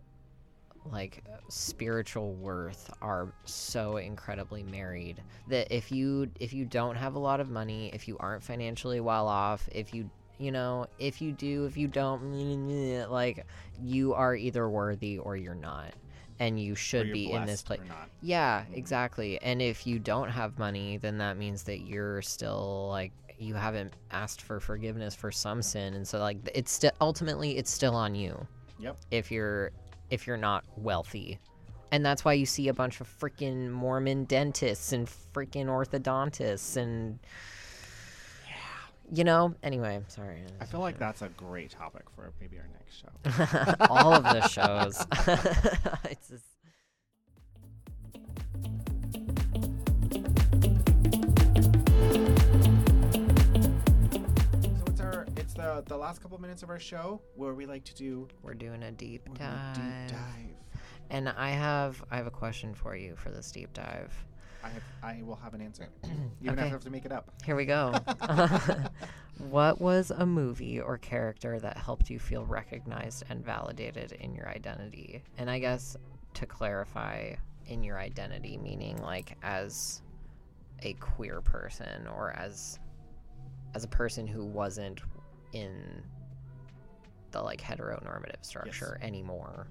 like 0.92 1.24
spiritual 1.50 2.34
worth 2.34 2.90
are 3.02 3.34
so 3.46 3.98
incredibly 3.98 4.64
married 4.64 5.22
that 5.50 5.74
if 5.74 5.92
you 5.92 6.30
if 6.40 6.54
you 6.54 6.66
don't 6.66 6.96
have 6.96 7.16
a 7.16 7.20
lot 7.20 7.40
of 7.40 7.50
money, 7.50 7.92
if 7.94 8.08
you 8.08 8.18
aren't 8.20 8.44
financially 8.44 9.00
well 9.00 9.28
off, 9.28 9.68
if 9.72 9.94
you 9.94 10.10
you 10.40 10.52
know, 10.52 10.86
if 11.00 11.22
you 11.22 11.32
do, 11.32 11.66
if 11.66 11.78
you 11.78 11.88
don't, 11.88 13.10
like 13.10 13.46
you 13.82 14.14
are 14.14 14.36
either 14.36 14.70
worthy 14.70 15.18
or 15.18 15.36
you're 15.36 15.56
not. 15.56 15.94
And 16.40 16.60
you 16.60 16.76
should 16.76 17.12
be 17.12 17.32
in 17.32 17.46
this 17.46 17.64
place. 17.64 17.80
Yeah, 18.22 18.64
exactly. 18.74 19.42
And 19.42 19.62
if 19.62 19.88
you 19.88 19.98
don't 19.98 20.30
have 20.30 20.60
money, 20.60 20.98
then 20.98 21.18
that 21.18 21.38
means 21.38 21.64
that 21.64 21.82
you're 21.82 22.22
still 22.22 22.90
like 22.90 23.12
you 23.40 23.54
haven't 23.54 23.94
asked 24.12 24.42
for 24.42 24.60
forgiveness 24.60 25.14
for 25.16 25.32
some 25.32 25.62
sin, 25.62 25.94
and 25.94 26.08
so 26.08 26.20
like 26.20 26.38
it's 26.54 26.72
still 26.72 26.92
ultimately 27.02 27.58
it's 27.58 27.72
still 27.72 27.96
on 27.96 28.16
you 28.16 28.48
yep 28.80 28.98
if 29.12 29.32
you're 29.32 29.72
if 30.10 30.28
you're 30.28 30.38
not 30.38 30.64
wealthy. 30.78 31.40
And 31.92 32.06
that's 32.06 32.26
why 32.26 32.34
you 32.34 32.46
see 32.46 32.68
a 32.68 32.74
bunch 32.74 33.00
of 33.00 33.08
freaking 33.08 33.70
Mormon 33.70 34.26
dentists 34.26 34.92
and 34.92 35.08
freaking 35.08 35.68
orthodontists 35.68 36.76
and 36.76 37.18
you 39.12 39.24
know, 39.24 39.56
anyway, 39.64 40.02
sorry. 40.08 40.42
I 40.60 40.66
feel 40.66 40.80
like 40.82 40.98
that's 40.98 41.22
a 41.22 41.30
great 41.30 41.72
topic 41.72 42.04
for 42.16 42.32
maybe 42.42 42.58
our 42.58 42.68
next 42.74 42.98
show 43.02 43.86
all 43.90 44.14
of 44.14 44.24
the 44.24 44.48
shows. 44.48 45.06
it's 46.12 46.28
just, 46.30 46.44
So 53.48 54.84
it's 54.88 55.02
our 55.02 55.26
it's 55.36 55.54
the 55.54 55.84
the 55.86 55.98
last 55.98 56.22
couple 56.22 56.38
minutes 56.40 56.64
of 56.64 56.70
our 56.70 56.80
show 56.80 57.22
where 57.36 57.54
we 57.54 57.66
like 57.66 57.84
to 57.86 57.96
do 57.96 58.28
we're 58.44 58.54
doing 58.54 58.84
a 58.84 58.92
deep 58.92 59.28
dive. 59.38 59.76
deep 59.76 60.08
dive. 60.18 60.82
And 61.10 61.30
I 61.30 61.50
have 61.52 62.04
I 62.12 62.18
have 62.18 62.28
a 62.28 62.32
question 62.32 62.74
for 62.74 62.96
you 62.96 63.16
for 63.16 63.30
this 63.30 63.52
deep 63.52 63.74
dive. 63.74 64.14
I 64.68 64.70
have 64.74 64.84
I 65.20 65.24
will 65.24 65.36
have 65.36 65.54
an 65.54 65.62
answer. 65.62 65.88
Even 66.42 66.60
if 66.60 66.60
I 66.60 66.62
Okay. 66.64 66.70
have 66.70 66.84
to 66.84 66.90
make 66.90 67.06
it 67.06 67.12
up. 67.12 67.32
Here 67.46 67.56
we 67.56 67.66
go. 67.66 67.94
what 69.38 69.80
was 69.80 70.12
a 70.12 70.26
movie 70.26 70.80
or 70.82 70.98
character 70.98 71.60
that 71.60 71.78
helped 71.78 72.10
you 72.10 72.20
feel 72.20 72.46
recognized 72.46 73.24
and 73.30 73.44
validated 73.46 74.12
in 74.14 74.36
your 74.36 74.50
identity? 74.50 75.24
And 75.38 75.50
I 75.50 75.60
guess 75.60 75.96
to 76.36 76.46
clarify, 76.46 77.36
in 77.68 77.84
your 77.84 78.00
identity, 78.00 78.58
meaning 78.58 78.98
like 79.02 79.38
as 79.44 80.02
a 80.84 80.94
queer 80.94 81.42
person 81.42 82.08
or 82.08 82.32
as 82.32 82.80
as 83.74 83.84
a 83.84 83.88
person 83.88 84.28
who 84.28 84.46
wasn't 84.46 85.02
in 85.54 86.04
the 87.32 87.42
like 87.42 87.62
heteronormative 87.62 88.44
structure 88.44 88.98
anymore. 89.02 89.68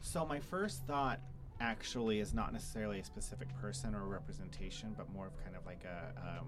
So 0.00 0.26
my 0.26 0.40
first 0.40 0.84
thought 0.86 1.20
actually 1.60 2.20
is 2.20 2.32
not 2.34 2.52
necessarily 2.52 3.00
a 3.00 3.04
specific 3.04 3.48
person 3.60 3.94
or 3.94 4.04
representation, 4.06 4.94
but 4.96 5.10
more 5.12 5.26
of 5.26 5.36
kind 5.44 5.56
of 5.56 5.66
like 5.66 5.84
a 5.84 6.38
um, 6.40 6.46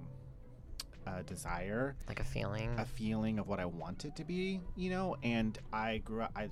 a 1.07 1.23
desire, 1.23 1.97
Like 2.09 2.21
a 2.21 2.25
feeling. 2.25 2.71
a 2.79 2.85
feeling 2.85 3.39
of 3.39 3.49
what 3.49 3.59
I 3.59 3.65
want 3.65 4.05
it 4.05 4.15
to 4.17 4.25
be, 4.25 4.61
you 4.77 4.91
know. 4.91 5.17
And 5.23 5.59
I 5.73 5.99
grew 5.99 6.21
up, 6.23 6.31
I, 6.37 6.51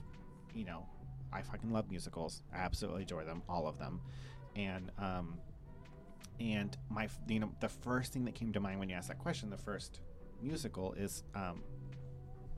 you 0.55 0.65
know, 0.65 0.87
I 1.33 1.43
fucking 1.43 1.71
love 1.71 1.91
musicals. 1.91 2.43
I 2.53 2.57
absolutely 2.59 3.03
adore 3.03 3.25
them, 3.25 3.43
all 3.49 3.67
of 3.69 3.79
them. 3.79 4.01
And 4.57 4.91
um, 4.99 5.39
and 6.41 6.77
my, 6.89 7.09
you 7.29 7.41
know, 7.41 7.51
the 7.61 7.69
first 7.69 8.13
thing 8.13 8.25
that 8.25 8.35
came 8.35 8.53
to 8.53 8.61
mind 8.61 8.79
when 8.81 8.89
you 8.89 8.95
asked 8.97 9.09
that 9.09 9.19
question, 9.19 9.51
the 9.51 9.57
first 9.59 10.01
musical 10.43 10.93
is 10.95 11.25
um, 11.35 11.63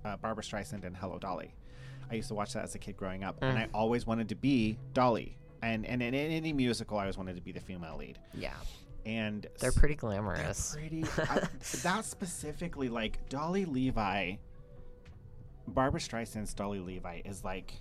uh, 0.04 0.16
Barbra 0.18 0.44
Streisand 0.44 0.84
and 0.84 0.96
Hello 0.96 1.18
Dolly. 1.18 1.54
I 2.10 2.14
used 2.14 2.28
to 2.28 2.34
watch 2.34 2.52
that 2.54 2.64
as 2.64 2.74
a 2.74 2.78
kid 2.78 2.96
growing 2.96 3.24
up, 3.24 3.38
and 3.42 3.56
Mm. 3.56 3.62
I 3.62 3.68
always 3.72 4.06
wanted 4.06 4.28
to 4.30 4.34
be 4.34 4.78
Dolly. 4.94 5.36
And 5.62 5.84
and 5.86 6.02
in 6.02 6.14
any 6.14 6.52
musical, 6.52 6.98
I 6.98 7.02
always 7.02 7.18
wanted 7.18 7.36
to 7.36 7.42
be 7.42 7.52
the 7.52 7.60
female 7.60 7.96
lead. 7.98 8.18
yeah. 8.34 8.52
And 9.06 9.46
They're 9.58 9.72
pretty 9.72 9.94
they're 9.94 10.10
glamorous. 10.10 10.76
pretty. 10.78 11.04
I, 11.18 11.40
that 11.82 12.04
specifically, 12.04 12.90
like 12.90 13.28
Dolly 13.30 13.64
Levi, 13.64 14.34
Barbra 15.66 16.00
Streisand's 16.00 16.52
Dolly 16.52 16.80
Levi 16.80 17.22
is 17.24 17.42
like 17.42 17.72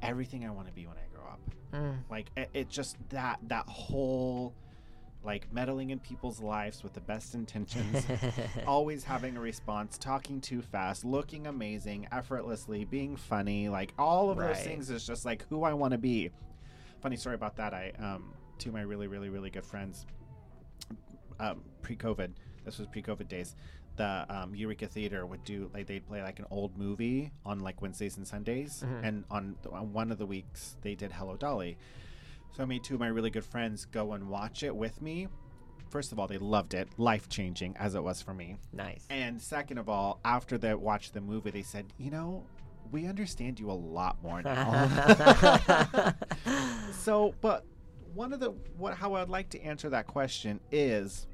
everything 0.00 0.44
I 0.46 0.50
want 0.50 0.68
to 0.68 0.72
be 0.72 0.86
when 0.86 0.96
I 0.96 1.12
grow 1.12 1.24
up. 1.24 1.40
Mm. 1.72 1.96
Like 2.08 2.26
it, 2.36 2.50
it 2.54 2.68
just 2.68 2.96
that 3.10 3.40
that 3.48 3.66
whole 3.68 4.54
like 5.24 5.50
meddling 5.52 5.90
in 5.90 5.98
people's 5.98 6.40
lives 6.40 6.82
with 6.82 6.92
the 6.92 7.00
best 7.00 7.34
intentions. 7.34 8.04
always 8.66 9.02
having 9.04 9.36
a 9.36 9.40
response, 9.40 9.96
talking 9.98 10.40
too 10.40 10.60
fast, 10.62 11.04
looking 11.04 11.46
amazing, 11.46 12.06
effortlessly, 12.12 12.84
being 12.84 13.16
funny, 13.16 13.68
like 13.68 13.94
all 13.98 14.30
of 14.30 14.36
those 14.38 14.60
things 14.60 14.90
is 14.90 15.06
just 15.06 15.24
like 15.24 15.46
who 15.48 15.64
I 15.64 15.72
want 15.72 15.92
to 15.92 15.98
be. 15.98 16.30
Funny 17.00 17.16
story 17.16 17.34
about 17.34 17.56
that. 17.56 17.72
I 17.74 17.92
um 17.98 18.32
two 18.58 18.70
of 18.70 18.74
my 18.74 18.82
really 18.82 19.06
really 19.08 19.28
really 19.30 19.50
good 19.50 19.64
friends 19.66 20.06
um, 21.40 21.62
pre-COVID. 21.82 22.30
This 22.64 22.78
was 22.78 22.86
pre-COVID 22.88 23.28
days. 23.28 23.56
The 23.96 24.26
um, 24.28 24.54
Eureka 24.54 24.86
Theater 24.88 25.24
would 25.26 25.44
do 25.44 25.70
like 25.72 25.86
they'd 25.86 26.06
play 26.06 26.22
like 26.22 26.38
an 26.38 26.46
old 26.50 26.76
movie 26.76 27.30
on 27.44 27.60
like 27.60 27.80
Wednesdays 27.82 28.16
and 28.16 28.26
Sundays, 28.26 28.82
Mhm. 28.84 29.00
and 29.08 29.24
on, 29.30 29.56
on 29.72 29.92
one 29.92 30.10
of 30.10 30.18
the 30.18 30.26
weeks 30.26 30.76
they 30.82 30.94
did 30.94 31.12
Hello 31.12 31.36
Dolly. 31.36 31.76
So 32.56 32.62
I 32.62 32.66
made 32.66 32.84
two 32.84 32.94
of 32.94 33.00
my 33.00 33.08
really 33.08 33.30
good 33.30 33.44
friends 33.44 33.84
go 33.84 34.12
and 34.12 34.28
watch 34.28 34.62
it 34.62 34.74
with 34.74 35.02
me. 35.02 35.26
First 35.90 36.12
of 36.12 36.20
all, 36.20 36.28
they 36.28 36.38
loved 36.38 36.74
it, 36.74 36.88
life 36.98 37.28
changing 37.28 37.76
as 37.76 37.96
it 37.96 38.02
was 38.02 38.22
for 38.22 38.32
me. 38.32 38.56
nice. 38.72 39.04
And 39.10 39.42
second 39.42 39.78
of 39.78 39.88
all, 39.88 40.20
after 40.24 40.56
they 40.56 40.72
watched 40.74 41.14
the 41.14 41.20
movie, 41.20 41.50
they 41.50 41.62
said, 41.62 41.86
"You 41.98 42.12
know, 42.12 42.44
we 42.92 43.06
understand 43.06 43.58
you 43.58 43.70
a 43.70 43.72
lot 43.72 44.22
more 44.22 44.40
now." 44.40 46.14
so, 46.92 47.34
but 47.40 47.64
one 48.14 48.32
of 48.32 48.38
the 48.38 48.50
what 48.78 48.94
how 48.94 49.14
I'd 49.14 49.28
like 49.28 49.50
to 49.50 49.60
answer 49.60 49.88
that 49.90 50.06
question 50.06 50.60
is 50.70 51.26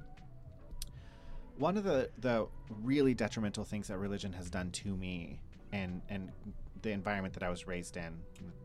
one 1.58 1.76
of 1.76 1.84
the 1.84 2.08
the 2.18 2.46
really 2.82 3.12
detrimental 3.12 3.64
things 3.64 3.88
that 3.88 3.98
religion 3.98 4.32
has 4.32 4.48
done 4.48 4.70
to 4.70 4.96
me 4.96 5.38
and 5.72 6.00
and 6.08 6.32
the 6.80 6.92
environment 6.92 7.34
that 7.34 7.42
I 7.42 7.50
was 7.50 7.66
raised 7.66 7.98
in, 7.98 8.18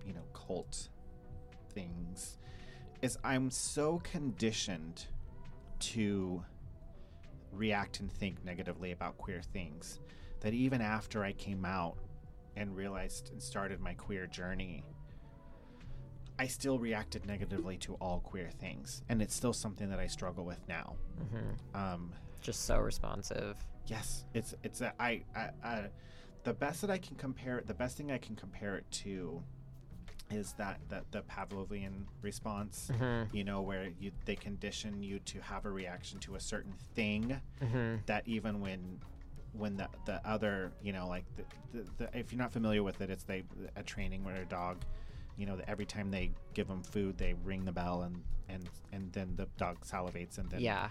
you 0.06 0.14
know, 0.14 0.24
cult 0.34 0.88
things 1.74 2.38
is 3.02 3.18
I'm 3.24 3.50
so 3.52 4.00
conditioned 4.04 5.06
to 5.80 6.44
react 7.52 8.00
and 8.00 8.12
think 8.12 8.44
negatively 8.44 8.92
about 8.92 9.18
queer 9.18 9.42
things 9.42 10.00
that 10.42 10.54
even 10.54 10.82
after 10.82 11.24
I 11.24 11.32
came 11.34 11.66
out 11.66 11.98
and 12.56 12.76
realized 12.76 13.32
and 13.32 13.42
started 13.42 13.80
my 13.80 13.94
queer 13.94 14.28
journey, 14.28 14.84
I 16.38 16.48
still 16.48 16.78
reacted 16.80 17.26
negatively 17.26 17.78
to 17.80 17.94
all 17.96 18.20
queer 18.20 18.50
things, 18.60 19.02
and 19.08 19.22
it's 19.22 19.34
still 19.34 19.54
something 19.54 19.90
that 19.90 20.00
I 20.00 20.08
struggle 20.08 20.46
with 20.46 20.60
now. 20.68 20.96
hmm 21.32 21.78
Um, 21.78 22.12
Just 22.42 22.66
so 22.66 22.78
responsive. 22.80 23.56
yes, 23.88 24.26
it's 24.34 24.54
it's 24.64 24.82
a, 24.82 24.94
I, 25.00 25.24
I, 25.36 25.50
I 25.64 25.90
the 26.44 26.54
best 26.54 26.82
that 26.82 26.92
I 26.92 26.98
can 26.98 27.16
compare 27.16 27.64
the 27.66 27.74
best 27.74 27.98
thing 27.98 28.12
I 28.12 28.18
can 28.18 28.36
compare 28.36 28.76
it 28.76 28.86
to 29.04 29.42
is 30.32 30.54
that 30.58 30.80
that 30.90 31.04
the 31.12 31.22
Pavlovian 31.22 32.06
response. 32.22 32.90
hmm 32.98 33.24
You 33.32 33.44
know, 33.44 33.62
where 33.62 33.90
you 34.00 34.12
they 34.26 34.36
condition 34.36 35.02
you 35.04 35.20
to 35.20 35.40
have 35.42 35.66
a 35.66 35.70
reaction 35.70 36.20
to 36.20 36.36
a 36.36 36.40
certain 36.40 36.74
thing 36.96 37.40
hmm 37.62 37.96
that 38.06 38.24
even 38.28 38.62
when 38.62 39.00
when 39.54 39.78
the 39.78 39.88
the 40.06 40.20
other 40.28 40.72
you 40.82 40.92
know 40.92 41.08
like 41.08 41.26
the, 41.38 41.44
the, 41.74 41.90
the 41.98 42.18
if 42.18 42.32
you're 42.32 42.40
not 42.42 42.52
familiar 42.52 42.84
with 42.84 43.00
it 43.02 43.10
it's 43.10 43.24
they 43.24 43.44
a 43.78 43.84
training 43.84 44.24
where 44.24 44.36
a 44.36 44.46
dog 44.46 44.78
you 45.38 45.46
know 45.46 45.58
every 45.68 45.86
time 45.86 46.12
they 46.12 46.30
give 46.54 46.68
them 46.68 46.84
food 46.84 47.18
they 47.18 47.34
ring 47.46 47.64
the 47.64 47.72
bell 47.72 48.04
and 48.04 48.22
and 48.50 48.70
and 48.92 49.12
then 49.14 49.34
the 49.38 49.48
dog 49.58 49.78
salivates 49.86 50.38
and 50.38 50.50
then 50.50 50.60
Yeah. 50.60 50.90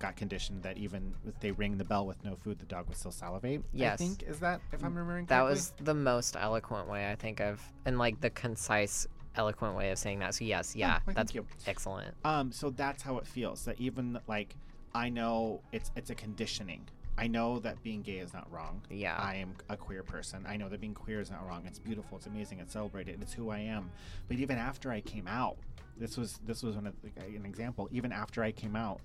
Got 0.00 0.16
conditioned 0.16 0.62
that 0.64 0.76
even 0.78 1.14
if 1.28 1.38
they 1.40 1.52
ring 1.52 1.76
the 1.78 1.84
bell 1.84 2.06
with 2.06 2.24
no 2.24 2.34
food 2.34 2.58
the 2.58 2.64
dog 2.66 2.88
would 2.88 2.96
still 2.96 3.12
salivate 3.12 3.62
Yes. 3.72 3.92
i 3.94 3.96
think 3.96 4.22
is 4.24 4.40
that 4.40 4.60
if 4.72 4.82
i'm 4.82 4.94
remembering 4.94 5.26
That 5.26 5.42
was 5.42 5.72
the 5.82 5.94
most 5.94 6.36
eloquent 6.36 6.88
way 6.88 7.08
I 7.10 7.14
think 7.14 7.40
of, 7.40 7.62
and 7.84 7.98
like 7.98 8.20
the 8.20 8.30
concise, 8.30 9.06
eloquent 9.36 9.76
way 9.76 9.90
of 9.90 9.98
saying 9.98 10.18
that. 10.20 10.34
So 10.34 10.44
yes, 10.44 10.74
yeah, 10.74 10.98
why, 11.04 11.12
thank 11.12 11.32
that's 11.32 11.68
excellent. 11.68 12.14
Um, 12.24 12.50
so 12.50 12.70
that's 12.70 13.02
how 13.02 13.18
it 13.18 13.26
feels. 13.26 13.64
That 13.66 13.80
even 13.80 14.18
like 14.26 14.56
I 14.94 15.08
know 15.08 15.60
it's 15.72 15.90
it's 15.96 16.10
a 16.10 16.14
conditioning. 16.14 16.88
I 17.18 17.26
know 17.26 17.58
that 17.60 17.82
being 17.82 18.00
gay 18.02 18.18
is 18.18 18.32
not 18.32 18.50
wrong. 18.50 18.80
Yeah. 18.88 19.14
I 19.18 19.34
am 19.36 19.52
a 19.68 19.76
queer 19.76 20.02
person. 20.02 20.46
I 20.48 20.56
know 20.56 20.68
that 20.70 20.80
being 20.80 20.94
queer 20.94 21.20
is 21.20 21.30
not 21.30 21.46
wrong. 21.46 21.64
It's 21.66 21.78
beautiful. 21.78 22.16
It's 22.16 22.26
amazing. 22.26 22.60
It's 22.60 22.72
celebrated. 22.72 23.20
It's 23.20 23.34
who 23.34 23.50
I 23.50 23.58
am. 23.58 23.90
But 24.26 24.38
even 24.38 24.56
after 24.56 24.90
I 24.90 25.00
came 25.02 25.28
out, 25.28 25.58
this 26.00 26.16
was 26.16 26.40
this 26.44 26.62
was 26.64 26.74
one 26.74 26.84
the, 27.02 27.20
an 27.36 27.44
example. 27.46 27.88
Even 27.92 28.10
after 28.10 28.42
I 28.42 28.50
came 28.50 28.74
out, 28.74 29.00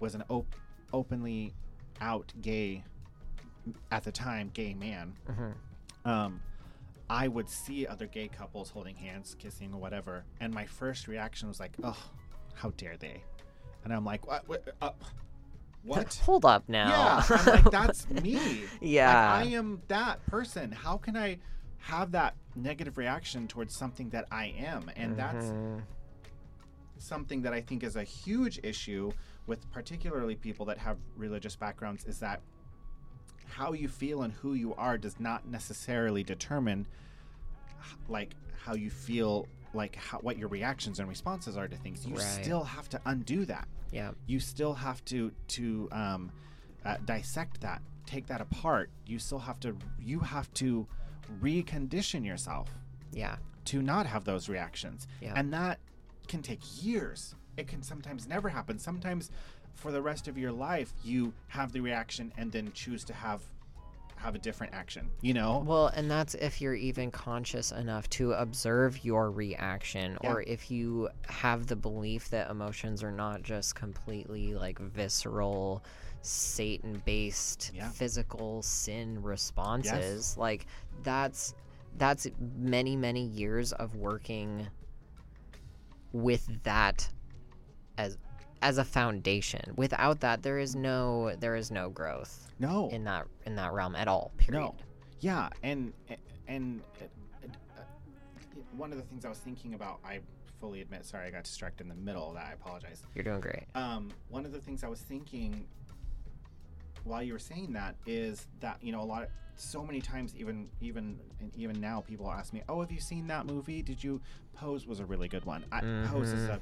was 0.00 0.14
an 0.14 0.22
op- 0.30 0.56
openly 0.92 1.52
out 2.00 2.32
gay 2.40 2.84
at 3.90 4.04
the 4.04 4.12
time 4.12 4.50
gay 4.54 4.72
man. 4.74 5.12
hmm 5.26 5.50
Um, 6.08 6.40
I 7.10 7.28
would 7.28 7.48
see 7.48 7.86
other 7.86 8.06
gay 8.06 8.28
couples 8.28 8.70
holding 8.70 8.96
hands, 8.96 9.36
kissing, 9.38 9.72
or 9.74 9.80
whatever, 9.80 10.24
and 10.40 10.52
my 10.54 10.66
first 10.66 11.06
reaction 11.08 11.48
was 11.48 11.60
like, 11.60 11.76
"Oh, 11.82 11.96
how 12.54 12.70
dare 12.76 12.96
they?" 12.96 13.22
And 13.84 13.92
I'm 13.92 14.04
like, 14.04 14.26
"What? 14.26 14.48
what 14.48 14.74
uh, 14.80 14.90
what?" 15.82 16.14
Hold 16.24 16.44
up 16.44 16.68
now. 16.68 16.88
Yeah, 17.28 17.36
I'm 17.36 17.46
like, 17.46 17.70
"That's 17.70 18.08
me. 18.22 18.64
yeah. 18.80 19.08
Like, 19.08 19.46
I 19.48 19.50
am 19.50 19.82
that 19.88 20.24
person. 20.26 20.72
How 20.72 20.96
can 20.96 21.16
I 21.16 21.38
have 21.78 22.10
that 22.12 22.34
negative 22.56 22.98
reaction 22.98 23.46
towards 23.46 23.76
something 23.76 24.10
that 24.10 24.26
I 24.32 24.46
am?" 24.58 24.90
And 24.96 25.16
that's 25.16 25.46
Mhm. 25.46 25.82
Something 26.98 27.42
that 27.42 27.52
I 27.52 27.60
think 27.60 27.82
is 27.82 27.96
a 27.96 28.04
huge 28.04 28.60
issue 28.62 29.10
with 29.46 29.70
particularly 29.70 30.34
people 30.34 30.66
that 30.66 30.78
have 30.78 30.98
religious 31.16 31.56
backgrounds 31.56 32.04
is 32.04 32.18
that 32.20 32.40
how 33.48 33.72
you 33.72 33.88
feel 33.88 34.22
and 34.22 34.32
who 34.32 34.54
you 34.54 34.74
are 34.74 34.98
does 34.98 35.20
not 35.20 35.46
necessarily 35.46 36.22
determine 36.24 36.86
like 38.08 38.34
how 38.64 38.74
you 38.74 38.90
feel 38.90 39.46
like 39.72 39.94
how, 39.96 40.18
what 40.18 40.36
your 40.38 40.48
reactions 40.48 40.98
and 40.98 41.08
responses 41.08 41.56
are 41.56 41.68
to 41.68 41.76
things 41.76 42.04
you 42.06 42.14
Right. 42.14 42.22
still 42.22 42.64
have 42.64 42.88
to 42.88 43.00
undo 43.06 43.44
that 43.44 43.68
yeah. 43.92 44.12
you 44.26 44.40
still 44.40 44.74
have 44.74 45.04
to 45.06 45.30
to 45.48 45.88
um, 45.92 46.32
uh, 46.84 46.96
dissect 47.04 47.60
that 47.60 47.82
take 48.04 48.26
that 48.26 48.40
apart 48.40 48.90
you 49.06 49.18
still 49.18 49.38
have 49.38 49.60
to 49.60 49.76
you 50.00 50.18
have 50.20 50.52
to 50.54 50.86
recondition 51.42 52.24
yourself 52.24 52.68
Yeah. 53.12 53.36
to 53.66 53.82
not 53.82 54.06
have 54.06 54.24
those 54.24 54.48
reactions. 54.48 55.06
Yeah. 55.20 55.32
And 55.36 55.52
that 55.52 55.78
can 56.28 56.42
take 56.42 56.60
years. 56.82 57.34
It 57.56 57.68
can 57.68 57.82
sometimes 57.82 58.26
never 58.28 58.48
happen. 58.48 58.78
Sometimes 58.78 59.30
for 59.74 59.92
the 59.92 60.00
rest 60.02 60.26
of 60.28 60.38
your 60.38 60.52
life 60.52 60.92
you 61.04 61.32
have 61.48 61.72
the 61.72 61.80
reaction 61.80 62.32
and 62.38 62.50
then 62.50 62.70
choose 62.72 63.04
to 63.04 63.12
have 63.14 63.42
have 64.18 64.34
a 64.34 64.38
different 64.38 64.72
action, 64.72 65.10
you 65.20 65.34
know? 65.34 65.62
Well, 65.66 65.88
and 65.88 66.10
that's 66.10 66.34
if 66.34 66.62
you're 66.62 66.74
even 66.74 67.10
conscious 67.10 67.70
enough 67.70 68.08
to 68.10 68.32
observe 68.32 69.04
your 69.04 69.30
reaction, 69.30 70.16
Yeah. 70.22 70.32
or 70.32 70.42
if 70.42 70.70
you 70.70 71.10
have 71.28 71.66
the 71.66 71.76
belief 71.76 72.30
that 72.30 72.50
emotions 72.50 73.02
are 73.02 73.12
not 73.12 73.42
just 73.42 73.74
completely 73.74 74.54
like 74.54 74.78
visceral, 74.78 75.84
Satan 76.22 77.02
based 77.04 77.72
Yeah. 77.74 77.90
physical 77.90 78.62
sin 78.62 79.22
responses. 79.22 80.36
Like, 80.38 80.66
that's 81.02 81.54
that's 81.98 82.26
many, 82.56 82.96
many 82.96 83.26
years 83.26 83.72
of 83.72 83.96
working 83.96 84.66
with 86.16 86.62
that 86.64 87.08
as 87.98 88.16
as 88.62 88.78
a 88.78 88.84
foundation. 88.84 89.74
Without 89.76 90.20
that, 90.20 90.42
there 90.42 90.58
is 90.58 90.74
no 90.74 91.34
there 91.38 91.56
is 91.56 91.70
no 91.70 91.90
growth 91.90 92.50
no. 92.58 92.88
in 92.88 93.04
that 93.04 93.26
in 93.44 93.56
that 93.56 93.72
realm 93.72 93.94
at 93.94 94.08
all. 94.08 94.32
Period. 94.38 94.60
No. 94.60 94.74
Yeah, 95.20 95.48
and 95.62 95.92
and 96.48 96.82
uh, 97.00 97.04
uh, 97.44 97.82
one 98.76 98.92
of 98.92 98.98
the 98.98 99.04
things 99.04 99.24
I 99.24 99.28
was 99.28 99.38
thinking 99.38 99.74
about, 99.74 99.98
I 100.04 100.20
fully 100.60 100.80
admit, 100.80 101.04
sorry, 101.04 101.26
I 101.26 101.30
got 101.30 101.44
distracted 101.44 101.84
in 101.84 101.88
the 101.88 101.94
middle 101.94 102.28
of 102.28 102.34
that. 102.34 102.46
I 102.46 102.52
apologize. 102.52 103.02
You're 103.14 103.24
doing 103.24 103.40
great. 103.40 103.64
um, 103.74 104.10
one 104.28 104.44
of 104.44 104.52
the 104.52 104.60
things 104.60 104.84
I 104.84 104.88
was 104.88 105.00
thinking 105.00 105.66
while 107.04 107.22
you 107.22 107.32
were 107.32 107.38
saying 107.38 107.72
that 107.74 107.94
is 108.06 108.46
that 108.60 108.78
you 108.82 108.92
know 108.92 109.00
a 109.00 109.04
lot 109.04 109.22
of 109.22 109.28
so 109.58 109.84
many 109.84 110.00
times 110.00 110.34
even 110.36 110.68
even 110.80 111.18
and 111.40 111.50
even 111.56 111.80
now 111.80 112.00
people 112.06 112.30
ask 112.30 112.52
me 112.52 112.62
oh 112.68 112.80
have 112.80 112.92
you 112.92 113.00
seen 113.00 113.26
that 113.26 113.46
movie? 113.46 113.82
Did 113.82 114.02
you 114.04 114.20
pose 114.54 114.86
was 114.86 115.00
a 115.00 115.04
really 115.04 115.28
good 115.28 115.44
one. 115.44 115.64
I, 115.72 115.80
pose 116.08 116.28
is 116.32 116.48
Mhm. 116.48 116.54
a 116.56 116.60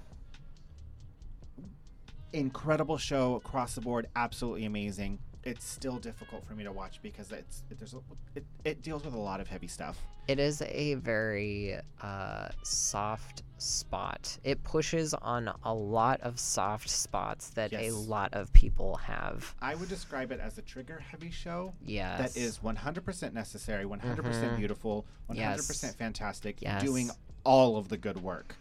incredible 2.32 2.98
show 2.98 3.36
across 3.36 3.74
the 3.74 3.80
board 3.80 4.08
absolutely 4.16 4.64
amazing 4.64 5.18
it's 5.44 5.64
still 5.64 5.98
difficult 5.98 6.46
for 6.46 6.54
me 6.54 6.64
to 6.64 6.72
watch 6.72 7.00
because 7.02 7.30
it's 7.32 7.62
it, 7.70 7.78
there's 7.78 7.94
a, 7.94 7.98
it, 8.34 8.44
it 8.64 8.82
deals 8.82 9.04
with 9.04 9.14
a 9.14 9.18
lot 9.18 9.40
of 9.40 9.48
heavy 9.48 9.66
stuff 9.66 9.98
It 10.28 10.38
is 10.38 10.62
a 10.62 10.94
very 10.94 11.76
uh, 12.00 12.48
soft 12.62 13.42
spot. 13.58 14.38
It 14.42 14.62
pushes 14.62 15.14
on 15.14 15.50
a 15.64 15.72
lot 15.74 16.20
of 16.22 16.38
soft 16.40 16.88
spots 16.88 17.50
that 17.50 17.72
a 17.72 17.90
lot 17.90 18.32
of 18.34 18.52
people 18.52 18.96
have. 18.96 19.54
i 19.60 19.74
would 19.74 19.88
describe 19.88 20.32
it 20.32 20.40
as 20.40 20.58
a 20.58 20.62
trigger 20.62 20.98
heavy 20.98 21.30
show 21.30 21.74
Yes. 21.84 22.18
that 22.34 22.40
is 22.40 22.58
100% 22.58 23.32
necessary, 23.32 23.84
100% 23.84 24.00
Mhm. 24.02 24.56
beautiful, 24.56 25.06
100% 25.28 25.36
Yes. 25.36 25.94
fantastic, 25.96 26.60
Yes. 26.62 26.82
doing 26.82 27.10
all 27.44 27.76
of 27.76 27.88
the 27.88 27.96
good 27.98 28.22
work. 28.22 28.56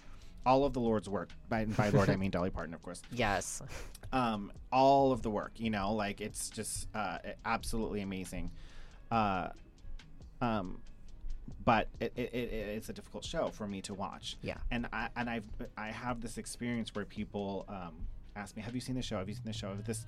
All 0.45 0.65
of 0.65 0.73
the 0.73 0.79
Lord's 0.79 1.09
work. 1.09 1.29
By, 1.49 1.65
by 1.65 1.89
Lord, 1.89 2.09
I 2.09 2.15
mean 2.15 2.31
Dolly 2.37 2.49
Parton, 2.49 2.73
of 2.73 2.81
course. 2.81 3.01
Yes. 3.11 3.61
Um, 4.11 4.51
all 4.71 5.11
of 5.11 5.21
the 5.21 5.29
work, 5.29 5.53
you 5.57 5.69
know, 5.69 5.93
like 5.93 6.21
it's 6.21 6.49
just 6.49 6.87
uh, 6.93 7.17
absolutely 7.45 8.01
amazing. 8.01 8.51
Uh, 9.11 9.49
um, 10.41 10.81
but 11.65 11.87
it, 11.99 12.13
it, 12.15 12.33
it, 12.33 12.53
it's 12.53 12.89
a 12.89 12.93
difficult 12.93 13.23
show 13.23 13.49
for 13.49 13.67
me 13.67 13.81
to 13.81 13.93
watch. 13.93 14.37
Yeah. 14.41 14.57
And 14.71 14.87
I 14.91 15.09
and 15.15 15.29
I've 15.29 15.45
I 15.77 15.87
have 15.87 16.21
this 16.21 16.37
experience 16.37 16.93
where 16.93 17.05
people 17.05 17.65
um, 17.67 17.93
ask 18.35 18.55
me, 18.55 18.61
"Have 18.63 18.75
you 18.75 18.81
seen 18.81 18.95
the 18.95 19.01
show? 19.01 19.17
Have 19.17 19.29
you 19.29 19.35
seen 19.35 19.45
the 19.45 19.53
show? 19.53 19.75
This 19.85 20.05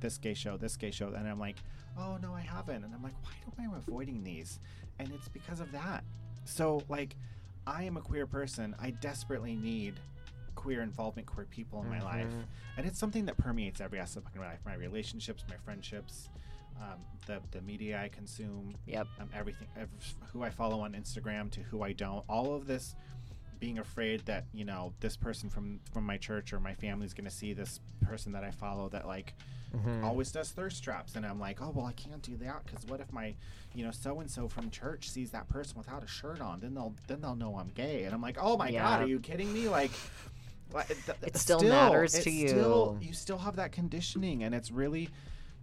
this 0.00 0.18
gay 0.18 0.34
show, 0.34 0.56
this 0.56 0.76
gay 0.76 0.90
show?" 0.90 1.08
And 1.08 1.28
I'm 1.28 1.38
like, 1.38 1.56
"Oh 1.98 2.18
no, 2.22 2.32
I 2.32 2.40
haven't." 2.40 2.84
And 2.84 2.94
I'm 2.94 3.02
like, 3.02 3.14
"Why 3.22 3.64
am 3.64 3.72
I 3.74 3.76
avoiding 3.76 4.22
these?" 4.22 4.60
And 4.98 5.10
it's 5.12 5.28
because 5.28 5.60
of 5.60 5.70
that. 5.72 6.04
So 6.44 6.82
like, 6.88 7.16
I 7.66 7.84
am 7.84 7.96
a 7.96 8.00
queer 8.00 8.26
person. 8.26 8.74
I 8.78 8.90
desperately 8.90 9.56
need 9.56 10.00
queer 10.54 10.82
involvement, 10.82 11.26
queer 11.26 11.46
people 11.46 11.82
in 11.82 11.88
my 11.88 12.00
life, 12.02 12.32
and 12.76 12.86
it's 12.86 12.98
something 12.98 13.24
that 13.26 13.36
permeates 13.38 13.80
every 13.80 13.98
aspect 13.98 14.28
of 14.34 14.36
my 14.40 14.46
life: 14.48 14.60
my 14.64 14.74
relationships, 14.74 15.44
my 15.48 15.56
friendships. 15.64 16.28
Um, 16.80 16.98
the 17.26 17.40
the 17.52 17.62
media 17.62 18.00
I 18.02 18.08
consume, 18.08 18.74
Yep. 18.86 19.06
um, 19.20 19.28
everything, 19.32 19.68
ev 19.76 19.88
who 20.32 20.42
I 20.42 20.50
follow 20.50 20.80
on 20.80 20.92
Instagram 20.94 21.48
to 21.52 21.60
who 21.62 21.82
I 21.82 21.92
don't, 21.92 22.24
all 22.28 22.52
of 22.54 22.66
this 22.66 22.96
being 23.60 23.78
afraid 23.78 24.20
that 24.26 24.44
you 24.52 24.64
know 24.64 24.92
this 25.00 25.16
person 25.16 25.48
from 25.48 25.78
from 25.92 26.04
my 26.04 26.16
church 26.18 26.52
or 26.52 26.58
my 26.60 26.74
family 26.74 27.06
is 27.06 27.14
going 27.14 27.24
to 27.26 27.30
see 27.30 27.52
this 27.52 27.78
person 28.02 28.32
that 28.32 28.42
I 28.42 28.50
follow 28.50 28.88
that 28.88 29.06
like 29.06 29.34
Mhm. 29.74 30.04
always 30.04 30.30
does 30.32 30.50
thirst 30.50 30.82
traps 30.84 31.16
and 31.16 31.26
I'm 31.26 31.40
like 31.40 31.60
oh 31.60 31.70
well 31.74 31.86
I 31.86 31.92
can't 31.92 32.22
do 32.22 32.36
that 32.38 32.64
because 32.64 32.84
what 32.86 33.00
if 33.00 33.12
my 33.12 33.34
you 33.74 33.84
know 33.84 33.90
so 33.90 34.20
and 34.20 34.30
so 34.30 34.48
from 34.48 34.70
church 34.70 35.10
sees 35.10 35.30
that 35.30 35.48
person 35.48 35.76
without 35.76 36.02
a 36.04 36.06
shirt 36.06 36.40
on 36.40 36.60
then 36.60 36.74
they'll 36.74 36.94
then 37.08 37.20
they'll 37.20 37.34
know 37.36 37.56
I'm 37.56 37.68
gay 37.68 38.04
and 38.04 38.14
I'm 38.14 38.22
like 38.22 38.36
oh 38.40 38.56
my 38.56 38.68
Yeah. 38.68 38.82
god 38.82 39.02
are 39.02 39.06
you 39.06 39.18
kidding 39.20 39.52
me 39.52 39.68
like 39.68 39.90
it, 40.90 40.96
th- 41.06 41.18
It 41.22 41.36
still 41.36 41.60
matters 41.62 42.12
to 42.24 42.30
you. 42.30 42.48
still- 42.48 42.98
you 43.00 43.12
still 43.12 43.38
have 43.38 43.56
that 43.56 43.70
conditioning 43.72 44.42
and 44.44 44.54
it's 44.54 44.70
really 44.70 45.08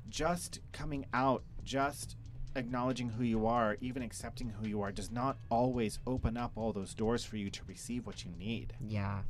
just 0.09 0.59
coming 0.71 1.05
out 1.13 1.43
just 1.63 2.15
acknowledging 2.55 3.09
who 3.09 3.23
you 3.23 3.45
are 3.45 3.77
even 3.81 4.01
accepting 4.03 4.49
who 4.49 4.67
you 4.67 4.81
are 4.81 4.91
does 4.91 5.09
not 5.11 5.37
always 5.49 5.99
open 6.05 6.35
up 6.35 6.51
all 6.55 6.73
those 6.73 6.93
doors 6.93 7.23
for 7.23 7.37
you 7.37 7.49
to 7.49 7.61
receive 7.65 8.05
what 8.05 8.25
you 8.25 8.31
need 8.37 8.73
Yeah. 8.85 9.21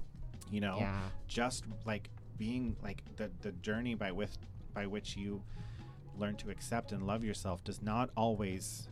you 0.50 0.60
know 0.60 0.78
Yeah. 0.80 1.00
just 1.28 1.66
like 1.86 2.10
being 2.38 2.76
like 2.82 3.04
the 3.18 3.30
the 3.42 3.52
journey 3.52 3.94
by 3.94 4.12
with 4.12 4.36
by 4.74 4.86
which 4.86 5.16
you 5.18 5.42
learn 6.18 6.36
to 6.36 6.50
accept 6.50 6.92
and 6.92 7.06
love 7.08 7.24
yourself 7.24 7.64
does 7.64 7.82
not 7.82 8.10
always 8.18 8.88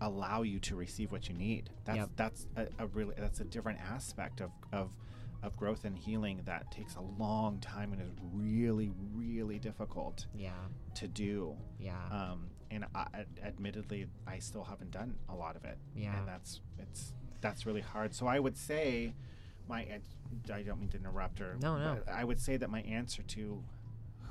allow 0.00 0.42
you 0.42 0.58
to 0.58 0.74
receive 0.76 1.12
what 1.12 1.28
you 1.28 1.34
need. 1.34 1.70
That's 1.84 1.96
Yep. 1.98 2.10
that's 2.16 2.46
a, 2.56 2.66
a 2.78 2.86
really 2.88 3.14
that's 3.16 3.40
a 3.40 3.44
different 3.44 3.80
aspect 3.80 4.40
of 4.40 4.50
of 4.72 4.90
of 5.42 5.56
growth 5.56 5.84
and 5.84 5.96
healing 5.98 6.40
that 6.44 6.70
takes 6.70 6.94
a 6.94 7.00
long 7.00 7.58
time 7.58 7.92
and 7.92 8.00
is 8.02 8.10
really 8.32 8.90
really 9.14 9.58
difficult 9.58 10.26
Yeah. 10.34 10.52
to 10.94 11.08
do. 11.08 11.56
Yeah. 11.78 11.96
Um, 12.10 12.48
and 12.70 12.86
I, 12.94 13.26
admittedly, 13.42 14.06
I 14.26 14.38
still 14.38 14.64
haven't 14.64 14.92
done 14.92 15.14
a 15.28 15.34
lot 15.34 15.56
of 15.56 15.64
it. 15.64 15.78
Yeah. 15.94 16.16
and 16.18 16.26
that's 16.28 16.60
it's 16.78 17.12
that's 17.40 17.66
really 17.66 17.80
hard. 17.80 18.14
So 18.14 18.26
I 18.26 18.38
would 18.38 18.56
say, 18.56 19.14
my 19.68 19.80
I 20.52 20.62
don't 20.62 20.80
mean 20.80 20.88
to 20.90 20.96
interrupt 20.96 21.38
her. 21.40 21.56
No, 21.60 21.76
no. 21.78 22.00
I 22.10 22.24
would 22.24 22.40
say 22.40 22.56
that 22.56 22.70
my 22.70 22.80
answer 22.82 23.22
to 23.22 23.62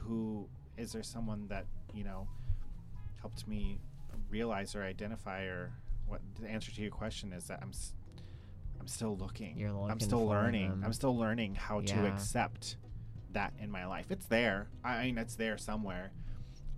who 0.01 0.47
is 0.77 0.91
there 0.93 1.03
someone 1.03 1.47
that 1.47 1.65
you 1.93 2.03
know 2.03 2.27
helped 3.19 3.47
me 3.47 3.79
realize 4.29 4.75
or 4.75 4.83
identify 4.83 5.43
or 5.43 5.71
what 6.07 6.21
the 6.39 6.47
answer 6.47 6.71
to 6.71 6.81
your 6.81 6.91
question 6.91 7.33
is 7.33 7.45
that 7.45 7.59
I'm 7.61 7.69
s- 7.69 7.93
I'm 8.79 8.87
still 8.87 9.15
looking. 9.15 9.57
You're 9.57 9.69
I'm 9.89 9.99
still 9.99 10.25
learning. 10.25 10.69
them. 10.69 10.83
I'm 10.83 10.93
still 10.93 11.15
learning 11.15 11.53
how 11.55 11.81
to 11.81 11.93
accept 12.07 12.77
that 13.33 13.53
in 13.59 13.69
my 13.69 13.85
life. 13.85 14.07
It's 14.09 14.25
there. 14.25 14.67
I 14.83 15.03
mean, 15.03 15.17
it's 15.19 15.35
there 15.35 15.57
somewhere. 15.59 16.11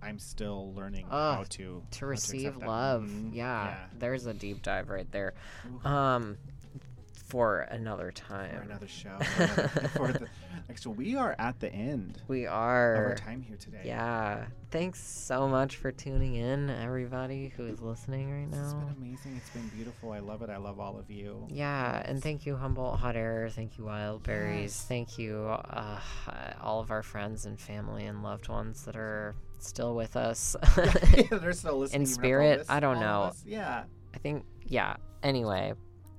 I'm 0.02 0.18
still 0.18 0.74
learning 0.74 1.06
how 1.08 1.44
to 1.50 1.82
to 1.92 2.06
receive 2.06 2.58
that. 2.60 2.66
love. 2.68 3.04
Mhm. 3.04 3.34
Yeah, 3.34 3.86
There's 3.98 4.26
a 4.26 4.34
deep 4.34 4.62
dive 4.62 4.90
right 4.90 5.10
there. 5.10 5.32
Ooh, 5.66 5.88
Um, 5.88 6.36
for 7.34 7.62
another 7.62 8.12
for 8.12 8.12
time. 8.12 8.62
another 8.62 8.86
show. 8.86 9.18
For 9.18 9.42
another, 9.42 9.68
for 9.88 10.12
the, 10.12 10.26
actually, 10.70 10.94
we 10.94 11.16
are 11.16 11.34
at 11.36 11.58
the 11.58 11.68
end 11.72 12.22
We 12.28 12.46
are. 12.46 12.94
of 12.94 13.10
our 13.10 13.14
time 13.16 13.42
here 13.42 13.56
today. 13.56 13.80
Yeah. 13.84 14.44
Thanks 14.70 15.00
so 15.02 15.48
much 15.48 15.74
for 15.78 15.90
tuning 15.90 16.36
in, 16.36 16.70
everybody 16.70 17.52
who 17.56 17.66
is 17.66 17.80
listening 17.82 18.30
right 18.30 18.48
now. 18.48 18.62
It's 18.62 18.74
been 18.74 18.94
amazing. 19.04 19.34
It's 19.36 19.50
been 19.50 19.66
beautiful. 19.70 20.12
I 20.12 20.20
love 20.20 20.42
it. 20.42 20.48
I 20.50 20.58
love 20.58 20.78
all 20.78 20.96
of 20.96 21.10
you. 21.10 21.44
Yeah, 21.50 22.02
and 22.04 22.22
thank 22.22 22.46
you, 22.46 22.54
Humboldt 22.54 23.00
Hot 23.00 23.16
Air. 23.16 23.48
Thank 23.50 23.78
you, 23.78 23.86
Wild 23.86 24.22
Berries. 24.22 24.60
Yes. 24.62 24.84
Thank 24.86 25.18
you, 25.18 25.44
uh, 25.48 25.98
all 26.62 26.78
of 26.78 26.92
our 26.92 27.02
friends 27.02 27.46
and 27.46 27.58
family 27.58 28.06
and 28.06 28.22
loved 28.22 28.48
ones 28.48 28.84
that 28.84 28.94
are 28.94 29.34
still 29.58 29.96
with 29.96 30.14
us. 30.14 30.54
yeah, 31.16 31.24
They're 31.32 31.52
still 31.52 31.78
listening. 31.80 32.02
all 32.02 32.06
spirit? 32.06 32.58
this, 32.58 32.70
I 32.70 32.78
don't 32.78 33.00
know. 33.00 33.32
Yeah. 33.44 33.82
I 34.14 34.18
think, 34.18 34.44
yeah. 34.66 34.94
Anyway. 35.24 35.72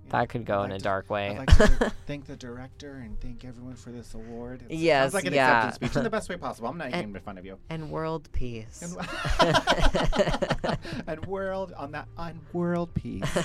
That 0.09 0.29
could 0.29 0.45
go 0.45 0.59
I'd 0.61 0.65
in 0.65 0.71
a 0.73 0.77
to- 0.77 0.83
dark 0.83 1.09
way. 1.09 1.29
I'd 1.31 1.37
like 1.39 1.57
to 1.57 1.91
thank 2.07 2.25
the 2.25 2.35
director 2.35 2.93
and 3.03 3.19
thank 3.19 3.43
everyone 3.43 3.75
for 3.75 3.91
this 3.91 4.13
award. 4.13 4.61
It's- 4.65 4.79
Yes, 4.79 5.13
like 5.13 5.25
an 5.25 5.33
yeah. 5.33 5.47
acceptance 5.67 5.75
speech 5.75 5.95
in 5.97 6.03
the 6.03 6.09
best 6.17 6.29
way 6.29 6.37
possible. 6.37 6.67
I'm 6.69 6.77
not 6.77 6.85
And- 6.87 6.95
even 6.95 7.11
making 7.13 7.25
fun 7.25 7.37
of 7.37 7.45
you. 7.45 7.57
and 7.69 7.89
world 7.89 8.29
peace. 8.31 8.95
And, 9.41 9.57
and 11.07 11.25
world 11.25 11.73
on 11.77 11.91
that 11.91 12.07
on 12.17 12.39
world 12.53 12.93
peace. 12.93 13.37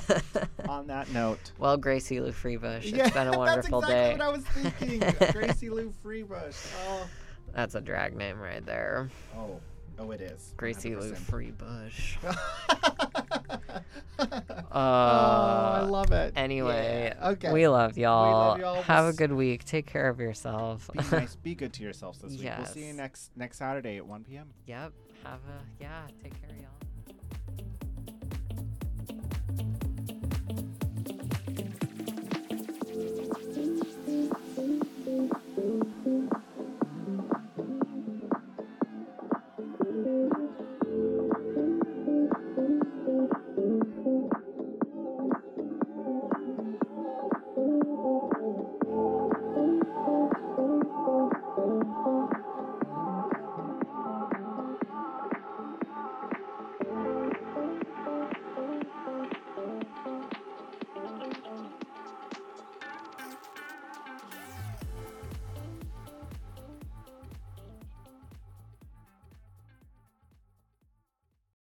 on 0.68 0.86
that 0.88 1.10
note. 1.12 1.52
well, 1.58 1.76
Gracie 1.76 2.20
Lou 2.20 2.32
Freebush, 2.32 2.92
yeah, 2.92 3.06
it's 3.06 3.14
been 3.14 3.28
a 3.28 3.36
wonderful 3.38 3.80
that's 3.80 3.90
exactly 3.90 3.94
day. 3.94 4.12
what 4.12 4.20
I 4.22 4.28
was 4.30 4.44
thinking. 4.78 5.32
Gracie 5.32 5.70
Lou 5.70 5.92
Freebush. 6.04 6.72
Oh. 6.88 7.06
That's 7.54 7.74
a 7.74 7.80
drag 7.80 8.16
name 8.16 8.38
right 8.38 8.64
there. 8.64 9.10
Oh. 9.36 9.60
Oh, 10.02 10.10
it 10.12 10.22
is. 10.22 10.54
Gracie 10.56 10.96
Lou 10.96 11.12
100%. 11.12 11.52
Freebush. 11.54 12.16
oh, 14.18 14.24
uh, 14.72 15.80
I 15.82 15.82
love 15.82 16.10
it. 16.12 16.32
Anyway, 16.36 17.12
Yeah, 17.20 17.28
Okay. 17.30 17.52
we 17.52 17.68
love 17.68 17.98
y'all. 17.98 18.56
We 18.56 18.62
love 18.64 18.76
y'all. 18.76 18.82
Have 18.84 19.04
We'll 19.04 19.10
a 19.10 19.12
good 19.12 19.32
week. 19.32 19.64
Take 19.64 19.86
care 19.86 20.08
of 20.08 20.18
yourself. 20.18 20.88
be 20.92 21.00
nice. 21.12 21.36
Be 21.36 21.54
good 21.54 21.74
to 21.74 21.82
yourselves 21.82 22.18
this 22.20 22.32
week. 22.32 22.50
We'll 22.56 22.66
see 22.66 22.86
you 22.86 22.92
next 22.94 23.30
next 23.36 23.58
Saturday 23.58 23.98
at 23.98 24.06
1 24.06 24.24
p.m. 24.24 24.48
yep. 24.66 24.92
Have 25.24 25.40
a 25.40 25.62
yeah. 25.82 26.06
Take 26.22 26.40
care, 26.40 26.56
y'all. 26.58 26.79